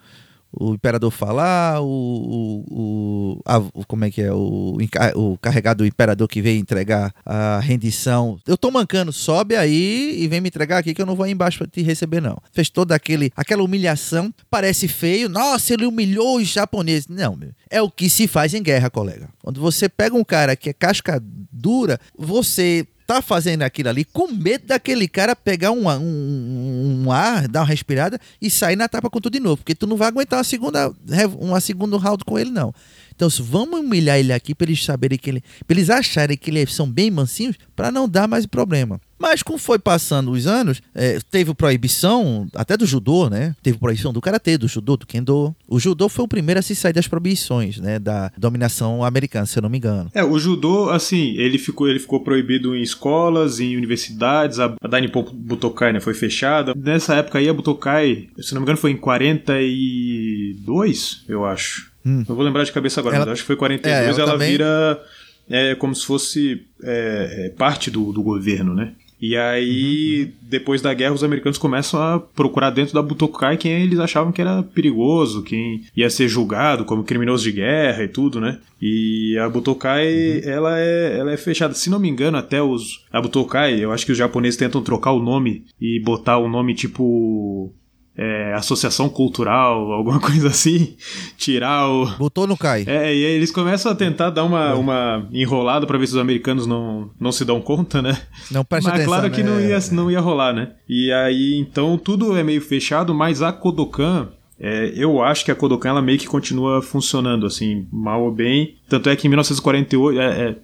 o, 0.52 0.74
imperador 0.74 1.10
falar, 1.10 1.82
o, 1.82 2.66
o, 2.70 3.42
a, 3.46 3.62
como 3.88 4.04
é 4.04 4.12
que 4.12 4.22
é 4.22 4.32
o, 4.32 4.78
o 5.16 5.38
carregado 5.38 5.80
do 5.80 5.86
imperador 5.86 6.28
que 6.28 6.42
veio 6.42 6.60
entregar 6.60 7.14
a 7.26 7.60
rendição. 7.60 8.38
Eu 8.46 8.58
tô 8.58 8.70
mancando, 8.70 9.14
sobe 9.14 9.56
aí 9.56 10.22
e 10.22 10.28
vem 10.28 10.42
me 10.42 10.50
entregar 10.50 10.80
aqui 10.80 10.94
que 10.94 11.02
eu 11.02 11.06
não 11.06 11.16
vou 11.16 11.24
aí 11.24 11.32
embaixo 11.32 11.60
para 11.60 11.68
te 11.68 11.82
receber 11.82 12.22
não. 12.22 12.38
Fez 12.52 12.70
toda 12.70 12.94
aquele 12.94 13.32
aquela 13.36 13.64
humilhação, 13.64 14.34
parece 14.50 14.88
feio. 14.88 15.30
Nossa, 15.30 15.74
ele 15.74 15.86
humilhou 15.86 16.38
os 16.38 16.48
japoneses. 16.48 17.08
Não, 17.08 17.36
meu, 17.38 17.52
é 17.70 17.82
o 17.82 17.90
que 17.90 18.10
se 18.10 18.28
faz 18.28 18.54
em 18.54 18.62
guerra, 18.62 18.90
colega. 18.90 19.30
Quando 19.42 19.62
você 19.62 19.88
pega 19.88 20.16
um 20.16 20.24
cara 20.24 20.56
que 20.56 20.70
é 20.70 20.74
casca 20.74 21.22
dura, 21.52 22.00
você 22.18 22.86
tá 23.06 23.22
fazendo 23.22 23.62
aquilo 23.62 23.90
ali 23.90 24.04
com 24.04 24.28
medo 24.28 24.66
daquele 24.68 25.08
cara 25.08 25.36
pegar 25.36 25.72
um, 25.72 25.88
um, 25.88 27.04
um 27.06 27.12
ar, 27.12 27.48
dar 27.48 27.62
uma 27.62 27.68
respirada 27.68 28.20
e 28.42 28.50
sair 28.50 28.76
na 28.76 28.88
tapa 28.88 29.10
com 29.10 29.22
tudo 29.22 29.34
de 29.34 29.40
novo. 29.40 29.58
Porque 29.58 29.76
tu 29.76 29.86
não 29.86 29.98
vai 29.98 30.08
aguentar 30.08 30.38
uma 30.40 30.44
segunda, 30.44 30.92
uma 31.40 31.62
segunda 31.62 31.98
round 31.98 32.24
com 32.26 32.40
ele, 32.40 32.50
não. 32.50 32.74
Então, 33.16 33.30
vamos 33.40 33.80
humilhar 33.80 34.20
ele 34.20 34.34
aqui 34.34 34.54
para 34.54 34.68
eles 34.68 34.84
saberem 34.84 35.18
que 35.18 35.30
ele. 35.30 35.44
eles 35.70 35.90
acharem 35.90 36.38
que 36.38 36.52
eles 36.52 36.74
são 36.74 36.90
bem 36.90 37.10
mansinhos, 37.10 37.56
para 37.76 37.92
não 37.92 38.08
dar 38.08 38.28
mais 38.28 38.46
problema. 38.46 39.02
Mas 39.18 39.42
como 39.42 39.58
foi 39.58 39.80
passando 39.80 40.30
os 40.32 40.46
anos, 40.46 40.82
é, 40.94 41.20
teve 41.32 41.54
proibição 41.54 42.50
até 42.54 42.76
do 42.76 42.86
judô, 42.86 43.30
né? 43.30 43.56
Teve 43.64 43.78
proibição 43.78 44.12
do 44.12 44.20
karatê, 44.20 44.58
do 44.58 44.68
judô, 44.68 44.98
do 44.98 45.08
kendo. 45.08 45.56
O 45.68 45.80
judô 45.80 46.10
foi 46.10 46.26
o 46.26 46.28
primeiro 46.28 46.60
a 46.60 46.62
se 46.62 46.76
sair 46.76 46.92
das 46.92 47.08
proibições, 47.08 47.78
né? 47.78 47.98
Da 47.98 48.30
dominação 48.38 49.02
americana, 49.04 49.46
se 49.46 49.58
eu 49.58 49.64
não 49.64 49.70
me 49.70 49.78
engano. 49.78 50.12
É, 50.14 50.22
o 50.24 50.38
judô, 50.38 50.90
assim, 50.90 51.34
ele 51.38 51.58
ficou, 51.58 51.88
ele 51.88 52.00
ficou 52.00 52.20
proibido 52.20 52.76
em 52.76 52.82
escolas, 52.82 53.62
em 53.62 53.78
universidades. 53.78 54.60
A, 54.60 54.76
a 54.82 54.88
Dainippon 54.88 55.24
Butokai, 55.34 55.94
né? 55.94 56.02
Foi 56.02 56.14
fechada. 56.14 56.74
Nessa 56.76 57.16
época 57.16 57.40
aí, 57.40 57.48
a 57.48 57.54
Butokai, 57.54 58.28
se 58.40 58.54
não 58.54 58.60
me 58.62 58.66
engano, 58.66 58.78
foi 58.78 58.92
em 58.92 58.98
42, 58.98 61.24
eu 61.30 61.46
acho. 61.46 61.95
Hum. 62.06 62.24
Eu 62.28 62.36
vou 62.36 62.44
lembrar 62.44 62.64
de 62.64 62.72
cabeça 62.72 63.00
agora, 63.00 63.16
ela, 63.16 63.26
mas 63.26 63.34
acho 63.34 63.42
que 63.42 63.48
foi 63.48 63.56
42. 63.56 63.94
É, 63.94 64.10
ela, 64.10 64.20
ela 64.20 64.32
também... 64.34 64.52
vira 64.52 65.02
é, 65.50 65.76
como 65.76 65.96
se 65.96 66.06
fosse 66.06 66.66
é, 66.84 67.48
é 67.48 67.50
parte 67.50 67.90
do, 67.90 68.12
do 68.12 68.22
governo, 68.22 68.74
né? 68.74 68.94
E 69.20 69.36
aí, 69.36 70.26
uhum. 70.26 70.32
depois 70.42 70.82
da 70.82 70.94
guerra, 70.94 71.14
os 71.14 71.24
americanos 71.24 71.58
começam 71.58 72.02
a 72.02 72.20
procurar 72.20 72.70
dentro 72.70 72.94
da 72.94 73.02
Butokai 73.02 73.58
quem 73.58 73.72
eles 73.82 73.98
achavam 73.98 74.32
que 74.32 74.42
era 74.42 74.62
perigoso, 74.62 75.42
quem 75.42 75.84
ia 75.96 76.10
ser 76.10 76.28
julgado 76.28 76.84
como 76.84 77.04
criminoso 77.04 77.44
de 77.44 77.54
guerra 77.54 78.04
e 78.04 78.08
tudo, 78.08 78.42
né? 78.42 78.60
E 78.82 79.38
a 79.38 79.48
Butokai, 79.50 80.42
uhum. 80.44 80.50
ela, 80.50 80.80
é, 80.80 81.18
ela 81.18 81.32
é 81.32 81.38
fechada. 81.38 81.74
Se 81.74 81.90
não 81.90 82.00
me 82.00 82.10
engano, 82.10 82.38
até 82.38 82.62
os. 82.62 83.06
A 83.12 83.22
Butokai, 83.22 83.84
eu 83.84 83.92
acho 83.92 84.06
que 84.06 84.12
os 84.12 84.18
japoneses 84.18 84.58
tentam 84.58 84.84
trocar 84.84 85.12
o 85.12 85.24
nome 85.24 85.66
e 85.80 86.00
botar 86.02 86.38
o 86.38 86.50
nome 86.50 86.76
tipo 86.76 87.74
é, 88.18 88.54
associação 88.54 89.10
cultural, 89.10 89.92
alguma 89.92 90.20
coisa 90.22 90.48
assim, 90.48 90.96
tirar 91.38 91.90
o. 91.90 92.06
Botou 92.18 92.48
no 92.48 92.58
cai. 92.58 92.86
É, 92.88 93.14
e 93.14 93.26
aí 93.26 93.34
eles 93.34 93.52
começam 93.52 93.92
a 93.92 93.96
tentar 93.96 94.30
dar 94.30 94.44
uma, 94.44 94.72
é. 94.72 94.74
uma 94.74 95.28
enrolada 95.32 95.86
para 95.86 95.98
ver 95.98 96.08
se 96.08 96.14
os 96.14 96.20
americanos 96.20 96.66
não, 96.66 97.10
não 97.20 97.32
se 97.32 97.44
dão 97.44 97.60
conta, 97.62 98.02
né? 98.02 98.18
Não 98.50 98.64
presta 98.64 98.90
Mas 98.90 99.00
atenção, 99.02 99.20
claro 99.20 99.34
que 99.34 99.44
né? 99.44 99.50
não, 99.50 99.60
ia, 99.60 99.80
não 99.92 100.12
ia 100.12 100.20
rolar, 100.20 100.54
né? 100.54 100.72
E 100.88 101.12
aí, 101.12 101.58
então, 101.58 101.98
tudo 101.98 102.38
é 102.38 102.44
meio 102.44 102.62
fechado, 102.62 103.14
mas 103.14 103.42
a 103.42 103.52
Kodokan. 103.52 104.30
É, 104.58 104.94
eu 104.96 105.22
acho 105.22 105.44
que 105.44 105.52
a 105.52 105.56
Kodokan 105.56 105.90
ela 105.90 106.02
meio 106.02 106.18
que 106.18 106.28
continua 106.28 106.82
funcionando, 106.82 107.46
assim, 107.46 107.86
mal 107.92 108.24
ou 108.24 108.32
bem. 108.32 108.76
Tanto 108.88 109.10
é 109.10 109.16
que 109.16 109.28
em 109.28 109.30
1948. 109.30 110.18
É, 110.18 110.26
é, 110.26 110.56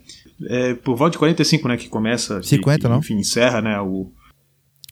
é 0.69 0.73
por 0.76 0.95
volta 0.95 1.11
de 1.11 1.18
45, 1.18 1.68
né? 1.68 1.76
Que 1.76 1.90
começa. 1.90 2.41
50, 2.41 2.80
que, 2.80 2.88
não? 2.88 2.99
Enfim, 2.99 3.15
encerra, 3.15 3.61
né? 3.61 3.78
O, 3.82 4.10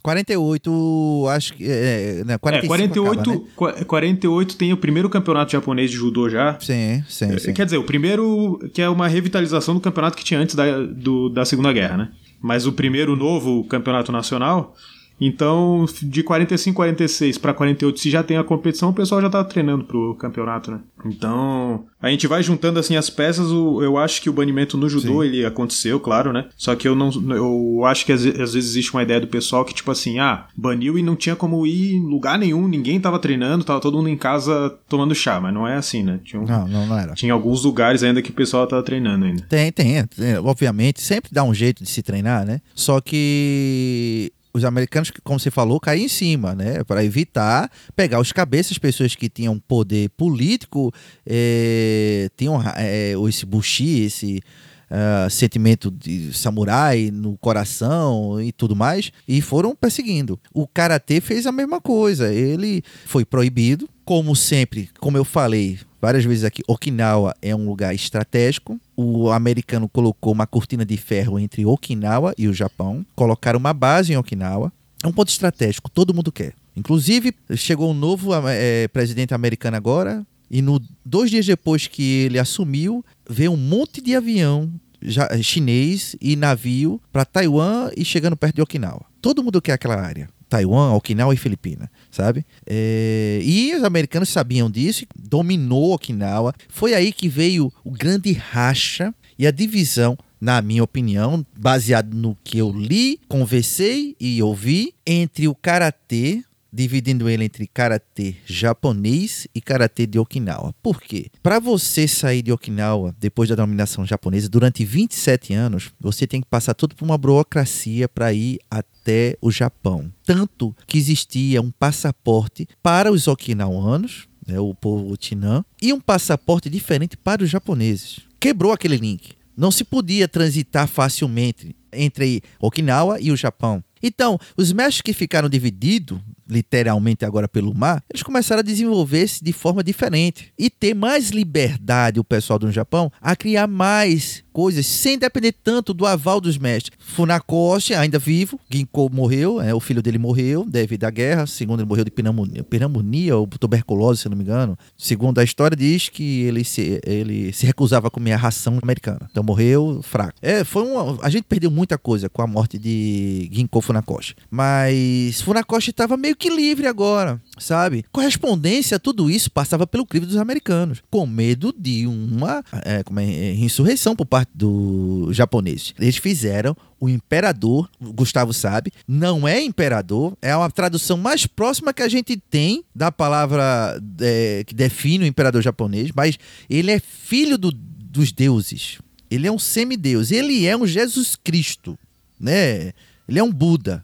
48, 0.02 1.26
acho 1.30 1.54
que. 1.54 1.66
É, 1.68 2.24
né, 2.26 2.38
45 2.38 2.74
é, 2.74 2.78
48, 2.78 3.20
acaba, 3.20 3.78
né? 3.80 3.84
48 3.86 4.56
tem 4.56 4.72
o 4.72 4.78
primeiro 4.78 5.10
campeonato 5.10 5.52
japonês 5.52 5.92
de 5.92 5.98
judô 5.98 6.30
já. 6.30 6.58
Sim, 6.60 7.04
sim, 7.08 7.34
é, 7.34 7.38
sim. 7.38 7.54
Quer 7.54 7.66
dizer, 7.66 7.78
o 7.78 7.84
primeiro 7.84 8.60
que 8.74 8.82
é 8.82 8.90
uma 8.90 9.08
revitalização 9.08 9.74
do 9.74 9.82
campeonato 9.82 10.18
que 10.18 10.24
tinha 10.24 10.40
antes 10.40 10.56
da, 10.56 10.82
do, 10.84 11.30
da 11.30 11.44
Segunda 11.46 11.74
Guerra, 11.74 11.98
né? 11.98 12.10
Mas 12.42 12.66
o 12.66 12.72
primeiro 12.72 13.16
novo 13.16 13.66
campeonato 13.66 14.12
nacional 14.12 14.76
então, 15.20 15.86
de 16.02 16.24
45, 16.24 16.76
46 16.76 17.38
para 17.38 17.54
48, 17.54 18.00
se 18.00 18.10
já 18.10 18.24
tem 18.24 18.38
a 18.38 18.44
competição, 18.44 18.90
o 18.90 18.94
pessoal 18.94 19.22
já 19.22 19.30
tá 19.30 19.44
treinando 19.44 19.84
pro 19.84 20.16
campeonato, 20.16 20.72
né? 20.72 20.80
Então, 21.06 21.86
a 22.02 22.10
gente 22.10 22.28
vai 22.28 22.42
juntando 22.42 22.80
assim 22.80 22.96
as 22.96 23.10
peças, 23.10 23.50
eu 23.50 23.98
acho 23.98 24.22
que 24.22 24.30
o 24.30 24.34
banimento 24.34 24.78
no 24.78 24.90
judô 24.90 25.22
Sim. 25.22 25.28
ele 25.28 25.46
aconteceu, 25.46 26.00
claro, 26.00 26.32
né? 26.32 26.48
Só 26.56 26.76
que 26.76 26.88
eu 26.88 26.96
não 26.96 27.10
eu 27.36 27.86
acho 27.86 28.06
que 28.06 28.12
às, 28.12 28.24
vezes 28.24 28.56
existe 28.56 28.94
uma 28.94 29.04
ideia 29.04 29.20
do 29.20 29.28
pessoal 29.28 29.66
que 29.66 29.74
tipo 29.74 29.92
assim, 29.92 30.20
ah, 30.20 30.46
baniu 30.56 30.98
e 30.98 31.04
não 31.04 31.16
tinha 31.16 31.36
como 31.36 31.66
ir 31.68 31.96
em 31.96 32.06
lugar 32.06 32.38
nenhum, 32.38 32.68
ninguém 32.68 33.00
tava 33.00 33.20
treinando, 33.20 33.64
tava 33.64 33.80
todo 33.82 33.98
mundo 33.98 34.10
em 34.10 34.18
casa 34.18 34.78
tomando 34.88 35.14
chá, 35.14 35.40
mas 35.40 35.54
não 35.54 35.68
é 35.68 35.76
assim, 35.76 36.04
né? 36.04 36.20
Tinha 36.24 36.42
um, 36.42 36.46
não, 36.46 36.68
não, 36.68 36.86
não 36.88 36.98
era. 36.98 37.14
Tinha 37.14 37.34
alguns 37.34 37.64
lugares 37.64 38.04
ainda 38.04 38.22
que 38.22 38.30
o 38.30 38.34
pessoal 38.34 38.68
tava 38.68 38.84
treinando 38.84 39.26
ainda. 39.26 39.44
Tem, 39.50 39.72
tem, 39.72 40.06
tem, 40.06 40.38
obviamente, 40.38 41.02
sempre 41.02 41.32
dá 41.34 41.44
um 41.44 41.54
jeito 41.54 41.84
de 41.84 41.90
se 41.90 42.02
treinar, 42.02 42.46
né? 42.46 42.62
Só 42.74 43.02
que 43.02 44.32
os 44.60 44.66
americanos, 44.66 45.12
como 45.24 45.40
você 45.40 45.50
falou, 45.50 45.80
caem 45.80 46.06
em 46.06 46.08
cima, 46.08 46.54
né? 46.54 46.84
Para 46.84 47.04
evitar 47.04 47.72
pegar 47.96 48.20
os 48.20 48.32
cabeças, 48.32 48.78
pessoas 48.78 49.16
que 49.16 49.30
tinham 49.30 49.58
poder 49.60 50.10
político, 50.12 50.94
é, 51.26 52.30
tinham 52.38 52.62
é, 52.76 53.14
esse 53.28 53.46
bushi, 53.46 54.02
esse 54.02 54.42
uh, 54.90 55.30
sentimento 55.30 55.92
de 55.92 56.34
samurai 56.34 57.10
no 57.12 57.38
coração 57.38 58.42
e 58.42 58.52
tudo 58.52 58.76
mais, 58.76 59.12
e 59.28 59.42
foram 59.42 59.76
perseguindo. 59.76 60.40
O 60.54 60.68
karatê 60.68 61.22
fez 61.22 61.46
a 61.46 61.52
mesma 61.52 61.80
coisa. 61.80 62.34
Ele 62.34 62.84
foi 63.06 63.26
proibido, 63.26 63.90
como 64.04 64.36
sempre, 64.36 64.90
como 65.00 65.18
eu 65.18 65.26
falei, 65.26 65.80
várias 66.02 66.24
vezes 66.24 66.44
aqui, 66.44 66.62
Okinawa 66.68 67.36
é 67.42 67.56
um 67.56 67.68
lugar 67.68 67.94
estratégico. 67.94 68.80
O 68.96 69.30
americano 69.32 69.88
colocou 69.88 70.34
uma 70.34 70.48
cortina 70.48 70.86
de 70.86 70.98
ferro 70.98 71.40
entre 71.40 71.66
Okinawa 71.66 72.34
e 72.38 72.48
o 72.48 72.54
Japão, 72.54 73.06
colocaram 73.16 73.60
uma 73.60 73.74
base 73.74 74.14
em 74.14 74.18
Okinawa. 74.18 74.72
É 75.04 75.08
um 75.08 75.12
ponto 75.12 75.30
estratégico, 75.30 75.90
todo 75.90 76.14
mundo 76.14 76.32
quer. 76.32 76.54
Inclusive, 76.76 77.34
chegou 77.56 77.92
um 77.92 77.94
novo 77.94 78.32
é, 78.48 78.88
presidente 78.88 79.34
americano 79.34 79.78
agora, 79.78 80.26
e 80.50 80.62
no, 80.62 80.82
dois 81.06 81.30
dias 81.30 81.46
depois 81.46 81.88
que 81.88 82.24
ele 82.24 82.40
assumiu, 82.40 83.06
veio 83.30 83.52
um 83.52 83.58
monte 83.58 84.02
de 84.02 84.16
avião 84.16 84.72
já, 85.02 85.30
chinês 85.42 86.16
e 86.20 86.36
navio 86.36 87.00
para 87.12 87.26
Taiwan 87.26 87.92
e 87.96 88.04
chegando 88.04 88.36
perto 88.36 88.56
de 88.56 88.62
Okinawa. 88.62 89.06
Todo 89.22 89.44
mundo 89.44 89.62
quer 89.62 89.74
aquela 89.74 89.96
área. 89.96 90.30
Taiwan, 90.50 90.94
Okinawa 90.94 91.34
e 91.34 91.38
Filipina, 91.38 91.90
sabe? 92.10 92.46
É, 92.66 93.40
e 93.44 93.76
os 93.76 93.84
americanos 93.84 94.30
sabiam 94.30 94.70
disso, 94.70 95.06
dominou 95.16 95.94
Okinawa. 95.94 96.54
Foi 96.68 96.94
aí 96.94 97.14
que 97.14 97.30
veio 97.30 97.72
o 97.84 97.92
grande 97.92 98.34
racha 98.34 99.14
e 99.38 99.46
a 99.46 99.52
divisão, 99.52 100.18
na 100.42 100.62
minha 100.62 100.84
opinião, 100.84 101.46
baseado 101.58 102.14
no 102.14 102.36
que 102.44 102.58
eu 102.58 102.72
li, 102.72 103.20
conversei 103.28 104.16
e 104.20 104.42
ouvi, 104.42 104.94
entre 105.06 105.48
o 105.48 105.56
karatê 105.56 106.44
dividindo 106.72 107.30
ele 107.30 107.44
entre 107.44 107.68
karatê 107.68 108.36
japonês 108.46 109.48
e 109.54 109.62
karatê 109.62 110.06
de 110.06 110.20
Okinawa. 110.20 110.74
Por 110.82 111.02
quê? 111.02 111.28
Para 111.42 111.60
você 111.60 112.08
sair 112.08 112.42
de 112.42 112.52
Okinawa 112.52 113.16
depois 113.20 113.50
da 113.50 113.56
dominação 113.56 114.06
japonesa 114.06 114.50
durante 114.50 114.86
27 114.86 115.54
anos, 115.54 115.92
você 116.00 116.28
tem 116.28 116.42
que 116.42 116.48
passar 116.48 116.74
tudo 116.74 116.96
por 116.96 117.06
uma 117.06 117.18
burocracia 117.18 118.08
para 118.08 118.34
ir 118.34 118.60
até 118.70 119.38
o 119.42 119.52
Japão. 119.52 120.12
Tanto 120.24 120.76
que 120.86 120.98
existia 120.98 121.62
um 121.62 121.72
passaporte 121.72 122.68
para 122.82 123.12
os 123.12 123.28
okinawanos, 123.28 124.28
né, 124.48 124.60
o 124.60 124.74
povo 124.74 125.16
Tinan, 125.18 125.64
e 125.82 125.92
um 125.94 126.00
passaporte 126.00 126.70
diferente 126.70 127.18
para 127.18 127.44
os 127.44 127.50
japoneses. 127.50 128.20
Quebrou 128.40 128.72
aquele 128.72 128.98
link. 128.98 129.32
Não 129.56 129.72
se 129.72 129.84
podia 129.84 130.28
transitar 130.28 130.88
facilmente 130.88 131.76
entre 131.92 132.42
Okinawa 132.60 133.20
e 133.20 133.32
o 133.32 133.36
Japão. 133.36 133.84
Então, 134.02 134.40
os 134.56 134.72
mestres 134.72 135.02
que 135.02 135.12
ficaram 135.12 135.50
divididos, 135.50 136.20
literalmente 136.50 137.24
agora 137.26 137.48
pelo 137.48 137.74
mar, 137.74 138.04
eles 138.10 138.24
começaram 138.24 138.60
a 138.60 138.64
desenvolver-se 138.64 139.44
de 139.44 139.54
forma 139.54 139.84
diferente. 139.84 140.52
E 140.58 140.70
ter 140.70 140.94
mais 140.94 141.30
liberdade, 141.30 142.20
o 142.20 142.24
pessoal 142.24 142.60
do 142.60 142.72
Japão, 142.72 143.12
a 143.22 143.36
criar 143.36 143.68
mais 143.68 144.44
coisas 144.60 144.86
sem 144.86 145.18
depender 145.18 145.54
tanto 145.54 145.94
do 145.94 146.06
aval 146.06 146.42
dos 146.42 146.58
mestres. 146.58 146.92
Funakoshi, 147.00 147.94
ainda 147.94 148.20
vivo, 148.20 148.60
Ginkgo 148.70 149.10
morreu, 149.10 149.62
é, 149.62 149.74
o 149.74 149.80
filho 149.80 150.02
dele 150.02 150.18
morreu 150.18 150.66
devido 150.66 151.06
à 151.06 151.10
guerra, 151.10 151.48
segundo 151.48 151.80
ele 151.80 151.88
morreu 151.88 152.04
de 152.04 152.12
pneumonia, 152.12 152.62
pneumonia 152.62 153.38
ou 153.38 153.48
tuberculose, 153.48 154.24
se 154.24 154.28
não 154.28 154.36
me 154.36 154.44
engano. 154.44 154.78
Segundo 154.98 155.40
a 155.40 155.46
história, 155.46 155.78
diz 155.78 156.10
que 156.10 156.42
ele 156.42 156.66
se, 156.66 157.00
ele 157.06 157.54
se 157.54 157.66
recusava 157.66 158.10
a 158.10 158.12
comer 158.12 158.34
a 158.34 158.36
ração 158.36 158.78
americana. 158.84 159.30
Então 159.32 159.42
morreu 159.42 160.02
fraco. 160.04 160.34
É, 160.42 160.66
foi 160.66 160.84
uma, 160.84 161.18
a 161.22 161.30
gente 161.30 161.46
perdeu 161.46 161.72
muita 161.72 161.98
coisa 161.98 162.28
com 162.28 162.42
a 162.42 162.48
morte 162.48 162.78
de 162.78 163.50
Ginkgo 163.54 163.80
Funakoshi. 163.80 164.36
Mas 164.52 165.40
Funakoshi 165.42 165.92
estava 165.92 166.18
meio 166.18 166.36
que 166.36 166.50
livre 166.50 166.86
agora, 166.86 167.42
sabe? 167.58 168.04
Correspondência 168.12 168.98
a 168.98 169.00
tudo 169.00 169.30
isso 169.30 169.50
passava 169.50 169.88
pelo 169.88 170.06
crivo 170.06 170.26
dos 170.26 170.36
americanos, 170.36 171.02
com 171.10 171.26
medo 171.26 171.74
de 171.78 172.06
uma 172.06 172.62
é, 172.84 173.02
é 173.02 173.54
insurreição 173.54 174.18
por 174.18 174.26
parte 174.26 174.49
dos 174.54 175.36
japoneses. 175.36 175.94
Eles 176.00 176.18
fizeram 176.18 176.76
o 177.00 177.08
imperador, 177.08 177.90
Gustavo 178.02 178.54
sabe, 178.54 178.92
não 179.08 179.48
é 179.48 179.62
imperador, 179.62 180.38
é 180.42 180.56
uma 180.56 180.70
tradução 180.70 181.18
mais 181.18 181.48
próxima 181.48 181.94
que 181.94 182.02
a 182.02 182.10
gente 182.10 182.36
tem 182.38 182.84
da 182.94 183.12
palavra 183.12 184.02
é, 184.20 184.64
que 184.66 184.76
define 184.76 185.24
o 185.24 185.28
imperador 185.28 185.62
japonês, 185.62 186.12
mas 186.14 186.38
ele 186.70 186.92
é 186.92 187.00
filho 187.00 187.58
do, 187.58 187.72
dos 187.72 188.32
deuses. 188.32 189.00
Ele 189.32 189.48
é 189.48 189.52
um 189.52 189.60
semideus, 189.60 190.32
ele 190.32 190.66
é 190.66 190.76
um 190.76 190.86
Jesus 190.86 191.36
Cristo, 191.36 191.98
né? 192.40 192.92
Ele 193.28 193.40
é 193.40 193.44
um 193.44 193.52
Buda 193.52 194.04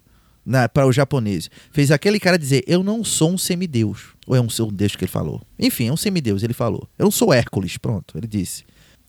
para 0.71 0.85
o 0.85 0.91
japonês. 0.91 1.49
Fez 1.71 1.89
aquele 1.89 2.19
cara 2.19 2.37
dizer: 2.37 2.63
Eu 2.67 2.83
não 2.83 3.03
sou 3.03 3.31
um 3.31 3.37
semideus. 3.37 4.13
Ou 4.27 4.35
é 4.35 4.41
um, 4.41 4.47
um 4.59 4.73
deus 4.73 4.95
que 4.95 5.03
ele 5.03 5.11
falou? 5.11 5.41
Enfim, 5.57 5.87
é 5.87 5.93
um 5.93 5.97
semideus, 5.97 6.43
ele 6.43 6.53
falou. 6.53 6.87
Eu 6.97 7.05
não 7.05 7.11
sou 7.11 7.33
Hércules, 7.33 7.77
pronto, 7.77 8.17
ele 8.17 8.27
disse. 8.27 8.63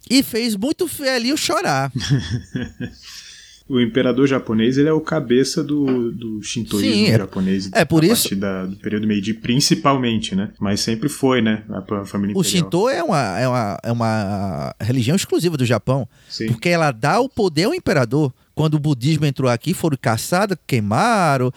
E 0.08 0.22
fez 0.22 0.54
muito 0.56 0.86
feio 0.88 1.10
ali 1.14 1.32
o 1.32 1.36
chorar. 1.36 1.90
o 3.68 3.80
imperador 3.80 4.28
japonês 4.28 4.78
ele 4.78 4.88
é 4.88 4.92
o 4.92 5.00
cabeça 5.00 5.62
do, 5.64 6.12
do 6.12 6.40
shintoísmo 6.42 6.92
Sim, 6.92 7.06
é- 7.06 7.18
japonês. 7.18 7.68
é 7.72 7.84
por 7.84 8.04
isso- 8.04 8.34
da- 8.36 8.64
do 8.66 8.76
período 8.76 9.06
Meiji, 9.08 9.34
principalmente, 9.34 10.36
né? 10.36 10.50
Mas 10.60 10.80
sempre 10.80 11.08
foi, 11.08 11.42
né? 11.42 11.64
A, 11.70 12.04
família 12.04 12.36
O 12.36 12.40
imperial. 12.40 12.44
Shinto 12.64 12.88
é 12.88 13.02
uma, 13.02 13.38
é, 13.40 13.48
uma, 13.48 13.78
é 13.82 13.90
uma 13.92 14.74
religião 14.80 15.16
exclusiva 15.16 15.56
do 15.56 15.64
Japão, 15.64 16.08
Sim. 16.28 16.46
porque 16.46 16.68
ela 16.68 16.92
dá 16.92 17.18
o 17.20 17.28
poder 17.28 17.64
ao 17.64 17.74
imperador. 17.74 18.32
Quando 18.54 18.74
o 18.74 18.80
budismo 18.80 19.26
entrou 19.26 19.50
aqui, 19.50 19.74
foram 19.74 19.98
caçados, 20.00 20.56
queimaram. 20.66 21.52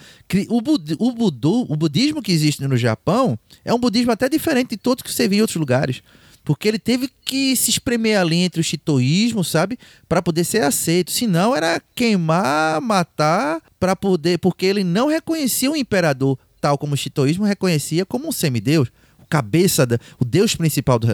O, 0.50 0.60
budi- 0.60 0.96
o, 0.98 1.12
budu- 1.12 1.64
o 1.66 1.74
budismo 1.76 2.20
que 2.20 2.30
existe 2.30 2.60
no 2.66 2.76
Japão 2.76 3.38
é 3.64 3.72
um 3.72 3.78
budismo 3.78 4.10
até 4.12 4.28
diferente 4.28 4.70
de 4.70 4.76
todos 4.76 5.02
que 5.02 5.10
você 5.10 5.26
vê 5.26 5.36
em 5.36 5.40
outros 5.40 5.56
lugares. 5.56 6.02
Porque 6.44 6.66
ele 6.66 6.78
teve 6.78 7.10
que 7.24 7.54
se 7.54 7.70
espremer 7.70 8.18
ali 8.18 8.36
entre 8.36 8.60
o 8.60 8.64
shintoísmo, 8.64 9.44
sabe? 9.44 9.78
Para 10.08 10.22
poder 10.22 10.44
ser 10.44 10.62
aceito. 10.62 11.10
Senão 11.10 11.54
era 11.54 11.80
queimar, 11.94 12.80
matar, 12.80 13.60
para 13.78 13.94
poder. 13.94 14.38
Porque 14.38 14.66
ele 14.66 14.82
não 14.82 15.08
reconhecia 15.08 15.70
o 15.70 15.76
imperador, 15.76 16.38
tal 16.60 16.78
como 16.78 16.94
o 16.94 16.96
shintoísmo 16.96 17.44
reconhecia 17.44 18.06
como 18.06 18.28
um 18.28 18.32
semideus. 18.32 18.88
O 19.22 19.26
cabeça, 19.26 19.86
da, 19.86 19.98
o 20.18 20.24
deus 20.24 20.56
principal 20.56 20.98
do, 20.98 21.06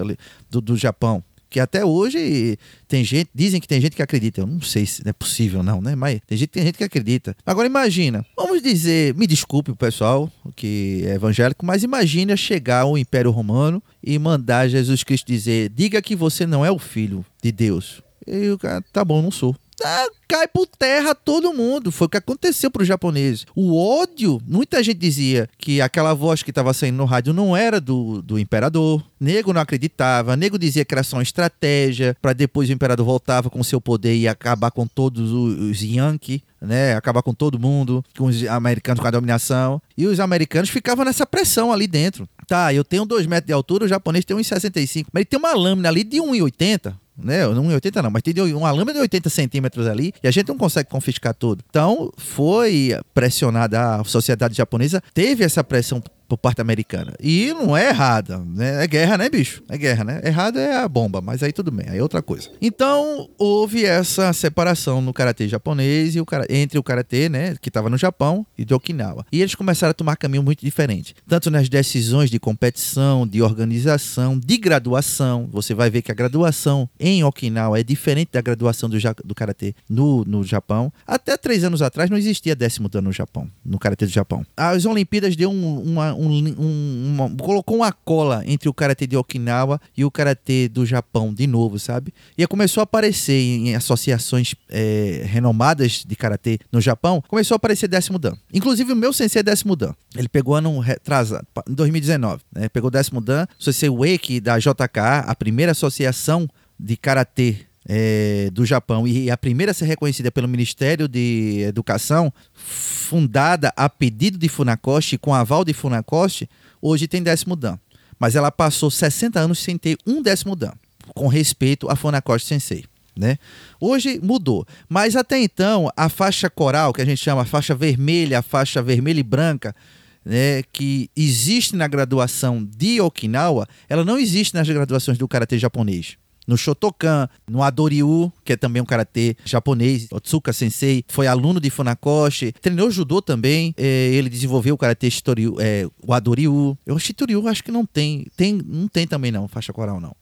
do, 0.48 0.60
do 0.60 0.76
Japão. 0.76 1.22
Que 1.48 1.60
até 1.60 1.84
hoje 1.84 2.58
tem 2.88 3.04
gente, 3.04 3.30
dizem 3.34 3.60
que 3.60 3.68
tem 3.68 3.80
gente 3.80 3.94
que 3.94 4.02
acredita. 4.02 4.40
Eu 4.40 4.46
não 4.46 4.60
sei 4.60 4.84
se 4.84 5.02
é 5.06 5.12
possível, 5.12 5.62
não, 5.62 5.80
né? 5.80 5.94
Mas 5.94 6.20
tem 6.26 6.36
gente, 6.36 6.48
tem 6.48 6.64
gente 6.64 6.78
que 6.78 6.84
acredita. 6.84 7.36
Agora 7.44 7.66
imagina, 7.66 8.24
vamos 8.36 8.62
dizer, 8.62 9.14
me 9.14 9.26
desculpe 9.26 9.70
o 9.70 9.76
pessoal 9.76 10.30
que 10.54 11.02
é 11.06 11.14
evangélico, 11.14 11.64
mas 11.64 11.82
imagina 11.82 12.36
chegar 12.36 12.84
o 12.84 12.98
Império 12.98 13.30
Romano 13.30 13.82
e 14.02 14.18
mandar 14.18 14.68
Jesus 14.68 15.02
Cristo 15.04 15.26
dizer: 15.26 15.70
diga 15.70 16.02
que 16.02 16.16
você 16.16 16.46
não 16.46 16.64
é 16.64 16.70
o 16.70 16.78
filho 16.78 17.24
de 17.42 17.52
Deus. 17.52 18.02
E 18.26 18.50
o 18.50 18.58
cara, 18.58 18.82
tá 18.92 19.04
bom, 19.04 19.22
não 19.22 19.30
sou. 19.30 19.54
Ah, 19.84 20.06
cai 20.26 20.48
por 20.48 20.66
terra 20.66 21.14
todo 21.14 21.52
mundo. 21.52 21.92
Foi 21.92 22.06
o 22.06 22.10
que 22.10 22.16
aconteceu 22.16 22.70
para 22.70 22.82
os 22.82 22.88
japoneses. 22.88 23.46
O 23.54 23.76
ódio, 23.76 24.40
muita 24.46 24.82
gente 24.82 24.98
dizia 24.98 25.48
que 25.58 25.80
aquela 25.80 26.14
voz 26.14 26.42
que 26.42 26.50
estava 26.50 26.72
saindo 26.72 26.96
no 26.96 27.04
rádio 27.04 27.32
não 27.32 27.56
era 27.56 27.80
do, 27.80 28.22
do 28.22 28.38
imperador. 28.38 29.04
Nego 29.20 29.52
não 29.52 29.60
acreditava. 29.60 30.36
Nego 30.36 30.58
dizia 30.58 30.84
que 30.84 30.94
era 30.94 31.02
só 31.02 31.16
uma 31.16 31.22
estratégia 31.22 32.16
para 32.20 32.32
depois 32.32 32.68
o 32.68 32.72
imperador 32.72 33.04
voltava 33.04 33.50
com 33.50 33.62
seu 33.62 33.80
poder 33.80 34.16
e 34.16 34.26
acabar 34.26 34.70
com 34.70 34.86
todos 34.86 35.30
os, 35.30 35.58
os 35.58 35.82
Yankee, 35.82 36.42
né? 36.60 36.94
Acabar 36.94 37.22
com 37.22 37.34
todo 37.34 37.58
mundo, 37.58 38.04
com 38.16 38.26
os 38.26 38.46
americanos 38.46 39.00
com 39.00 39.06
a 39.06 39.10
dominação. 39.10 39.80
E 39.96 40.06
os 40.06 40.20
americanos 40.20 40.70
ficavam 40.70 41.04
nessa 41.04 41.26
pressão 41.26 41.70
ali 41.72 41.86
dentro. 41.86 42.28
Tá, 42.46 42.72
eu 42.72 42.84
tenho 42.84 43.04
2 43.04 43.26
metros 43.26 43.46
de 43.46 43.52
altura, 43.52 43.84
o 43.84 43.88
japonês 43.88 44.24
tem 44.24 44.36
1,65. 44.36 45.06
Mas 45.12 45.20
ele 45.20 45.24
tem 45.26 45.38
uma 45.38 45.54
lâmina 45.54 45.88
ali 45.88 46.02
de 46.02 46.18
1,80 46.18 46.94
né? 47.18 47.46
Não 47.48 47.64
1,80 47.64 48.02
não, 48.02 48.10
mas 48.10 48.22
tem 48.22 48.34
uma 48.54 48.70
lâmina 48.70 48.94
de 48.94 49.00
80 49.00 49.28
centímetros 49.30 49.86
ali 49.86 50.12
e 50.22 50.28
a 50.28 50.30
gente 50.30 50.48
não 50.48 50.56
consegue 50.56 50.88
confiscar 50.88 51.34
tudo. 51.34 51.64
Então, 51.68 52.12
foi 52.16 52.98
pressionada 53.14 53.96
a 53.96 54.04
sociedade 54.04 54.54
japonesa, 54.54 55.02
teve 55.14 55.44
essa 55.44 55.62
pressão 55.64 56.02
por 56.28 56.36
parte 56.38 56.60
americana. 56.60 57.14
E 57.20 57.52
não 57.54 57.76
é 57.76 57.88
errada, 57.88 58.38
né? 58.38 58.82
É 58.84 58.86
guerra, 58.86 59.16
né, 59.18 59.28
bicho? 59.28 59.62
É 59.68 59.76
guerra, 59.78 60.04
né? 60.04 60.20
Errado 60.24 60.58
é 60.58 60.76
a 60.76 60.88
bomba, 60.88 61.20
mas 61.20 61.42
aí 61.42 61.52
tudo 61.52 61.70
bem, 61.70 61.86
aí 61.88 61.98
é 61.98 62.02
outra 62.02 62.20
coisa. 62.22 62.48
Então, 62.60 63.28
houve 63.38 63.84
essa 63.84 64.32
separação 64.32 65.00
no 65.00 65.12
karatê 65.12 65.46
japonês 65.48 66.14
e 66.16 66.20
o 66.20 66.26
kara- 66.26 66.46
entre 66.50 66.78
o 66.78 66.82
karatê, 66.82 67.28
né, 67.28 67.54
que 67.60 67.68
estava 67.68 67.88
no 67.90 67.96
Japão 67.98 68.46
e 68.58 68.64
de 68.64 68.74
Okinawa. 68.74 69.24
E 69.30 69.40
eles 69.40 69.54
começaram 69.54 69.90
a 69.90 69.94
tomar 69.94 70.16
caminho 70.16 70.42
muito 70.42 70.64
diferente, 70.64 71.14
tanto 71.28 71.50
nas 71.50 71.68
decisões 71.68 72.30
de 72.30 72.38
competição, 72.38 73.26
de 73.26 73.40
organização, 73.42 74.38
de 74.38 74.56
graduação. 74.56 75.48
Você 75.52 75.74
vai 75.74 75.90
ver 75.90 76.02
que 76.02 76.10
a 76.10 76.14
graduação 76.14 76.88
em 76.98 77.22
Okinawa 77.24 77.78
é 77.78 77.82
diferente 77.82 78.30
da 78.32 78.40
graduação 78.40 78.88
do, 78.88 78.98
ja- 78.98 79.14
do 79.24 79.34
karatê 79.34 79.74
no, 79.88 80.24
no 80.24 80.42
Japão. 80.44 80.92
Até 81.06 81.36
três 81.36 81.62
anos 81.64 81.82
atrás 81.82 82.08
não 82.10 82.16
existia 82.16 82.54
décimo 82.56 82.88
dan 82.88 83.02
no 83.02 83.12
Japão, 83.12 83.48
no 83.64 83.78
karatê 83.78 84.06
do 84.06 84.12
Japão. 84.12 84.44
As 84.56 84.84
Olimpíadas 84.86 85.36
deu 85.36 85.50
um- 85.50 85.80
uma, 85.82 86.14
um, 86.16 86.30
um- 86.58 87.14
uma- 87.14 87.30
colocou 87.36 87.76
uma 87.78 87.92
cola 87.92 88.42
entre 88.46 88.68
o 88.68 88.74
karatê 88.74 89.06
de 89.06 89.16
Okinawa 89.16 89.80
e 89.96 90.04
o 90.04 90.10
karatê 90.10 90.68
do 90.68 90.84
Japão 90.86 91.32
de 91.32 91.46
novo, 91.46 91.78
sabe? 91.78 92.12
E 92.36 92.46
começou 92.46 92.80
a 92.80 92.84
aparecer 92.84 93.38
em, 93.40 93.74
associações 93.74 94.54
é, 94.68 95.22
renomadas 95.26 96.04
de 96.06 96.16
karatê 96.16 96.58
no 96.72 96.80
Japão, 96.80 97.22
começou 97.28 97.54
a 97.54 97.56
aparecer 97.56 97.88
décimo 97.88 98.18
dan. 98.18 98.34
Inclusive 98.52 98.92
o 98.92 98.96
meu 98.96 99.12
sensei 99.12 99.40
é 99.40 99.42
décimo 99.42 99.76
dan. 99.76 99.94
Ele 100.16 100.28
pegou 100.28 100.54
ano 100.54 100.78
retrasado, 100.78 101.46
em 101.68 101.74
2019, 101.74 102.42
né? 102.54 102.68
Pegou 102.68 102.90
décimo 102.90 103.20
dan, 103.20 103.46
sensei 103.58 103.90
Wake 103.90 104.40
da 104.40 104.58
JKA, 104.58 105.18
a 105.26 105.34
primeira 105.34 105.72
associação 105.72 106.48
de 106.78 106.96
karatê 106.96 107.65
é, 107.88 108.50
do 108.52 108.66
Japão 108.66 109.06
e 109.06 109.30
a 109.30 109.36
primeira 109.36 109.70
a 109.70 109.74
ser 109.74 109.86
reconhecida 109.86 110.30
pelo 110.30 110.48
Ministério 110.48 111.06
de 111.06 111.62
Educação, 111.66 112.32
fundada 112.52 113.72
a 113.76 113.88
pedido 113.88 114.36
de 114.36 114.48
Funakoshi, 114.48 115.16
com 115.16 115.32
aval 115.32 115.64
de 115.64 115.72
Funakoshi, 115.72 116.48
hoje 116.82 117.06
tem 117.06 117.22
décimo 117.22 117.54
dan. 117.54 117.78
Mas 118.18 118.34
ela 118.34 118.50
passou 118.50 118.90
60 118.90 119.38
anos 119.38 119.58
sem 119.60 119.78
ter 119.78 119.96
um 120.06 120.20
décimo 120.20 120.56
dan, 120.56 120.72
com 121.14 121.28
respeito 121.28 121.88
a 121.88 121.94
Funakoshi 121.94 122.46
Sensei. 122.46 122.84
Né? 123.16 123.38
Hoje 123.80 124.20
mudou, 124.22 124.66
mas 124.88 125.16
até 125.16 125.38
então 125.38 125.90
a 125.96 126.10
faixa 126.10 126.50
coral, 126.50 126.92
que 126.92 127.00
a 127.00 127.04
gente 127.04 127.22
chama 127.22 127.42
a 127.42 127.46
faixa 127.46 127.74
vermelha, 127.74 128.40
a 128.40 128.42
faixa 128.42 128.82
vermelha 128.82 129.20
e 129.20 129.22
branca, 129.22 129.74
né, 130.22 130.62
que 130.72 131.08
existe 131.16 131.76
na 131.76 131.86
graduação 131.86 132.62
de 132.62 133.00
Okinawa, 133.00 133.66
ela 133.88 134.04
não 134.04 134.18
existe 134.18 134.54
nas 134.54 134.68
graduações 134.68 135.16
do 135.16 135.28
karatê 135.28 135.56
japonês. 135.56 136.18
No 136.46 136.56
Shotokan, 136.56 137.28
no 137.48 137.62
Adoryu, 137.62 138.32
que 138.44 138.52
é 138.52 138.56
também 138.56 138.80
um 138.80 138.84
karatê 138.84 139.36
japonês, 139.44 140.06
Otsuka 140.12 140.52
Sensei, 140.52 141.04
foi 141.08 141.26
aluno 141.26 141.60
de 141.60 141.70
Funakoshi, 141.70 142.52
treinou 142.52 142.90
judô 142.90 143.20
também, 143.20 143.74
eh, 143.76 144.12
ele 144.14 144.28
desenvolveu 144.28 144.74
o 144.74 144.78
karatê 144.78 145.10
Shitoryu, 145.10 145.56
eh, 145.58 145.86
o 146.06 146.12
Adoryu. 146.12 146.78
O 146.88 146.98
Shitoryu 146.98 147.46
acho 147.48 147.64
que 147.64 147.72
não 147.72 147.84
tem, 147.84 148.26
tem, 148.36 148.60
não 148.64 148.88
tem 148.88 149.06
também 149.06 149.32
não, 149.32 149.48
faixa 149.48 149.72
coral 149.72 150.00
não. 150.00 150.14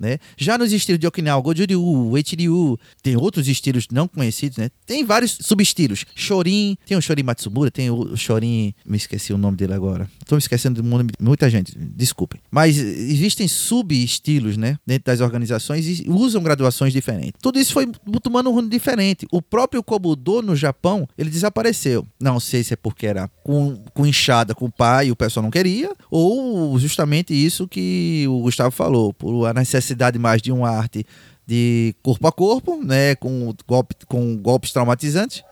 Né? 0.00 0.16
Já 0.34 0.56
nos 0.56 0.72
estilos 0.72 0.98
de 0.98 1.06
Okinawa, 1.06 1.42
Goju-ryu, 1.42 2.08
Uechi-ryu, 2.12 2.78
tem 3.02 3.18
outros 3.18 3.46
estilos 3.46 3.86
não 3.92 4.08
conhecidos, 4.08 4.56
né? 4.56 4.70
Tem 4.86 5.04
vários 5.04 5.36
subestilos. 5.42 6.06
Shorin, 6.14 6.74
tem 6.86 6.96
o 6.96 7.02
Shorin 7.02 7.22
Matsumura, 7.22 7.70
tem 7.70 7.90
o 7.90 8.16
Shorin, 8.16 8.72
me 8.86 8.96
esqueci 8.96 9.30
o 9.34 9.36
nome 9.36 9.58
dele 9.58 9.74
agora. 9.74 10.08
Estou 10.18 10.36
me 10.36 10.40
esquecendo 10.40 10.80
de 10.80 10.88
mu- 10.88 11.04
muita 11.20 11.50
gente, 11.50 11.76
desculpem. 11.76 12.40
Mas 12.50 12.78
existem 12.78 13.46
subestilos, 13.46 14.56
né, 14.56 14.78
dentro 14.86 15.04
das 15.04 15.20
organizações 15.20 15.86
e 16.00 16.08
usam 16.08 16.42
graduações 16.42 16.92
diferentes. 16.94 17.32
Tudo 17.42 17.58
isso 17.58 17.74
foi 17.74 17.86
tomando 18.22 18.48
um 18.48 18.54
rumo 18.54 18.70
diferente. 18.70 19.26
O 19.30 19.42
próprio 19.42 19.82
Kobudo 19.82 20.40
no 20.40 20.56
Japão, 20.56 21.06
ele 21.18 21.28
desapareceu. 21.28 22.06
Não 22.18 22.40
sei 22.40 22.62
se 22.64 22.72
é 22.72 22.76
porque 22.76 23.06
era 23.06 23.28
com, 23.44 23.76
com 23.92 24.06
inchada 24.06 24.54
com 24.54 24.64
o 24.64 24.72
pai 24.72 25.08
e 25.08 25.10
o 25.12 25.16
pessoal 25.16 25.42
não 25.42 25.50
queria, 25.50 25.92
ou 26.10 26.78
justamente 26.78 27.34
isso 27.34 27.68
que 27.68 28.24
o 28.28 28.40
Gustavo 28.40 28.70
falou, 28.70 29.12
por 29.12 29.44
a 29.46 29.52
necessidade 29.52 29.89
mais 30.18 30.42
de 30.42 30.52
uma 30.52 30.70
arte 30.70 31.04
de 31.46 31.94
corpo 32.02 32.28
a 32.28 32.32
corpo, 32.32 32.82
né, 32.82 33.14
com, 33.16 33.54
golpe, 33.66 33.94
com 34.06 34.36
golpes 34.36 34.72
traumatizantes, 34.72 35.42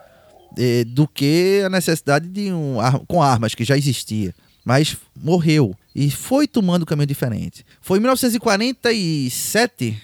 eh, 0.56 0.84
do 0.84 1.08
que 1.08 1.62
a 1.64 1.68
necessidade 1.68 2.28
de 2.28 2.52
um 2.52 2.76
com 3.06 3.22
armas 3.22 3.54
que 3.54 3.64
já 3.64 3.76
existia. 3.76 4.34
Mas 4.64 4.96
morreu 5.16 5.74
e 5.94 6.10
foi 6.10 6.46
tomando 6.46 6.82
um 6.82 6.86
caminho 6.86 7.06
diferente. 7.06 7.64
Foi 7.80 7.98
em 7.98 8.00
1947 8.00 9.96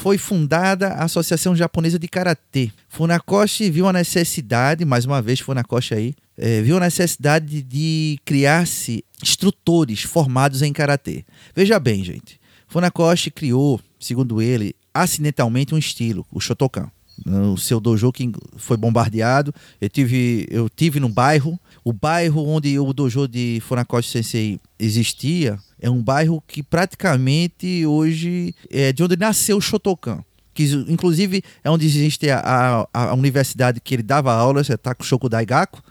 foi 0.00 0.16
fundada 0.16 0.88
a 0.88 1.04
Associação 1.04 1.54
Japonesa 1.54 1.98
de 1.98 2.08
Karatê. 2.08 2.72
Funakoshi 2.88 3.70
viu 3.70 3.86
a 3.86 3.92
necessidade, 3.92 4.84
mais 4.84 5.04
uma 5.04 5.20
vez 5.20 5.40
Funakoshi 5.40 5.94
aí, 5.94 6.14
eh, 6.38 6.62
viu 6.62 6.78
a 6.78 6.80
necessidade 6.80 7.62
de 7.62 8.18
criar-se 8.24 9.04
instrutores 9.22 10.02
formados 10.02 10.62
em 10.62 10.72
Karatê. 10.72 11.24
Veja 11.54 11.78
bem, 11.78 12.02
gente, 12.02 12.39
Funakoshi 12.70 13.32
criou, 13.32 13.80
segundo 13.98 14.40
ele, 14.40 14.76
acidentalmente 14.94 15.74
um 15.74 15.78
estilo, 15.78 16.24
o 16.30 16.38
Shotokan. 16.38 16.88
No 17.26 17.58
seu 17.58 17.80
dojo 17.80 18.12
que 18.12 18.32
foi 18.56 18.76
bombardeado, 18.76 19.52
eu 19.80 19.88
tive, 19.90 20.46
eu 20.48 20.70
tive 20.70 21.00
no 21.00 21.08
bairro, 21.08 21.58
o 21.84 21.92
bairro 21.92 22.46
onde 22.46 22.78
o 22.78 22.92
dojo 22.92 23.26
de 23.26 23.60
Funakoshi 23.66 24.08
Sensei 24.08 24.60
existia, 24.78 25.58
é 25.80 25.90
um 25.90 26.00
bairro 26.00 26.42
que 26.46 26.62
praticamente 26.62 27.84
hoje 27.84 28.54
é 28.70 28.92
de 28.92 29.02
onde 29.02 29.16
nasceu 29.16 29.56
o 29.56 29.60
Shotokan. 29.60 30.24
Que 30.54 30.64
inclusive 30.88 31.42
é 31.64 31.70
onde 31.70 31.84
existe 31.84 32.30
a, 32.30 32.86
a, 32.94 33.10
a 33.10 33.14
universidade 33.14 33.80
que 33.80 33.96
ele 33.96 34.02
dava 34.02 34.32
aulas, 34.32 34.70
é 34.70 34.76
Takushoku 34.76 35.28
Daigaku. 35.28 35.82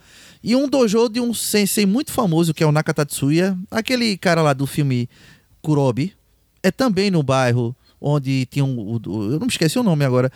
E 0.42 0.56
um 0.56 0.66
dojo 0.66 1.10
de 1.10 1.20
um 1.20 1.34
sensei 1.34 1.84
muito 1.84 2.10
famoso, 2.10 2.54
que 2.54 2.64
é 2.64 2.66
o 2.66 2.72
Nakatatsuya, 2.72 3.56
aquele 3.70 4.16
cara 4.16 4.40
lá 4.40 4.54
do 4.54 4.66
filme 4.66 5.08
Kurobi. 5.60 6.18
É 6.62 6.70
também 6.70 7.10
no 7.10 7.22
bairro 7.22 7.74
onde 8.00 8.46
tinha 8.46 8.64
um. 8.64 8.98
Eu 9.04 9.38
não 9.38 9.40
me 9.40 9.46
esqueci 9.48 9.78
o 9.78 9.82
nome 9.82 10.04
agora. 10.04 10.30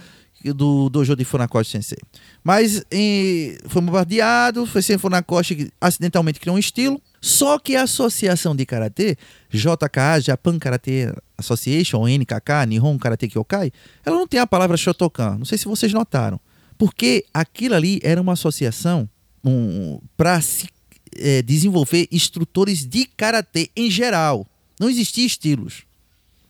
Do 0.54 0.90
dojo 0.90 1.16
de 1.16 1.24
Funakoshi 1.24 1.70
Sensei. 1.70 1.96
Mas 2.42 2.84
em- 2.92 3.56
foi 3.66 3.80
bombardeado, 3.80 4.66
foi 4.66 4.82
sem 4.82 4.98
Funakoshi 4.98 5.54
que 5.56 5.70
acidentalmente 5.80 6.38
criou 6.38 6.56
um 6.56 6.58
estilo. 6.58 7.00
Só 7.18 7.58
que 7.58 7.74
a 7.74 7.84
Associação 7.84 8.54
de 8.54 8.66
Karatê, 8.66 9.16
JKA, 9.50 10.20
Japan 10.20 10.58
Karate 10.58 11.08
Association, 11.38 12.06
NKK, 12.06 12.66
Nihon 12.68 12.98
Karate 12.98 13.26
Kyokai, 13.28 13.72
ela 14.04 14.16
não 14.18 14.26
tem 14.28 14.38
a 14.38 14.46
palavra 14.46 14.76
Shotokan. 14.76 15.38
Não 15.38 15.46
sei 15.46 15.56
se 15.56 15.64
vocês 15.64 15.94
notaram. 15.94 16.38
Porque 16.76 17.24
aquilo 17.32 17.74
ali 17.74 17.98
era 18.02 18.20
uma 18.20 18.34
associação 18.34 19.08
um, 19.42 19.98
para 20.14 20.42
se 20.42 20.68
é, 21.16 21.40
desenvolver 21.40 22.06
instrutores 22.12 22.84
de 22.84 23.06
karatê 23.16 23.70
em 23.74 23.90
geral. 23.90 24.46
Não 24.78 24.90
existia 24.90 25.24
estilos. 25.24 25.84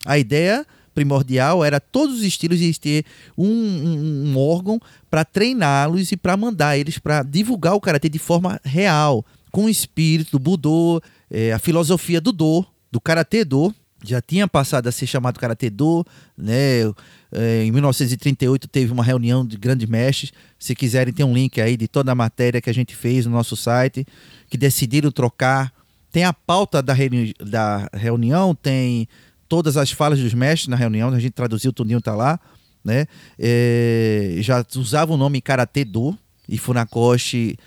A 0.05 0.17
ideia 0.17 0.65
primordial 0.95 1.63
era 1.63 1.79
todos 1.79 2.15
os 2.15 2.23
estilos 2.23 2.61
e 2.61 2.73
ter 2.73 3.05
um, 3.37 3.45
um, 3.45 4.31
um 4.31 4.37
órgão 4.37 4.79
para 5.11 5.25
treiná-los 5.25 6.11
e 6.13 6.17
para 6.17 6.37
mandar 6.37 6.77
eles 6.77 6.97
para 6.97 7.21
divulgar 7.21 7.75
o 7.75 7.81
karatê 7.81 8.07
de 8.07 8.17
forma 8.17 8.59
real, 8.63 9.25
com 9.51 9.65
o 9.65 9.69
espírito 9.69 10.31
do 10.31 10.39
Budô, 10.39 11.01
é, 11.29 11.51
a 11.51 11.59
filosofia 11.59 12.21
do 12.21 12.31
Do, 12.31 12.65
do 12.91 13.01
karatê 13.01 13.43
Do. 13.43 13.73
Já 14.03 14.21
tinha 14.21 14.47
passado 14.47 14.87
a 14.87 14.91
ser 14.91 15.07
chamado 15.07 15.39
karatê 15.39 15.69
Do, 15.69 16.05
né? 16.37 16.83
É, 17.31 17.63
em 17.63 17.71
1938 17.71 18.67
teve 18.67 18.91
uma 18.91 19.03
reunião 19.03 19.45
de 19.45 19.57
grandes 19.57 19.87
mestres. 19.89 20.31
Se 20.57 20.75
quiserem, 20.75 21.13
tem 21.13 21.25
um 21.25 21.33
link 21.33 21.59
aí 21.59 21.75
de 21.75 21.87
toda 21.87 22.11
a 22.11 22.15
matéria 22.15 22.61
que 22.61 22.69
a 22.69 22.73
gente 22.73 22.95
fez 22.95 23.25
no 23.25 23.31
nosso 23.31 23.57
site, 23.57 24.05
que 24.49 24.57
decidiram 24.57 25.11
trocar. 25.11 25.73
Tem 26.11 26.23
a 26.23 26.31
pauta 26.31 26.81
da, 26.81 26.93
reuni 26.93 27.33
da 27.39 27.89
reunião, 27.93 28.55
tem 28.55 29.07
todas 29.47 29.77
as 29.77 29.91
falas 29.91 30.19
dos 30.19 30.33
mestres 30.33 30.67
na 30.67 30.75
reunião, 30.75 31.09
a 31.09 31.19
gente 31.19 31.33
traduziu, 31.33 31.69
o 31.69 31.73
Tudinho 31.73 32.01
tá 32.01 32.15
lá, 32.15 32.39
né? 32.83 33.07
É, 33.37 34.37
já 34.39 34.65
usava 34.75 35.13
o 35.13 35.17
nome 35.17 35.41
Karatê 35.41 35.83
Do, 35.83 36.17
e 36.47 36.57
Funakoshi, 36.57 37.57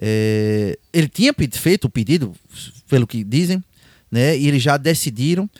é, 0.00 0.78
ele 0.92 1.08
tinha 1.08 1.34
feito 1.52 1.86
o 1.86 1.90
pedido, 1.90 2.32
pelo 2.88 3.06
que 3.06 3.24
dizem, 3.24 3.62
né? 4.10 4.36
E 4.36 4.46
eles 4.46 4.62
já 4.62 4.76
decidiram, 4.76 5.50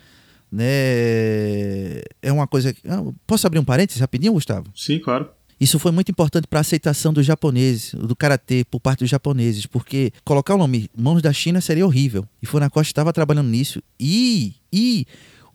né? 0.51 2.01
É 2.23 2.33
uma 2.33 2.47
coisa. 2.47 2.75
Ah, 2.87 3.03
posso 3.27 3.47
abrir 3.47 3.59
um 3.59 3.65
parênteses 3.65 4.01
rapidinho, 4.01 4.33
Gustavo? 4.33 4.71
Sim, 4.75 4.99
claro. 5.01 5.29
Isso 5.61 5.79
foi 5.81 5.91
muito 5.91 6.11
importante 6.11 6.47
para 6.47 6.61
a 6.61 6.63
aceitação 6.63 7.13
dos 7.13 7.27
japoneses, 7.27 7.93
do 7.95 8.15
karatê, 8.15 8.65
por 8.65 8.79
parte 8.79 9.01
dos 9.01 9.11
japoneses, 9.11 9.67
porque 9.67 10.13
colocar 10.25 10.55
o 10.55 10.59
nome 10.59 10.89
Mãos 10.97 11.21
da 11.21 11.33
China 11.33 11.61
seria 11.61 11.85
horrível. 11.85 12.25
E 12.41 12.47
Funakoshi 12.47 12.91
estava 12.91 13.13
trabalhando 13.13 13.49
nisso. 13.49 13.83
E, 13.99 14.55
e 14.73 15.05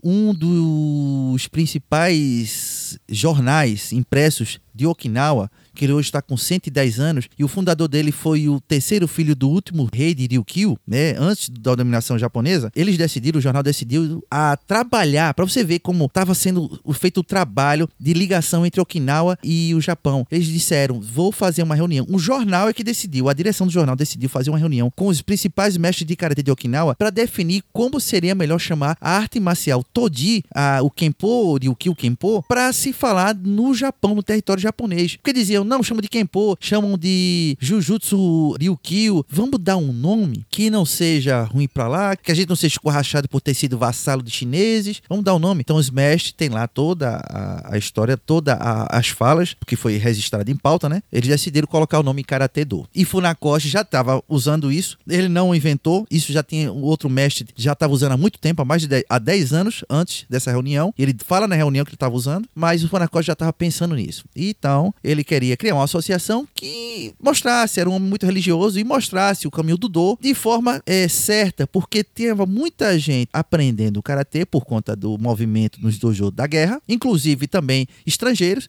um 0.03 0.33
dos 0.33 1.47
principais 1.47 2.99
jornais 3.09 3.93
impressos 3.93 4.59
de 4.75 4.85
Okinawa 4.85 5.49
que 5.73 5.85
ele 5.85 5.93
hoje 5.93 6.07
está 6.07 6.21
com 6.21 6.37
110 6.37 6.99
anos, 6.99 7.27
e 7.37 7.43
o 7.43 7.47
fundador 7.47 7.87
dele 7.87 8.11
foi 8.11 8.47
o 8.47 8.59
terceiro 8.59 9.07
filho 9.07 9.35
do 9.35 9.49
último 9.49 9.87
rei 9.91 10.13
de 10.13 10.27
Ryukyu, 10.27 10.77
né, 10.87 11.15
antes 11.17 11.49
da 11.49 11.75
dominação 11.75 12.17
japonesa, 12.17 12.71
eles 12.75 12.97
decidiram, 12.97 13.39
o 13.39 13.41
jornal 13.41 13.63
decidiu 13.63 14.23
a 14.29 14.57
trabalhar, 14.57 15.33
para 15.33 15.45
você 15.45 15.63
ver 15.63 15.79
como 15.79 16.05
estava 16.05 16.33
sendo 16.33 16.79
feito 16.93 17.19
o 17.19 17.23
trabalho 17.23 17.89
de 17.99 18.13
ligação 18.13 18.65
entre 18.65 18.81
Okinawa 18.81 19.37
e 19.43 19.73
o 19.73 19.81
Japão. 19.81 20.25
Eles 20.31 20.47
disseram, 20.47 21.01
vou 21.01 21.31
fazer 21.31 21.63
uma 21.63 21.75
reunião. 21.75 22.05
O 22.09 22.19
jornal 22.19 22.69
é 22.69 22.73
que 22.73 22.83
decidiu, 22.83 23.29
a 23.29 23.33
direção 23.33 23.67
do 23.67 23.73
jornal 23.73 23.95
decidiu 23.95 24.29
fazer 24.29 24.49
uma 24.49 24.59
reunião 24.59 24.91
com 24.95 25.07
os 25.07 25.21
principais 25.21 25.77
mestres 25.77 26.07
de 26.07 26.15
karatê 26.15 26.43
de 26.43 26.51
Okinawa 26.51 26.95
para 26.95 27.09
definir 27.09 27.63
como 27.71 27.99
seria 27.99 28.35
melhor 28.35 28.59
chamar 28.59 28.97
a 28.99 29.11
arte 29.17 29.39
marcial 29.39 29.83
Toji, 29.83 30.43
a, 30.53 30.79
o 30.81 30.89
Kenpo, 30.89 31.57
Ryukyu 31.57 31.95
Kenpo, 31.95 32.43
para 32.47 32.71
se 32.73 32.93
falar 32.93 33.35
no 33.35 33.73
Japão, 33.73 34.15
no 34.15 34.23
território 34.23 34.61
japonês. 34.61 35.15
Porque 35.15 35.33
diziam, 35.33 35.62
não, 35.63 35.83
chamam 35.83 36.01
de 36.01 36.07
Kenpo, 36.07 36.57
chamam 36.59 36.97
de 36.97 37.57
Jujutsu 37.59 38.55
Ryukyu. 38.59 39.25
Vamos 39.29 39.59
dar 39.59 39.77
um 39.77 39.93
nome 39.93 40.45
que 40.49 40.69
não 40.69 40.85
seja 40.85 41.43
ruim 41.43 41.67
pra 41.67 41.87
lá, 41.87 42.15
que 42.15 42.31
a 42.31 42.35
gente 42.35 42.49
não 42.49 42.55
seja 42.55 42.73
escorrachado 42.73 43.27
por 43.27 43.41
ter 43.41 43.53
sido 43.53 43.77
vassalo 43.77 44.21
de 44.23 44.31
chineses. 44.31 45.01
Vamos 45.07 45.23
dar 45.23 45.35
um 45.35 45.39
nome. 45.39 45.61
Então, 45.61 45.79
mestres 45.91 46.33
tem 46.33 46.49
lá 46.49 46.67
toda 46.67 47.21
a, 47.29 47.75
a 47.75 47.77
história, 47.77 48.17
todas 48.17 48.57
as 48.59 49.07
falas, 49.07 49.55
que 49.65 49.75
foi 49.75 49.97
registrada 49.97 50.49
em 50.49 50.55
pauta, 50.55 50.89
né? 50.89 51.01
Eles 51.11 51.29
decidiram 51.29 51.67
colocar 51.67 51.99
o 51.99 52.03
nome 52.03 52.23
Karate 52.23 52.65
Do. 52.65 52.87
E 52.93 53.05
Funakoshi 53.05 53.69
já 53.69 53.81
estava 53.81 54.23
usando 54.27 54.71
isso. 54.71 54.97
Ele 55.07 55.27
não 55.27 55.53
inventou, 55.53 56.05
isso 56.09 56.31
já 56.31 56.43
tinha 56.43 56.71
outro 56.71 57.09
mestre, 57.09 57.47
já 57.55 57.73
estava 57.73 57.93
usando 57.93 58.13
há 58.13 58.17
muito 58.17 58.39
tempo, 58.39 58.61
há 58.61 58.65
mais 58.65 58.81
de 58.81 58.87
10, 58.87 59.03
há 59.09 59.19
10 59.19 59.53
anos 59.53 59.85
antes 59.89 60.25
dessa 60.29 60.51
reunião. 60.51 60.93
Ele 60.97 61.15
fala 61.25 61.47
na 61.47 61.55
reunião 61.55 61.85
que 61.85 61.89
ele 61.89 61.95
estava 61.95 62.15
usando, 62.15 62.47
mas 62.53 62.83
o 62.83 62.89
Funakoshi 62.89 63.27
já 63.27 63.33
estava 63.33 63.53
pensando 63.53 63.95
nisso. 63.95 64.25
Então, 64.35 64.93
ele 65.03 65.23
queria 65.23 65.52
queria 65.53 65.57
criar 65.57 65.75
uma 65.75 65.83
associação 65.83 66.47
que 66.53 67.13
mostrasse, 67.21 67.79
era 67.79 67.89
um 67.89 67.93
homem 67.93 68.09
muito 68.09 68.25
religioso 68.25 68.79
e 68.79 68.83
mostrasse 68.83 69.47
o 69.47 69.51
caminho 69.51 69.77
do 69.77 69.87
Do 69.87 70.17
de 70.19 70.33
forma 70.33 70.81
é, 70.85 71.07
certa, 71.07 71.67
porque 71.67 72.03
tinha 72.03 72.35
muita 72.35 72.97
gente 72.97 73.29
aprendendo 73.31 73.97
o 73.97 74.03
karatê 74.03 74.45
por 74.45 74.65
conta 74.65 74.95
do 74.95 75.17
movimento 75.17 75.81
nos 75.81 75.97
dojos 75.97 76.31
da 76.31 76.47
guerra, 76.47 76.81
inclusive 76.87 77.47
também 77.47 77.87
estrangeiros 78.05 78.67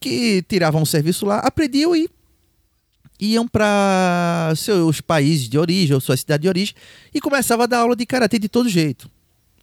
que 0.00 0.42
tiravam 0.48 0.82
um 0.82 0.86
serviço 0.86 1.24
lá, 1.26 1.38
aprendiam 1.38 1.94
e 1.94 2.08
iam 3.18 3.48
para 3.48 4.52
seus 4.56 5.00
países 5.00 5.48
de 5.48 5.58
origem 5.58 5.94
ou 5.94 6.00
sua 6.00 6.16
cidade 6.16 6.42
de 6.42 6.48
origem 6.48 6.74
e 7.14 7.20
começava 7.20 7.64
a 7.64 7.66
dar 7.66 7.78
aula 7.78 7.96
de 7.96 8.04
karatê 8.04 8.38
de 8.38 8.48
todo 8.48 8.68
jeito. 8.68 9.10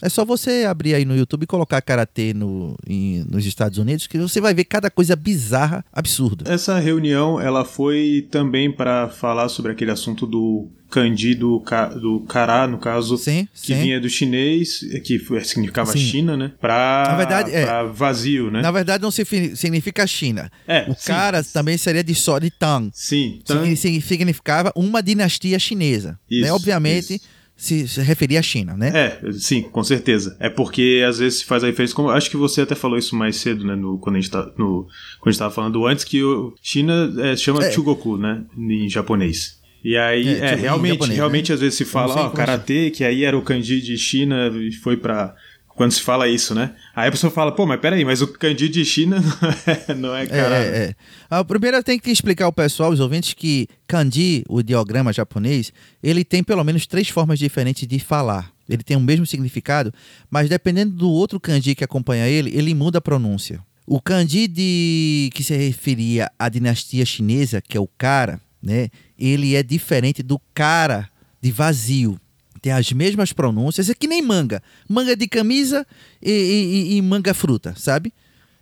É 0.03 0.09
só 0.09 0.25
você 0.25 0.65
abrir 0.65 0.95
aí 0.95 1.05
no 1.05 1.15
YouTube 1.15 1.43
e 1.43 1.47
colocar 1.47 1.81
karatê 1.81 2.33
no, 2.33 2.75
em, 2.85 3.23
nos 3.23 3.45
Estados 3.45 3.77
Unidos 3.77 4.05
que 4.05 4.17
você 4.17 4.41
vai 4.41 4.53
ver 4.53 4.65
cada 4.65 4.91
coisa 4.91 5.15
bizarra, 5.15 5.85
absurda. 5.93 6.51
Essa 6.51 6.77
reunião 6.77 7.39
ela 7.39 7.63
foi 7.63 8.27
também 8.29 8.69
para 8.69 9.07
falar 9.07 9.47
sobre 9.47 9.71
aquele 9.71 9.91
assunto 9.91 10.27
do 10.27 10.67
kanji 10.89 11.33
do, 11.35 11.63
do 12.01 12.19
kará, 12.27 12.67
no 12.67 12.77
caso, 12.79 13.17
sim, 13.17 13.47
que 13.53 13.73
sim. 13.73 13.81
vinha 13.81 14.01
do 14.01 14.09
chinês, 14.09 14.81
que 15.05 15.17
significava 15.45 15.93
sim. 15.93 15.99
China, 15.99 16.35
né? 16.35 16.51
Pra, 16.59 17.05
na 17.07 17.15
verdade, 17.15 17.51
é, 17.51 17.65
vazio, 17.85 18.51
né? 18.51 18.61
Na 18.61 18.71
verdade, 18.71 19.01
não 19.01 19.09
significa 19.09 20.05
China. 20.05 20.51
É, 20.67 20.85
o 20.89 20.95
cara 20.95 21.41
também 21.45 21.77
seria 21.77 22.03
de 22.03 22.13
só 22.13 22.39
de 22.39 22.51
Tang. 22.51 22.91
Sim, 22.93 23.39
Tang. 23.45 23.73
Significava 23.77 24.69
uma 24.75 25.01
dinastia 25.01 25.57
chinesa. 25.57 26.19
Isso, 26.29 26.41
né? 26.41 26.51
Obviamente. 26.51 27.15
Isso 27.15 27.42
se, 27.63 27.87
se 27.87 28.01
referia 28.01 28.39
à 28.39 28.43
China, 28.43 28.75
né? 28.75 28.91
É, 28.93 29.31
sim, 29.31 29.61
com 29.61 29.81
certeza. 29.83 30.35
É 30.37 30.49
porque 30.49 31.01
às 31.07 31.19
vezes 31.19 31.39
se 31.39 31.45
faz 31.45 31.63
a 31.63 31.67
referência, 31.67 31.95
como 31.95 32.09
acho 32.09 32.29
que 32.29 32.35
você 32.35 32.61
até 32.61 32.75
falou 32.75 32.97
isso 32.97 33.15
mais 33.15 33.37
cedo, 33.37 33.65
né, 33.65 33.73
no, 33.73 33.97
quando 33.99 34.17
a 34.17 34.19
gente 34.19 34.29
tá, 34.29 34.51
no, 34.57 34.85
quando 35.19 35.27
a 35.27 35.31
gente 35.31 35.39
tava 35.39 35.53
falando 35.53 35.87
antes 35.87 36.03
que 36.03 36.21
o 36.21 36.53
China 36.61 37.13
é, 37.19 37.37
chama 37.37 37.63
é. 37.63 37.71
Chugoku, 37.71 38.17
né, 38.17 38.43
em 38.57 38.89
japonês. 38.89 39.61
E 39.81 39.95
aí, 39.95 40.27
é, 40.27 40.45
é 40.45 40.55
realmente, 40.55 40.93
japonês, 40.93 41.17
realmente 41.17 41.49
né? 41.49 41.53
às 41.55 41.61
vezes 41.61 41.75
se 41.75 41.85
fala, 41.85 42.25
ó, 42.25 42.29
karatê, 42.31 42.91
que 42.91 43.03
aí 43.03 43.23
era 43.23 43.37
o 43.37 43.41
kanji 43.41 43.81
de 43.81 43.97
China 43.97 44.51
e 44.55 44.73
foi 44.73 44.97
para 44.97 45.33
quando 45.75 45.91
se 45.91 46.01
fala 46.01 46.27
isso, 46.27 46.53
né? 46.53 46.75
Aí 46.95 47.07
a 47.07 47.11
pessoa 47.11 47.31
fala, 47.31 47.51
pô, 47.51 47.65
mas 47.65 47.79
peraí, 47.79 48.05
mas 48.05 48.21
o 48.21 48.27
kanji 48.27 48.69
de 48.69 48.85
China 48.85 49.19
não 49.21 49.49
é, 49.65 49.95
não 49.95 50.15
é 50.15 50.23
É, 50.25 50.89
é. 50.89 50.95
Ah, 51.29 51.43
primeiro 51.43 51.81
tem 51.83 51.97
que 51.97 52.11
explicar 52.11 52.45
ao 52.45 52.53
pessoal, 52.53 52.91
os 52.91 52.99
ouvintes, 52.99 53.33
que 53.33 53.67
kanji, 53.87 54.43
o 54.47 54.59
ideograma 54.59 55.11
japonês, 55.11 55.73
ele 56.01 56.23
tem 56.23 56.43
pelo 56.43 56.63
menos 56.63 56.85
três 56.85 57.09
formas 57.09 57.39
diferentes 57.39 57.87
de 57.87 57.99
falar. 57.99 58.51
Ele 58.69 58.83
tem 58.83 58.95
o 58.95 59.01
mesmo 59.01 59.25
significado, 59.25 59.93
mas 60.29 60.47
dependendo 60.47 60.95
do 60.95 61.09
outro 61.09 61.39
kanji 61.39 61.75
que 61.75 61.83
acompanha 61.83 62.27
ele, 62.27 62.55
ele 62.55 62.73
muda 62.73 62.99
a 62.99 63.01
pronúncia. 63.01 63.59
O 63.85 63.99
kanji 63.99 64.47
de 64.47 65.29
que 65.33 65.43
se 65.43 65.55
referia 65.55 66.31
à 66.39 66.47
dinastia 66.47 67.05
chinesa, 67.05 67.61
que 67.61 67.75
é 67.75 67.79
o 67.79 67.89
cara, 67.97 68.39
né? 68.61 68.89
Ele 69.19 69.55
é 69.55 69.63
diferente 69.63 70.23
do 70.23 70.39
cara 70.53 71.09
de 71.41 71.51
vazio 71.51 72.17
tem 72.63 72.71
as 72.71 72.93
mesmas 72.93 73.33
pronúncias, 73.33 73.89
é 73.89 73.93
que 73.93 74.07
nem 74.07 74.21
manga. 74.21 74.63
Manga 74.87 75.17
de 75.17 75.27
camisa 75.27 75.85
e, 76.21 76.31
e, 76.31 76.95
e 76.95 77.01
manga 77.01 77.33
fruta, 77.33 77.75
sabe? 77.75 78.13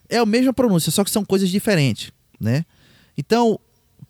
É 0.10 0.18
a 0.18 0.26
mesma 0.26 0.52
pronúncia, 0.52 0.92
só 0.92 1.04
que 1.04 1.12
são 1.12 1.24
coisas 1.24 1.50
diferentes, 1.50 2.12
né? 2.40 2.66
Então, 3.16 3.60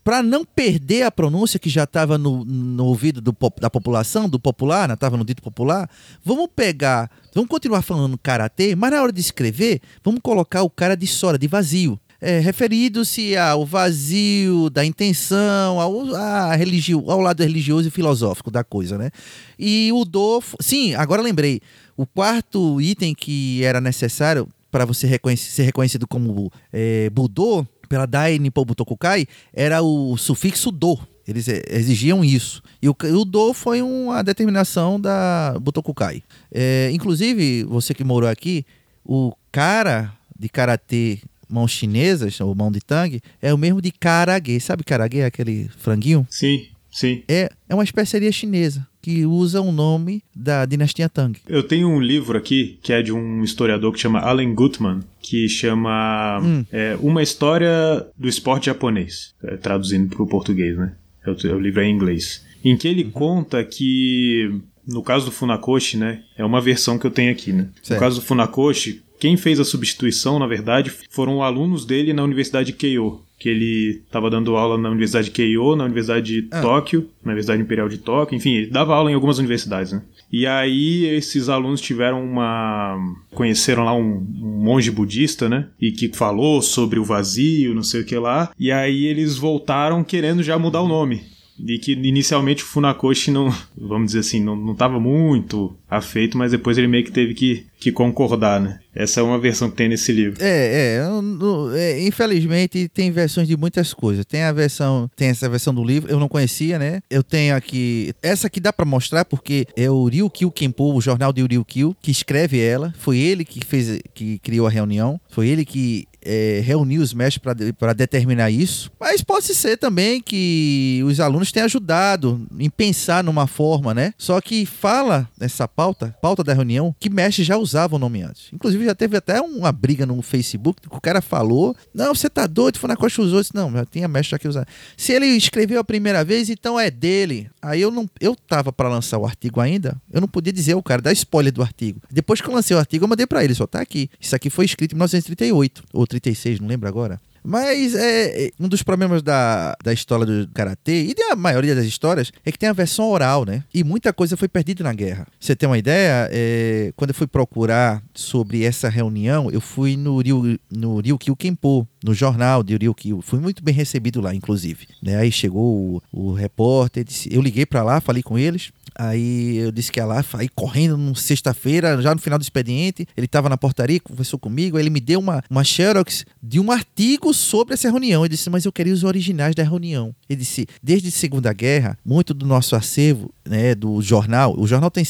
para 0.02 0.24
não 0.24 0.46
perder 0.46 1.04
a 1.04 1.12
pronúncia 1.12 1.60
que 1.60 1.70
já 1.70 1.84
estava 1.84 2.18
no, 2.18 2.46
no, 2.46 2.86
ouvido 2.86 3.20
do, 3.20 3.36
da 3.60 3.70
população, 3.70 4.30
do 4.30 4.40
popular, 4.40 4.90
estava 4.90 5.18
né? 5.18 5.20
no 5.20 5.26
dito 5.26 5.44
popular, 5.44 5.90
vamos 6.24 6.48
pegar, 6.56 7.12
vamos 7.36 7.50
continuar 7.50 7.82
falando 7.82 8.18
karatê, 8.18 8.74
mas 8.78 8.92
na 8.92 9.02
hora 9.02 9.12
de 9.12 9.20
escrever, 9.20 9.82
vamos 10.02 10.22
colocar 10.24 10.64
o 10.64 10.70
cara 10.70 10.96
de 10.96 11.06
sora, 11.06 11.38
de 11.38 11.50
vazio 11.50 12.00
é, 12.22 12.39
referido-se 12.39 13.35
ao 13.35 13.65
vazio 13.65 14.69
da 14.69 14.85
intenção, 14.85 15.81
ao, 15.81 16.15
a 16.15 16.56
religio, 16.56 17.10
ao 17.10 17.19
lado 17.19 17.41
religioso 17.41 17.88
e 17.88 17.91
filosófico 17.91 18.52
da 18.52 18.64
coisa, 18.64 18.98
né? 18.98 19.10
E 19.57 19.89
o 19.91 20.06
do, 20.06 20.41
sim, 20.60 20.93
agora 20.93 21.22
lembrei, 21.22 21.60
o 21.98 22.06
quarto 22.06 22.80
item 22.80 23.15
que 23.15 23.64
era 23.64 23.81
necessário 23.81 24.48
para 24.69 24.85
você 24.85 25.07
ser 25.35 25.64
reconhecido 25.64 26.07
como 26.07 26.52
é, 26.72 27.10
Budô 27.10 27.68
pela 27.89 28.06
Dai 28.06 28.39
Nippon 28.39 28.64
Butokukai 28.64 29.27
era 29.52 29.81
o 29.81 30.15
sufixo 30.15 30.72
do. 30.72 30.98
Eles 31.27 31.48
exigiam 31.48 32.23
isso. 32.23 32.61
E 32.81 32.88
o, 32.88 32.95
o 33.19 33.26
do 33.26 33.53
foi 33.53 33.81
uma 33.81 34.23
determinação 34.23 34.99
da 34.99 35.57
Butokukai. 35.60 36.23
É, 36.52 36.89
inclusive, 36.93 37.64
você 37.65 37.93
que 37.93 38.03
morou 38.03 38.30
aqui, 38.30 38.65
o 39.03 39.34
cara 39.52 40.14
de 40.38 40.49
karatê 40.49 41.19
mãos 41.52 41.72
chinesas, 41.72 42.40
ou 42.40 42.56
mão 42.56 42.72
de 42.72 42.80
tang, 42.80 43.22
é 43.41 43.53
o 43.53 43.57
mesmo 43.57 43.82
de 43.82 43.91
karage. 43.91 44.60
Sabe 44.60 44.84
karage? 44.84 45.22
Aquele 45.22 45.69
franguinho? 45.78 46.26
Sim, 46.30 46.68
sim. 46.90 47.23
É, 47.28 47.52
é 47.68 47.73
uma 47.73 47.84
especiaria 47.84 48.32
chinesa. 48.32 48.88
que 49.02 49.26
usa 49.26 49.60
o 49.60 49.72
nome 49.72 50.23
da 50.36 50.64
dinastia 50.65 51.10
Tang. 51.10 51.38
Eu 51.49 51.64
tenho 51.64 51.90
um 51.90 51.99
livro 51.99 52.38
aqui 52.38 52.78
que 52.84 52.94
é 52.94 53.02
de 53.02 53.11
um 53.11 53.44
historiador 53.44 53.91
que 53.91 53.99
chama 53.99 54.19
Allen 54.19 54.53
Gutman, 54.53 54.99
que 55.19 55.49
chama 55.49 56.40
hum. 56.40 56.64
é, 56.72 56.95
Uma 57.02 57.23
História 57.23 58.06
do 58.15 58.28
Esporte 58.28 58.68
Japonês, 58.68 59.34
é, 59.44 59.57
traduzindo 59.57 60.15
para 60.15 60.22
o 60.22 60.28
português, 60.28 60.78
né? 60.78 60.94
O, 61.26 61.32
o 61.32 61.60
livro 61.60 61.82
é 61.82 61.86
em 61.86 61.95
inglês. 61.95 62.45
Em 62.64 62.78
que 62.78 62.88
ele 62.88 63.06
conta 63.06 63.64
que 63.64 64.61
no 64.88 65.02
caso 65.02 65.26
do 65.26 65.32
Funakoshi, 65.32 65.98
né? 65.98 66.22
É 66.38 66.44
uma 66.44 66.61
versão 66.61 66.98
que 66.98 67.06
eu 67.06 67.11
tenho 67.11 67.32
aqui, 67.32 67.52
né? 67.52 67.69
Certo. 67.82 67.99
No 67.99 68.06
caso 68.06 68.19
do 68.19 68.26
Funakoshi, 68.26 69.02
quem 69.22 69.38
fez 69.38 69.60
a 69.60 69.64
substituição, 69.64 70.39
na 70.39 70.48
verdade, 70.48 70.91
foram 71.11 71.43
alunos 71.43 71.85
dele 71.85 72.11
na 72.11 72.23
Universidade 72.23 72.72
de 72.72 72.73
Keio, 72.73 73.22
que 73.38 73.48
ele 73.48 74.02
estava 74.03 74.31
dando 74.31 74.56
aula 74.56 74.80
na 74.80 74.89
Universidade 74.89 75.26
de 75.26 75.31
Keio, 75.31 75.76
na 75.76 75.84
Universidade 75.84 76.41
de 76.41 76.48
ah. 76.49 76.60
Tóquio, 76.60 77.07
na 77.23 77.30
Universidade 77.30 77.61
Imperial 77.61 77.88
de 77.88 77.99
Tóquio, 77.99 78.35
enfim, 78.35 78.56
ele 78.56 78.72
dava 78.72 78.95
aula 78.95 79.11
em 79.11 79.14
algumas 79.14 79.38
universidades, 79.38 79.93
né? 79.93 80.02
E 80.31 80.48
aí 80.48 81.06
esses 81.06 81.49
alunos 81.49 81.80
tiveram 81.80 82.23
uma 82.23 82.98
conheceram 83.35 83.84
lá 83.84 83.93
um, 83.93 84.26
um 84.41 84.64
monge 84.64 84.89
budista, 84.89 85.48
né? 85.48 85.68
E 85.80 85.91
que 85.91 86.11
falou 86.15 86.60
sobre 86.60 86.98
o 86.98 87.03
vazio, 87.03 87.76
não 87.76 87.84
sei 87.84 88.02
o 88.02 88.06
que 88.06 88.18
lá. 88.18 88.52
E 88.60 88.72
aí 88.72 89.06
eles 89.06 89.38
voltaram 89.38 90.03
querendo 90.03 90.41
já 90.41 90.57
mudar 90.57 90.81
o 90.81 90.88
nome 90.88 91.31
e 91.66 91.78
que 91.78 91.94
inicialmente 91.94 92.64
o 92.64 92.66
Funakoshi 92.68 93.32
não, 93.32 93.54
vamos 93.78 94.08
dizer 94.08 94.20
assim, 94.20 94.44
não 94.44 94.72
estava 94.72 95.00
muito 95.00 95.76
afeito, 95.90 96.38
mas 96.38 96.52
depois 96.52 96.78
ele 96.78 96.88
meio 96.88 97.04
que 97.04 97.12
teve 97.12 97.34
que, 97.34 97.66
que 97.80 97.92
concordar, 97.92 98.60
né? 98.60 98.80
Essa 98.94 99.22
é 99.22 99.24
uma 99.24 99.40
versão 99.40 99.70
que 99.70 99.78
tem 99.78 99.88
nesse 99.88 100.12
livro. 100.12 100.42
É, 100.44 101.00
é, 101.00 101.80
é, 101.80 102.06
infelizmente 102.06 102.90
tem 102.90 103.10
versões 103.10 103.48
de 103.48 103.56
muitas 103.56 103.94
coisas. 103.94 104.26
Tem 104.26 104.44
a 104.44 104.52
versão, 104.52 105.10
tem 105.16 105.30
essa 105.30 105.48
versão 105.48 105.74
do 105.74 105.84
livro, 105.84 106.12
eu 106.12 106.20
não 106.20 106.28
conhecia, 106.28 106.78
né? 106.78 107.02
Eu 107.10 107.24
tenho 107.24 107.56
aqui, 107.56 108.14
essa 108.22 108.48
aqui 108.48 108.60
dá 108.60 108.74
para 108.74 108.86
mostrar 108.86 109.24
porque 109.24 109.66
é 109.76 109.90
o 109.90 110.06
Ryukyu 110.06 110.52
Kenpo, 110.52 110.94
o 110.94 111.02
jornal 111.02 111.32
de 111.32 111.42
Ryukyu, 111.42 111.96
que 112.02 112.12
escreve 112.12 112.60
ela. 112.60 112.94
Foi 112.98 113.18
ele 113.18 113.46
que 113.46 113.66
fez, 113.66 114.02
que 114.14 114.40
criou 114.40 114.68
a 114.68 114.70
reunião. 114.70 115.20
Foi 115.30 115.48
ele 115.48 115.64
que 115.64 116.06
é, 116.23 116.61
reunir 116.64 116.99
os 116.99 117.14
mestres 117.14 117.43
para 117.77 117.93
determinar 117.93 118.49
isso. 118.49 118.91
Mas 118.99 119.22
pode 119.22 119.45
ser 119.53 119.77
também 119.77 120.22
que 120.22 121.02
os 121.06 121.19
alunos 121.19 121.52
tenham 121.52 121.65
ajudado 121.65 122.45
em 122.60 122.69
pensar 122.69 123.23
numa 123.23 123.48
forma, 123.48 123.93
né? 123.93 124.14
Só 124.18 124.39
que 124.41 124.65
fala 124.65 125.27
nessa 125.39 125.68
pauta, 125.68 126.15
pauta 126.22 126.43
da 126.43 126.53
reunião, 126.53 126.95
que 126.99 127.10
mestres 127.10 127.48
já 127.48 127.57
usavam 127.57 127.98
o 127.98 127.99
nome 127.99 128.22
antes. 128.22 128.48
Inclusive 128.53 128.85
já 128.85 128.95
teve 128.95 129.18
até 129.18 129.41
uma 129.41 129.72
briga 129.72 130.06
no 130.06 130.22
Facebook 130.22 130.81
que 130.81 130.95
o 130.95 131.02
cara 131.02 131.22
falou: 131.22 131.76
Não, 131.93 132.14
você 132.14 132.30
tá 132.30 132.45
doido, 132.48 132.77
foi 132.77 132.88
na 132.88 132.95
costa 132.95 133.22
usou. 133.22 133.41
Disse, 133.41 133.56
não, 133.56 133.72
já 133.72 133.85
tinha 133.85 134.07
mestre 134.07 134.35
aqui 134.35 134.48
usando. 134.48 134.68
Se 134.98 135.11
ele 135.11 135.26
escreveu 135.26 135.80
a 135.80 135.84
primeira 135.84 136.23
vez, 136.23 136.49
então 136.49 136.80
é 136.80 136.91
dele. 136.91 137.49
Aí 137.61 137.81
eu 137.81 137.91
não, 137.91 138.10
eu 138.19 138.35
tava 138.35 138.72
para 138.72 138.89
lançar 138.89 139.18
o 139.18 139.26
artigo 139.26 139.60
ainda, 139.60 139.99
eu 140.11 140.22
não 140.22 140.27
podia 140.27 140.53
dizer 140.53 140.73
ao 140.73 140.84
cara, 140.84 141.02
dar 141.02 141.14
spoiler 141.14 141.53
do 141.53 141.61
artigo. 141.61 142.02
Depois 142.11 142.41
que 142.41 142.48
eu 142.48 142.53
lancei 142.53 142.76
o 142.76 142.80
artigo, 142.80 143.06
eu 143.06 143.10
mandei 143.10 143.26
para 143.26 143.43
ele, 143.43 143.53
só 143.53 143.68
tá 143.68 143.81
aqui. 143.81 144.10
Isso 144.19 144.35
aqui 144.35 144.49
foi 144.49 144.65
escrito 144.65 144.93
em 144.93 144.95
1938 144.95 145.84
36, 146.12 146.60
não 146.60 146.68
lembro 146.68 146.88
agora. 146.88 147.20
Mas 147.44 147.96
é, 147.96 148.46
é, 148.46 148.52
um 148.60 148.68
dos 148.68 148.84
problemas 148.84 149.24
da, 149.24 149.76
da 149.84 149.92
história 149.92 150.26
do 150.26 150.48
karatê 150.54 151.06
e 151.06 151.16
da 151.16 151.36
maioria 151.36 151.74
das 151.74 151.86
histórias 151.86 152.32
é 152.46 152.52
que 152.52 152.60
tem 152.60 152.70
a 152.70 152.74
versão 152.74 153.10
oral, 153.10 153.46
né? 153.46 153.64
E 153.74 153.84
muita 153.84 154.14
coisa 154.14 154.38
foi 154.38 154.48
perdida 154.48 154.84
na 154.84 154.94
guerra. 154.94 155.28
Você 155.40 155.56
tem 155.56 155.68
uma 155.68 155.78
ideia? 155.78 156.30
É, 156.32 156.94
quando 156.96 157.10
eu 157.10 157.16
fui 157.16 157.28
procurar 157.28 158.04
sobre 158.14 158.64
essa 158.64 158.90
reunião, 158.90 159.50
eu 159.50 159.60
fui 159.60 159.98
no 159.98 160.20
Ryu, 160.20 160.60
no 160.72 161.00
Ryukyu 161.00 161.36
Kenpo, 161.36 161.88
no 162.03 162.14
jornal 162.14 162.64
de 162.64 162.76
Ryukyu. 162.76 163.22
Fui 163.22 163.40
muito 163.40 163.64
bem 163.64 163.73
recebido 163.73 164.22
lá, 164.22 164.34
inclusive. 164.34 164.88
Né? 165.02 165.18
Aí 165.18 165.32
chegou 165.32 166.02
o, 166.11 166.30
o 166.30 166.34
repórter, 166.34 167.03
disse, 167.03 167.30
eu 167.32 167.41
liguei 167.41 167.65
para 167.65 167.84
lá, 167.84 168.02
falei 168.02 168.23
com 168.23 168.38
eles. 168.38 168.72
Aí 168.94 169.57
eu 169.57 169.72
disse 169.72 169.91
que 169.91 169.99
ia 169.99 170.06
lá, 170.06 170.23
aí 170.34 170.49
correndo 170.49 170.98
numa 170.98 171.15
sexta-feira, 171.15 172.02
já 172.02 172.14
no 172.14 172.19
final 172.19 172.38
do 172.38 172.41
expediente, 172.41 173.07
ele 173.15 173.26
estava 173.26 173.48
na 173.48 173.57
portaria, 173.57 173.99
conversou 173.99 174.38
comigo, 174.38 174.76
aí 174.76 174.84
ele 174.84 174.90
me 174.90 174.99
deu 174.99 175.19
uma, 175.19 175.41
uma 175.49 175.64
xerox 175.64 176.26
de 176.44 176.60
um 176.60 176.72
artigo 176.72 177.34
sobre 177.34 177.73
essa 177.73 177.90
reunião. 177.90 178.26
Ele 178.26 178.36
disse, 178.36 178.49
mas 178.49 178.65
eu 178.65 178.72
queria 178.72 178.94
os 178.94 179.03
originais 179.03 179.56
da 179.56 179.64
reunião. 179.64 180.14
Ele 180.30 180.40
disse, 180.40 180.68
desde 180.84 181.07
a 181.07 181.11
Segunda 181.11 181.53
Guerra, 181.53 181.98
muito 182.06 182.34
do 182.34 182.45
nosso 182.45 182.76
acervo, 182.76 183.34
né, 183.45 183.73
do 183.73 184.02
jornal, 184.02 184.60
o 184.60 184.68
jornal 184.68 184.91
tem 184.91 185.06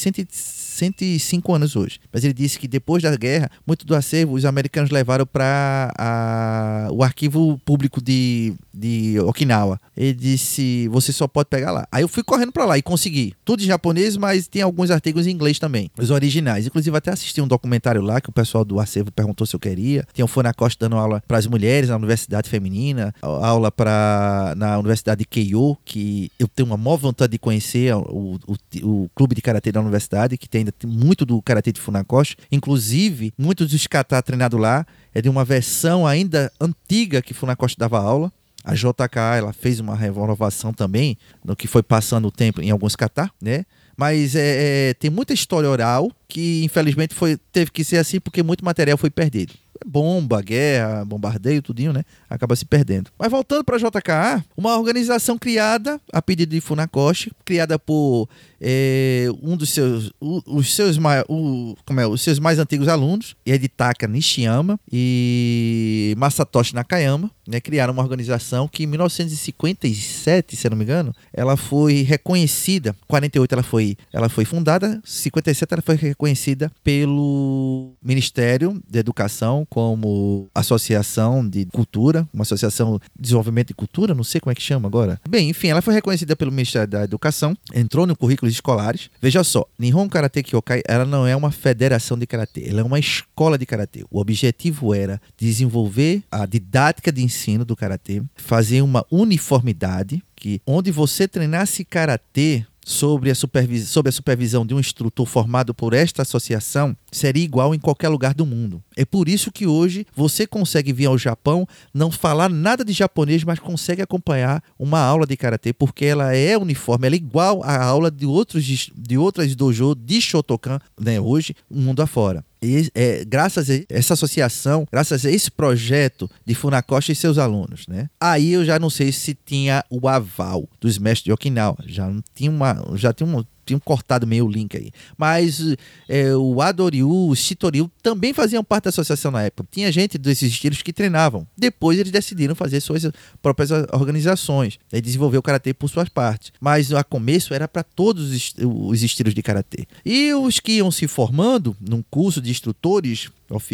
105 0.71 1.53
anos 1.53 1.75
hoje, 1.75 1.99
mas 2.11 2.23
ele 2.23 2.33
disse 2.33 2.57
que 2.57 2.67
depois 2.67 3.03
da 3.03 3.15
guerra, 3.15 3.49
muito 3.67 3.85
do 3.85 3.95
acervo 3.95 4.33
os 4.33 4.45
americanos 4.45 4.89
levaram 4.89 5.25
para 5.25 6.87
o 6.91 7.03
arquivo 7.03 7.59
público 7.65 8.01
de, 8.01 8.53
de 8.73 9.19
Okinawa. 9.19 9.79
Ele 9.95 10.13
disse, 10.13 10.87
você 10.87 11.11
só 11.11 11.27
pode 11.27 11.49
pegar 11.49 11.71
lá. 11.71 11.87
Aí 11.91 12.03
eu 12.03 12.07
fui 12.07 12.23
correndo 12.23 12.51
para 12.51 12.65
lá 12.65 12.77
e 12.77 12.81
consegui. 12.81 13.33
Tudo 13.43 13.61
em 13.61 13.65
japonês, 13.65 14.17
mas 14.17 14.47
tem 14.47 14.61
alguns 14.61 14.89
artigos 14.89 15.27
em 15.27 15.31
inglês 15.31 15.59
também, 15.59 15.91
os 15.97 16.09
originais. 16.09 16.65
Inclusive 16.65 16.95
até 16.95 17.11
assisti 17.11 17.41
um 17.41 17.47
documentário 17.47 18.01
lá 18.01 18.21
que 18.21 18.29
o 18.29 18.33
pessoal 18.33 18.63
do 18.63 18.79
acervo 18.79 19.11
perguntou 19.11 19.45
se 19.45 19.55
eu 19.55 19.59
queria. 19.59 20.07
Tem 20.13 20.23
um 20.23 20.27
Funakoshi 20.27 20.77
dando 20.79 20.95
aula 20.95 21.21
para 21.27 21.37
as 21.37 21.45
mulheres 21.45 21.89
na 21.89 21.97
Universidade 21.97 22.49
Feminina, 22.49 23.13
aula 23.21 23.71
para 23.71 24.53
na 24.55 24.79
Universidade 24.79 25.19
de 25.19 25.25
Keio, 25.25 25.77
que 25.83 26.31
eu 26.39 26.47
tenho 26.47 26.67
uma 26.67 26.77
maior 26.77 26.97
vontade 26.97 27.31
de 27.31 27.39
conhecer 27.39 27.93
o, 27.95 28.39
o, 28.47 28.55
o 28.83 29.09
clube 29.13 29.35
de 29.35 29.41
karatê 29.41 29.71
da 29.71 29.81
universidade, 29.81 30.37
que 30.37 30.47
tem 30.47 30.60
ainda 30.61 30.71
tem 30.71 30.89
muito 30.89 31.25
do 31.25 31.41
karatê 31.41 31.71
de 31.71 31.79
Funakoshi. 31.79 32.35
Inclusive, 32.51 33.33
muitos 33.37 33.69
dos 33.69 33.87
kata 33.87 34.21
treinados 34.21 34.59
lá 34.59 34.85
é 35.13 35.21
de 35.21 35.29
uma 35.29 35.43
versão 35.43 36.07
ainda 36.07 36.51
antiga 36.59 37.21
que 37.21 37.33
Funakoshi 37.33 37.75
dava 37.77 37.99
aula. 37.99 38.31
A 38.63 38.75
JK 38.75 39.17
ela 39.37 39.53
fez 39.53 39.79
uma 39.79 39.95
renovação 39.95 40.71
também 40.71 41.17
no 41.43 41.55
que 41.55 41.67
foi 41.67 41.81
passando 41.81 42.27
o 42.27 42.31
tempo 42.31 42.61
em 42.61 42.69
alguns 42.69 42.95
kata, 42.95 43.29
né? 43.41 43.65
Mas 43.97 44.35
é, 44.35 44.89
é, 44.89 44.93
tem 44.93 45.09
muita 45.11 45.33
história 45.33 45.69
oral 45.69 46.11
que 46.27 46.63
infelizmente 46.63 47.13
foi, 47.13 47.37
teve 47.51 47.71
que 47.71 47.83
ser 47.83 47.97
assim 47.97 48.19
porque 48.19 48.41
muito 48.41 48.63
material 48.63 48.97
foi 48.97 49.09
perdido 49.09 49.53
bomba, 49.85 50.41
guerra, 50.41 51.03
bombardeio, 51.05 51.61
tudinho, 51.61 51.93
né? 51.93 52.03
Acaba 52.31 52.55
se 52.55 52.65
perdendo. 52.65 53.11
Mas 53.19 53.29
voltando 53.29 53.63
para 53.63 53.75
a 53.75 53.79
JKA, 53.79 54.45
uma 54.55 54.77
organização 54.77 55.37
criada 55.37 55.99
a 56.13 56.21
pedido 56.21 56.51
de 56.51 56.61
Funakoshi, 56.61 57.31
criada 57.43 57.77
por 57.77 58.29
é, 58.61 59.27
um 59.41 59.57
dos 59.57 59.71
seus, 59.71 60.13
o, 60.21 60.41
os 60.45 60.73
seus 60.73 60.97
mais, 60.97 61.23
o, 61.27 61.75
como 61.85 61.99
é, 61.99 62.07
os 62.07 62.21
seus 62.21 62.39
mais 62.39 62.59
antigos 62.59 62.87
alunos, 62.87 63.35
Editaka 63.43 64.07
Nishiyama 64.07 64.79
e 64.91 66.13
Masatoshi 66.17 66.75
Nakayama, 66.75 67.29
né, 67.47 67.59
criaram 67.59 67.91
uma 67.91 68.03
organização 68.03 68.67
que 68.67 68.83
em 68.83 68.87
1957, 68.87 70.55
se 70.55 70.69
não 70.69 70.77
me 70.77 70.83
engano, 70.83 71.13
ela 71.33 71.57
foi 71.57 72.03
reconhecida, 72.03 72.95
48 73.07 73.51
ela 73.51 73.63
foi, 73.63 73.97
ela 74.13 74.29
foi 74.29 74.45
fundada, 74.45 75.01
57 75.03 75.73
ela 75.73 75.81
foi 75.81 75.95
reconhecida 75.95 76.71
pelo 76.83 77.93
Ministério 78.01 78.81
da 78.89 78.99
Educação 78.99 79.65
como 79.69 80.47
Associação 80.53 81.47
de 81.47 81.65
Cultura, 81.65 82.20
uma 82.33 82.43
associação 82.43 82.99
de 83.15 83.21
desenvolvimento 83.21 83.69
de 83.69 83.73
cultura, 83.73 84.13
não 84.13 84.23
sei 84.23 84.41
como 84.41 84.51
é 84.51 84.55
que 84.55 84.61
chama 84.61 84.87
agora. 84.87 85.19
Bem, 85.27 85.49
enfim, 85.49 85.67
ela 85.67 85.81
foi 85.81 85.93
reconhecida 85.93 86.35
pelo 86.35 86.51
Ministério 86.51 86.87
da 86.87 87.03
Educação, 87.03 87.55
entrou 87.73 88.05
no 88.05 88.15
currículo 88.15 88.51
escolares. 88.51 89.09
Veja 89.21 89.43
só, 89.43 89.65
Nihon 89.77 90.09
Karate 90.09 90.43
Kyokai, 90.43 90.81
ela 90.87 91.05
não 91.05 91.25
é 91.25 91.35
uma 91.35 91.51
federação 91.51 92.17
de 92.17 92.25
karatê, 92.25 92.67
ela 92.67 92.81
é 92.81 92.83
uma 92.83 92.99
escola 92.99 93.57
de 93.57 93.65
karatê. 93.65 94.05
O 94.09 94.19
objetivo 94.19 94.93
era 94.93 95.21
desenvolver 95.37 96.23
a 96.31 96.45
didática 96.45 97.11
de 97.11 97.23
ensino 97.23 97.65
do 97.65 97.75
karatê, 97.75 98.21
fazer 98.35 98.81
uma 98.81 99.05
uniformidade 99.11 100.21
que 100.41 100.59
onde 100.65 100.89
você 100.89 101.27
treinasse 101.27 101.85
karatê 101.85 102.65
sobre 102.85 103.29
a, 103.29 103.35
sob 103.35 104.09
a 104.09 104.11
supervisão 104.11 104.65
de 104.65 104.73
um 104.73 104.79
instrutor 104.79 105.25
formado 105.25 105.73
por 105.73 105.93
esta 105.93 106.21
associação 106.21 106.95
seria 107.11 107.43
igual 107.43 107.75
em 107.75 107.79
qualquer 107.79 108.09
lugar 108.09 108.33
do 108.33 108.45
mundo. 108.45 108.83
É 108.95 109.05
por 109.05 109.29
isso 109.29 109.51
que 109.51 109.67
hoje 109.67 110.05
você 110.15 110.47
consegue 110.47 110.91
vir 110.91 111.05
ao 111.05 111.17
Japão, 111.17 111.67
não 111.93 112.11
falar 112.11 112.49
nada 112.49 112.83
de 112.83 112.93
japonês, 112.93 113.43
mas 113.43 113.59
consegue 113.59 114.01
acompanhar 114.01 114.63
uma 114.77 114.99
aula 114.99 115.25
de 115.25 115.37
karatê, 115.37 115.73
porque 115.73 116.05
ela 116.05 116.35
é 116.35 116.57
uniforme, 116.57 117.07
ela 117.07 117.15
é 117.15 117.17
igual 117.17 117.63
à 117.63 117.83
aula 117.83 118.09
de 118.09 118.25
outros 118.25 118.63
de 118.63 119.17
outras 119.17 119.55
dojo 119.55 119.95
de 119.95 120.21
Shotokan, 120.21 120.79
né, 120.99 121.19
hoje, 121.19 121.55
mundo 121.69 122.01
afora. 122.01 122.43
E, 122.63 122.91
é, 122.93 123.25
graças 123.25 123.69
a 123.69 123.73
essa 123.89 124.13
associação, 124.13 124.85
graças 124.91 125.25
a 125.25 125.31
esse 125.31 125.49
projeto 125.49 126.29
de 126.45 126.53
Funakoshi 126.53 127.11
e 127.11 127.15
seus 127.15 127.39
alunos, 127.39 127.87
né? 127.87 128.07
Aí 128.19 128.53
eu 128.53 128.63
já 128.63 128.77
não 128.77 128.89
sei 128.89 129.11
se 129.11 129.33
tinha 129.33 129.83
o 129.89 130.07
aval 130.07 130.69
dos 130.79 130.97
mestres 130.99 131.23
de 131.25 131.31
Okinawa, 131.31 131.77
já 131.87 132.07
não 132.07 132.23
tinha 132.35 132.51
uma, 132.51 132.83
já 132.95 133.11
tinha 133.11 133.27
um, 133.27 133.43
tinham 133.65 133.79
cortado 133.79 134.27
meio 134.27 134.45
o 134.45 134.49
link 134.49 134.75
aí. 134.75 134.91
Mas 135.17 135.75
é, 136.07 136.35
o 136.35 136.61
Adoryu, 136.61 137.09
o 137.09 137.35
Shitoryu 137.35 137.89
também 138.01 138.33
faziam 138.33 138.63
parte 138.63 138.85
da 138.85 138.89
associação 138.89 139.31
na 139.31 139.43
época. 139.43 139.67
Tinha 139.71 139.91
gente 139.91 140.17
desses 140.17 140.51
estilos 140.51 140.81
que 140.81 140.93
treinavam. 140.93 141.47
Depois 141.57 141.99
eles 141.99 142.11
decidiram 142.11 142.55
fazer 142.55 142.79
suas 142.81 143.07
próprias 143.41 143.71
organizações 143.71 144.79
e 144.91 145.01
desenvolver 145.01 145.37
o 145.37 145.41
karatê 145.41 145.73
por 145.73 145.89
suas 145.89 146.09
partes. 146.09 146.51
Mas 146.59 146.91
a 146.91 147.03
começo 147.03 147.53
era 147.53 147.67
para 147.67 147.83
todos 147.83 148.53
os 148.63 149.03
estilos 149.03 149.33
de 149.33 149.41
karatê. 149.41 149.85
E 150.05 150.33
os 150.33 150.59
que 150.59 150.73
iam 150.73 150.91
se 150.91 151.07
formando 151.07 151.75
num 151.79 152.03
curso 152.09 152.41
de 152.41 152.49
instrutores 152.49 153.29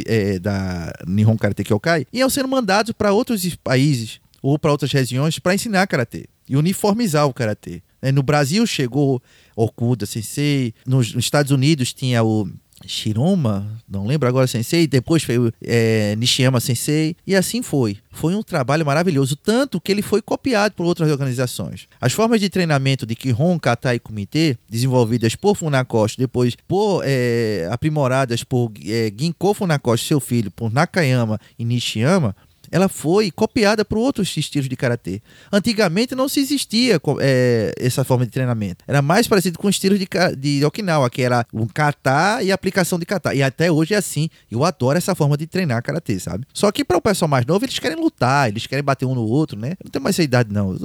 é, 0.05 0.39
da 0.39 0.91
Nihon 1.05 1.38
Karate 1.38 1.64
Kyokai 1.64 2.05
iam 2.11 2.30
sendo 2.30 2.47
mandados 2.47 2.91
para 2.91 3.14
outros 3.14 3.55
países 3.55 4.19
ou 4.41 4.57
para 4.57 4.72
outras 4.72 4.91
regiões 4.91 5.39
para 5.39 5.55
ensinar 5.55 5.88
karatê 5.88 6.26
e 6.47 6.55
uniformizar 6.55 7.27
o 7.27 7.34
karatê. 7.34 7.81
É, 8.02 8.11
no 8.11 8.24
Brasil 8.24 8.65
chegou 8.65 9.22
Okuda 9.56 10.06
Sensei, 10.06 10.74
nos, 10.86 11.14
nos 11.14 11.26
Estados 11.26 11.52
Unidos 11.52 11.94
tinha 11.94 12.24
o 12.24 12.48
Shiroma, 12.86 13.82
não 13.90 14.06
lembro 14.06 14.28
agora 14.28 14.45
Sensei, 14.45 14.86
depois 14.86 15.24
foi 15.24 15.52
é, 15.64 16.15
Nishiyama 16.15 16.60
Sensei, 16.60 17.15
e 17.26 17.36
assim 17.36 17.64
foi. 17.64 17.98
Foi 18.11 18.36
um 18.36 18.44
trabalho 18.44 18.86
maravilhoso, 18.86 19.36
tanto 19.36 19.82
que 19.82 19.91
ele 19.91 20.02
foi 20.02 20.22
copiado 20.22 20.76
por 20.76 20.86
outras 20.86 21.10
organizações. 21.10 21.88
As 21.99 22.14
formas 22.14 22.40
de 22.40 22.49
treinamento 22.49 23.06
de 23.06 23.15
Kihon, 23.15 23.57
Kata 23.60 23.95
e 23.95 23.99
Kumite, 23.99 24.57
desenvolvidas 24.69 25.36
por 25.36 25.56
Funakoshi, 25.56 26.18
depois 26.18 26.56
por, 26.68 27.02
é, 27.06 27.68
aprimoradas 27.72 28.44
por 28.44 28.72
é, 28.86 29.11
Ginko 29.18 29.53
Funakoshi, 29.53 30.06
seu 30.06 30.19
filho, 30.19 30.52
por 30.52 30.72
Nakayama 30.72 31.40
e 31.57 31.65
Nishiyama, 31.65 32.36
ela 32.72 32.88
foi 32.89 33.31
copiada 33.31 33.84
por 33.84 33.98
outros 33.98 34.35
estilos 34.35 34.69
de 34.69 34.76
karatê. 34.76 35.22
Antigamente 35.52 36.15
não 36.15 36.27
se 36.27 36.39
existia 36.39 36.99
é, 37.19 37.73
essa 37.77 38.03
forma 38.03 38.26
de 38.26 38.31
treinamento. 38.31 38.84
Era 38.88 39.02
mais 39.02 39.27
parecido 39.27 39.57
com 39.57 39.68
o 39.68 39.69
estilo 39.69 39.98
de, 39.98 40.07
de 40.38 40.65
Okinawa, 40.65 41.10
que 41.10 41.22
era 41.22 41.45
um 41.53 41.68
kata 41.68 42.41
e 42.44 42.52
aplicação 42.52 42.99
de 42.99 43.06
kata. 43.06 43.34
E 43.34 43.41
até 43.41 43.72
hoje 43.72 43.94
é 43.94 43.98
assim. 43.98 44.30
Eu 44.52 44.64
adoro 44.64 44.98
essa 44.98 45.15
forma 45.15 45.38
de 45.38 45.48
treinar 45.48 45.81
karatê, 45.81 46.19
sabe? 46.19 46.45
Só 46.53 46.72
que 46.72 46.84
para 46.84 46.98
o 46.98 47.02
pessoal 47.02 47.30
mais 47.30 47.45
novo, 47.45 47.65
eles 47.65 47.80
querem 47.80 47.98
lutar, 47.98 48.49
eles 48.49 48.68
querem 48.68 48.84
bater 48.84 49.06
um 49.06 49.15
no 49.15 49.23
outro, 49.23 49.57
né? 49.57 49.76
não 49.84 49.91
tenho 49.91 50.03
mais 50.03 50.15
essa 50.15 50.23
idade, 50.23 50.52
não. 50.52 50.76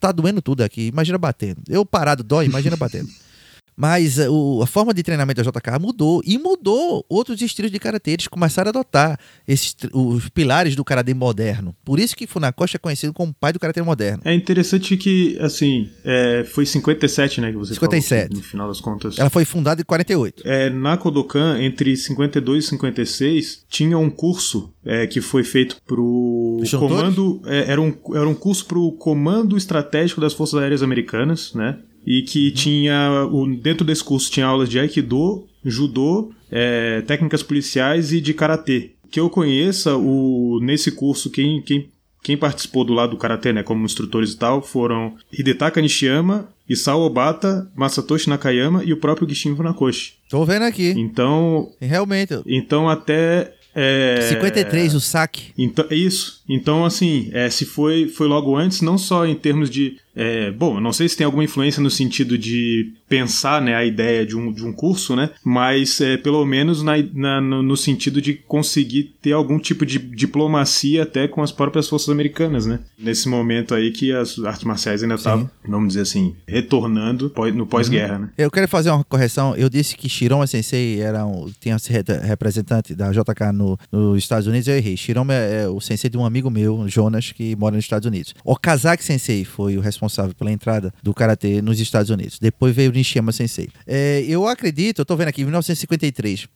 Tá 0.00 0.12
doendo 0.12 0.42
tudo 0.42 0.62
aqui. 0.62 0.86
Imagina 0.86 1.18
batendo. 1.18 1.62
Eu 1.68 1.84
parado 1.84 2.22
dói, 2.22 2.46
imagina 2.46 2.76
batendo. 2.76 3.08
Mas 3.76 4.18
eh, 4.18 4.28
o, 4.28 4.62
a 4.62 4.66
forma 4.66 4.92
de 4.92 5.02
treinamento 5.02 5.42
da 5.42 5.50
JK 5.50 5.78
mudou 5.80 6.22
e 6.24 6.38
mudou 6.38 7.04
outros 7.08 7.40
estilos 7.40 7.70
de 7.70 7.78
karatê. 7.78 8.12
Eles 8.12 8.28
começaram 8.28 8.68
a 8.68 8.70
adotar 8.70 9.18
esses, 9.46 9.74
os 9.92 10.28
pilares 10.28 10.76
do 10.76 10.84
karatê 10.84 11.14
moderno. 11.14 11.74
Por 11.84 11.98
isso 11.98 12.14
que 12.14 12.26
Funakoshi 12.26 12.76
é 12.76 12.78
conhecido 12.78 13.12
como 13.12 13.32
pai 13.32 13.52
do 13.52 13.58
karatê 13.58 13.82
moderno. 13.82 14.22
É 14.24 14.34
interessante 14.34 14.96
que, 14.96 15.38
assim, 15.40 15.90
é, 16.04 16.44
foi 16.44 16.66
57, 16.66 17.40
né, 17.40 17.50
que 17.50 17.56
você 17.56 17.74
57. 17.74 18.28
falou, 18.28 18.42
no 18.42 18.48
final 18.48 18.68
das 18.68 18.80
contas. 18.80 19.18
Ela 19.18 19.30
foi 19.30 19.44
fundada 19.44 19.80
em 19.80 19.84
48. 19.84 20.42
É, 20.46 20.70
na 20.70 20.96
Kodokan, 20.96 21.60
entre 21.60 21.96
52 21.96 22.64
e 22.64 22.68
56, 22.68 23.64
tinha 23.68 23.96
um 23.98 24.10
curso 24.10 24.72
é, 24.84 25.06
que 25.06 25.20
foi 25.20 25.44
feito 25.44 25.76
pro 25.86 26.60
comando... 26.78 27.40
É, 27.46 27.70
era, 27.70 27.80
um, 27.80 27.94
era 28.14 28.28
um 28.28 28.34
curso 28.34 28.66
pro 28.66 28.92
Comando 28.92 29.56
Estratégico 29.56 30.20
das 30.20 30.34
Forças 30.34 30.60
Aéreas 30.60 30.82
Americanas, 30.82 31.54
né? 31.54 31.78
E 32.06 32.22
que 32.22 32.48
uhum. 32.48 32.54
tinha 32.54 33.28
dentro 33.60 33.84
desse 33.84 34.02
curso 34.02 34.30
tinha 34.30 34.46
aulas 34.46 34.68
de 34.68 34.78
aikido, 34.78 35.46
judô, 35.64 36.32
é, 36.50 37.02
técnicas 37.02 37.42
policiais 37.42 38.12
e 38.12 38.20
de 38.20 38.34
karatê. 38.34 38.90
Que 39.10 39.20
eu 39.20 39.28
conheça 39.28 39.96
o 39.96 40.58
nesse 40.62 40.90
curso 40.92 41.30
quem, 41.30 41.60
quem 41.62 41.88
quem 42.22 42.36
participou 42.36 42.84
do 42.84 42.92
lado 42.92 43.10
do 43.10 43.16
karatê, 43.16 43.52
né, 43.52 43.64
como 43.64 43.84
instrutores 43.84 44.32
e 44.32 44.36
tal, 44.36 44.62
foram 44.62 45.16
Hidetaka 45.32 45.80
Nishiyama, 45.80 46.48
Isao 46.68 47.00
Obata, 47.00 47.68
Masatoshi 47.74 48.28
Nakayama 48.28 48.84
e 48.84 48.92
o 48.92 48.96
próprio 48.96 49.28
Gishin 49.28 49.56
Funakoshi. 49.56 50.14
Tô 50.30 50.44
vendo 50.44 50.62
aqui. 50.62 50.94
Então, 50.96 51.72
realmente. 51.80 52.40
Então 52.46 52.88
até 52.88 53.52
é, 53.74 54.26
53 54.28 54.94
o 54.94 55.00
saque. 55.00 55.52
Então, 55.56 55.84
é 55.90 55.94
isso. 55.94 56.41
Então, 56.48 56.84
assim, 56.84 57.30
é, 57.32 57.48
se 57.48 57.64
foi, 57.64 58.08
foi 58.08 58.26
logo 58.26 58.56
antes, 58.56 58.80
não 58.80 58.98
só 58.98 59.26
em 59.26 59.34
termos 59.34 59.70
de 59.70 59.96
é, 60.14 60.50
bom, 60.50 60.78
não 60.78 60.92
sei 60.92 61.08
se 61.08 61.16
tem 61.16 61.24
alguma 61.24 61.44
influência 61.44 61.82
no 61.82 61.90
sentido 61.90 62.36
de 62.36 62.92
pensar 63.08 63.62
né, 63.62 63.74
a 63.74 63.84
ideia 63.84 64.26
de 64.26 64.36
um, 64.36 64.52
de 64.52 64.64
um 64.64 64.72
curso, 64.72 65.16
né? 65.16 65.30
Mas 65.42 66.00
é, 66.00 66.16
pelo 66.16 66.44
menos 66.44 66.82
na, 66.82 66.94
na, 67.14 67.40
no, 67.40 67.76
sentido 67.76 68.20
de 68.20 68.34
conseguir 68.34 69.14
ter 69.22 69.32
algum 69.32 69.58
tipo 69.58 69.86
de 69.86 69.98
diplomacia 69.98 71.02
até 71.02 71.26
com 71.26 71.42
as 71.42 71.50
próprias 71.50 71.88
forças 71.88 72.10
americanas, 72.10 72.66
né? 72.66 72.80
Nesse 72.98 73.28
momento 73.28 73.74
aí 73.74 73.90
que 73.90 74.12
as 74.12 74.38
artes 74.40 74.64
marciais 74.64 75.02
ainda 75.02 75.14
estavam, 75.14 75.50
vamos 75.66 75.88
dizer 75.88 76.02
assim, 76.02 76.36
retornando 76.46 77.32
no 77.54 77.66
pós-guerra, 77.66 78.14
uhum. 78.14 78.20
né? 78.22 78.30
Eu 78.36 78.50
quero 78.50 78.68
fazer 78.68 78.90
uma 78.90 79.04
correção. 79.04 79.56
Eu 79.56 79.68
disse 79.70 79.96
que 79.96 80.08
Shiroma 80.08 80.46
Sensei 80.46 81.00
era 81.00 81.24
um, 81.26 81.50
tinha 81.58 81.76
representante 82.22 82.94
da 82.94 83.10
JK 83.10 83.52
no, 83.54 83.78
nos 83.90 84.18
Estados 84.18 84.46
Unidos. 84.46 84.68
Eu 84.68 84.76
errei. 84.76 84.96
Shiroma 84.96 85.34
é, 85.34 85.62
é 85.62 85.68
o 85.68 85.80
sensei 85.80 86.10
de 86.10 86.18
um 86.18 86.24
amigo 86.32 86.50
meu, 86.50 86.88
Jonas, 86.88 87.30
que 87.30 87.54
mora 87.56 87.76
nos 87.76 87.84
Estados 87.84 88.06
Unidos. 88.06 88.34
Okazaki 88.42 89.04
Sensei 89.04 89.44
foi 89.44 89.76
o 89.76 89.80
responsável 89.80 90.34
pela 90.34 90.50
entrada 90.50 90.92
do 91.02 91.12
karatê 91.12 91.60
nos 91.60 91.78
Estados 91.78 92.10
Unidos. 92.10 92.38
Depois 92.38 92.74
veio 92.74 92.90
o 92.90 92.94
Nishiyama 92.94 93.32
Sensei. 93.32 93.68
É, 93.86 94.24
eu 94.26 94.46
acredito, 94.48 95.00
eu 95.00 95.04
tô 95.04 95.14
vendo 95.14 95.28
aqui, 95.28 95.42
em 95.42 95.44
1953, 95.44 96.48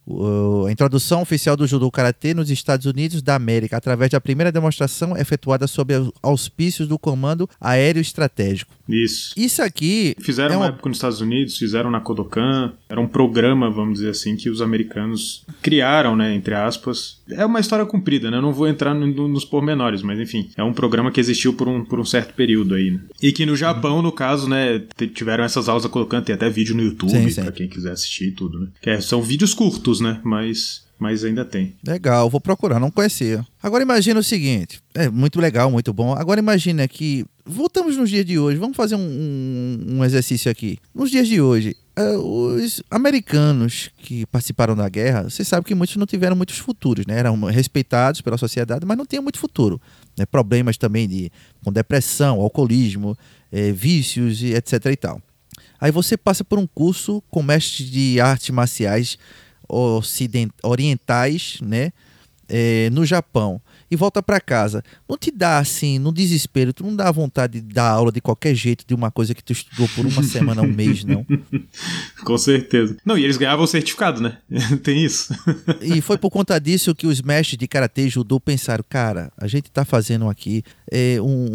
a 0.66 0.72
introdução 0.72 1.20
oficial 1.20 1.56
do 1.56 1.66
judô 1.66 1.90
karatê 1.90 2.32
nos 2.32 2.50
Estados 2.50 2.86
Unidos 2.86 3.20
da 3.20 3.34
América, 3.34 3.76
através 3.76 4.10
da 4.10 4.20
primeira 4.20 4.50
demonstração 4.50 5.16
efetuada 5.16 5.66
sob 5.66 5.92
auspícios 6.22 6.88
do 6.88 6.98
Comando 6.98 7.48
Aéreo 7.60 8.00
Estratégico. 8.00 8.72
Isso. 8.88 9.34
Isso 9.36 9.62
aqui. 9.62 10.14
Fizeram 10.20 10.54
é 10.54 10.56
uma 10.58 10.66
época 10.66 10.88
nos 10.88 10.98
Estados 10.98 11.20
Unidos, 11.20 11.58
fizeram 11.58 11.90
na 11.90 12.00
Kodokan. 12.00 12.72
Era 12.88 13.00
um 13.00 13.06
programa, 13.06 13.70
vamos 13.70 13.98
dizer 13.98 14.10
assim, 14.10 14.36
que 14.36 14.48
os 14.48 14.62
americanos 14.62 15.44
criaram, 15.60 16.16
né? 16.16 16.34
Entre 16.34 16.54
aspas. 16.54 17.20
É 17.28 17.44
uma 17.44 17.60
história 17.60 17.84
comprida, 17.84 18.30
né? 18.30 18.38
Eu 18.38 18.42
não 18.42 18.52
vou 18.52 18.68
entrar 18.68 18.94
no, 18.94 19.06
no, 19.06 19.28
nos 19.28 19.44
pormenores, 19.44 19.65
mas 19.74 20.20
enfim. 20.20 20.50
É 20.56 20.62
um 20.62 20.72
programa 20.72 21.10
que 21.10 21.20
existiu 21.20 21.54
por 21.54 21.68
um, 21.68 21.84
por 21.84 21.98
um 21.98 22.04
certo 22.04 22.34
período 22.34 22.74
aí, 22.74 22.90
né? 22.90 23.00
E 23.22 23.32
que 23.32 23.46
no 23.46 23.56
Japão, 23.56 24.02
no 24.02 24.12
caso, 24.12 24.48
né? 24.48 24.82
Tiveram 25.14 25.44
essas 25.44 25.68
aulas 25.68 25.86
colocando, 25.86 26.24
tem 26.24 26.34
até 26.34 26.48
vídeo 26.48 26.74
no 26.76 26.82
YouTube 26.82 27.34
pra 27.34 27.52
quem 27.52 27.68
quiser 27.68 27.92
assistir 27.92 28.32
tudo, 28.32 28.60
né? 28.60 28.68
Que 28.80 28.90
é, 28.90 29.00
são 29.00 29.22
vídeos 29.22 29.54
curtos, 29.54 30.00
né? 30.00 30.20
Mas 30.24 30.86
mas 30.98 31.24
ainda 31.24 31.44
tem. 31.44 31.74
Legal, 31.86 32.30
vou 32.30 32.40
procurar, 32.40 32.80
não 32.80 32.90
conhecia. 32.90 33.44
Agora 33.62 33.82
imagina 33.82 34.20
o 34.20 34.24
seguinte, 34.24 34.80
é 34.94 35.10
muito 35.10 35.40
legal, 35.40 35.70
muito 35.70 35.92
bom. 35.92 36.14
Agora 36.14 36.40
imagina 36.40 36.88
que 36.88 37.24
voltamos 37.44 37.96
nos 37.96 38.08
dias 38.08 38.24
de 38.24 38.38
hoje, 38.38 38.58
vamos 38.58 38.76
fazer 38.76 38.94
um, 38.94 39.00
um, 39.00 39.98
um 39.98 40.04
exercício 40.04 40.50
aqui. 40.50 40.78
Nos 40.94 41.10
dias 41.10 41.28
de 41.28 41.40
hoje, 41.40 41.76
os 41.98 42.82
americanos 42.90 43.90
que 43.96 44.26
participaram 44.26 44.76
da 44.76 44.88
guerra, 44.88 45.24
você 45.24 45.42
sabe 45.42 45.66
que 45.66 45.74
muitos 45.74 45.96
não 45.96 46.06
tiveram 46.06 46.36
muitos 46.36 46.58
futuros, 46.58 47.06
né? 47.06 47.18
Eram 47.18 47.40
respeitados 47.44 48.20
pela 48.20 48.36
sociedade, 48.36 48.84
mas 48.84 48.98
não 48.98 49.06
tinham 49.06 49.22
muito 49.22 49.38
futuro. 49.38 49.80
Né? 50.18 50.26
Problemas 50.26 50.76
também 50.76 51.08
de 51.08 51.30
com 51.64 51.72
depressão, 51.72 52.40
alcoolismo, 52.40 53.16
eh, 53.50 53.72
vícios 53.72 54.42
e 54.42 54.54
etc 54.54 54.84
e 54.86 54.96
tal. 54.96 55.22
Aí 55.80 55.90
você 55.90 56.16
passa 56.16 56.44
por 56.44 56.58
um 56.58 56.66
curso 56.66 57.22
com 57.30 57.42
mestre 57.42 57.84
de 57.84 58.20
artes 58.20 58.50
marciais 58.50 59.18
ocident 59.68 60.50
orientais, 60.62 61.58
né? 61.62 61.92
É, 62.48 62.88
no 62.90 63.04
Japão 63.04 63.60
e 63.90 63.96
volta 63.96 64.22
para 64.22 64.40
casa, 64.40 64.82
não 65.08 65.16
te 65.16 65.30
dá 65.30 65.58
assim, 65.58 65.98
no 65.98 66.12
desespero, 66.12 66.72
tu 66.72 66.84
não 66.84 66.94
dá 66.94 67.10
vontade 67.10 67.60
de 67.60 67.74
dar 67.74 67.90
aula 67.90 68.10
de 68.10 68.20
qualquer 68.20 68.54
jeito 68.54 68.84
de 68.86 68.94
uma 68.94 69.10
coisa 69.10 69.34
que 69.34 69.42
tu 69.42 69.52
estudou 69.52 69.88
por 69.88 70.04
uma 70.04 70.22
semana, 70.22 70.62
um 70.62 70.72
mês, 70.72 71.04
não? 71.04 71.24
Com 72.24 72.38
certeza. 72.38 72.96
Não, 73.04 73.16
e 73.16 73.24
eles 73.24 73.36
ganhavam 73.36 73.64
o 73.64 73.68
certificado, 73.68 74.20
né? 74.20 74.38
Tem 74.82 75.04
isso. 75.04 75.34
e 75.80 76.00
foi 76.00 76.18
por 76.18 76.30
conta 76.30 76.58
disso 76.58 76.94
que 76.94 77.06
os 77.06 77.22
mestres 77.22 77.58
de 77.58 77.68
karatê 77.68 78.06
e 78.06 78.08
judô 78.08 78.40
pensaram, 78.40 78.84
cara, 78.88 79.30
a 79.36 79.46
gente 79.46 79.70
tá 79.70 79.84
fazendo 79.84 80.28
aqui 80.28 80.62
é, 80.90 81.20
um, 81.20 81.46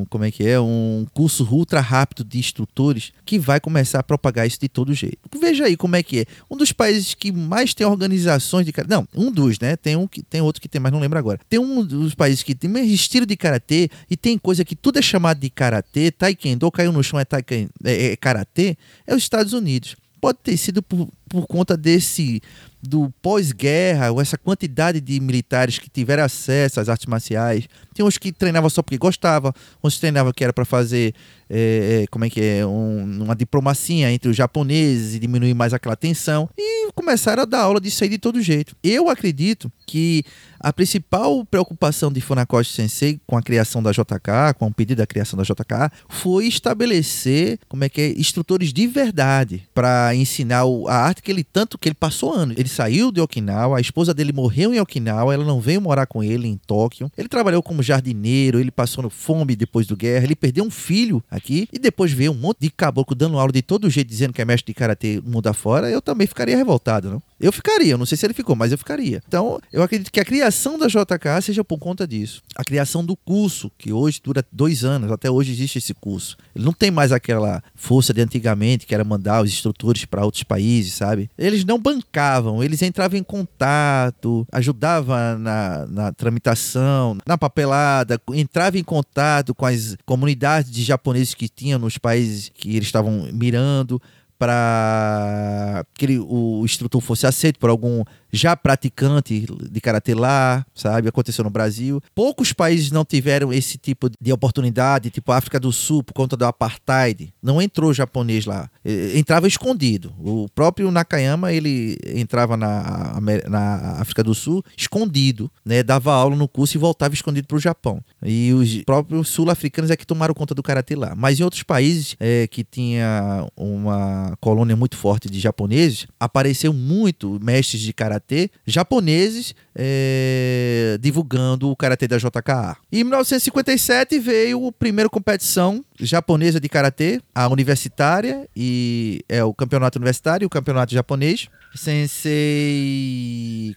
um, 0.00 0.06
como 0.10 0.24
é 0.24 0.30
que 0.30 0.46
é, 0.46 0.60
um 0.60 1.06
curso 1.14 1.44
ultra 1.50 1.80
rápido 1.80 2.22
de 2.22 2.38
instrutores 2.38 3.12
que 3.24 3.38
vai 3.38 3.58
começar 3.58 4.00
a 4.00 4.02
propagar 4.02 4.46
isso 4.46 4.58
de 4.60 4.68
todo 4.68 4.92
jeito. 4.92 5.18
Veja 5.40 5.64
aí 5.64 5.76
como 5.76 5.96
é 5.96 6.02
que 6.02 6.20
é. 6.20 6.24
Um 6.50 6.56
dos 6.56 6.72
países 6.72 7.14
que 7.14 7.32
mais 7.32 7.72
tem 7.74 7.86
organizações 7.86 8.66
de 8.66 8.72
não, 8.88 9.08
um 9.14 9.30
dos, 9.30 9.58
né? 9.58 9.76
Tem 9.76 9.96
um 9.96 10.06
que 10.06 10.22
tem 10.22 10.40
outro 10.40 10.60
que 10.60 10.68
tem, 10.68 10.80
mas 10.80 10.92
não 10.92 11.00
lembro 11.00 11.18
agora. 11.18 11.40
Tem 11.48 11.58
um 11.58 11.70
um 11.70 11.84
dos 11.84 12.14
países 12.14 12.42
que 12.42 12.54
tem 12.54 12.70
estilo 12.92 13.24
de 13.24 13.36
karatê 13.36 13.88
e 14.10 14.16
tem 14.16 14.36
coisa 14.36 14.64
que 14.64 14.74
tudo 14.74 14.98
é 14.98 15.02
chamado 15.02 15.40
de 15.40 15.50
karatê, 15.50 16.10
taekwondo, 16.10 16.70
caiu 16.70 16.92
no 16.92 17.02
chão 17.02 17.18
é, 17.18 17.24
taekwondo, 17.24 17.70
é, 17.84 18.12
é 18.12 18.16
karatê, 18.16 18.76
é 19.06 19.14
os 19.14 19.22
Estados 19.22 19.52
Unidos. 19.52 19.96
Pode 20.20 20.38
ter 20.42 20.56
sido 20.56 20.82
por, 20.82 21.08
por 21.28 21.46
conta 21.46 21.76
desse 21.76 22.42
do 22.82 23.12
pós-guerra, 23.20 24.10
ou 24.10 24.20
essa 24.20 24.38
quantidade 24.38 25.00
de 25.00 25.20
militares 25.20 25.78
que 25.78 25.88
tiveram 25.90 26.24
acesso 26.24 26.80
às 26.80 26.88
artes 26.88 27.06
marciais. 27.06 27.68
Tem 27.94 28.04
uns 28.04 28.16
que 28.16 28.32
treinavam 28.32 28.70
só 28.70 28.82
porque 28.82 28.96
gostava, 28.96 29.54
uns 29.82 29.98
treinavam 29.98 30.32
que 30.32 30.42
era 30.42 30.52
para 30.52 30.64
fazer, 30.64 31.14
é, 31.48 32.06
como 32.10 32.24
é 32.24 32.30
que 32.30 32.40
é, 32.40 32.66
um, 32.66 33.24
uma 33.24 33.36
diplomacia 33.36 34.10
entre 34.10 34.30
os 34.30 34.36
japoneses 34.36 35.14
e 35.14 35.18
diminuir 35.18 35.54
mais 35.54 35.74
aquela 35.74 35.96
tensão. 35.96 36.48
E 36.56 36.90
começaram 36.92 37.42
a 37.42 37.46
dar 37.46 37.60
aula 37.60 37.80
disso 37.80 38.02
aí 38.02 38.10
de 38.10 38.18
todo 38.18 38.40
jeito. 38.40 38.74
Eu 38.82 39.08
acredito 39.08 39.70
que 39.86 40.24
a 40.58 40.72
principal 40.72 41.44
preocupação 41.44 42.12
de 42.12 42.20
Funakoshi 42.20 42.72
Sensei 42.72 43.20
com 43.26 43.36
a 43.36 43.42
criação 43.42 43.82
da 43.82 43.92
JK, 43.92 44.54
com 44.58 44.66
o 44.66 44.74
pedido 44.74 44.98
da 44.98 45.06
criação 45.06 45.36
da 45.36 45.42
JK, 45.42 45.90
foi 46.08 46.46
estabelecer 46.46 47.58
como 47.68 47.84
é 47.84 47.88
que 47.88 48.00
é, 48.00 48.08
instrutores 48.10 48.72
de 48.72 48.86
verdade 48.86 49.68
para 49.74 50.14
ensinar 50.14 50.62
a 50.88 50.94
arte 50.94 51.22
que 51.22 51.30
ele 51.30 51.44
tanto 51.44 51.78
que 51.78 51.88
ele 51.88 51.94
passou 51.94 52.32
anos. 52.32 52.56
Ele 52.58 52.68
saiu 52.70 53.12
de 53.12 53.20
Okinawa, 53.20 53.78
a 53.78 53.80
esposa 53.80 54.14
dele 54.14 54.32
morreu 54.32 54.72
em 54.72 54.80
Okinawa, 54.80 55.34
ela 55.34 55.44
não 55.44 55.60
veio 55.60 55.80
morar 55.80 56.06
com 56.06 56.22
ele 56.22 56.46
em 56.46 56.56
Tóquio. 56.56 57.10
Ele 57.16 57.28
trabalhou 57.28 57.62
como 57.62 57.82
jardineiro, 57.82 58.58
ele 58.58 58.70
passou 58.70 59.02
no 59.02 59.10
fome 59.10 59.56
depois 59.56 59.86
do 59.86 59.96
guerra, 59.96 60.24
ele 60.24 60.36
perdeu 60.36 60.64
um 60.64 60.70
filho 60.70 61.22
aqui 61.30 61.68
e 61.72 61.78
depois 61.78 62.12
veio 62.12 62.32
um 62.32 62.34
monte 62.36 62.60
de 62.60 62.70
caboclo 62.70 63.14
dando 63.14 63.38
aula 63.38 63.52
de 63.52 63.62
todo 63.62 63.90
jeito 63.90 64.08
dizendo 64.08 64.32
que 64.32 64.40
é 64.40 64.44
mestre 64.44 64.72
de 64.72 64.78
karatê 64.78 65.20
mundo 65.24 65.48
afora. 65.48 65.90
Eu 65.90 66.00
também 66.00 66.26
ficaria 66.26 66.56
revoltado, 66.56 67.10
não? 67.10 67.22
Eu 67.40 67.52
ficaria, 67.52 67.92
eu 67.92 67.98
não 67.98 68.04
sei 68.04 68.18
se 68.18 68.26
ele 68.26 68.34
ficou, 68.34 68.54
mas 68.54 68.70
eu 68.70 68.76
ficaria. 68.76 69.22
Então, 69.26 69.58
eu 69.72 69.82
acredito 69.82 70.12
que 70.12 70.20
a 70.20 70.24
criação 70.24 70.78
da 70.78 70.86
JK 70.88 71.40
seja 71.42 71.64
por 71.64 71.78
conta 71.78 72.06
disso. 72.06 72.42
A 72.54 72.62
criação 72.62 73.02
do 73.02 73.16
curso, 73.16 73.70
que 73.78 73.92
hoje 73.92 74.20
dura 74.22 74.44
dois 74.52 74.84
anos, 74.84 75.10
até 75.10 75.30
hoje 75.30 75.50
existe 75.50 75.78
esse 75.78 75.94
curso. 75.94 76.36
Ele 76.54 76.66
não 76.66 76.72
tem 76.74 76.90
mais 76.90 77.12
aquela 77.12 77.62
força 77.74 78.12
de 78.12 78.20
antigamente, 78.20 78.86
que 78.86 78.94
era 78.94 79.04
mandar 79.04 79.42
os 79.42 79.50
instrutores 79.50 80.04
para 80.04 80.22
outros 80.22 80.42
países, 80.42 80.92
sabe? 80.92 81.30
Eles 81.38 81.64
não 81.64 81.78
bancavam, 81.78 82.59
eles 82.62 82.82
entravam 82.82 83.18
em 83.18 83.22
contato, 83.22 84.46
ajudavam 84.52 85.38
na, 85.38 85.86
na 85.86 86.12
tramitação, 86.12 87.16
na 87.26 87.36
papelada, 87.36 88.20
entravam 88.32 88.78
em 88.80 88.84
contato 88.84 89.54
com 89.54 89.66
as 89.66 89.96
comunidades 90.04 90.70
de 90.70 90.82
japoneses 90.82 91.34
que 91.34 91.48
tinham 91.48 91.78
nos 91.78 91.98
países 91.98 92.50
que 92.54 92.76
eles 92.76 92.88
estavam 92.88 93.28
mirando 93.32 94.00
para 94.40 95.84
que 95.92 96.06
ele, 96.06 96.18
o 96.18 96.62
instrutor 96.64 97.02
fosse 97.02 97.26
aceito 97.26 97.58
por 97.58 97.68
algum 97.68 98.02
já 98.32 98.56
praticante 98.56 99.46
de 99.70 99.80
karatê 99.80 100.14
lá, 100.14 100.64
sabe? 100.74 101.08
Aconteceu 101.08 101.44
no 101.44 101.50
Brasil. 101.50 102.00
Poucos 102.14 102.52
países 102.52 102.90
não 102.90 103.04
tiveram 103.04 103.52
esse 103.52 103.78
tipo 103.78 104.08
de 104.20 104.32
oportunidade, 104.32 105.10
tipo 105.10 105.32
a 105.32 105.36
África 105.36 105.58
do 105.58 105.72
Sul, 105.72 106.02
por 106.02 106.12
conta 106.12 106.36
do 106.36 106.44
apartheid. 106.44 107.32
Não 107.42 107.60
entrou 107.60 107.92
japonês 107.92 108.46
lá. 108.46 108.70
Entrava 109.14 109.48
escondido. 109.48 110.12
O 110.18 110.48
próprio 110.54 110.90
Nakayama, 110.90 111.52
ele 111.52 111.98
entrava 112.14 112.56
na, 112.56 113.18
na 113.48 114.00
África 114.00 114.22
do 114.22 114.34
Sul 114.34 114.64
escondido, 114.76 115.50
né? 115.64 115.82
Dava 115.82 116.12
aula 116.12 116.36
no 116.36 116.48
curso 116.48 116.76
e 116.76 116.80
voltava 116.80 117.14
escondido 117.14 117.46
para 117.46 117.56
o 117.56 117.60
Japão. 117.60 118.02
E 118.24 118.52
os 118.52 118.82
próprios 118.84 119.28
sul-africanos 119.28 119.90
é 119.90 119.96
que 119.96 120.06
tomaram 120.06 120.34
conta 120.34 120.54
do 120.54 120.62
karatê 120.62 120.94
lá. 120.94 121.14
Mas 121.16 121.40
em 121.40 121.42
outros 121.42 121.62
países 121.62 122.16
é, 122.18 122.46
que 122.46 122.64
tinha 122.64 123.46
uma 123.56 124.36
colônia 124.40 124.76
muito 124.76 124.96
forte 124.96 125.28
de 125.28 125.40
japoneses, 125.40 126.06
apareceu 126.18 126.72
muito 126.72 127.38
mestres 127.42 127.80
de 127.80 127.92
karatê 127.92 128.19
karatê 128.20 128.50
japoneses 128.66 129.54
é, 129.74 130.98
divulgando 131.00 131.70
o 131.70 131.76
karatê 131.76 132.06
da 132.06 132.18
JKA. 132.18 132.76
Em 132.92 133.02
1957 133.02 134.18
veio 134.18 134.68
a 134.68 134.72
primeira 134.72 135.08
competição 135.08 135.82
japonesa 135.98 136.60
de 136.60 136.68
karatê, 136.68 137.20
a 137.34 137.48
universitária 137.48 138.46
e 138.54 139.24
é 139.28 139.42
o 139.42 139.54
campeonato 139.54 139.98
universitário, 139.98 140.46
o 140.46 140.50
campeonato 140.50 140.92
japonês. 140.94 141.48
Sensei 141.74 142.94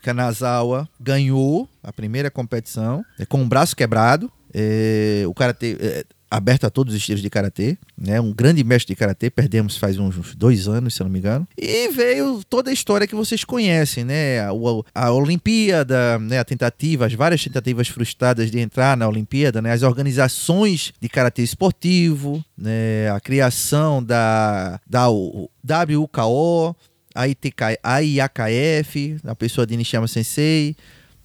Kanazawa 0.02 0.88
ganhou 1.00 1.68
a 1.82 1.92
primeira 1.92 2.30
competição 2.30 3.04
é, 3.18 3.24
com 3.24 3.42
o 3.42 3.46
braço 3.46 3.74
quebrado. 3.74 4.30
É, 4.52 5.24
o 5.26 5.34
karatê 5.34 5.76
é, 5.80 6.04
aberto 6.36 6.64
a 6.64 6.70
todos 6.70 6.92
os 6.92 7.00
estilos 7.00 7.22
de 7.22 7.30
karatê, 7.30 7.78
né? 7.96 8.20
Um 8.20 8.32
grande 8.32 8.64
mestre 8.64 8.94
de 8.94 8.98
karatê, 8.98 9.30
perdemos 9.30 9.76
faz 9.76 9.98
uns 9.98 10.34
dois 10.34 10.66
anos, 10.66 10.94
se 10.94 11.00
eu 11.00 11.04
não 11.04 11.12
me 11.12 11.20
engano. 11.20 11.46
E 11.56 11.88
veio 11.90 12.42
toda 12.48 12.70
a 12.70 12.72
história 12.72 13.06
que 13.06 13.14
vocês 13.14 13.44
conhecem, 13.44 14.04
né? 14.04 14.40
A, 14.40 14.50
a, 14.94 15.12
Olimpíada, 15.12 16.18
né? 16.18 16.40
A 16.40 16.44
tentativa, 16.44 17.06
as 17.06 17.14
várias 17.14 17.42
tentativas 17.42 17.86
frustradas 17.86 18.50
de 18.50 18.58
entrar 18.58 18.96
na 18.96 19.08
Olimpíada, 19.08 19.62
né? 19.62 19.72
As 19.72 19.82
organizações 19.82 20.92
de 21.00 21.08
karatê 21.08 21.42
esportivo, 21.42 22.44
né? 22.58 23.10
A 23.14 23.20
criação 23.20 24.02
da 24.02 24.80
da 24.88 25.08
WKO, 25.08 26.74
a, 27.14 27.28
ITK, 27.28 27.78
a 27.80 27.98
IAKF, 28.00 29.18
a 29.24 29.34
pessoa 29.36 29.64
de 29.64 29.76
Nishiyama 29.76 30.08
Sensei, 30.08 30.74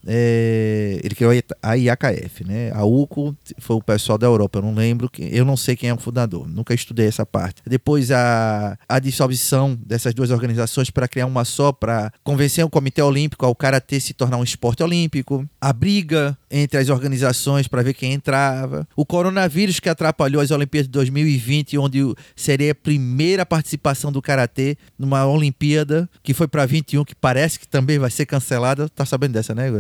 é, 0.08 1.00
ele 1.04 1.16
criou 1.16 1.32
a 1.62 1.74
IAKF, 1.74 2.46
né? 2.46 2.72
A 2.74 2.86
UCO 2.86 3.36
foi 3.58 3.76
o 3.76 3.82
pessoal 3.82 4.18
da 4.18 4.28
Europa, 4.28 4.60
eu 4.60 4.64
não 4.64 4.74
lembro, 4.74 5.10
eu 5.20 5.44
não 5.44 5.58
sei 5.58 5.76
quem 5.76 5.90
é 5.90 5.94
o 5.94 5.98
fundador, 5.98 6.48
nunca 6.48 6.74
estudei 6.74 7.08
essa 7.08 7.26
parte. 7.26 7.62
Depois 7.66 8.12
a, 8.12 8.78
a 8.88 9.00
dissolução 9.00 9.78
dessas 9.86 10.14
duas 10.14 10.32
organizações 10.32 10.90
para 10.90 11.08
criar 11.08 11.26
uma 11.26 11.44
só, 11.44 11.72
para 11.72 12.12
convencer 12.24 12.64
o 12.64 12.70
Comitê 12.70 13.02
Olímpico 13.02 13.46
ao 13.46 13.56
Karatê 13.56 14.00
se 14.00 14.14
tornar 14.14 14.38
um 14.38 14.44
esporte 14.44 14.82
olímpico, 14.84 15.48
a 15.60 15.74
briga 15.74 16.38
entre 16.52 16.80
as 16.80 16.90
organizações 16.90 17.68
para 17.68 17.84
ver 17.84 17.94
quem 17.94 18.14
entrava, 18.14 18.88
o 18.96 19.06
coronavírus 19.06 19.80
que 19.80 19.90
atrapalhou 19.90 20.42
as 20.42 20.52
Olimpíadas 20.52 20.88
de 20.88 20.92
2020, 20.92 21.78
onde 21.78 22.00
seria 22.36 22.72
a 22.72 22.76
primeira 22.76 23.46
participação 23.46 24.12
do 24.12 24.22
Karatê 24.22 24.78
numa 24.98 25.26
Olimpíada 25.26 26.10
que 26.24 26.34
foi 26.34 26.48
para 26.48 26.66
21, 26.66 27.04
que 27.04 27.16
parece 27.16 27.60
que 27.60 27.68
também 27.68 28.00
vai 28.00 28.10
ser 28.10 28.26
cancelada, 28.26 28.90
tá 28.90 29.06
sabendo 29.06 29.34
dessa, 29.34 29.54
né? 29.54 29.72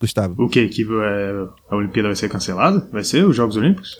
Gustavo? 0.00 0.42
O 0.42 0.48
que? 0.48 0.68
Que 0.68 0.82
é, 0.82 1.46
a 1.70 1.76
Olimpíada 1.76 2.08
vai 2.08 2.16
ser 2.16 2.28
cancelada? 2.28 2.88
Vai 2.90 3.04
ser 3.04 3.24
os 3.24 3.36
Jogos 3.36 3.56
Olímpicos? 3.56 3.96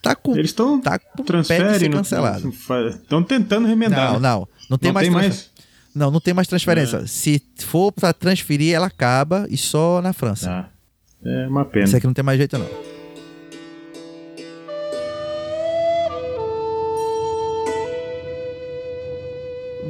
Tá 0.00 0.14
com, 0.14 0.36
Eles 0.36 0.50
estão 0.50 0.80
tá 0.80 0.98
transferem, 1.26 1.90
cancelado. 1.90 2.48
Estão 2.48 3.22
tentando 3.22 3.66
remendar. 3.66 4.12
Não, 4.12 4.20
não, 4.20 4.48
não 4.70 4.78
tem 4.78 4.88
não 4.88 4.94
mais. 4.94 5.06
Tem 5.06 5.12
mais? 5.12 5.50
Não, 5.94 6.10
não 6.10 6.20
tem 6.20 6.34
mais 6.34 6.48
transferência. 6.48 6.98
É. 6.98 7.06
Se 7.06 7.42
for 7.58 7.92
para 7.92 8.12
transferir, 8.12 8.74
ela 8.74 8.86
acaba 8.86 9.46
e 9.48 9.56
só 9.56 10.02
na 10.02 10.12
França. 10.12 10.50
Ah, 10.50 10.68
é 11.24 11.46
uma 11.48 11.64
pena. 11.64 11.86
Isso 11.86 11.96
aqui 11.96 12.06
não 12.06 12.14
tem 12.14 12.24
mais 12.24 12.38
jeito 12.38 12.58
não. 12.58 12.94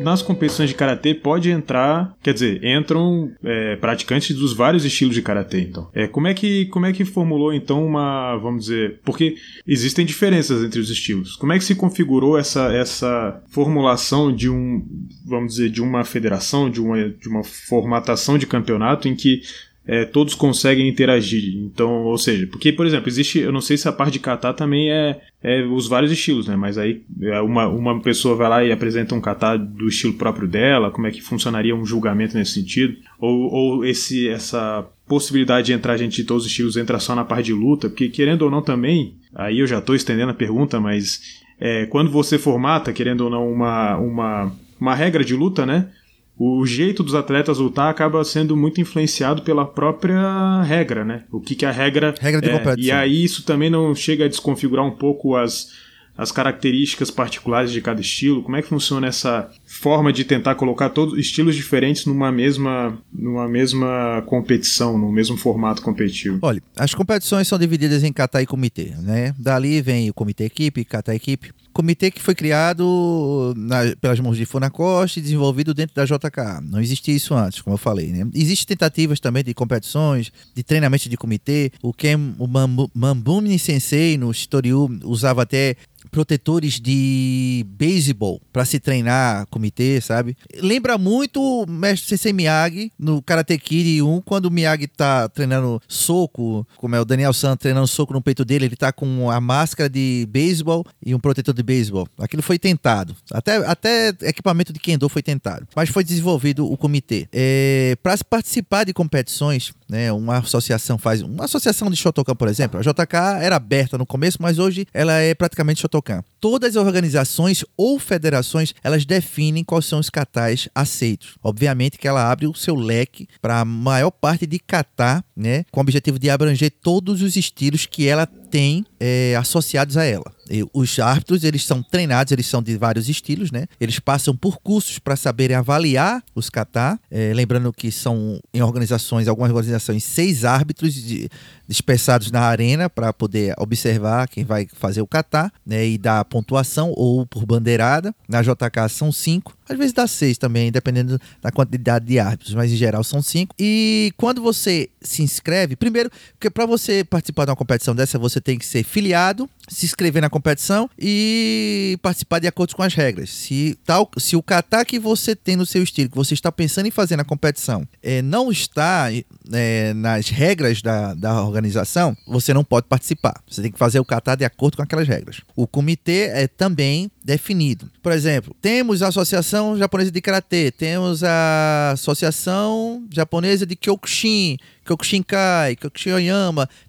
nas 0.04 0.20
competições 0.20 0.68
de 0.68 0.76
karatê 0.76 1.14
pode 1.14 1.50
entrar, 1.50 2.14
quer 2.22 2.34
dizer, 2.34 2.62
entram 2.62 3.32
é, 3.42 3.74
praticantes 3.76 4.36
dos 4.36 4.52
vários 4.52 4.84
estilos 4.84 5.14
de 5.14 5.22
karatê. 5.22 5.62
Então, 5.62 5.88
é 5.94 6.06
como 6.06 6.28
é 6.28 6.34
que 6.34 6.66
como 6.66 6.84
é 6.84 6.92
que 6.92 7.04
formulou 7.04 7.52
então 7.52 7.84
uma, 7.84 8.36
vamos 8.36 8.66
dizer, 8.66 9.00
porque 9.02 9.36
existem 9.66 10.04
diferenças 10.04 10.62
entre 10.62 10.78
os 10.78 10.90
estilos. 10.90 11.34
Como 11.34 11.52
é 11.52 11.58
que 11.58 11.64
se 11.64 11.74
configurou 11.74 12.38
essa 12.38 12.72
essa 12.72 13.42
formulação 13.48 14.32
de 14.32 14.50
um, 14.50 14.86
vamos 15.24 15.54
dizer, 15.54 15.70
de 15.70 15.82
uma 15.82 16.04
federação, 16.04 16.70
de 16.70 16.80
uma 16.80 17.08
de 17.08 17.28
uma 17.28 17.42
formatação 17.42 18.36
de 18.36 18.46
campeonato 18.46 19.08
em 19.08 19.16
que 19.16 19.40
é, 19.86 20.04
todos 20.04 20.34
conseguem 20.34 20.88
interagir. 20.88 21.56
Então, 21.56 22.04
ou 22.04 22.16
seja, 22.16 22.46
porque, 22.46 22.72
por 22.72 22.86
exemplo, 22.86 23.08
existe, 23.08 23.38
eu 23.38 23.52
não 23.52 23.60
sei 23.60 23.76
se 23.76 23.88
a 23.88 23.92
parte 23.92 24.14
de 24.14 24.18
kata 24.18 24.52
também 24.54 24.90
é, 24.90 25.20
é 25.42 25.62
os 25.62 25.86
vários 25.86 26.10
estilos, 26.10 26.48
né? 26.48 26.56
Mas 26.56 26.78
aí 26.78 27.02
é, 27.20 27.40
uma, 27.40 27.68
uma 27.68 28.00
pessoa 28.00 28.34
vai 28.34 28.48
lá 28.48 28.64
e 28.64 28.72
apresenta 28.72 29.14
um 29.14 29.20
kata 29.20 29.58
do 29.58 29.88
estilo 29.88 30.14
próprio 30.14 30.48
dela, 30.48 30.90
como 30.90 31.06
é 31.06 31.10
que 31.10 31.20
funcionaria 31.20 31.76
um 31.76 31.84
julgamento 31.84 32.36
nesse 32.36 32.52
sentido? 32.52 32.96
Ou, 33.18 33.52
ou 33.52 33.84
esse, 33.84 34.28
essa 34.28 34.86
possibilidade 35.06 35.66
de 35.66 35.72
entrar 35.74 35.96
gente 35.98 36.16
de 36.16 36.24
todos 36.24 36.44
os 36.44 36.50
estilos 36.50 36.76
entra 36.76 36.98
só 36.98 37.14
na 37.14 37.24
parte 37.24 37.46
de 37.46 37.52
luta, 37.52 37.90
porque 37.90 38.08
querendo 38.08 38.42
ou 38.42 38.50
não 38.50 38.62
também, 38.62 39.16
aí 39.34 39.58
eu 39.58 39.66
já 39.66 39.78
estou 39.78 39.94
estendendo 39.94 40.30
a 40.30 40.34
pergunta, 40.34 40.80
mas 40.80 41.42
é, 41.60 41.84
quando 41.86 42.10
você 42.10 42.38
formata, 42.38 42.92
querendo 42.92 43.22
ou 43.22 43.30
não, 43.30 43.50
uma, 43.50 43.96
uma, 43.98 44.52
uma 44.80 44.94
regra 44.94 45.22
de 45.22 45.34
luta, 45.34 45.66
né? 45.66 45.88
O 46.36 46.66
jeito 46.66 47.02
dos 47.02 47.14
atletas 47.14 47.58
lutar 47.58 47.90
acaba 47.90 48.24
sendo 48.24 48.56
muito 48.56 48.80
influenciado 48.80 49.42
pela 49.42 49.64
própria 49.64 50.62
regra, 50.62 51.04
né? 51.04 51.24
O 51.30 51.40
que, 51.40 51.54
que 51.54 51.64
a 51.64 51.70
regra. 51.70 52.14
Regra 52.20 52.40
de 52.40 52.48
é, 52.48 52.58
competição. 52.58 52.84
E 52.84 52.90
aí 52.90 53.24
isso 53.24 53.44
também 53.44 53.70
não 53.70 53.94
chega 53.94 54.24
a 54.24 54.28
desconfigurar 54.28 54.84
um 54.84 54.90
pouco 54.90 55.36
as, 55.36 55.70
as 56.18 56.32
características 56.32 57.08
particulares 57.08 57.70
de 57.70 57.80
cada 57.80 58.00
estilo? 58.00 58.42
Como 58.42 58.56
é 58.56 58.62
que 58.62 58.68
funciona 58.68 59.06
essa 59.06 59.48
forma 59.64 60.12
de 60.12 60.24
tentar 60.24 60.56
colocar 60.56 60.90
todos 60.90 61.16
estilos 61.16 61.54
diferentes 61.54 62.04
numa 62.04 62.32
mesma, 62.32 62.98
numa 63.12 63.48
mesma 63.48 64.20
competição, 64.26 64.98
no 64.98 65.12
mesmo 65.12 65.36
formato 65.36 65.82
competitivo? 65.82 66.40
Olha, 66.42 66.60
as 66.76 66.94
competições 66.94 67.46
são 67.46 67.60
divididas 67.60 68.02
em 68.02 68.12
kata 68.12 68.42
e 68.42 68.46
comitê, 68.46 68.92
né? 69.00 69.32
Dali 69.38 69.80
vem 69.80 70.10
o 70.10 70.14
comitê 70.14 70.44
equipe, 70.46 70.84
kata 70.84 71.14
equipe 71.14 71.52
comitê 71.74 72.10
que 72.10 72.22
foi 72.22 72.34
criado 72.34 73.52
na, 73.56 73.94
pelas 74.00 74.20
mãos 74.20 74.36
de 74.36 74.46
Funacoste 74.46 75.18
e 75.18 75.22
desenvolvido 75.22 75.74
dentro 75.74 75.94
da 75.94 76.04
JK. 76.04 76.62
Não 76.62 76.80
existia 76.80 77.14
isso 77.14 77.34
antes, 77.34 77.60
como 77.60 77.74
eu 77.74 77.78
falei. 77.78 78.12
Né? 78.12 78.26
Existem 78.32 78.76
tentativas 78.76 79.18
também 79.18 79.42
de 79.42 79.52
competições, 79.52 80.32
de 80.54 80.62
treinamento 80.62 81.08
de 81.08 81.16
comitê. 81.16 81.72
O 81.82 81.92
Ken, 81.92 82.16
o 82.38 82.46
Mambumi 82.94 83.58
Sensei 83.58 84.16
no 84.16 84.32
Shitoryu 84.32 84.88
usava 85.04 85.42
até 85.42 85.76
protetores 86.14 86.78
de 86.80 87.66
beisebol 87.68 88.40
para 88.52 88.64
se 88.64 88.78
treinar 88.78 89.48
comitê, 89.48 90.00
sabe? 90.00 90.36
Lembra 90.60 90.96
muito 90.96 91.42
o 91.42 91.66
mestre 91.68 92.08
Sensei 92.10 92.32
Miyagi 92.32 92.92
no 92.96 93.20
Karate 93.20 93.58
Kid 93.58 94.00
1, 94.00 94.20
quando 94.22 94.46
o 94.46 94.50
Miyagi 94.50 94.86
tá 94.86 95.28
treinando 95.28 95.82
soco, 95.88 96.64
como 96.76 96.94
é 96.94 97.00
o 97.00 97.04
Daniel 97.04 97.32
San 97.32 97.56
treinando 97.56 97.88
soco 97.88 98.12
no 98.12 98.22
peito 98.22 98.44
dele, 98.44 98.66
ele 98.66 98.76
tá 98.76 98.92
com 98.92 99.28
a 99.28 99.40
máscara 99.40 99.88
de 99.88 100.24
beisebol 100.30 100.84
e 101.04 101.14
um 101.16 101.18
protetor 101.18 101.52
de 101.52 101.63
beisebol. 101.64 102.06
Aquilo 102.18 102.42
foi 102.42 102.58
tentado. 102.58 103.16
Até, 103.32 103.56
até 103.56 104.08
equipamento 104.22 104.72
de 104.72 104.78
Kendo 104.78 105.08
foi 105.08 105.22
tentado. 105.22 105.66
Mas 105.74 105.88
foi 105.88 106.04
desenvolvido 106.04 106.70
o 106.70 106.76
comitê. 106.76 107.26
É, 107.32 107.96
para 108.02 108.16
participar 108.28 108.84
de 108.84 108.92
competições, 108.92 109.72
né? 109.94 110.12
Uma 110.12 110.38
associação 110.38 110.98
faz. 110.98 111.22
Uma 111.22 111.44
associação 111.44 111.88
de 111.88 111.96
Shotokan, 111.96 112.34
por 112.34 112.48
exemplo. 112.48 112.80
A 112.80 112.82
JK 112.82 113.14
era 113.40 113.54
aberta 113.54 113.96
no 113.96 114.04
começo, 114.04 114.38
mas 114.40 114.58
hoje 114.58 114.86
ela 114.92 115.20
é 115.20 115.34
praticamente 115.34 115.80
Shotokan. 115.80 116.24
Todas 116.40 116.76
as 116.76 116.84
organizações 116.84 117.64
ou 117.76 117.98
federações 118.00 118.74
elas 118.82 119.06
definem 119.06 119.62
quais 119.62 119.86
são 119.86 120.00
os 120.00 120.10
katais 120.10 120.68
aceitos. 120.74 121.36
Obviamente 121.42 121.96
que 121.96 122.08
ela 122.08 122.28
abre 122.28 122.48
o 122.48 122.54
seu 122.54 122.74
leque 122.74 123.28
para 123.40 123.60
a 123.60 123.64
maior 123.64 124.10
parte 124.10 124.46
de 124.46 124.58
kata, 124.58 125.24
né? 125.36 125.64
Com 125.70 125.80
o 125.80 125.82
objetivo 125.82 126.18
de 126.18 126.28
abranger 126.28 126.72
todos 126.82 127.22
os 127.22 127.36
estilos 127.36 127.86
que 127.86 128.08
ela 128.08 128.26
tem 128.26 128.84
é, 129.00 129.36
associados 129.36 129.96
a 129.96 130.04
ela. 130.04 130.32
E 130.50 130.64
os 130.72 130.98
árbitros, 130.98 131.42
eles 131.42 131.64
são 131.64 131.82
treinados, 131.82 132.32
eles 132.32 132.46
são 132.46 132.62
de 132.62 132.76
vários 132.76 133.08
estilos, 133.08 133.50
né? 133.50 133.66
Eles 133.80 133.98
passam 133.98 134.36
por 134.36 134.58
cursos 134.58 134.98
para 134.98 135.16
saberem 135.16 135.56
avaliar 135.56 136.22
os 136.34 136.50
kata. 136.50 136.98
É, 137.10 137.32
lembrando 137.34 137.72
que 137.72 137.90
são 137.90 138.38
em 138.52 138.62
organizações, 138.62 139.26
algumas 139.26 139.50
organizações, 139.50 139.83
seis 140.00 140.44
árbitros 140.44 140.94
de, 140.94 141.28
dispersados 141.66 142.30
na 142.30 142.42
arena 142.42 142.88
para 142.88 143.12
poder 143.12 143.54
observar 143.58 144.28
quem 144.28 144.44
vai 144.44 144.66
fazer 144.72 145.00
o 145.00 145.06
kata, 145.06 145.52
né? 145.66 145.86
E 145.86 145.98
dar 145.98 146.24
pontuação 146.24 146.92
ou 146.96 147.26
por 147.26 147.44
bandeirada. 147.46 148.14
Na 148.28 148.42
JK 148.42 148.88
são 148.90 149.10
cinco. 149.10 149.56
Às 149.68 149.78
vezes 149.78 149.92
dá 149.92 150.06
seis 150.06 150.38
também, 150.38 150.70
dependendo 150.70 151.20
da 151.40 151.50
quantidade 151.50 152.04
de 152.04 152.18
árbitros, 152.18 152.54
mas 152.54 152.70
em 152.70 152.76
geral 152.76 153.02
são 153.02 153.22
cinco. 153.22 153.54
E 153.58 154.12
quando 154.16 154.42
você 154.42 154.90
se 155.00 155.22
inscreve, 155.22 155.76
primeiro, 155.76 156.10
porque 156.32 156.50
para 156.50 156.66
você 156.66 157.04
participar 157.04 157.44
de 157.44 157.50
uma 157.50 157.56
competição 157.56 157.94
dessa, 157.94 158.18
você 158.18 158.40
tem 158.40 158.58
que 158.58 158.66
ser 158.66 158.84
filiado, 158.84 159.48
se 159.68 159.86
inscrever 159.86 160.20
na 160.20 160.28
competição 160.28 160.88
e 160.98 161.98
participar 162.02 162.38
de 162.38 162.46
acordo 162.46 162.74
com 162.74 162.82
as 162.82 162.94
regras. 162.94 163.30
Se, 163.30 163.78
tal, 163.84 164.10
se 164.18 164.36
o 164.36 164.42
kata 164.42 164.84
que 164.84 164.98
você 164.98 165.34
tem 165.34 165.56
no 165.56 165.66
seu 165.66 165.82
estilo, 165.82 166.10
que 166.10 166.16
você 166.16 166.34
está 166.34 166.52
pensando 166.52 166.86
em 166.86 166.90
fazer 166.90 167.16
na 167.16 167.24
competição, 167.24 167.86
é, 168.02 168.20
não 168.22 168.50
está 168.50 169.08
é, 169.52 169.94
nas 169.94 170.28
regras 170.28 170.82
da, 170.82 171.14
da 171.14 171.42
organização, 171.42 172.16
você 172.26 172.52
não 172.52 172.64
pode 172.64 172.86
participar. 172.86 173.42
Você 173.48 173.62
tem 173.62 173.72
que 173.72 173.78
fazer 173.78 173.98
o 173.98 174.04
kata 174.04 174.36
de 174.36 174.44
acordo 174.44 174.76
com 174.76 174.82
aquelas 174.82 175.08
regras. 175.08 175.40
O 175.56 175.66
comitê 175.66 176.30
é 176.32 176.46
também 176.46 177.10
definido. 177.24 177.90
Por 178.02 178.12
exemplo, 178.12 178.54
temos 178.60 179.02
a 179.02 179.08
Associação 179.08 179.76
Japonesa 179.78 180.10
de 180.10 180.20
Karatê, 180.20 180.70
temos 180.70 181.24
a 181.24 181.92
Associação 181.92 183.06
Japonesa 183.10 183.64
de 183.64 183.74
Kyokushin, 183.74 184.58
Kyokushinkai, 184.84 185.76
Kyokushin 185.76 186.12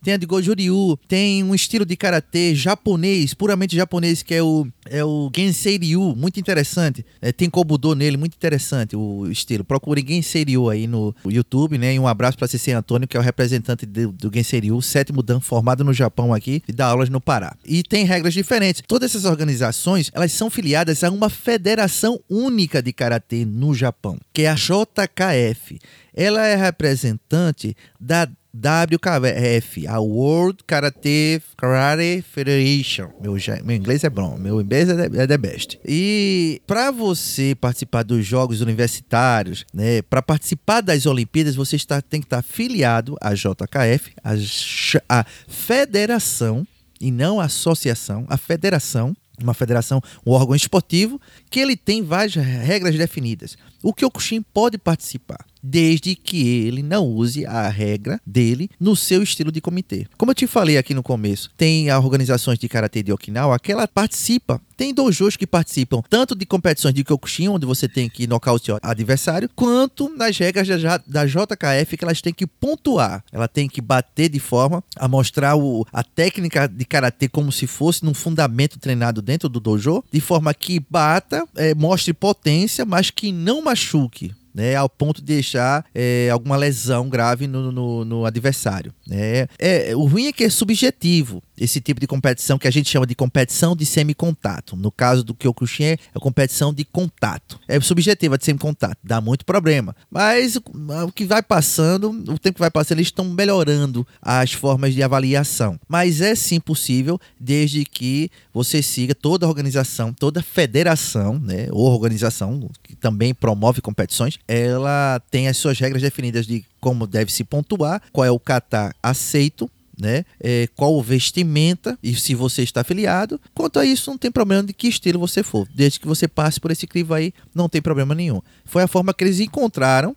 tem 0.03 0.13
a 0.13 0.17
de 0.17 0.25
Goju-Ryu, 0.25 0.99
tem 1.07 1.43
um 1.43 1.55
estilo 1.55 1.85
de 1.85 1.95
karatê 1.95 2.53
japonês, 2.53 3.33
puramente 3.33 3.75
japonês, 3.75 4.21
que 4.21 4.35
é 4.35 4.43
o, 4.43 4.67
é 4.85 5.03
o 5.03 5.31
Gensei 5.33 5.77
Ryu, 5.77 6.13
muito 6.15 6.39
interessante. 6.39 7.05
É, 7.21 7.31
tem 7.31 7.49
Kobudo 7.49 7.95
nele, 7.95 8.17
muito 8.17 8.35
interessante 8.35 8.95
o 8.95 9.25
estilo. 9.31 9.63
Procure 9.63 10.03
Gensei 10.05 10.43
Ryu 10.43 10.69
aí 10.69 10.87
no 10.87 11.15
YouTube, 11.25 11.77
né? 11.77 11.93
E 11.93 11.99
um 11.99 12.07
abraço 12.07 12.37
para 12.37 12.47
Ceci 12.47 12.71
Antônio, 12.71 13.07
que 13.07 13.15
é 13.15 13.19
o 13.19 13.23
representante 13.23 13.85
do, 13.85 14.11
do 14.11 14.81
sétimo 14.81 15.23
dan 15.23 15.39
formado 15.39 15.83
no 15.83 15.93
Japão 15.93 16.33
aqui 16.33 16.61
e 16.67 16.73
dá 16.73 16.87
aulas 16.87 17.09
no 17.09 17.21
Pará. 17.21 17.55
E 17.65 17.81
tem 17.81 18.03
regras 18.05 18.33
diferentes. 18.33 18.83
Todas 18.85 19.11
essas 19.11 19.25
organizações, 19.25 20.11
elas 20.13 20.24
são 20.31 20.49
filiadas 20.49 21.03
a 21.03 21.09
uma 21.09 21.29
federação 21.29 22.19
única 22.29 22.81
de 22.81 22.93
karatê 22.93 23.45
no 23.45 23.73
Japão, 23.73 24.17
que 24.33 24.43
é 24.43 24.49
a 24.49 24.55
JKF. 24.55 25.79
Ela 26.13 26.45
é 26.45 26.55
representante 26.55 27.75
da 27.99 28.27
WKF, 28.55 29.85
a 29.85 29.99
World 29.99 30.63
Karate 30.65 31.41
Karate 31.57 32.21
Federation. 32.21 33.09
Meu, 33.21 33.35
meu 33.65 33.75
inglês 33.75 34.03
é 34.05 34.09
bom, 34.09 34.37
meu 34.37 34.61
inglês 34.61 34.87
é, 34.87 35.05
é 35.23 35.27
the 35.27 35.37
best. 35.37 35.77
E 35.85 36.61
para 36.65 36.89
você 36.89 37.53
participar 37.53 38.03
dos 38.03 38.25
jogos 38.25 38.61
universitários, 38.61 39.65
né, 39.73 40.01
para 40.03 40.21
participar 40.21 40.79
das 40.79 41.05
Olimpíadas, 41.05 41.55
você 41.55 41.75
está, 41.75 42.01
tem 42.01 42.21
que 42.21 42.27
estar 42.27 42.41
filiado 42.41 43.17
à 43.19 43.33
JKF, 43.33 44.13
a, 44.23 45.19
a 45.19 45.25
federação 45.49 46.65
e 47.01 47.11
não 47.11 47.41
a 47.41 47.45
associação, 47.45 48.25
a 48.29 48.37
federação 48.37 49.15
uma 49.43 49.53
federação, 49.53 50.01
um 50.25 50.31
órgão 50.31 50.55
esportivo, 50.55 51.19
que 51.55 51.59
ele 51.61 51.77
tem 51.77 52.03
várias 52.03 52.35
regras 52.35 52.97
definidas. 52.97 53.57
O 53.81 53.93
Kyokushin 53.93 54.41
pode 54.41 54.77
participar 54.77 55.45
desde 55.67 56.15
que 56.15 56.67
ele 56.67 56.83
não 56.83 57.07
use 57.07 57.43
a 57.45 57.67
regra 57.67 58.21
dele 58.25 58.69
no 58.79 58.95
seu 58.95 59.23
estilo 59.23 59.51
de 59.51 59.59
comitê. 59.59 60.05
Como 60.15 60.29
eu 60.29 60.35
te 60.35 60.45
falei 60.45 60.77
aqui 60.77 60.93
no 60.93 61.01
começo, 61.01 61.49
tem 61.57 61.91
organizações 61.91 62.59
de 62.59 62.69
karatê 62.69 63.01
de 63.01 63.11
Okinawa 63.11 63.59
que 63.59 63.71
ela 63.71 63.87
participa. 63.87 64.61
Tem 64.77 64.93
dojos 64.93 65.37
que 65.37 65.47
participam 65.47 66.03
tanto 66.09 66.35
de 66.35 66.45
competições 66.45 66.93
de 66.93 67.03
Kyokushin, 67.03 67.47
onde 67.47 67.65
você 67.65 67.87
tem 67.87 68.09
que 68.09 68.27
nocautear 68.27 68.77
adversário, 68.83 69.49
quanto 69.55 70.09
nas 70.09 70.37
regras 70.37 70.67
da 71.07 71.25
JKF 71.25 71.97
que 71.97 72.03
elas 72.03 72.21
têm 72.21 72.33
que 72.33 72.45
pontuar. 72.45 73.23
Ela 73.31 73.47
tem 73.47 73.69
que 73.69 73.81
bater 73.81 74.29
de 74.29 74.39
forma 74.39 74.83
a 74.97 75.07
mostrar 75.07 75.55
o, 75.55 75.85
a 75.91 76.03
técnica 76.03 76.67
de 76.67 76.85
karatê 76.85 77.29
como 77.29 77.51
se 77.51 77.65
fosse 77.65 78.03
num 78.03 78.13
fundamento 78.13 78.77
treinado 78.77 79.21
dentro 79.21 79.47
do 79.47 79.59
dojo, 79.59 80.03
de 80.11 80.19
forma 80.19 80.53
que 80.53 80.79
bata, 80.89 81.44
é, 81.55 81.73
mostre 81.75 82.13
potência, 82.13 82.85
mas 82.85 83.09
que 83.09 83.31
não 83.31 83.61
machuque 83.61 84.33
né, 84.55 84.73
ao 84.73 84.87
ponto 84.87 85.19
de 85.19 85.33
deixar 85.33 85.85
é, 85.93 86.29
alguma 86.31 86.55
lesão 86.55 87.09
grave 87.09 87.45
no, 87.45 87.73
no, 87.73 88.05
no 88.05 88.25
adversário. 88.25 88.93
Né? 89.05 89.47
É, 89.59 89.93
o 89.93 90.05
ruim 90.05 90.27
é 90.27 90.31
que 90.31 90.45
é 90.45 90.49
subjetivo 90.49 91.43
esse 91.57 91.79
tipo 91.79 91.99
de 91.99 92.07
competição 92.07 92.57
que 92.57 92.67
a 92.67 92.71
gente 92.71 92.89
chama 92.89 93.05
de 93.05 93.15
competição 93.15 93.75
de 93.75 93.85
semicontato. 93.85 94.75
No 94.75 94.91
caso 94.91 95.23
do 95.23 95.33
Kyokushin 95.33 95.83
é 95.83 95.97
a 96.13 96.19
competição 96.19 96.73
de 96.73 96.83
contato. 96.85 97.59
É 97.67 97.79
subjetiva 97.79 98.37
de 98.37 98.45
semicontato, 98.45 98.97
dá 99.03 99.21
muito 99.21 99.45
problema. 99.45 99.95
Mas 100.09 100.55
o 100.55 101.11
que 101.13 101.25
vai 101.25 101.41
passando, 101.41 102.09
o 102.09 102.39
tempo 102.39 102.55
que 102.55 102.59
vai 102.59 102.71
passando, 102.71 102.97
eles 102.97 103.07
estão 103.07 103.25
melhorando 103.25 104.05
as 104.21 104.53
formas 104.53 104.93
de 104.93 105.01
avaliação. 105.03 105.79
Mas 105.87 106.21
é 106.21 106.35
sim 106.35 106.59
possível, 106.59 107.19
desde 107.39 107.85
que 107.85 108.29
você 108.53 108.81
siga 108.81 109.13
toda 109.13 109.45
a 109.45 109.49
organização, 109.49 110.13
toda 110.13 110.39
a 110.39 110.43
federação, 110.43 111.39
né, 111.39 111.67
ou 111.71 111.91
organização 111.91 112.69
que 112.83 112.95
também 112.95 113.33
promove 113.33 113.81
competições, 113.81 114.39
ela 114.47 115.21
tem 115.31 115.47
as 115.47 115.57
suas 115.57 115.79
regras 115.79 116.01
definidas 116.01 116.45
de 116.45 116.65
como 116.79 117.07
deve 117.07 117.31
se 117.31 117.43
pontuar, 117.43 118.01
qual 118.11 118.25
é 118.25 118.29
o 118.29 118.39
kata 118.39 118.93
aceito, 119.01 119.69
né? 119.99 120.25
É, 120.39 120.67
qual 120.75 121.01
vestimenta 121.01 121.97
e 122.03 122.15
se 122.15 122.35
você 122.35 122.63
está 122.63 122.81
afiliado. 122.81 123.39
Quanto 123.53 123.79
a 123.79 123.85
isso, 123.85 124.09
não 124.09 124.17
tem 124.17 124.31
problema 124.31 124.63
de 124.63 124.73
que 124.73 124.87
estilo 124.87 125.19
você 125.19 125.43
for. 125.43 125.67
Desde 125.73 125.99
que 125.99 126.07
você 126.07 126.27
passe 126.27 126.59
por 126.59 126.71
esse 126.71 126.85
crivo 126.85 127.13
aí, 127.13 127.33
não 127.53 127.69
tem 127.69 127.81
problema 127.81 128.13
nenhum. 128.13 128.41
Foi 128.65 128.83
a 128.83 128.87
forma 128.87 129.13
que 129.13 129.23
eles 129.23 129.39
encontraram 129.39 130.15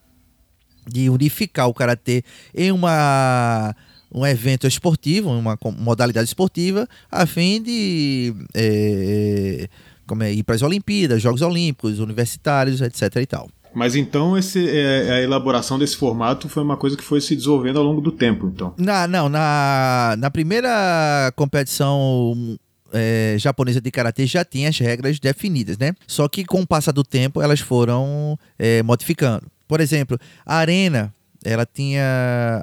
de 0.87 1.11
unificar 1.11 1.69
o 1.69 1.75
karatê 1.75 2.25
em 2.55 2.73
uma 2.73 3.75
um 4.11 4.27
evento 4.27 4.67
esportivo, 4.67 5.31
uma 5.31 5.59
modalidade 5.77 6.27
esportiva, 6.27 6.89
a 7.11 7.27
fim 7.27 7.63
de 7.63 8.35
é, 8.55 9.69
como 10.07 10.23
é, 10.23 10.33
ir 10.33 10.43
para 10.43 10.55
as 10.55 10.63
Olimpíadas, 10.63 11.21
Jogos 11.21 11.43
Olímpicos, 11.43 11.99
universitários, 11.99 12.81
etc. 12.81 13.17
e 13.17 13.27
tal. 13.27 13.51
Mas 13.75 13.95
então 13.95 14.37
esse, 14.37 14.69
é, 14.69 15.11
a 15.13 15.23
elaboração 15.23 15.79
desse 15.79 15.97
formato 15.97 16.49
foi 16.49 16.63
uma 16.63 16.77
coisa 16.77 16.97
que 16.97 17.05
foi 17.05 17.21
se 17.21 17.37
desenvolvendo 17.37 17.79
ao 17.79 17.85
longo 17.85 18.01
do 18.01 18.13
tempo, 18.13 18.47
então? 18.47 18.75
Na, 18.77 19.07
não, 19.07 19.29
na, 19.29 20.17
na 20.19 20.31
primeira 20.31 21.33
competição 21.37 22.59
é, 22.93 23.37
japonesa 23.39 23.81
de 23.81 23.91
karatê 23.91 24.27
já 24.27 24.45
tinha 24.45 24.69
as 24.69 24.79
regras 24.79 25.19
definidas, 25.19 25.79
né? 25.79 25.95
Só 26.07 26.29
que 26.29 26.45
com 26.45 26.61
o 26.61 26.67
passar 26.67 26.93
do 26.93 27.05
tempo 27.05 27.41
elas 27.41 27.61
foram 27.61 28.39
é, 28.59 28.83
modificando. 28.83 29.47
Por 29.67 29.81
exemplo, 29.81 30.19
a 30.47 30.57
arena 30.57 31.15
ela 31.45 31.67
tinha. 31.67 32.03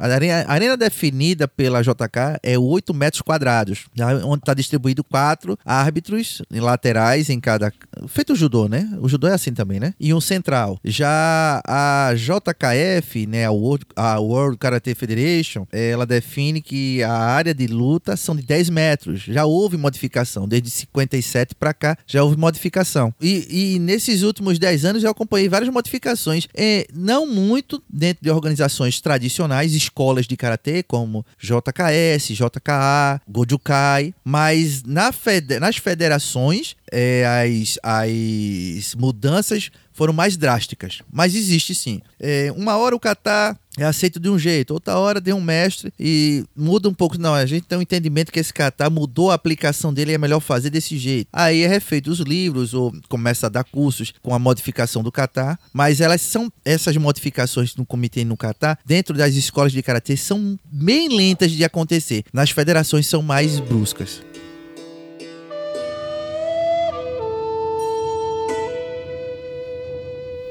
A 0.01 0.07
arena, 0.07 0.45
a 0.47 0.53
arena, 0.53 0.77
definida 0.77 1.47
pela 1.47 1.81
JK 1.81 2.39
é 2.43 2.57
8 2.57 2.93
metros 2.93 3.21
quadrados, 3.21 3.85
onde 4.25 4.41
está 4.41 4.53
distribuído 4.53 5.03
quatro 5.03 5.57
árbitros 5.65 6.41
laterais 6.51 7.29
em 7.29 7.39
cada. 7.39 7.71
Feito 8.07 8.33
o 8.33 8.35
judô, 8.35 8.67
né? 8.67 8.89
O 9.01 9.07
judô 9.07 9.27
é 9.27 9.33
assim 9.33 9.53
também, 9.53 9.79
né? 9.79 9.93
E 9.99 10.13
um 10.13 10.21
central. 10.21 10.79
Já 10.83 11.61
a 11.65 12.13
JKF, 12.15 13.25
né? 13.27 13.45
A 13.45 13.51
World, 13.51 13.85
a 13.95 14.19
World 14.19 14.57
Karate 14.57 14.93
Federation, 14.93 15.65
ela 15.71 16.05
define 16.05 16.61
que 16.61 17.01
a 17.03 17.13
área 17.13 17.53
de 17.53 17.67
luta 17.67 18.17
são 18.17 18.35
de 18.35 18.43
10 18.43 18.69
metros. 18.69 19.21
Já 19.21 19.45
houve 19.45 19.77
modificação, 19.77 20.47
desde 20.47 20.69
57 20.69 21.55
para 21.55 21.73
cá 21.73 21.97
já 22.05 22.23
houve 22.23 22.37
modificação. 22.37 23.13
E, 23.21 23.75
e 23.75 23.79
nesses 23.79 24.21
últimos 24.21 24.59
10 24.59 24.85
anos 24.85 25.03
eu 25.03 25.11
acompanhei 25.11 25.47
várias 25.47 25.71
modificações, 25.71 26.47
é, 26.53 26.87
não 26.93 27.25
muito 27.25 27.81
dentro 27.89 28.23
de 28.23 28.29
organizações 28.29 28.64
organizações 28.65 28.99
tradicionais, 28.99 29.73
escolas 29.73 30.27
de 30.27 30.35
karatê 30.35 30.83
como 30.83 31.25
JKS, 31.39 32.29
JKA, 32.29 33.21
Gojukai, 33.27 34.13
mas 34.23 34.83
na 34.83 35.11
fede 35.11 35.59
nas 35.59 35.77
federações 35.77 36.75
é, 36.91 37.25
as, 37.25 37.79
as 37.83 38.95
mudanças 38.95 39.69
foram 39.93 40.13
mais 40.13 40.35
drásticas. 40.35 41.01
Mas 41.11 41.35
existe 41.35 41.73
sim. 41.73 42.01
É, 42.19 42.51
uma 42.55 42.77
hora 42.77 42.95
o 42.95 42.99
kata 42.99 43.57
é 43.77 43.83
aceito 43.83 44.19
de 44.19 44.29
um 44.29 44.37
jeito, 44.37 44.73
outra 44.73 44.97
hora 44.97 45.21
tem 45.21 45.33
um 45.33 45.41
mestre 45.41 45.91
e 45.99 46.43
muda 46.55 46.89
um 46.89 46.93
pouco. 46.93 47.17
Não, 47.17 47.33
a 47.33 47.45
gente 47.45 47.63
tem 47.63 47.77
um 47.77 47.81
entendimento 47.81 48.31
que 48.31 48.39
esse 48.39 48.53
kata 48.53 48.89
mudou 48.89 49.31
a 49.31 49.35
aplicação 49.35 49.93
dele 49.93 50.11
e 50.11 50.15
é 50.15 50.17
melhor 50.17 50.39
fazer 50.39 50.69
desse 50.69 50.97
jeito. 50.97 51.27
Aí 51.31 51.63
é 51.63 51.67
refeito 51.67 52.09
os 52.09 52.19
livros 52.19 52.73
ou 52.73 52.93
começa 53.07 53.47
a 53.47 53.49
dar 53.49 53.63
cursos 53.63 54.13
com 54.21 54.33
a 54.33 54.39
modificação 54.39 55.03
do 55.03 55.11
kata, 55.11 55.57
mas 55.73 56.01
elas 56.01 56.21
são 56.21 56.51
essas 56.63 56.95
modificações 56.97 57.75
no 57.75 57.85
comitê 57.85 58.21
e 58.21 58.25
no 58.25 58.37
kata 58.37 58.77
dentro 58.85 59.15
das 59.15 59.35
escolas 59.35 59.71
de 59.71 59.81
karatê 59.81 60.17
são 60.17 60.57
bem 60.65 61.09
lentas 61.09 61.51
de 61.51 61.63
acontecer. 61.63 62.23
Nas 62.33 62.49
federações 62.51 63.07
são 63.07 63.21
mais 63.21 63.59
bruscas. 63.59 64.24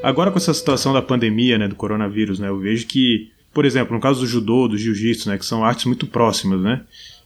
Agora 0.05 0.31
com 0.31 0.37
essa 0.37 0.53
situação 0.53 0.93
da 0.93 1.01
pandemia, 1.01 1.57
né, 1.57 1.67
do 1.67 1.75
coronavírus, 1.75 2.39
né, 2.39 2.49
eu 2.49 2.59
vejo 2.59 2.87
que, 2.87 3.31
por 3.55 3.65
exemplo, 3.65 3.95
no 3.95 4.01
caso 4.01 4.21
do 4.21 4.27
judô, 4.27 4.69
do 4.69 4.77
jiu-jitsu, 4.77 5.31
né, 5.31 5.39
que 5.39 5.47
são 5.47 5.65
artes 5.65 5.87
muito 5.87 6.07
próximas, 6.07 6.61
né, 6.61 6.83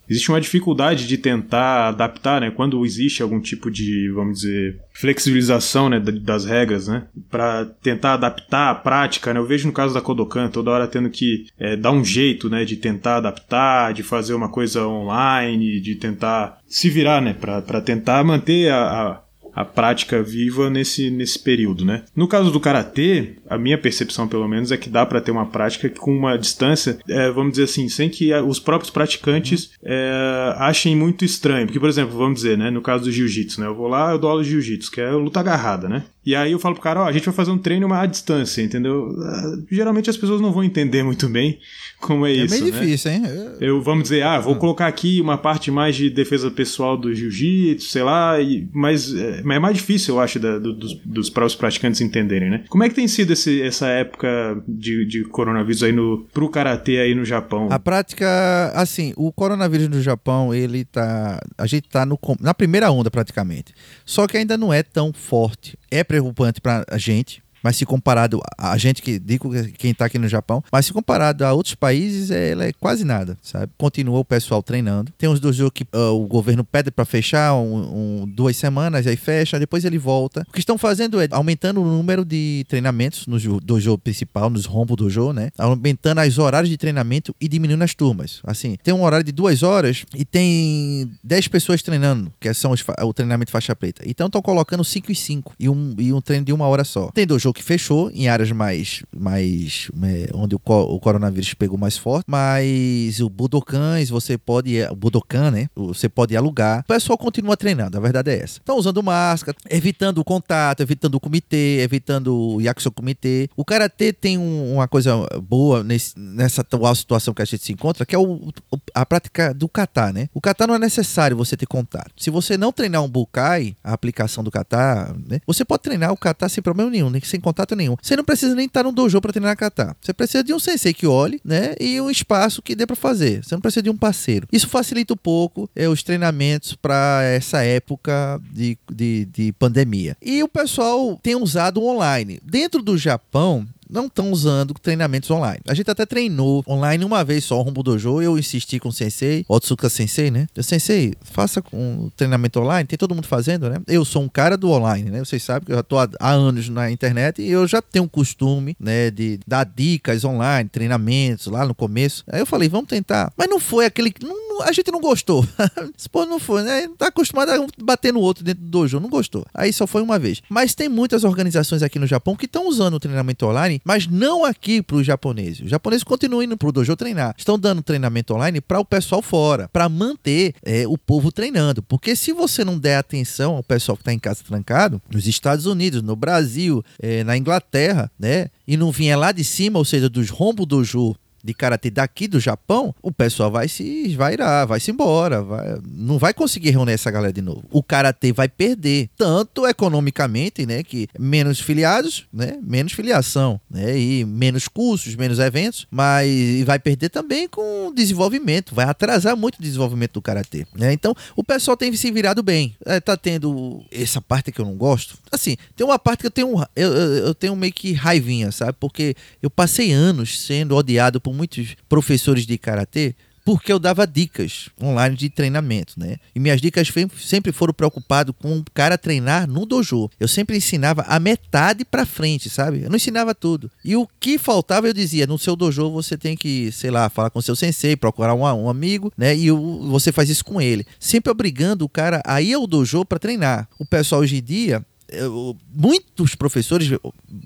existe 0.09 0.28
uma 0.28 0.40
dificuldade 0.40 1.09
de 1.09 1.18
tentar 1.18 1.88
adaptar, 1.88 2.40
né, 2.40 2.52
quando 2.52 2.86
existe 2.86 3.20
algum 3.20 3.40
tipo 3.40 3.68
de, 3.68 4.09
vamos 4.12 4.42
dizer, 4.42 4.78
flexibilização, 4.92 5.88
né, 5.90 5.98
das 5.98 6.44
regras, 6.44 6.86
né, 6.86 7.09
para 7.28 7.64
tentar 7.82 8.14
adaptar 8.14 8.70
a 8.70 8.74
prática, 8.76 9.34
né, 9.34 9.40
eu 9.40 9.44
vejo 9.46 9.66
no 9.66 9.72
caso 9.72 9.92
da 9.92 10.00
Kodokan 10.00 10.48
toda 10.48 10.70
hora 10.70 10.86
tendo 10.86 11.10
que 11.10 11.46
é, 11.59 11.76
dar 11.76 11.90
um 11.90 12.05
jeito, 12.05 12.48
né, 12.48 12.64
de 12.64 12.76
tentar 12.76 13.16
adaptar, 13.16 13.92
de 13.92 14.05
fazer 14.05 14.34
uma 14.34 14.48
coisa 14.48 14.86
online, 14.86 15.80
de 15.80 15.96
tentar 15.96 16.60
se 16.68 16.88
virar, 16.88 17.20
né, 17.20 17.34
para 17.34 17.80
tentar 17.80 18.22
manter 18.22 18.70
a, 18.70 18.84
a 18.84 19.27
a 19.59 19.64
prática 19.64 20.22
viva 20.22 20.70
nesse, 20.70 21.10
nesse 21.10 21.36
período, 21.36 21.85
né? 21.85 22.05
No 22.14 22.28
caso 22.28 22.52
do 22.52 22.60
karatê, 22.60 23.32
a 23.51 23.59
minha 23.59 23.76
percepção 23.76 24.28
pelo 24.28 24.47
menos 24.47 24.70
é 24.70 24.76
que 24.76 24.89
dá 24.89 25.05
para 25.05 25.20
ter 25.20 25.32
uma 25.32 25.47
prática 25.47 25.89
com 25.90 26.16
uma 26.16 26.36
distância, 26.36 26.97
é, 27.09 27.28
vamos 27.32 27.52
dizer 27.52 27.64
assim, 27.64 27.89
sem 27.89 28.09
que 28.09 28.32
os 28.35 28.60
próprios 28.60 28.89
praticantes 28.89 29.72
é, 29.82 30.55
achem 30.59 30.94
muito 30.94 31.24
estranho, 31.24 31.66
porque 31.66 31.80
por 31.80 31.89
exemplo, 31.89 32.16
vamos 32.16 32.36
dizer, 32.36 32.56
né, 32.56 32.70
no 32.70 32.80
caso 32.80 33.05
do 33.05 33.10
jiu-jitsu, 33.10 33.60
né, 33.60 33.66
eu 33.66 33.74
vou 33.74 33.89
lá, 33.89 34.12
eu 34.12 34.18
dou 34.18 34.30
aula 34.30 34.44
de 34.44 34.51
jiu-jitsu, 34.51 34.93
que 34.93 35.01
é 35.01 35.10
luta 35.10 35.40
agarrada, 35.40 35.89
né? 35.89 36.05
E 36.28 36.36
aí 36.36 36.52
eu 36.52 36.59
falo 36.59 36.74
pro 36.74 36.82
cara, 36.82 37.01
ó, 37.01 37.06
a 37.06 37.12
gente 37.12 37.24
vai 37.24 37.35
fazer 37.35 37.51
um 37.51 37.56
treino 37.56 37.90
à 37.90 38.05
distância, 38.05 38.60
entendeu? 38.60 39.09
Ah, 39.18 39.56
geralmente 39.70 40.10
as 40.10 40.16
pessoas 40.18 40.43
não 40.43 40.52
vão 40.52 40.62
entender 40.62 41.02
muito 41.02 41.26
bem 41.26 41.59
como 41.98 42.26
é, 42.26 42.32
é 42.32 42.35
isso. 42.44 42.55
É 42.55 42.60
meio 42.60 42.74
né? 42.74 42.80
difícil, 42.80 43.10
hein? 43.10 43.22
Eu 43.62 43.80
vamos 43.80 44.02
dizer, 44.02 44.22
ah, 44.24 44.39
vou 44.39 44.55
colocar 44.56 44.89
aqui 44.89 45.22
uma 45.22 45.39
parte 45.39 45.70
mais 45.70 45.97
de 45.97 46.10
defesa 46.10 46.51
pessoal 46.51 46.98
do 46.98 47.14
jiu-jitsu, 47.14 47.89
sei 47.89 48.02
lá, 48.02 48.39
e, 48.43 48.68
mas 48.74 49.10
é, 49.53 49.59
mais 49.59 49.77
difícil, 49.77 50.15
eu 50.15 50.20
acho, 50.20 50.39
da, 50.39 50.59
do, 50.59 50.73
dos, 50.73 50.95
dos 51.05 51.31
próprios 51.31 51.57
praticantes 51.57 52.01
entenderem, 52.01 52.51
né? 52.51 52.65
Como 52.69 52.85
é 52.85 52.89
que 52.89 52.95
tem 52.95 53.09
sido 53.09 53.33
esse, 53.33 53.62
essa 53.62 53.87
época 53.89 54.62
de, 54.66 55.07
de 55.07 55.25
coronavírus 55.25 55.83
aí 55.83 55.93
no, 55.93 56.27
pro 56.33 56.49
karatê 56.49 56.99
aí 56.99 57.15
no 57.15 57.25
Japão? 57.25 57.69
A 57.70 57.79
prática, 57.79 58.73
assim, 58.75 59.12
o 59.16 59.33
coronavírus 59.33 59.89
no 59.89 60.01
Japão, 60.01 60.55
ele 60.55 60.85
tá. 60.85 61.41
A 61.57 61.66
gente 61.66 61.89
tá 61.89 62.05
no, 62.05 62.19
na 62.41 62.55
primeira 62.55 62.91
onda 62.91 63.11
praticamente. 63.11 63.75
Só 64.05 64.27
que 64.27 64.37
ainda 64.37 64.57
não 64.57 64.73
é 64.73 64.83
tão 64.83 65.12
forte. 65.12 65.79
É 65.91 66.03
preocupante 66.05 66.61
pra 66.61 66.85
gente, 66.97 67.43
mas 67.62 67.76
se 67.76 67.86
comparado 67.86 68.40
a 68.56 68.76
gente 68.76 69.02
que 69.02 69.18
digo 69.18 69.51
quem 69.78 69.90
está 69.90 70.06
aqui 70.06 70.18
no 70.18 70.28
Japão, 70.28 70.62
mas 70.70 70.86
se 70.86 70.93
comparado 70.93 71.44
a 71.44 71.52
outros 71.52 71.74
países, 71.74 72.30
ela 72.30 72.64
é 72.64 72.72
quase 72.72 73.05
nada, 73.05 73.36
sabe? 73.43 73.72
Continua 73.76 74.18
o 74.18 74.24
pessoal 74.24 74.62
treinando. 74.62 75.12
Tem 75.18 75.28
uns 75.28 75.40
dojos 75.40 75.70
que 75.72 75.85
uh, 75.94 76.12
o 76.12 76.26
governo 76.26 76.64
pede 76.64 76.90
para 76.90 77.05
fechar 77.05 77.55
um, 77.55 78.22
um, 78.22 78.26
duas 78.26 78.56
semanas, 78.56 79.06
aí 79.06 79.16
fecha, 79.16 79.59
depois 79.59 79.85
ele 79.85 79.98
volta. 79.98 80.44
O 80.48 80.52
que 80.52 80.60
estão 80.60 80.78
fazendo 80.78 81.20
é 81.20 81.28
aumentando 81.30 81.82
o 81.82 81.85
número 81.85 82.24
de 82.24 82.64
treinamentos 82.68 83.26
no 83.26 83.39
dojo 83.60 83.98
principal, 83.98 84.51
nos 84.51 84.64
rombo 84.64 84.97
dojo, 84.97 85.32
né? 85.32 85.51
Aumentando 85.59 86.20
as 86.20 86.39
horários 86.39 86.70
de 86.70 86.76
treinamento 86.76 87.35
e 87.40 87.48
diminuindo 87.48 87.82
as 87.82 87.94
turmas. 87.94 88.40
Assim, 88.44 88.76
tem 88.82 88.94
um 88.94 89.02
horário 89.02 89.24
de 89.24 89.32
duas 89.32 89.62
horas 89.62 90.05
e 90.14 90.24
tem 90.24 91.10
dez 91.22 91.48
pessoas 91.48 91.82
treinando, 91.82 92.32
que 92.40 92.52
são 92.55 92.72
os, 92.72 92.85
o 93.02 93.12
treinamento 93.12 93.51
faixa 93.51 93.74
preta. 93.74 94.02
Então 94.06 94.26
estão 94.26 94.43
colocando 94.43 94.85
cinco 94.85 95.10
e 95.12 95.14
cinco 95.14 95.55
e 95.59 95.68
um, 95.68 95.94
e 95.98 96.12
um 96.12 96.20
treino 96.20 96.44
de 96.44 96.52
uma 96.52 96.66
hora 96.66 96.85
só. 96.85 97.10
Tem 97.12 97.26
dojo 97.26 97.48
que 97.53 97.62
fechou 97.62 98.11
em 98.12 98.29
áreas 98.29 98.51
mais, 98.53 99.03
mais 99.15 99.91
é, 100.03 100.31
onde 100.35 100.55
o, 100.55 100.61
o, 100.65 101.01
coronavírus 101.01 101.55
pegou 101.55 101.79
mais 101.79 101.97
forte, 101.97 102.25
mas 102.27 103.20
o 103.20 103.29
Budokans 103.29 104.11
você 104.11 104.37
pode, 104.37 104.83
o 104.91 104.97
Budokan, 104.97 105.51
né? 105.51 105.69
Você 105.75 106.09
pode 106.09 106.37
alugar. 106.37 106.81
O 106.81 106.85
pessoal 106.85 107.19
continua 107.19 107.57
treinando, 107.57 107.97
a 107.97 108.01
verdade 108.01 108.31
é 108.31 108.43
essa. 108.43 108.59
Estão 108.59 108.77
usando 108.77 109.03
máscara, 109.03 109.57
evitando 109.70 110.19
o 110.19 110.25
contato, 110.25 110.81
evitando 110.81 111.15
o 111.15 111.20
comitê, 111.20 111.81
evitando 111.81 112.35
o 112.35 112.61
Yakuso 112.61 112.91
comitê. 112.91 113.49
O 113.57 113.65
karatê 113.65 114.12
tem 114.12 114.39
um, 114.39 114.75
uma 114.75 114.89
coisa 114.89 115.27
boa 115.43 115.83
nesse, 115.83 116.19
nessa 116.19 116.61
atual 116.61 116.95
situação 116.95 117.35
que 117.35 117.43
a 117.43 117.45
gente 117.45 117.65
se 117.65 117.73
encontra, 117.73 118.05
que 118.05 118.15
é 118.15 118.19
o, 118.19 118.53
a 118.95 119.07
prática 119.07 119.53
do 119.55 119.69
kata, 119.69 120.12
né? 120.12 120.29
O 120.35 120.41
kata 120.41 120.66
não 120.66 120.75
é 120.75 120.79
necessário 120.79 121.37
você 121.37 121.57
ter 121.57 121.66
contato. 121.66 122.12
Se 122.16 122.31
você 122.31 122.57
não 122.57 122.73
treinar 122.73 123.03
um 123.03 123.09
bukai, 123.09 123.77
a 123.83 123.93
aplicação 123.93 124.43
do 124.43 124.51
kata, 124.51 125.15
né? 125.27 125.41
Você 125.47 125.65
pode 125.65 125.83
treinar 125.83 126.12
o 126.12 126.16
kata 126.16 126.49
sem 126.49 126.62
problema 126.62 126.91
nenhum, 126.91 127.11
nem 127.11 127.20
sem 127.39 127.40
contato 127.40 127.74
nenhum. 127.74 127.97
Você 128.02 128.16
não 128.16 128.24
precisa 128.24 128.55
nem 128.55 128.66
estar 128.66 128.82
num 128.82 128.93
dojo 128.93 129.20
para 129.20 129.32
treinar 129.32 129.56
kata. 129.56 129.97
Você 130.01 130.12
precisa 130.12 130.43
de 130.43 130.52
um 130.52 130.59
sensei 130.59 130.93
que 130.93 131.06
olhe, 131.06 131.40
né? 131.44 131.74
E 131.81 132.01
um 132.01 132.10
espaço 132.10 132.60
que 132.60 132.74
dê 132.74 132.86
para 132.86 132.97
fazer. 132.97 133.44
Você 133.44 133.55
não 133.55 133.62
precisa 133.62 133.82
de 133.82 133.90
um 133.90 133.97
parceiro. 133.97 134.48
Isso 134.52 134.69
facilita 134.69 135.15
um 135.15 135.16
pouco 135.16 135.70
é, 135.74 135.89
os 135.89 136.02
treinamentos 136.02 136.74
para 136.74 137.23
essa 137.23 137.62
época 137.62 138.40
de, 138.52 138.77
de, 138.90 139.24
de 139.27 139.52
pandemia. 139.52 140.16
E 140.20 140.43
o 140.43 140.48
pessoal 140.48 141.19
tem 141.23 141.36
usado 141.36 141.82
online. 141.82 142.40
Dentro 142.44 142.82
do 142.82 142.98
Japão, 142.98 143.66
não 143.89 144.06
estão 144.06 144.31
usando 144.31 144.74
treinamentos 144.74 145.31
online. 145.31 145.60
A 145.66 145.74
gente 145.74 145.90
até 145.90 146.05
treinou 146.06 146.65
online 146.69 147.05
uma 147.05 147.24
vez 147.24 147.44
só, 147.44 147.59
o 147.59 147.62
Rumbo 147.62 147.82
Dojo. 147.82 148.20
Eu 148.23 148.39
insisti 148.39 148.78
com 148.78 148.89
o 148.89 148.93
sensei, 148.93 149.44
Otsuka 149.48 149.89
Sensei, 149.89 150.31
né? 150.31 150.47
Eu, 150.55 150.62
sensei, 150.62 151.15
faça 151.23 151.60
com 151.62 152.10
treinamento 152.16 152.60
online. 152.60 152.86
Tem 152.86 152.98
todo 152.98 153.15
mundo 153.15 153.27
fazendo, 153.27 153.69
né? 153.69 153.78
Eu 153.86 154.05
sou 154.05 154.23
um 154.23 154.28
cara 154.28 154.56
do 154.56 154.70
online, 154.70 155.10
né? 155.10 155.19
Vocês 155.20 155.43
sabem 155.43 155.66
que 155.66 155.73
eu 155.73 155.77
já 155.77 155.81
estou 155.81 155.98
há, 155.98 156.09
há 156.20 156.31
anos 156.31 156.69
na 156.69 156.90
internet 156.90 157.43
e 157.43 157.51
eu 157.51 157.66
já 157.66 157.81
tenho 157.81 158.05
um 158.05 158.09
costume, 158.09 158.77
né, 158.78 159.10
de 159.10 159.40
dar 159.47 159.65
dicas 159.65 160.24
online, 160.24 160.69
treinamentos 160.69 161.47
lá 161.47 161.66
no 161.66 161.74
começo. 161.74 162.24
Aí 162.31 162.40
eu 162.40 162.47
falei, 162.47 162.69
vamos 162.69 162.89
tentar. 162.89 163.32
Mas 163.36 163.48
não 163.48 163.60
foi 163.60 163.86
aquele. 163.86 164.12
Não 164.23 164.48
a 164.62 164.73
gente 164.73 164.90
não 164.90 165.01
gostou. 165.01 165.47
Pô, 166.10 166.24
não 166.24 166.39
foi, 166.39 166.62
né? 166.62 166.89
Tá 166.97 167.09
acostumado 167.09 167.51
a 167.51 167.66
bater 167.82 168.12
no 168.12 168.20
outro 168.20 168.44
dentro 168.44 168.62
do 168.62 168.70
dojo, 168.70 169.01
não 169.01 169.09
gostou. 169.09 169.47
Aí 169.55 169.73
só 169.73 169.86
foi 169.86 170.02
uma 170.02 170.19
vez. 170.19 170.43
Mas 170.48 170.74
tem 170.74 170.89
muitas 170.89 171.24
organizações 171.24 171.82
aqui 171.82 171.98
no 171.98 172.06
Japão 172.06 172.36
que 172.36 172.47
estão 172.47 172.66
usando 172.66 172.94
o 172.94 173.01
treinamento 173.01 173.47
online, 173.47 173.77
mas 173.84 174.06
não 174.06 174.44
aqui 174.44 174.82
para 174.82 174.96
os 174.96 175.06
japoneses. 175.06 175.60
Os 175.60 175.70
japoneses 175.70 176.05
continuam 176.05 176.42
indo 176.42 176.56
pro 176.56 176.72
dojo 176.72 176.96
treinar. 176.96 177.34
Estão 177.36 177.59
dando 177.59 177.82
treinamento 177.82 178.34
online 178.34 178.60
para 178.60 178.80
o 178.80 178.84
pessoal 178.84 179.22
fora, 179.22 179.68
para 179.72 179.88
manter 179.88 180.55
é, 180.62 180.86
o 180.86 180.96
povo 180.96 181.32
treinando. 181.32 181.82
Porque 181.82 182.14
se 182.16 182.32
você 182.32 182.64
não 182.64 182.78
der 182.78 182.96
atenção 182.96 183.56
ao 183.56 183.62
pessoal 183.62 183.96
que 183.96 184.02
está 184.02 184.12
em 184.12 184.18
casa 184.18 184.42
trancado, 184.46 185.00
nos 185.10 185.26
Estados 185.26 185.66
Unidos, 185.66 186.02
no 186.02 186.16
Brasil, 186.16 186.84
é, 187.00 187.24
na 187.24 187.36
Inglaterra, 187.36 188.10
né? 188.18 188.48
E 188.66 188.76
não 188.76 188.92
vier 188.92 189.18
lá 189.18 189.32
de 189.32 189.44
cima, 189.44 189.78
ou 189.78 189.84
seja, 189.84 190.09
dos 190.09 190.30
rombo 190.30 190.66
dojo 190.66 191.16
de 191.43 191.55
karatê 191.55 191.90
daqui 191.90 192.28
do 192.28 192.40
Japão, 192.40 192.94
o 193.02 193.12
pessoal 193.12 193.51
vai 193.51 193.69
se 193.69 194.15
vai 194.16 194.35
irar, 194.35 194.66
vai 194.66 194.81
se 194.81 194.90
embora, 194.90 195.43
vai, 195.43 195.78
não 195.85 196.19
vai 196.19 196.35
conseguir 196.35 196.70
reunir 196.70 196.93
essa 196.93 197.10
galera 197.10 197.32
de 197.32 197.43
novo. 197.43 197.65
O 197.70 197.82
karatê 197.82 198.32
vai 198.32 198.48
perder, 198.48 199.09
tanto 199.16 199.66
economicamente, 199.66 200.66
né, 200.66 200.82
que 200.82 201.09
menos 201.19 201.60
filiados, 201.60 202.27
né, 202.32 202.59
menos 202.62 202.93
filiação, 202.93 203.60
né, 203.70 203.98
e 203.98 204.24
menos 204.24 204.69
cursos, 204.69 205.15
menos 205.15 205.39
eventos, 205.39 205.86
mas 205.90 206.62
vai 206.65 206.78
perder 206.78 207.09
também 207.09 207.48
com 207.48 207.93
desenvolvimento, 207.94 208.74
vai 208.74 208.86
atrasar 208.86 209.36
muito 209.36 209.59
o 209.59 209.62
desenvolvimento 209.62 210.15
do 210.15 210.23
karatê, 210.23 210.66
né? 210.74 210.93
Então, 210.93 211.15
o 211.36 211.44
pessoal 211.44 211.77
tem 211.77 211.94
se 211.94 212.10
virado 212.10 212.43
bem. 212.43 212.74
É, 212.85 213.01
tá 213.01 213.16
tendo 213.16 213.85
essa 213.90 214.20
parte 214.20 214.52
que 214.52 214.60
eu 214.60 214.65
não 214.65 214.74
gosto. 214.74 215.19
Assim, 215.31 215.56
tem 215.77 215.86
uma 215.86 215.98
parte 215.98 216.20
que 216.20 216.27
eu 216.27 216.31
tenho 216.31 216.65
eu, 216.74 216.93
eu 216.93 217.35
tenho 217.35 217.55
meio 217.56 217.73
que 217.73 217.93
raivinha, 217.93 218.51
sabe? 218.52 218.77
Porque 218.78 219.15
eu 219.43 219.51
passei 219.51 219.93
anos 219.93 220.40
sendo 220.40 220.74
odiado 220.74 221.20
por 221.20 221.27
muitos 221.32 221.76
professores 221.88 222.46
de 222.46 222.59
karatê 222.59 223.14
porque 223.48 223.72
eu 223.72 223.78
dava 223.78 224.06
dicas 224.06 224.68
online 224.78 225.16
de 225.16 225.30
treinamento, 225.30 225.94
né? 225.96 226.18
E 226.34 226.38
minhas 226.38 226.60
dicas 226.60 226.92
sempre 227.18 227.50
foram 227.50 227.72
preocupado 227.72 228.34
com 228.34 228.59
o 228.59 228.64
cara 228.74 228.98
treinar 228.98 229.48
no 229.48 229.64
dojo. 229.64 230.10
Eu 230.20 230.28
sempre 230.28 230.59
ensinava 230.59 231.00
a 231.09 231.18
metade 231.18 231.82
para 231.82 232.05
frente, 232.05 232.50
sabe? 232.50 232.82
Eu 232.82 232.90
não 232.90 232.96
ensinava 232.96 233.34
tudo. 233.34 233.70
E 233.82 233.96
o 233.96 234.06
que 234.20 234.36
faltava 234.36 234.86
eu 234.86 234.92
dizia, 234.92 235.26
no 235.26 235.38
seu 235.38 235.56
dojo 235.56 235.90
você 235.90 236.14
tem 236.14 236.36
que, 236.36 236.70
sei 236.72 236.90
lá, 236.90 237.09
falar 237.09 237.30
com 237.30 237.40
seu 237.40 237.56
sensei, 237.56 237.96
procurar 237.96 238.34
um, 238.34 238.42
um 238.42 238.68
amigo, 238.68 239.10
né? 239.16 239.34
E 239.34 239.50
o, 239.50 239.88
você 239.88 240.12
faz 240.12 240.28
isso 240.28 240.44
com 240.44 240.60
ele, 240.60 240.86
sempre 241.00 241.30
obrigando 241.30 241.86
o 241.86 241.88
cara 241.88 242.20
a 242.26 242.42
ir 242.42 242.52
ao 242.52 242.66
dojo 242.66 243.02
para 243.02 243.18
treinar. 243.18 243.66
O 243.78 243.86
pessoal 243.86 244.20
hoje 244.20 244.36
em 244.36 244.42
dia 244.42 244.84
eu, 245.09 245.56
muitos 245.74 246.34
professores 246.34 246.90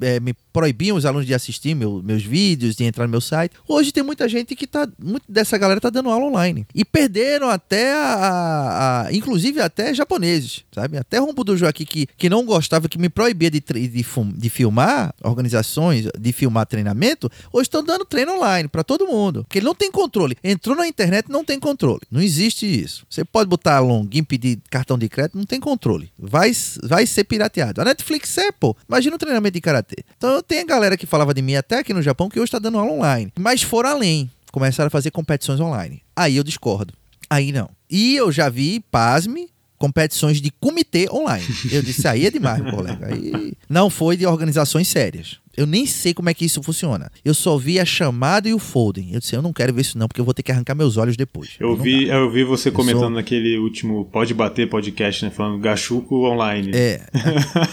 é, 0.01 0.19
me 0.19 0.35
proibiam 0.53 0.97
os 0.97 1.07
alunos 1.07 1.27
de 1.27 1.35
assistir 1.35 1.75
meu, 1.75 2.03
meus 2.05 2.23
vídeos, 2.23 2.77
de 2.77 2.85
entrar 2.85 3.07
no 3.07 3.11
meu 3.11 3.21
site. 3.21 3.55
Hoje 3.67 3.93
tem 3.93 4.03
muita 4.03 4.29
gente 4.29 4.55
que 4.55 4.67
tá. 4.67 4.87
Muito 5.03 5.25
dessa 5.29 5.57
galera 5.57 5.81
tá 5.81 5.91
dando 5.91 6.11
aula 6.11 6.27
online. 6.27 6.67
E 6.75 6.85
perderam 6.85 7.49
até 7.49 7.93
a. 7.95 7.99
a, 7.99 9.07
a 9.07 9.13
inclusive 9.13 9.61
até 9.61 9.95
japoneses, 9.95 10.65
sabe? 10.73 10.99
Até 10.99 11.19
Rombo 11.19 11.45
do 11.45 11.53
aqui 11.67 11.85
que, 11.85 12.07
que 12.17 12.29
não 12.29 12.45
gostava, 12.45 12.89
que 12.89 12.99
me 12.99 13.09
proibia 13.09 13.51
de, 13.51 13.61
de, 13.61 13.89
de 13.89 14.51
filmar 14.51 15.15
organizações, 15.23 16.07
de 16.19 16.33
filmar 16.33 16.67
treinamento, 16.67 17.31
hoje 17.53 17.65
estão 17.65 17.83
dando 17.85 18.05
treino 18.05 18.35
online 18.35 18.69
para 18.69 18.83
todo 18.83 19.07
mundo. 19.07 19.45
Porque 19.45 19.59
ele 19.59 19.67
não 19.67 19.75
tem 19.75 19.91
controle. 19.91 20.37
Entrou 20.43 20.77
na 20.77 20.87
internet, 20.87 21.31
não 21.31 21.45
tem 21.45 21.59
controle. 21.59 22.01
Não 22.11 22.21
existe 22.21 22.67
isso. 22.67 23.07
Você 23.09 23.25
pode 23.25 23.49
botar 23.49 23.81
login, 23.81 24.25
pedir 24.25 24.59
cartão 24.71 24.99
de 24.99 25.09
crédito, 25.09 25.39
não 25.39 25.45
tem 25.45 25.61
controle. 25.61 26.11
Vai, 26.19 26.53
vai 26.83 27.07
ser 27.07 27.25
pirateado. 27.25 27.81
A 27.81 27.85
Netflix 27.85 28.37
é, 28.39 28.51
pô. 28.51 28.77
Imagina 28.89 29.17
um 29.17 29.19
treinamento 29.19 29.55
de 29.55 29.61
karatê. 29.61 30.05
Então 30.17 30.42
tem 30.43 30.61
a 30.61 30.67
galera 30.67 30.97
que 30.97 31.07
falava 31.07 31.33
de 31.33 31.43
mim 31.43 31.55
até 31.55 31.79
aqui 31.79 31.95
no 31.95 32.03
Japão 32.03 32.29
que 32.29 32.39
hoje 32.39 32.49
está 32.49 32.59
dando 32.59 32.79
aula 32.79 32.93
online. 32.93 33.33
Mas 33.39 33.63
foram 33.63 33.91
além. 33.91 34.31
Começaram 34.51 34.89
a 34.89 34.91
fazer 34.91 35.11
competições 35.11 35.61
online. 35.61 36.03
Aí 36.15 36.37
eu 36.37 36.45
discordo. 36.45 36.93
Aí 37.31 37.53
não. 37.53 37.71
E 37.89 38.15
eu 38.15 38.31
já 38.31 38.49
vi, 38.49 38.81
pasme, 38.91 39.49
competições 39.83 40.41
de 40.41 40.51
comitê 40.51 41.09
online. 41.11 41.45
Eu 41.73 41.83
disse, 41.83 42.07
aí 42.07 42.27
é 42.27 42.31
demais, 42.31 42.63
meu 42.63 42.73
colega. 42.73 43.07
Aí 43.07 43.53
não 43.69 43.91
foi 43.91 44.17
de 44.17 44.25
organizações 44.25 44.87
sérias. 44.87 45.41
Eu 45.57 45.67
nem 45.67 45.87
sei 45.87 46.15
como 46.15 46.31
é 46.31 46.35
que 46.35 46.45
isso 46.45 46.63
funciona. 46.63 47.11
Eu 47.25 47.35
só 47.35 47.59
vi 47.59 47.81
a 47.81 47.85
chamada 47.85 48.49
e 48.49 48.55
o 48.55 48.59
folding. 48.61 49.11
Eu 49.13 49.19
disse, 49.19 49.35
eu 49.35 49.43
não 49.43 49.53
quero 49.53 49.75
ver 49.75 49.81
isso 49.81 49.99
não, 49.99 50.07
porque 50.07 50.21
eu 50.21 50.25
vou 50.25 50.33
ter 50.33 50.43
que 50.43 50.53
arrancar 50.53 50.75
meus 50.75 50.97
olhos 50.97 51.17
depois. 51.17 51.57
Eu 51.59 51.77
vi, 51.77 52.09
eu 52.09 52.31
vi 52.31 52.45
você 52.45 52.69
eu 52.69 52.73
comentando 52.73 53.01
sou... 53.01 53.11
naquele 53.11 53.59
último 53.59 54.05
Pode 54.05 54.33
Bater 54.33 54.69
podcast, 54.69 55.25
né? 55.25 55.31
Falando 55.31 55.59
gachuco 55.59 56.27
online. 56.27 56.71
É. 56.73 57.01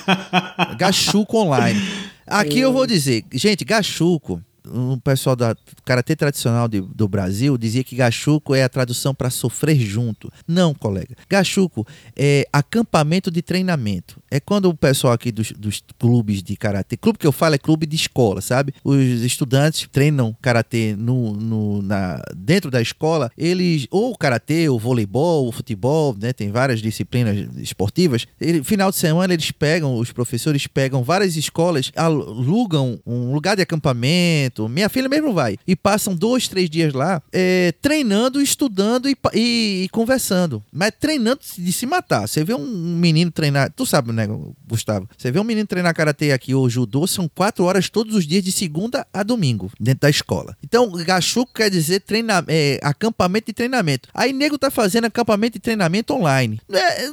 gachuco 0.78 1.38
online. 1.38 1.80
Aqui 2.30 2.60
eu 2.60 2.72
vou 2.72 2.86
dizer, 2.86 3.24
gente, 3.34 3.66
gachuco 3.66 4.42
um 4.72 4.98
pessoal 5.00 5.36
da 5.36 5.56
karatê 5.86 6.16
tradicional 6.16 6.68
de, 6.68 6.82
do 6.82 7.08
Brasil 7.08 7.58
dizia 7.58 7.84
que 7.84 7.96
gachuco 7.96 8.54
é 8.54 8.64
a 8.64 8.70
tradução 8.70 9.14
para 9.14 9.30
sofrer 9.30 9.80
junto. 9.80 10.32
Não, 10.48 10.74
colega. 10.74 11.16
Gachuco 11.30 11.86
é 12.16 12.48
acampamento 12.52 13.32
de 13.32 13.42
treinamento. 13.42 14.22
É 14.30 14.40
quando 14.40 14.70
o 14.70 14.76
pessoal 14.76 15.14
aqui 15.14 15.32
dos, 15.32 15.52
dos 15.52 15.82
clubes 15.98 16.44
de 16.44 16.56
karatê, 16.56 16.96
clube 16.98 17.20
que 17.20 17.28
eu 17.28 17.32
falo 17.32 17.56
é 17.56 17.58
clube 17.58 17.86
de 17.86 17.96
escola, 17.96 18.42
sabe? 18.42 18.74
Os 18.84 19.22
estudantes 19.22 19.88
treinam 19.92 20.36
karatê 20.42 20.96
no, 20.98 21.34
no, 21.34 21.82
na, 21.82 22.22
dentro 22.36 22.70
da 22.70 22.82
escola, 22.82 23.32
eles, 23.38 23.88
ou 23.90 24.16
karatê, 24.16 24.70
ou 24.70 24.80
voleibol, 24.80 25.46
ou 25.46 25.52
futebol, 25.52 26.16
né? 26.20 26.34
Tem 26.34 26.52
várias 26.52 26.82
disciplinas 26.82 27.48
esportivas. 27.58 28.28
Ele, 28.40 28.64
final 28.64 28.92
de 28.92 28.98
semana 28.98 29.34
eles 29.34 29.52
pegam, 29.52 29.98
os 29.98 30.12
professores 30.12 30.68
pegam 30.68 31.04
várias 31.04 31.36
escolas, 31.36 31.92
alugam 31.96 33.00
um 33.06 33.34
lugar 33.34 33.56
de 33.56 33.62
acampamento 33.62 34.59
minha 34.68 34.90
filha 34.90 35.08
mesmo 35.08 35.34
vai. 35.34 35.58
E 35.68 35.76
passam 35.76 36.16
dois, 36.16 36.48
três 36.48 36.70
dias 36.70 36.94
lá 36.94 37.22
é, 37.32 37.74
treinando, 37.82 38.42
estudando 38.42 39.10
e, 39.10 39.16
e, 39.34 39.84
e, 39.86 39.90
conversando. 39.90 40.64
Mas 40.72 40.92
treinando 41.00 41.42
de 41.58 41.72
se 41.72 41.86
matar. 41.86 42.28
Você 42.28 42.44
vê 42.44 42.54
um 42.54 42.66
menino 42.66 43.32
treinar. 43.32 43.72
Tu 43.76 43.86
sabe, 43.86 44.12
né, 44.12 44.28
Gustavo? 44.68 45.08
Você 45.18 45.32
vê 45.32 45.40
um 45.40 45.44
menino 45.44 45.68
treinar 45.68 45.94
karatê 45.94 46.32
aqui 46.32 46.54
ou 46.54 46.70
judô, 46.70 47.08
são 47.08 47.30
quatro 47.30 47.64
horas 47.64 47.90
todos 47.90 48.16
os 48.16 48.26
dias, 48.26 48.44
de 48.44 48.52
segunda 48.52 49.06
a 49.14 49.24
domingo, 49.24 49.72
dentro 49.80 50.02
da 50.02 50.10
escola. 50.10 50.56
Então, 50.64 50.90
gachuco 50.92 51.54
quer 51.54 51.70
dizer 51.70 52.02
treina, 52.02 52.44
é, 52.48 52.80
acampamento 52.82 53.52
e 53.52 53.54
treinamento. 53.54 54.10
Aí, 54.14 54.34
nego 54.34 54.58
tá 54.58 54.72
fazendo 54.72 55.06
acampamento 55.06 55.58
e 55.58 55.62
treinamento 55.62 56.14
online. 56.14 56.60
É, 56.72 57.10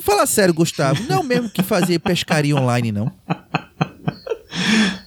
fala 0.00 0.26
sério, 0.26 0.54
Gustavo. 0.54 1.02
Não 1.04 1.16
é 1.16 1.18
o 1.18 1.24
mesmo 1.24 1.50
que 1.50 1.62
fazer 1.62 1.98
pescaria 1.98 2.54
online, 2.54 2.92
não. 2.92 3.12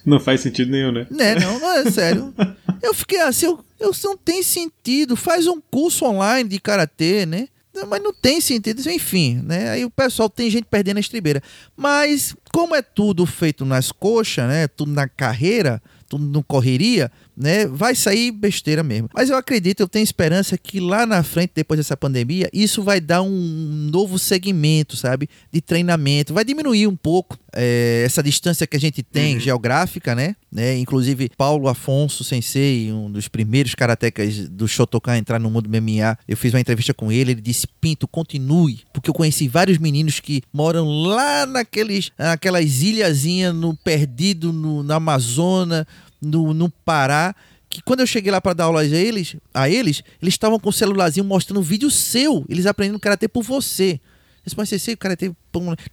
Não 0.06 0.20
faz 0.20 0.42
sentido 0.42 0.72
nenhum, 0.72 0.92
né? 0.92 1.08
Né, 1.10 1.36
não, 1.36 1.60
não 1.60 1.72
é 1.72 1.92
sério. 1.92 2.34
Eu 2.82 2.94
fiquei 2.94 3.20
assim, 3.22 3.46
eu, 3.46 3.64
eu 3.80 3.92
não 4.04 4.18
tem 4.18 4.42
sentido. 4.42 5.16
Faz 5.16 5.48
um 5.48 5.60
curso 5.60 6.06
online 6.06 6.50
de 6.50 6.60
karatê, 6.60 7.26
né? 7.26 7.48
Mas 7.88 8.02
não 8.02 8.14
tem 8.14 8.42
sentido, 8.42 8.82
enfim, 8.90 9.42
né? 9.44 9.70
Aí 9.70 9.86
o 9.86 9.90
pessoal 9.90 10.30
tem 10.30 10.50
gente 10.50 10.66
perdendo 10.66 10.98
a 10.98 11.02
estribeira. 11.02 11.42
Mas 11.78 12.36
como 12.52 12.76
é 12.76 12.82
tudo 12.82 13.26
feito 13.26 13.64
nas 13.64 13.92
coxas, 13.92 14.48
né? 14.48 14.68
Tudo 14.68 14.92
na 14.92 15.08
carreira, 15.08 15.82
tudo 16.08 16.26
no 16.26 16.44
correria, 16.44 17.12
né? 17.40 17.66
Vai 17.66 17.95
sair 17.95 18.32
besteira 18.32 18.84
mesmo. 18.84 19.10
Mas 19.14 19.30
eu 19.30 19.38
acredito, 19.38 19.80
eu 19.80 19.88
tenho 19.88 20.03
esperança 20.03 20.57
que 20.57 20.82
lá 20.82 21.06
na 21.06 21.24
frente, 21.24 21.53
depois 21.56 21.78
dessa 21.78 21.95
pandemia, 21.95 22.49
isso 22.52 22.84
vai 22.84 22.99
dar 22.99 23.22
um 23.22 23.90
novo 23.90 24.20
segmento, 24.20 24.98
sabe? 24.98 25.30
De 25.49 25.61
treinamento. 25.61 26.34
Vai 26.34 26.44
diminuir 26.44 26.86
um 26.86 26.98
pouco 26.98 27.40
é, 27.56 28.03
essa 28.06 28.22
distância 28.22 28.68
que 28.68 28.76
a 28.76 28.80
gente 28.80 29.02
tem 29.02 29.36
uhum. 29.36 29.40
geográfica, 29.40 30.14
né? 30.14 30.36
né? 30.52 30.78
Inclusive, 30.78 31.32
Paulo 31.38 31.70
Afonso 31.70 32.26
Sensei, 32.26 32.91
um 32.91 33.10
dos 33.10 33.30
primeiros 33.30 33.74
karatecas 33.74 34.49
do 34.49 34.68
Shotokan 34.68 35.14
a 35.14 35.18
entrar 35.18 35.40
no 35.40 35.49
mundo 35.49 35.70
MMA, 35.70 36.18
eu 36.28 36.36
fiz 36.36 36.53
uma 36.53 36.60
entrevista 36.60 36.94
com 36.94 37.10
ele, 37.10 37.32
ele 37.32 37.41
disse, 37.41 37.68
Pinto, 37.80 38.07
continue, 38.07 38.82
porque 38.94 39.10
eu 39.10 39.14
conheci 39.14 39.48
vários 39.48 39.78
meninos 39.78 40.20
que 40.20 40.41
moram 40.52 40.86
lá 40.88 41.45
naqueles, 41.45 42.11
naquelas 42.18 42.82
ilhazinhas 42.82 43.56
no 43.56 43.74
perdido 43.76 44.52
no, 44.52 44.84
na 44.84 44.95
Amazônia, 44.95 45.88
no, 46.22 46.54
no 46.54 46.70
Pará, 46.70 47.36
que 47.70 47.82
quando 47.82 48.00
eu 48.00 48.08
cheguei 48.08 48.32
lá 48.32 48.41
para 48.41 48.54
dar 48.54 48.64
aula 48.66 48.82
a 48.82 48.86
eles, 48.86 49.36
a 49.54 49.70
eles, 49.70 50.02
eles 50.22 50.34
estavam 50.34 50.60
com 50.60 50.70
o 50.70 50.74
celularzinho 50.74 51.26
mostrando 51.26 51.60
um 51.60 51.64
vídeo 51.64 51.90
seu, 51.91 52.46
eles 52.50 52.66
aprendendo 52.66 53.00
karatê 53.00 53.28
por 53.28 53.44
você. 53.44 54.00
Esse 54.46 54.58
mas 54.58 54.70
você 54.70 54.94
o 54.94 54.98
karatê 54.98 55.32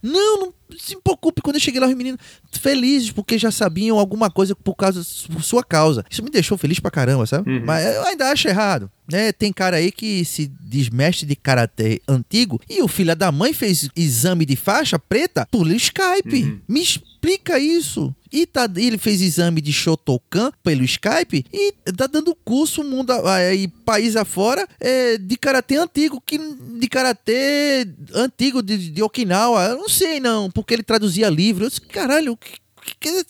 não, 0.01 0.39
não 0.39 0.53
se 0.77 0.97
preocupe. 1.01 1.41
Quando 1.41 1.55
eu 1.55 1.61
cheguei 1.61 1.79
lá, 1.79 1.87
os 1.87 1.93
meninos 1.93 2.19
felizes 2.51 3.11
porque 3.11 3.37
já 3.37 3.51
sabiam 3.51 3.99
alguma 3.99 4.29
coisa 4.29 4.55
por 4.55 4.75
causa 4.75 5.05
por 5.31 5.43
sua 5.43 5.63
causa. 5.63 6.03
Isso 6.09 6.23
me 6.23 6.29
deixou 6.29 6.57
feliz 6.57 6.79
pra 6.79 6.91
caramba, 6.91 7.25
sabe? 7.25 7.49
Uhum. 7.49 7.63
Mas 7.65 7.85
eu 7.85 8.03
ainda 8.05 8.29
acho 8.31 8.47
errado. 8.47 8.89
Né? 9.09 9.31
Tem 9.31 9.53
cara 9.53 9.77
aí 9.77 9.91
que 9.91 10.25
se 10.25 10.51
desmestre 10.59 11.25
de 11.25 11.35
karatê 11.35 12.01
antigo 12.07 12.59
e 12.69 12.81
o 12.81 12.87
filho 12.89 13.15
da 13.15 13.31
mãe 13.31 13.53
fez 13.53 13.87
exame 13.95 14.45
de 14.45 14.57
faixa 14.57 14.99
preta 14.99 15.47
por 15.49 15.65
Skype. 15.71 16.43
Uhum. 16.43 16.59
Me 16.67 16.81
explica 16.81 17.57
isso. 17.57 18.13
E 18.31 18.45
tá, 18.45 18.69
ele 18.75 18.97
fez 18.97 19.21
exame 19.21 19.61
de 19.61 19.71
Shotokan 19.71 20.51
pelo 20.63 20.83
Skype 20.83 21.45
e 21.51 21.71
tá 21.93 22.07
dando 22.07 22.35
curso 22.35 22.83
mundo 22.83 23.11
aí, 23.25 23.67
país 23.85 24.15
afora 24.15 24.67
é, 24.79 25.17
de 25.17 25.37
karatê 25.37 25.77
antigo, 25.77 26.21
que, 26.25 26.37
de 26.37 26.87
karatê 26.89 27.87
antigo 28.13 28.61
de, 28.61 28.91
de 28.91 29.01
Okinawa 29.01 29.67
eu 29.67 29.77
não 29.77 29.89
sei 29.89 30.19
não, 30.19 30.49
porque 30.57 30.73
ele 30.73 30.81
traduzia 30.81 31.29
livro. 31.29 31.65
Eu 31.65 31.69
disse, 31.69 31.81
caralho, 31.81 32.35
que, 32.35 32.57
que, 32.99 33.23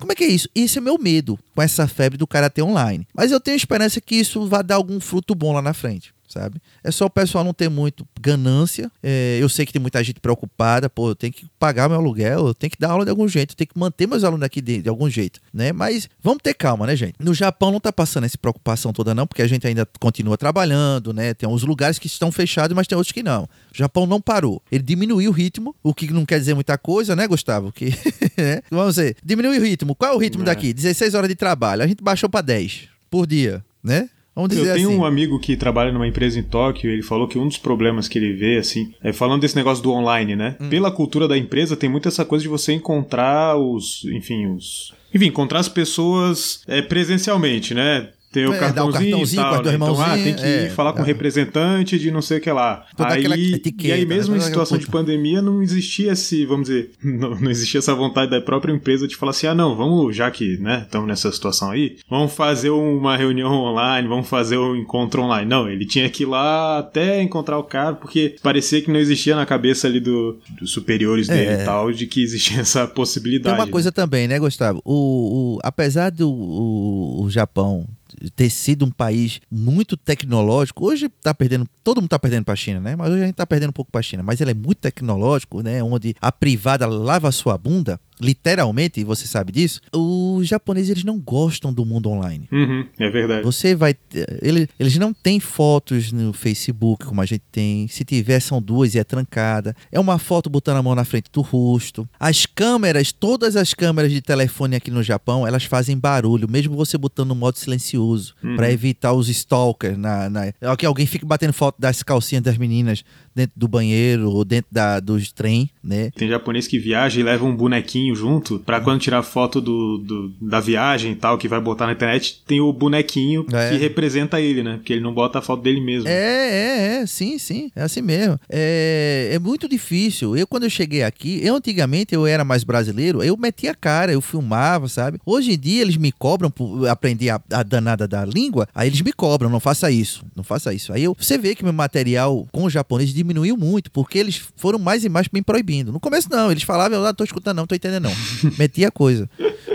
como 0.00 0.10
é 0.10 0.14
que 0.16 0.24
é 0.24 0.26
isso? 0.26 0.48
Esse 0.52 0.78
é 0.78 0.80
meu 0.80 0.98
medo 0.98 1.38
com 1.54 1.62
essa 1.62 1.86
febre 1.86 2.18
do 2.18 2.26
karatê 2.26 2.60
online. 2.60 3.06
Mas 3.14 3.30
eu 3.30 3.38
tenho 3.38 3.56
esperança 3.56 4.00
que 4.00 4.16
isso 4.16 4.48
vá 4.48 4.62
dar 4.62 4.74
algum 4.74 4.98
fruto 4.98 5.32
bom 5.32 5.52
lá 5.52 5.62
na 5.62 5.72
frente 5.72 6.15
sabe? 6.28 6.60
É 6.82 6.90
só 6.90 7.06
o 7.06 7.10
pessoal 7.10 7.44
não 7.44 7.52
ter 7.52 7.68
muito 7.68 8.06
ganância. 8.20 8.90
É, 9.02 9.38
eu 9.40 9.48
sei 9.48 9.64
que 9.66 9.72
tem 9.72 9.80
muita 9.80 10.02
gente 10.02 10.20
preocupada, 10.20 10.88
pô, 10.88 11.10
eu 11.10 11.14
tenho 11.14 11.32
que 11.32 11.46
pagar 11.58 11.88
meu 11.88 11.98
aluguel, 11.98 12.48
eu 12.48 12.54
tenho 12.54 12.70
que 12.70 12.78
dar 12.78 12.90
aula 12.90 13.04
de 13.04 13.10
algum 13.10 13.28
jeito, 13.28 13.52
eu 13.52 13.56
tenho 13.56 13.68
que 13.68 13.78
manter 13.78 14.06
meus 14.06 14.24
alunos 14.24 14.44
aqui 14.44 14.60
de, 14.60 14.82
de 14.82 14.88
algum 14.88 15.08
jeito, 15.08 15.40
né? 15.52 15.72
Mas 15.72 16.08
vamos 16.22 16.40
ter 16.42 16.54
calma, 16.54 16.86
né, 16.86 16.96
gente? 16.96 17.14
No 17.18 17.34
Japão 17.34 17.70
não 17.70 17.80
tá 17.80 17.92
passando 17.92 18.24
essa 18.24 18.38
preocupação 18.38 18.92
toda 18.92 19.14
não, 19.14 19.26
porque 19.26 19.42
a 19.42 19.46
gente 19.46 19.66
ainda 19.66 19.86
continua 19.98 20.36
trabalhando, 20.36 21.12
né? 21.12 21.34
Tem 21.34 21.48
uns 21.48 21.62
lugares 21.62 21.98
que 21.98 22.06
estão 22.06 22.30
fechados, 22.32 22.74
mas 22.74 22.86
tem 22.86 22.96
outros 22.96 23.12
que 23.12 23.22
não. 23.22 23.44
O 23.44 23.48
Japão 23.76 24.06
não 24.06 24.20
parou. 24.20 24.62
Ele 24.70 24.82
diminuiu 24.82 25.30
o 25.30 25.34
ritmo, 25.34 25.74
o 25.82 25.94
que 25.94 26.12
não 26.12 26.24
quer 26.26 26.38
dizer 26.38 26.54
muita 26.54 26.76
coisa, 26.78 27.14
né, 27.14 27.26
Gustavo? 27.26 27.72
Que, 27.72 27.86
né? 28.36 28.62
Vamos 28.70 28.96
ver. 28.96 29.16
Diminuiu 29.24 29.60
o 29.60 29.64
ritmo. 29.64 29.94
Qual 29.94 30.12
é 30.12 30.14
o 30.14 30.18
ritmo 30.18 30.42
é. 30.42 30.46
daqui? 30.46 30.72
16 30.72 31.14
horas 31.14 31.28
de 31.28 31.34
trabalho. 31.34 31.82
A 31.82 31.86
gente 31.86 32.02
baixou 32.02 32.28
para 32.28 32.42
10 32.42 32.88
por 33.10 33.26
dia, 33.26 33.64
né? 33.82 34.08
Vamos 34.36 34.50
dizer 34.50 34.68
Eu 34.68 34.74
tenho 34.74 34.88
assim. 34.90 34.98
um 34.98 35.04
amigo 35.06 35.40
que 35.40 35.56
trabalha 35.56 35.90
numa 35.90 36.06
empresa 36.06 36.38
em 36.38 36.42
Tóquio, 36.42 36.90
ele 36.90 37.02
falou 37.02 37.26
que 37.26 37.38
um 37.38 37.48
dos 37.48 37.56
problemas 37.56 38.06
que 38.06 38.18
ele 38.18 38.34
vê, 38.34 38.58
assim, 38.58 38.92
é 39.02 39.10
falando 39.10 39.40
desse 39.40 39.56
negócio 39.56 39.82
do 39.82 39.90
online, 39.90 40.36
né? 40.36 40.56
Hum. 40.60 40.68
Pela 40.68 40.90
cultura 40.90 41.26
da 41.26 41.38
empresa, 41.38 41.74
tem 41.74 41.88
muito 41.88 42.06
essa 42.06 42.22
coisa 42.22 42.42
de 42.42 42.48
você 42.48 42.74
encontrar 42.74 43.56
os, 43.56 44.04
enfim, 44.04 44.46
os 44.46 44.92
enfim, 45.14 45.26
encontrar 45.26 45.60
as 45.60 45.68
pessoas 45.68 46.62
é, 46.68 46.82
presencialmente, 46.82 47.72
né? 47.72 48.10
Tem 48.36 48.46
o 48.46 48.52
é, 48.52 48.58
cartãozinho, 48.58 49.10
cartãozinho 49.12 49.42
tal, 49.42 49.62
né? 49.62 49.74
Então, 49.74 50.02
ah, 50.02 50.14
tem 50.14 50.34
que 50.34 50.44
é, 50.44 50.68
falar 50.68 50.92
com 50.92 51.00
o 51.00 51.04
é. 51.04 51.06
representante 51.06 51.98
de 51.98 52.10
não 52.10 52.20
sei 52.20 52.36
o 52.36 52.40
que 52.42 52.50
lá. 52.50 52.84
aí, 52.98 53.62
e 53.82 53.92
aí 53.92 54.04
mesmo 54.04 54.36
em 54.36 54.40
situação 54.40 54.76
de 54.76 54.86
pandemia 54.86 55.40
não 55.40 55.62
existia 55.62 56.12
esse, 56.12 56.44
vamos 56.44 56.68
dizer, 56.68 56.90
não, 57.02 57.30
não, 57.30 57.50
existia 57.50 57.78
essa 57.78 57.94
vontade 57.94 58.30
da 58.30 58.38
própria 58.38 58.74
empresa 58.74 59.08
de 59.08 59.16
falar 59.16 59.30
assim, 59.30 59.46
ah 59.46 59.54
não, 59.54 59.74
vamos, 59.74 60.14
já 60.14 60.30
que 60.30 60.58
né, 60.58 60.82
estamos 60.84 61.08
nessa 61.08 61.32
situação 61.32 61.70
aí, 61.70 61.96
vamos 62.10 62.34
fazer 62.34 62.68
uma 62.68 63.16
reunião 63.16 63.52
online, 63.52 64.06
vamos 64.06 64.28
fazer 64.28 64.58
um 64.58 64.76
encontro 64.76 65.22
online. 65.22 65.48
Não, 65.48 65.66
ele 65.66 65.86
tinha 65.86 66.10
que 66.10 66.24
ir 66.24 66.26
lá 66.26 66.80
até 66.80 67.22
encontrar 67.22 67.58
o 67.58 67.64
cara, 67.64 67.94
porque 67.94 68.36
parecia 68.42 68.82
que 68.82 68.90
não 68.90 69.00
existia 69.00 69.34
na 69.34 69.46
cabeça 69.46 69.86
ali 69.86 69.98
do, 69.98 70.38
dos 70.60 70.72
superiores 70.72 71.26
dele 71.26 71.52
é. 71.52 71.62
e 71.62 71.64
tal, 71.64 71.90
de 71.90 72.06
que 72.06 72.22
existia 72.22 72.60
essa 72.60 72.86
possibilidade. 72.86 73.56
Tem 73.56 73.64
uma 73.64 73.72
coisa 73.72 73.88
né? 73.88 73.92
também, 73.92 74.28
né, 74.28 74.38
Gustavo? 74.38 74.82
O, 74.84 75.54
o 75.54 75.58
apesar 75.62 76.10
do 76.10 76.30
o, 76.30 77.22
o 77.22 77.30
Japão 77.30 77.86
ter 78.30 78.50
sido 78.50 78.84
um 78.84 78.90
país 78.90 79.40
muito 79.50 79.96
tecnológico. 79.96 80.86
Hoje 80.86 81.06
está 81.06 81.34
perdendo, 81.34 81.66
todo 81.82 81.98
mundo 81.98 82.06
está 82.06 82.18
perdendo 82.18 82.44
para 82.44 82.54
a 82.54 82.56
China, 82.56 82.80
né? 82.80 82.96
Mas 82.96 83.08
hoje 83.10 83.22
a 83.22 83.26
gente 83.26 83.34
está 83.34 83.46
perdendo 83.46 83.70
um 83.70 83.72
pouco 83.72 83.90
para 83.90 84.00
a 84.00 84.02
China. 84.02 84.22
Mas 84.22 84.40
ele 84.40 84.50
é 84.50 84.54
muito 84.54 84.78
tecnológico, 84.78 85.62
né? 85.62 85.82
Onde 85.82 86.14
a 86.20 86.32
privada 86.32 86.86
lava 86.86 87.30
sua 87.32 87.56
bunda. 87.56 88.00
Literalmente, 88.20 89.02
você 89.04 89.26
sabe 89.26 89.52
disso, 89.52 89.80
os 89.94 90.46
japoneses 90.46 90.90
eles 90.90 91.04
não 91.04 91.18
gostam 91.18 91.72
do 91.72 91.84
mundo 91.84 92.08
online. 92.10 92.48
Uhum, 92.52 92.86
é 92.98 93.10
verdade. 93.10 93.42
Você 93.44 93.74
vai. 93.74 93.94
Eles, 94.42 94.68
eles 94.78 94.96
não 94.98 95.12
têm 95.12 95.40
fotos 95.40 96.12
no 96.12 96.32
Facebook 96.32 97.04
como 97.04 97.20
a 97.20 97.26
gente 97.26 97.42
tem. 97.50 97.88
Se 97.88 98.04
tiver, 98.04 98.40
são 98.40 98.60
duas 98.60 98.94
e 98.94 98.98
é 98.98 99.04
trancada. 99.04 99.74
É 99.90 99.98
uma 100.00 100.18
foto 100.18 100.48
botando 100.50 100.76
a 100.78 100.82
mão 100.82 100.94
na 100.94 101.04
frente 101.04 101.30
do 101.32 101.40
rosto. 101.40 102.08
As 102.18 102.46
câmeras, 102.46 103.12
todas 103.12 103.56
as 103.56 103.74
câmeras 103.74 104.10
de 104.12 104.20
telefone 104.20 104.76
aqui 104.76 104.90
no 104.90 105.02
Japão, 105.02 105.46
elas 105.46 105.64
fazem 105.64 105.98
barulho, 105.98 106.48
mesmo 106.50 106.74
você 106.76 106.96
botando 106.98 107.28
no 107.28 107.34
modo 107.34 107.56
silencioso, 107.58 108.34
Uhum. 108.42 108.56
para 108.56 108.70
evitar 108.70 109.12
os 109.12 109.28
stalkers. 109.28 109.96
Na, 109.98 110.28
na, 110.30 110.52
que 110.76 110.86
alguém 110.86 111.06
fique 111.06 111.24
batendo 111.24 111.52
foto 111.52 111.76
das 111.80 112.02
calcinhas 112.02 112.42
das 112.44 112.56
meninas 112.58 113.04
dentro 113.36 113.52
do 113.54 113.68
banheiro 113.68 114.30
ou 114.30 114.44
dentro 114.44 114.68
da, 114.72 114.98
dos 114.98 115.30
trem, 115.30 115.68
né? 115.84 116.10
Tem 116.16 116.26
japonês 116.28 116.66
que 116.66 116.78
viaja 116.78 117.20
e 117.20 117.22
leva 117.22 117.44
um 117.44 117.54
bonequinho 117.54 118.14
junto 118.16 118.58
pra 118.60 118.80
quando 118.80 119.00
tirar 119.00 119.22
foto 119.22 119.60
do, 119.60 119.98
do- 119.98 120.32
da 120.40 120.58
viagem 120.58 121.12
e 121.12 121.14
tal, 121.14 121.36
que 121.36 121.46
vai 121.46 121.60
botar 121.60 121.86
na 121.86 121.92
internet, 121.92 122.42
tem 122.46 122.60
o 122.60 122.72
bonequinho 122.72 123.44
É. 123.52 123.70
que 123.70 123.76
representa 123.76 124.40
ele, 124.40 124.62
né? 124.62 124.76
Porque 124.76 124.94
ele 124.94 125.02
não 125.02 125.12
bota 125.12 125.38
a 125.38 125.42
foto 125.42 125.62
dele 125.62 125.80
mesmo. 125.80 126.08
É, 126.08 126.12
é, 126.12 127.00
é, 127.02 127.06
sim, 127.06 127.38
sim, 127.38 127.70
é 127.76 127.82
assim 127.82 128.00
mesmo. 128.02 128.40
É, 128.48 129.30
é 129.32 129.38
muito 129.38 129.68
difícil. 129.68 130.36
Eu, 130.36 130.46
quando 130.46 130.64
eu 130.64 130.70
cheguei 130.70 131.02
aqui, 131.02 131.40
eu 131.42 131.54
antigamente 131.56 132.14
eu 132.14 132.26
era 132.26 132.44
mais 132.44 132.64
brasileiro, 132.64 133.22
eu 133.22 133.36
metia 133.36 133.72
a 133.72 133.74
cara, 133.74 134.12
eu 134.12 134.20
filmava, 134.20 134.88
sabe? 134.88 135.18
Hoje 135.26 135.52
em 135.52 135.58
dia 135.58 135.82
eles 135.82 135.96
me 135.96 136.10
cobram 136.10 136.50
por 136.50 136.86
aprender 136.88 137.28
a, 137.30 137.40
a 137.52 137.62
danada 137.62 138.08
da 138.08 138.24
língua, 138.24 138.66
aí 138.74 138.88
eles 138.88 139.02
me 139.02 139.12
cobram, 139.12 139.50
não 139.50 139.60
faça 139.60 139.90
isso, 139.90 140.24
não 140.34 140.42
faça 140.42 140.72
isso. 140.72 140.92
Aí 140.92 141.04
eu, 141.04 141.14
você 141.18 141.36
vê 141.36 141.54
que 141.54 141.62
meu 141.64 141.72
material 141.72 142.46
com 142.52 142.64
o 142.64 142.70
japonês 142.70 143.12
diminuiu 143.26 143.56
muito, 143.56 143.90
porque 143.90 144.18
eles 144.18 144.40
foram 144.56 144.78
mais 144.78 145.04
e 145.04 145.08
mais 145.08 145.26
me 145.32 145.42
proibindo. 145.42 145.92
No 145.92 145.98
começo 146.00 146.28
não, 146.30 146.50
eles 146.50 146.62
falavam, 146.62 146.98
eu 146.98 147.04
não 147.04 147.12
tô 147.14 147.24
escutando 147.24 147.56
não, 147.56 147.66
tô 147.66 147.74
entendendo 147.74 148.04
não. 148.04 148.12
Metia 148.58 148.90
coisa. 148.90 149.28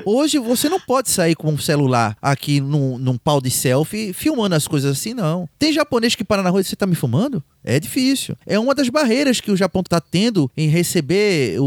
Hoje 0.06 0.40
você 0.40 0.68
não 0.69 0.80
pode 0.80 1.10
sair 1.11 1.36
com 1.36 1.52
um 1.52 1.57
celular 1.60 2.18
aqui 2.22 2.60
num, 2.60 2.98
num 2.98 3.18
pau 3.18 3.40
de 3.41 3.52
selfie 3.52 4.14
filmando 4.14 4.56
as 4.56 4.68
coisas 4.68 4.98
assim, 4.98 5.14
não. 5.14 5.48
Tem 5.60 5.72
japonês 5.73 6.15
que 6.15 6.23
para 6.23 6.41
na 6.41 6.49
rua 6.49 6.61
e 6.61 6.64
você 6.64 6.76
tá 6.76 6.88
me 6.88 6.95
filmando? 6.95 7.44
É 7.64 7.80
difícil. 7.80 8.36
É 8.48 8.57
uma 8.57 8.73
das 8.73 8.90
barreiras 8.90 9.40
que 9.40 9.52
o 9.52 9.56
Japão 9.57 9.84
tá 9.84 10.02
tendo 10.02 10.49
em 10.57 10.68
receber 10.68 11.60
o, 11.60 11.65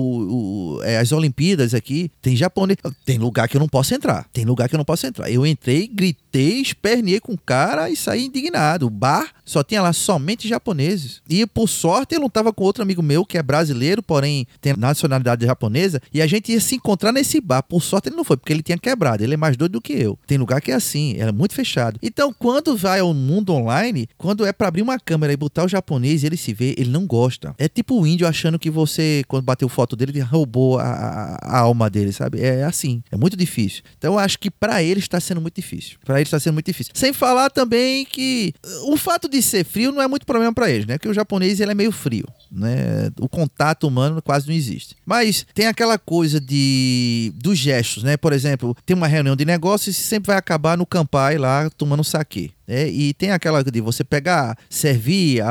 o- 0.79 0.83
é, 0.83 0.99
as 0.99 1.13
Olimpíadas 1.13 1.73
aqui. 1.73 2.11
Tem 2.21 2.35
japonês. 2.35 2.77
Tem 3.05 3.17
lugar 3.19 3.49
que 3.49 3.57
eu 3.57 3.61
não 3.61 3.69
posso 3.69 3.95
entrar. 3.95 4.27
Tem 4.33 4.45
lugar 4.45 4.69
que 4.69 4.75
eu 4.75 4.79
não 4.79 4.85
posso 4.85 5.07
entrar. 5.07 5.31
Eu 5.31 5.47
entrei, 5.47 5.87
gritei, 5.87 6.61
esperneei 6.61 7.21
com 7.21 7.35
o 7.35 7.39
cara 7.39 7.89
e 7.91 7.95
saí 7.97 8.25
indignado. 8.25 8.87
O 8.87 8.91
bar 8.91 9.33
só 9.45 9.63
tinha 9.63 9.81
lá 9.81 9.93
somente 9.93 10.49
japoneses. 10.49 11.23
E 11.29 11.47
por 11.47 11.69
sorte 11.75 12.15
eu 12.15 12.21
não 12.21 12.29
tava 12.31 12.53
com 12.53 12.65
outro 12.65 12.83
amigo 12.83 13.03
meu 13.03 13.25
que 13.25 13.37
é 13.39 13.43
brasileiro, 13.43 14.03
porém 14.03 14.47
tem 14.61 14.75
nacionalidade 14.77 15.45
japonesa. 15.45 16.01
E 16.13 16.23
a 16.23 16.27
gente 16.27 16.53
ia 16.53 16.61
se 16.61 16.75
encontrar 16.77 17.13
nesse 17.13 17.41
bar. 17.41 17.63
Por 17.63 17.83
sorte 17.83 18.09
ele 18.09 18.17
não 18.17 18.25
foi, 18.25 18.37
porque 18.37 18.53
ele 18.53 18.63
tinha 18.63 18.79
quebrado. 18.79 19.23
Ele 19.23 19.35
é 19.35 19.37
mais 19.37 19.57
doido 19.57 19.73
do 19.73 19.81
que 19.81 19.93
eu. 19.93 20.19
Tem 20.27 20.39
lugar 20.39 20.61
que 20.61 20.71
é 20.71 20.75
assim, 20.75 21.17
é 21.19 21.31
muito 21.33 21.55
fechado. 21.55 21.99
Então, 22.03 22.33
quando 22.33 22.77
vai 22.77 23.01
ao 23.01 23.13
mundo 23.13 23.53
online, 23.53 24.09
quando 24.17 24.45
é 24.47 24.53
pra 24.53 24.69
abrir 24.69 24.83
uma 24.83 24.99
câmera 24.99 25.33
e 25.33 25.37
botar 25.37 25.65
o 25.65 25.69
japonês 25.69 26.23
e 26.23 26.27
ele 26.27 26.37
se 26.37 26.53
vê, 26.55 26.75
ele 26.79 26.91
não 26.91 27.07
gosta. 27.07 27.55
É 27.59 27.69
tipo 27.69 28.01
o 28.01 28.07
índio 28.07 28.27
achando 28.27 28.59
que 28.59 28.71
você, 28.71 29.25
quando 29.29 29.45
bateu 29.45 29.69
foto 29.69 29.97
dele, 29.97 30.13
ele 30.13 30.21
roubou 30.21 30.79
a, 30.79 30.85
a- 30.85 31.39
a 31.43 31.59
alma 31.61 31.91
dele, 31.91 32.13
sabe? 32.13 32.41
É 32.41 32.65
assim, 32.65 33.03
é 33.11 33.17
muito 33.17 33.37
difícil. 33.37 33.83
Então, 33.99 34.15
eu 34.15 34.19
acho 34.19 34.39
que 34.39 34.51
pra 34.51 34.83
ele 34.83 35.01
está 35.01 35.19
sendo 35.21 35.41
muito 35.41 35.57
difícil. 35.57 35.99
Pra 36.05 36.17
ele 36.17 36.23
está 36.25 36.39
sendo 36.39 36.55
muito 36.55 36.67
difícil. 36.67 36.93
Sem 36.95 37.13
falar 37.13 37.51
também 37.51 38.05
que 38.05 38.53
o 38.87 38.97
fato 38.97 39.29
de 39.29 39.41
ser 39.43 39.65
frio 39.65 39.93
não 39.93 40.03
é 40.03 40.09
muito 40.09 40.27
problema 40.27 40.53
pra 40.53 40.71
eles, 40.71 40.87
né? 40.87 40.97
Porque 40.99 41.09
o 41.09 41.15
japonês 41.15 41.61
ele 41.65 41.73
é 41.73 41.75
meio 41.75 41.93
frio, 41.93 42.27
né? 42.51 43.11
O 43.21 43.29
contato 43.29 43.87
humano 43.87 44.23
quase 44.23 44.47
não 44.47 44.55
existe. 44.55 44.97
Mas 45.05 45.47
tem 45.55 45.67
aquela 45.67 45.99
coisa 45.99 46.41
de 46.41 47.33
dos 47.37 47.59
gestos, 47.59 48.03
né? 48.03 48.17
Por 48.17 48.33
exemplo, 48.33 48.77
tem 48.87 48.97
uma 48.97 49.07
reunião 49.07 49.35
de 49.35 49.45
negócios 49.45 49.97
e 49.97 50.01
sempre 50.01 50.29
vai 50.29 50.37
acabar 50.37 50.77
no 50.77 50.87
campai 50.87 51.37
lá 51.39 51.69
tomando 51.71 52.05
saque. 52.05 52.53
Né? 52.67 52.89
e 52.89 53.13
tem 53.15 53.31
aquela 53.31 53.63
de 53.63 53.81
você 53.81 54.03
pegar, 54.05 54.57
servir 54.69 55.41
a, 55.43 55.49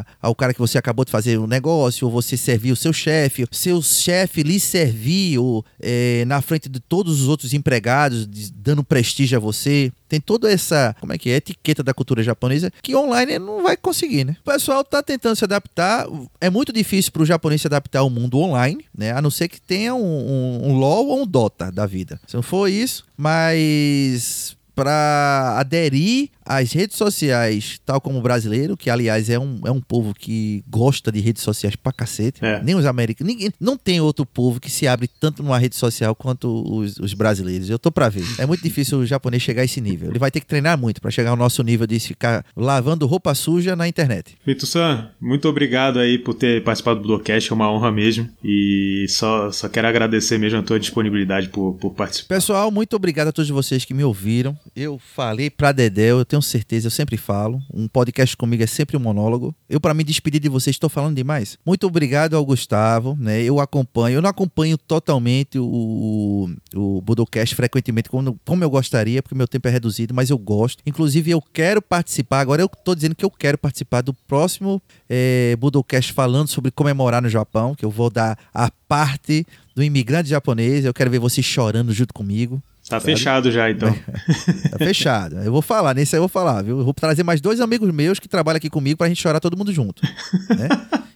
a- 0.00 0.04
ao 0.20 0.34
cara 0.34 0.52
que 0.54 0.60
você 0.60 0.78
acabou 0.78 1.04
de 1.04 1.10
fazer 1.10 1.38
o 1.38 1.46
negócio, 1.46 2.06
ou 2.06 2.12
você 2.12 2.36
servir 2.36 2.72
o 2.72 2.76
seu 2.76 2.92
chefe, 2.92 3.46
seu 3.50 3.80
chefe 3.82 4.42
lhe 4.42 4.58
servir 4.60 5.38
ou, 5.38 5.64
é, 5.80 6.24
na 6.26 6.40
frente 6.40 6.68
de 6.68 6.80
todos 6.80 7.20
os 7.22 7.28
outros 7.28 7.52
empregados, 7.54 8.26
de- 8.26 8.52
dando 8.52 8.82
prestígio 8.84 9.36
a 9.38 9.40
você. 9.40 9.92
Tem 10.08 10.20
toda 10.20 10.50
essa, 10.52 10.94
como 11.00 11.12
é 11.12 11.18
que 11.18 11.30
é, 11.30 11.36
etiqueta 11.36 11.82
da 11.82 11.92
cultura 11.92 12.22
japonesa 12.22 12.70
que 12.82 12.94
online 12.94 13.38
não 13.38 13.62
vai 13.62 13.76
conseguir, 13.76 14.24
né? 14.24 14.36
O 14.46 14.50
pessoal 14.52 14.84
tá 14.84 15.02
tentando 15.02 15.34
se 15.34 15.44
adaptar. 15.44 16.06
É 16.40 16.48
muito 16.48 16.72
difícil 16.72 17.10
para 17.10 17.22
o 17.22 17.26
japonês 17.26 17.60
se 17.62 17.66
adaptar 17.66 18.00
ao 18.00 18.10
mundo 18.10 18.38
online, 18.38 18.84
né? 18.96 19.10
A 19.12 19.20
não 19.20 19.30
ser 19.30 19.48
que 19.48 19.60
tenha 19.60 19.92
um, 19.94 20.00
um, 20.04 20.68
um 20.68 20.78
LoL 20.78 21.08
ou 21.08 21.22
um 21.22 21.26
Dota 21.26 21.72
da 21.72 21.84
vida. 21.86 22.20
Se 22.28 22.36
não 22.36 22.42
for 22.42 22.68
isso, 22.70 23.04
mas 23.16 24.56
para 24.74 25.56
aderir 25.58 26.30
às 26.44 26.72
redes 26.72 26.96
sociais, 26.96 27.80
tal 27.84 28.00
como 28.00 28.18
o 28.18 28.22
brasileiro, 28.22 28.76
que 28.76 28.90
aliás 28.90 29.30
é 29.30 29.38
um, 29.38 29.60
é 29.64 29.70
um 29.70 29.80
povo 29.80 30.14
que 30.14 30.62
gosta 30.68 31.10
de 31.10 31.20
redes 31.20 31.42
sociais 31.42 31.76
pra 31.76 31.92
cacete. 31.92 32.44
É. 32.44 32.62
Nem 32.62 32.74
os 32.74 32.86
americanos. 32.86 33.32
Ninguém, 33.32 33.50
não 33.60 33.76
tem 33.76 34.00
outro 34.00 34.26
povo 34.26 34.60
que 34.60 34.70
se 34.70 34.86
abre 34.86 35.08
tanto 35.20 35.42
numa 35.42 35.58
rede 35.58 35.76
social 35.76 36.14
quanto 36.14 36.64
os, 36.70 36.98
os 36.98 37.14
brasileiros. 37.14 37.70
Eu 37.70 37.78
tô 37.78 37.90
pra 37.90 38.08
ver. 38.08 38.24
É 38.38 38.46
muito 38.46 38.62
difícil 38.62 38.98
o 38.98 39.06
japonês 39.06 39.42
chegar 39.42 39.62
a 39.62 39.64
esse 39.64 39.80
nível. 39.80 40.10
Ele 40.10 40.18
vai 40.18 40.30
ter 40.30 40.40
que 40.40 40.46
treinar 40.46 40.78
muito 40.78 41.00
pra 41.00 41.10
chegar 41.10 41.30
ao 41.30 41.36
nosso 41.36 41.62
nível 41.62 41.86
de 41.86 41.98
ficar 41.98 42.44
lavando 42.56 43.06
roupa 43.06 43.34
suja 43.34 43.74
na 43.76 43.88
internet. 43.88 44.36
Mito-san, 44.46 45.10
muito 45.20 45.48
obrigado 45.48 45.98
aí 45.98 46.18
por 46.18 46.34
ter 46.34 46.62
participado 46.62 47.00
do 47.00 47.08
Budocast, 47.08 47.50
é 47.50 47.54
uma 47.54 47.70
honra 47.70 47.90
mesmo. 47.90 48.28
E 48.42 49.06
só, 49.08 49.50
só 49.50 49.68
quero 49.68 49.86
agradecer 49.86 50.38
mesmo 50.38 50.58
a 50.58 50.62
tua 50.62 50.78
disponibilidade 50.78 51.48
por, 51.48 51.74
por 51.74 51.90
participar. 51.92 52.34
Pessoal, 52.34 52.70
muito 52.70 52.94
obrigado 52.96 53.28
a 53.28 53.32
todos 53.32 53.50
vocês 53.50 53.84
que 53.84 53.94
me 53.94 54.04
ouviram. 54.04 54.56
Eu 54.74 54.98
falei 55.14 55.50
pra 55.50 55.72
Dedéu, 55.72 56.18
eu 56.18 56.24
tenho 56.34 56.42
certeza, 56.42 56.88
eu 56.88 56.90
sempre 56.90 57.16
falo. 57.16 57.62
Um 57.72 57.86
podcast 57.86 58.36
comigo 58.36 58.62
é 58.62 58.66
sempre 58.66 58.96
um 58.96 59.00
monólogo. 59.00 59.54
Eu, 59.68 59.80
pra 59.80 59.94
me 59.94 60.02
despedir 60.02 60.40
de 60.40 60.48
vocês, 60.48 60.74
estou 60.74 60.90
falando 60.90 61.14
demais. 61.14 61.56
Muito 61.64 61.86
obrigado 61.86 62.34
ao 62.34 62.44
Gustavo, 62.44 63.16
né? 63.18 63.40
Eu 63.42 63.60
acompanho, 63.60 64.16
eu 64.16 64.22
não 64.22 64.30
acompanho 64.30 64.76
totalmente 64.76 65.58
o, 65.58 66.50
o 66.74 67.00
Budocast 67.02 67.54
frequentemente 67.54 68.08
como, 68.08 68.38
como 68.44 68.64
eu 68.64 68.70
gostaria, 68.70 69.22
porque 69.22 69.34
meu 69.34 69.46
tempo 69.46 69.68
é 69.68 69.70
reduzido, 69.70 70.12
mas 70.12 70.30
eu 70.30 70.38
gosto. 70.38 70.82
Inclusive, 70.84 71.30
eu 71.30 71.40
quero 71.40 71.80
participar, 71.80 72.40
agora 72.40 72.62
eu 72.62 72.68
tô 72.68 72.94
dizendo 72.94 73.14
que 73.14 73.24
eu 73.24 73.30
quero 73.30 73.56
participar 73.56 74.00
do 74.00 74.12
próximo 74.12 74.82
é, 75.08 75.56
Budocast 75.58 76.12
falando 76.12 76.48
sobre 76.48 76.70
comemorar 76.72 77.22
no 77.22 77.28
Japão, 77.28 77.74
que 77.74 77.84
eu 77.84 77.90
vou 77.90 78.10
dar 78.10 78.36
a 78.52 78.70
parte 78.88 79.46
do 79.74 79.82
imigrante 79.82 80.28
japonês. 80.28 80.84
Eu 80.84 80.94
quero 80.94 81.10
ver 81.10 81.18
vocês 81.18 81.46
chorando 81.46 81.92
junto 81.92 82.12
comigo. 82.12 82.60
Tá 82.88 83.00
fechado 83.00 83.50
já, 83.50 83.70
então. 83.70 83.94
Tá 84.70 84.78
fechado. 84.78 85.36
Eu 85.38 85.50
vou 85.52 85.62
falar, 85.62 85.94
nesse 85.94 86.14
aí 86.14 86.18
eu 86.18 86.22
vou 86.22 86.28
falar, 86.28 86.62
viu? 86.62 86.78
Eu 86.78 86.84
vou 86.84 86.92
trazer 86.92 87.22
mais 87.22 87.40
dois 87.40 87.60
amigos 87.60 87.90
meus 87.92 88.18
que 88.18 88.28
trabalham 88.28 88.58
aqui 88.58 88.68
comigo 88.68 88.98
pra 88.98 89.08
gente 89.08 89.22
chorar 89.22 89.40
todo 89.40 89.56
mundo 89.56 89.72
junto. 89.72 90.02
né? 90.50 90.68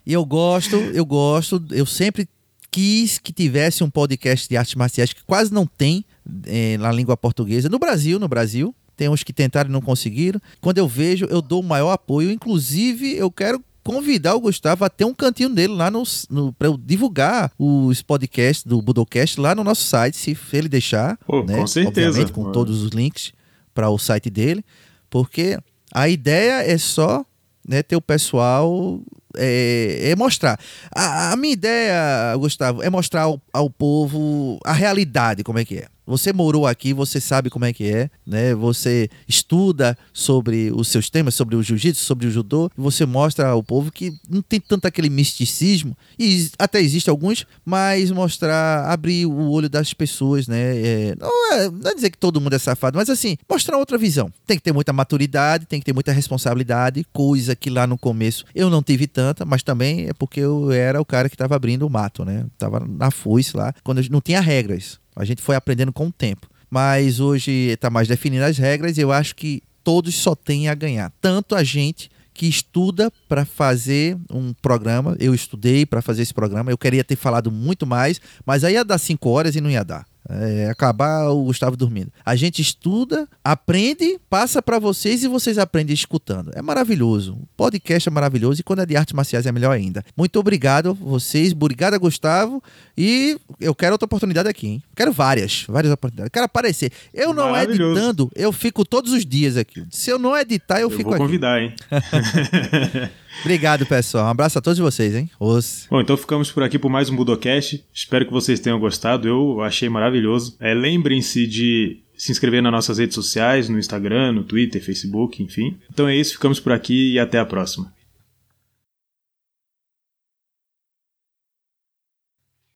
E 0.07 0.13
eu 0.13 0.25
gosto, 0.25 0.77
eu 0.77 1.05
gosto, 1.05 1.63
eu 1.71 1.85
sempre 1.85 2.27
quis 2.71 3.19
que 3.19 3.33
tivesse 3.33 3.83
um 3.85 3.91
podcast 3.91 4.49
de 4.49 4.57
artes 4.57 4.75
marciais 4.75 5.13
que 5.13 5.23
quase 5.25 5.53
não 5.53 5.67
tem 5.67 6.05
eh, 6.47 6.77
na 6.79 6.91
língua 6.93 7.17
portuguesa. 7.17 7.69
No 7.69 7.79
Brasil, 7.79 8.19
no 8.19 8.29
Brasil. 8.29 8.75
Tem 8.97 9.09
uns 9.09 9.23
que 9.23 9.33
tentaram 9.33 9.71
e 9.71 9.73
não 9.73 9.81
conseguiram. 9.81 10.41
Quando 10.61 10.79
eu 10.79 10.89
vejo, 10.89 11.25
eu 11.27 11.41
dou 11.41 11.61
o 11.61 11.65
maior 11.65 11.93
apoio. 11.93 12.33
Inclusive, 12.33 13.15
eu 13.17 13.31
quero 13.31 13.63
convidar 13.89 14.35
o 14.35 14.41
Gustavo 14.41 14.85
a 14.85 14.91
ter 14.91 15.07
um 15.07 15.15
cantinho 15.15 15.49
dele 15.49 15.73
lá 15.73 15.91
no, 15.91 16.03
no 16.29 16.53
para 16.53 16.69
eu 16.69 16.77
divulgar 16.77 17.51
os 17.59 18.03
podcasts 18.03 18.63
do 18.63 18.83
Budocast 18.83 19.41
lá 19.41 19.55
no 19.55 19.65
nosso 19.65 19.87
site, 19.87 20.15
se 20.15 20.37
ele 20.53 20.69
deixar. 20.69 21.17
Pô, 21.27 21.43
né? 21.43 21.57
com 21.57 21.67
certeza. 21.67 22.09
Obviamente, 22.09 22.33
com 22.35 22.53
todos 22.53 22.83
os 22.83 22.91
links 22.91 23.33
para 23.73 23.89
o 23.89 23.99
site 23.99 24.29
dele, 24.29 24.63
porque 25.09 25.59
a 25.91 26.07
ideia 26.07 26.71
é 26.71 26.77
só 26.77 27.25
né, 27.67 27.83
ter 27.83 27.97
o 27.97 28.03
pessoal 28.03 29.01
é, 29.35 30.11
é 30.11 30.17
mostrar. 30.17 30.61
A, 30.95 31.33
a 31.33 31.37
minha 31.37 31.55
ideia, 31.55 32.37
Gustavo, 32.37 32.83
é 32.83 32.91
mostrar 32.91 33.23
ao, 33.23 33.41
ao 33.55 33.71
povo 33.71 34.59
a 34.67 34.75
realidade, 34.75 35.43
como 35.43 35.59
é 35.59 35.65
que 35.65 35.79
é. 35.79 35.87
Você 36.09 36.33
morou 36.33 36.67
aqui, 36.67 36.95
você 36.95 37.21
sabe 37.21 37.51
como 37.51 37.67
é 37.67 37.73
que 37.73 37.85
é, 37.85 38.09
né? 38.27 38.55
Você 38.55 39.11
estuda 39.29 39.97
sobre 40.11 40.73
os 40.75 40.89
seus 40.89 41.11
temas, 41.11 41.35
sobre 41.35 41.55
o 41.55 41.63
jiu-jitsu, 41.63 42.03
sobre 42.03 42.27
o 42.27 42.31
judô, 42.31 42.71
e 42.77 42.81
você 42.81 43.05
mostra 43.05 43.49
ao 43.49 43.63
povo 43.63 43.93
que 43.93 44.15
não 44.27 44.41
tem 44.41 44.59
tanto 44.59 44.87
aquele 44.87 45.11
misticismo, 45.11 45.95
e 46.19 46.51
até 46.59 46.81
existe 46.81 47.11
alguns, 47.11 47.47
mas 47.63 48.11
mostrar, 48.11 48.91
abrir 48.91 49.27
o 49.27 49.51
olho 49.51 49.69
das 49.69 49.93
pessoas, 49.93 50.49
né? 50.49 50.79
É, 50.79 51.15
não, 51.21 51.53
é, 51.53 51.71
não 51.71 51.91
é 51.91 51.95
dizer 51.95 52.09
que 52.09 52.17
todo 52.17 52.41
mundo 52.41 52.55
é 52.55 52.59
safado, 52.59 52.97
mas 52.97 53.11
assim, 53.11 53.37
mostrar 53.49 53.77
outra 53.77 53.99
visão. 53.99 54.33
Tem 54.47 54.57
que 54.57 54.63
ter 54.63 54.73
muita 54.73 54.95
maturidade, 54.95 55.67
tem 55.67 55.79
que 55.79 55.85
ter 55.85 55.93
muita 55.93 56.13
responsabilidade, 56.13 57.07
coisa 57.13 57.55
que 57.55 57.69
lá 57.69 57.87
no 57.87 57.99
começo 57.99 58.47
eu 58.55 58.71
não 58.71 58.83
tive 58.83 59.07
tanta, 59.07 59.45
mas 59.45 59.63
também 59.63 60.09
é 60.09 60.15
porque 60.15 60.41
eu 60.41 60.73
era 60.73 60.99
o 61.01 61.05
cara 61.05 61.29
que 61.29 61.35
estava 61.35 61.55
abrindo 61.55 61.87
o 61.87 61.91
mato, 61.91 62.25
né? 62.25 62.47
Tava 62.59 62.81
na 62.81 63.11
foice 63.11 63.55
lá, 63.55 63.75
quando 63.85 64.03
não 64.09 64.23
tinha 64.23 64.41
regras. 64.41 64.99
A 65.19 65.25
gente 65.25 65.43
foi 65.43 65.57
aprendendo 65.57 65.93
com 65.93 66.07
o 66.07 66.13
tempo. 66.13 66.49
Mas 66.71 67.19
hoje 67.19 67.51
está 67.51 67.91
mais 67.91 68.09
definidas 68.09 68.51
as 68.51 68.59
regras 68.59 68.99
e 68.99 69.01
eu 69.01 69.11
acho 69.11 69.35
que 69.35 69.63
todos 69.83 70.15
só 70.15 70.35
têm 70.35 70.69
a 70.69 70.75
ganhar. 70.75 71.13
Tanto 71.21 71.55
a 71.55 71.65
gente 71.65 72.11
que 72.39 72.47
estuda 72.47 73.11
para 73.29 73.45
fazer 73.45 74.17
um 74.31 74.53
programa. 74.53 75.17
Eu 75.19 75.35
estudei 75.35 75.85
para 75.85 76.01
fazer 76.01 76.23
esse 76.23 76.33
programa. 76.33 76.71
Eu 76.71 76.79
queria 76.79 77.03
ter 77.03 77.17
falado 77.17 77.51
muito 77.51 77.85
mais, 77.85 78.21
mas 78.47 78.63
aí 78.63 78.75
ia 78.75 78.85
dar 78.85 78.99
cinco 78.99 79.29
horas 79.31 79.57
e 79.57 79.61
não 79.61 79.69
ia 79.69 79.85
dar. 79.85 80.07
É, 80.29 80.69
acabar 80.71 81.29
o 81.31 81.45
Gustavo 81.45 81.77
dormindo. 81.77 82.13
A 82.25 82.37
gente 82.37 82.61
estuda, 82.61 83.27
aprende, 83.43 84.21
passa 84.29 84.61
para 84.61 84.79
vocês 84.79 85.25
e 85.25 85.29
vocês 85.29 85.59
aprendem 85.59 85.95
escutando. 85.95 86.51
É 86.55 86.61
maravilhoso. 86.61 87.33
O 87.33 87.49
podcast 87.57 88.09
é 88.09 88.13
maravilhoso 88.13 88.61
e 88.61 88.63
quando 88.63 88.83
é 88.83 88.87
de 88.87 88.97
artes 88.97 89.15
marciais 89.15 89.47
é 89.47 89.53
melhor 89.53 89.73
ainda. 89.73 90.05
Muito 90.17 90.39
obrigado 90.39 90.95
vocês, 90.95 91.53
obrigado 91.53 91.99
Gustavo 91.99 92.63
e 92.97 93.39
eu 93.61 93.75
quero 93.75 93.93
outra 93.93 94.07
oportunidade 94.07 94.49
aqui, 94.49 94.67
hein? 94.67 94.83
Quero 94.95 95.13
várias, 95.13 95.65
várias 95.69 95.93
oportunidades. 95.93 96.31
Quero 96.33 96.45
aparecer. 96.45 96.93
Eu 97.13 97.33
não 97.33 97.57
editando, 97.57 98.31
eu 98.35 98.53
fico 98.53 98.85
todos 98.85 99.13
os 99.13 99.25
dias 99.25 99.57
aqui. 99.57 99.85
Se 99.91 100.11
eu 100.11 100.19
não 100.19 100.37
editar, 100.37 100.81
eu, 100.81 100.91
eu 100.91 100.91
fico 100.91 101.05
vou 101.11 101.15
aqui. 101.15 101.25
convidar, 101.25 101.63
hein? 101.63 101.75
Obrigado, 103.41 103.87
pessoal. 103.87 104.27
Um 104.27 104.31
abraço 104.31 104.59
a 104.59 104.63
todos 104.63 104.79
vocês, 104.79 105.15
hein? 105.15 105.31
Os. 105.39 105.87
Bom, 105.91 106.01
então 106.01 106.17
ficamos 106.17 106.51
por 106.51 106.63
aqui 106.63 106.79
por 106.79 106.91
mais 106.91 107.09
um 107.09 107.17
Budocast. 107.17 107.85
Espero 107.93 108.27
que 108.27 108.33
vocês 108.33 108.61
tenham 108.61 108.79
gostado. 108.79 109.29
Eu 109.29 109.61
achei 109.63 109.89
maravilhoso. 109.89 110.57
É, 110.61 110.75
Lembrem-se 110.75 111.47
de 111.47 111.99
se 112.17 112.33
inscrever 112.33 112.61
nas 112.61 112.73
nossas 112.73 112.99
redes 112.99 113.15
sociais, 113.15 113.69
no 113.69 113.79
Instagram, 113.79 114.33
no 114.33 114.43
Twitter, 114.43 114.85
Facebook, 114.85 115.41
enfim. 115.43 115.77
Então 115.93 116.09
é 116.09 116.17
isso, 116.17 116.33
ficamos 116.33 116.59
por 116.59 116.73
aqui 116.73 117.13
e 117.13 117.19
até 117.19 117.39
a 117.39 117.47
próxima. 117.47 117.93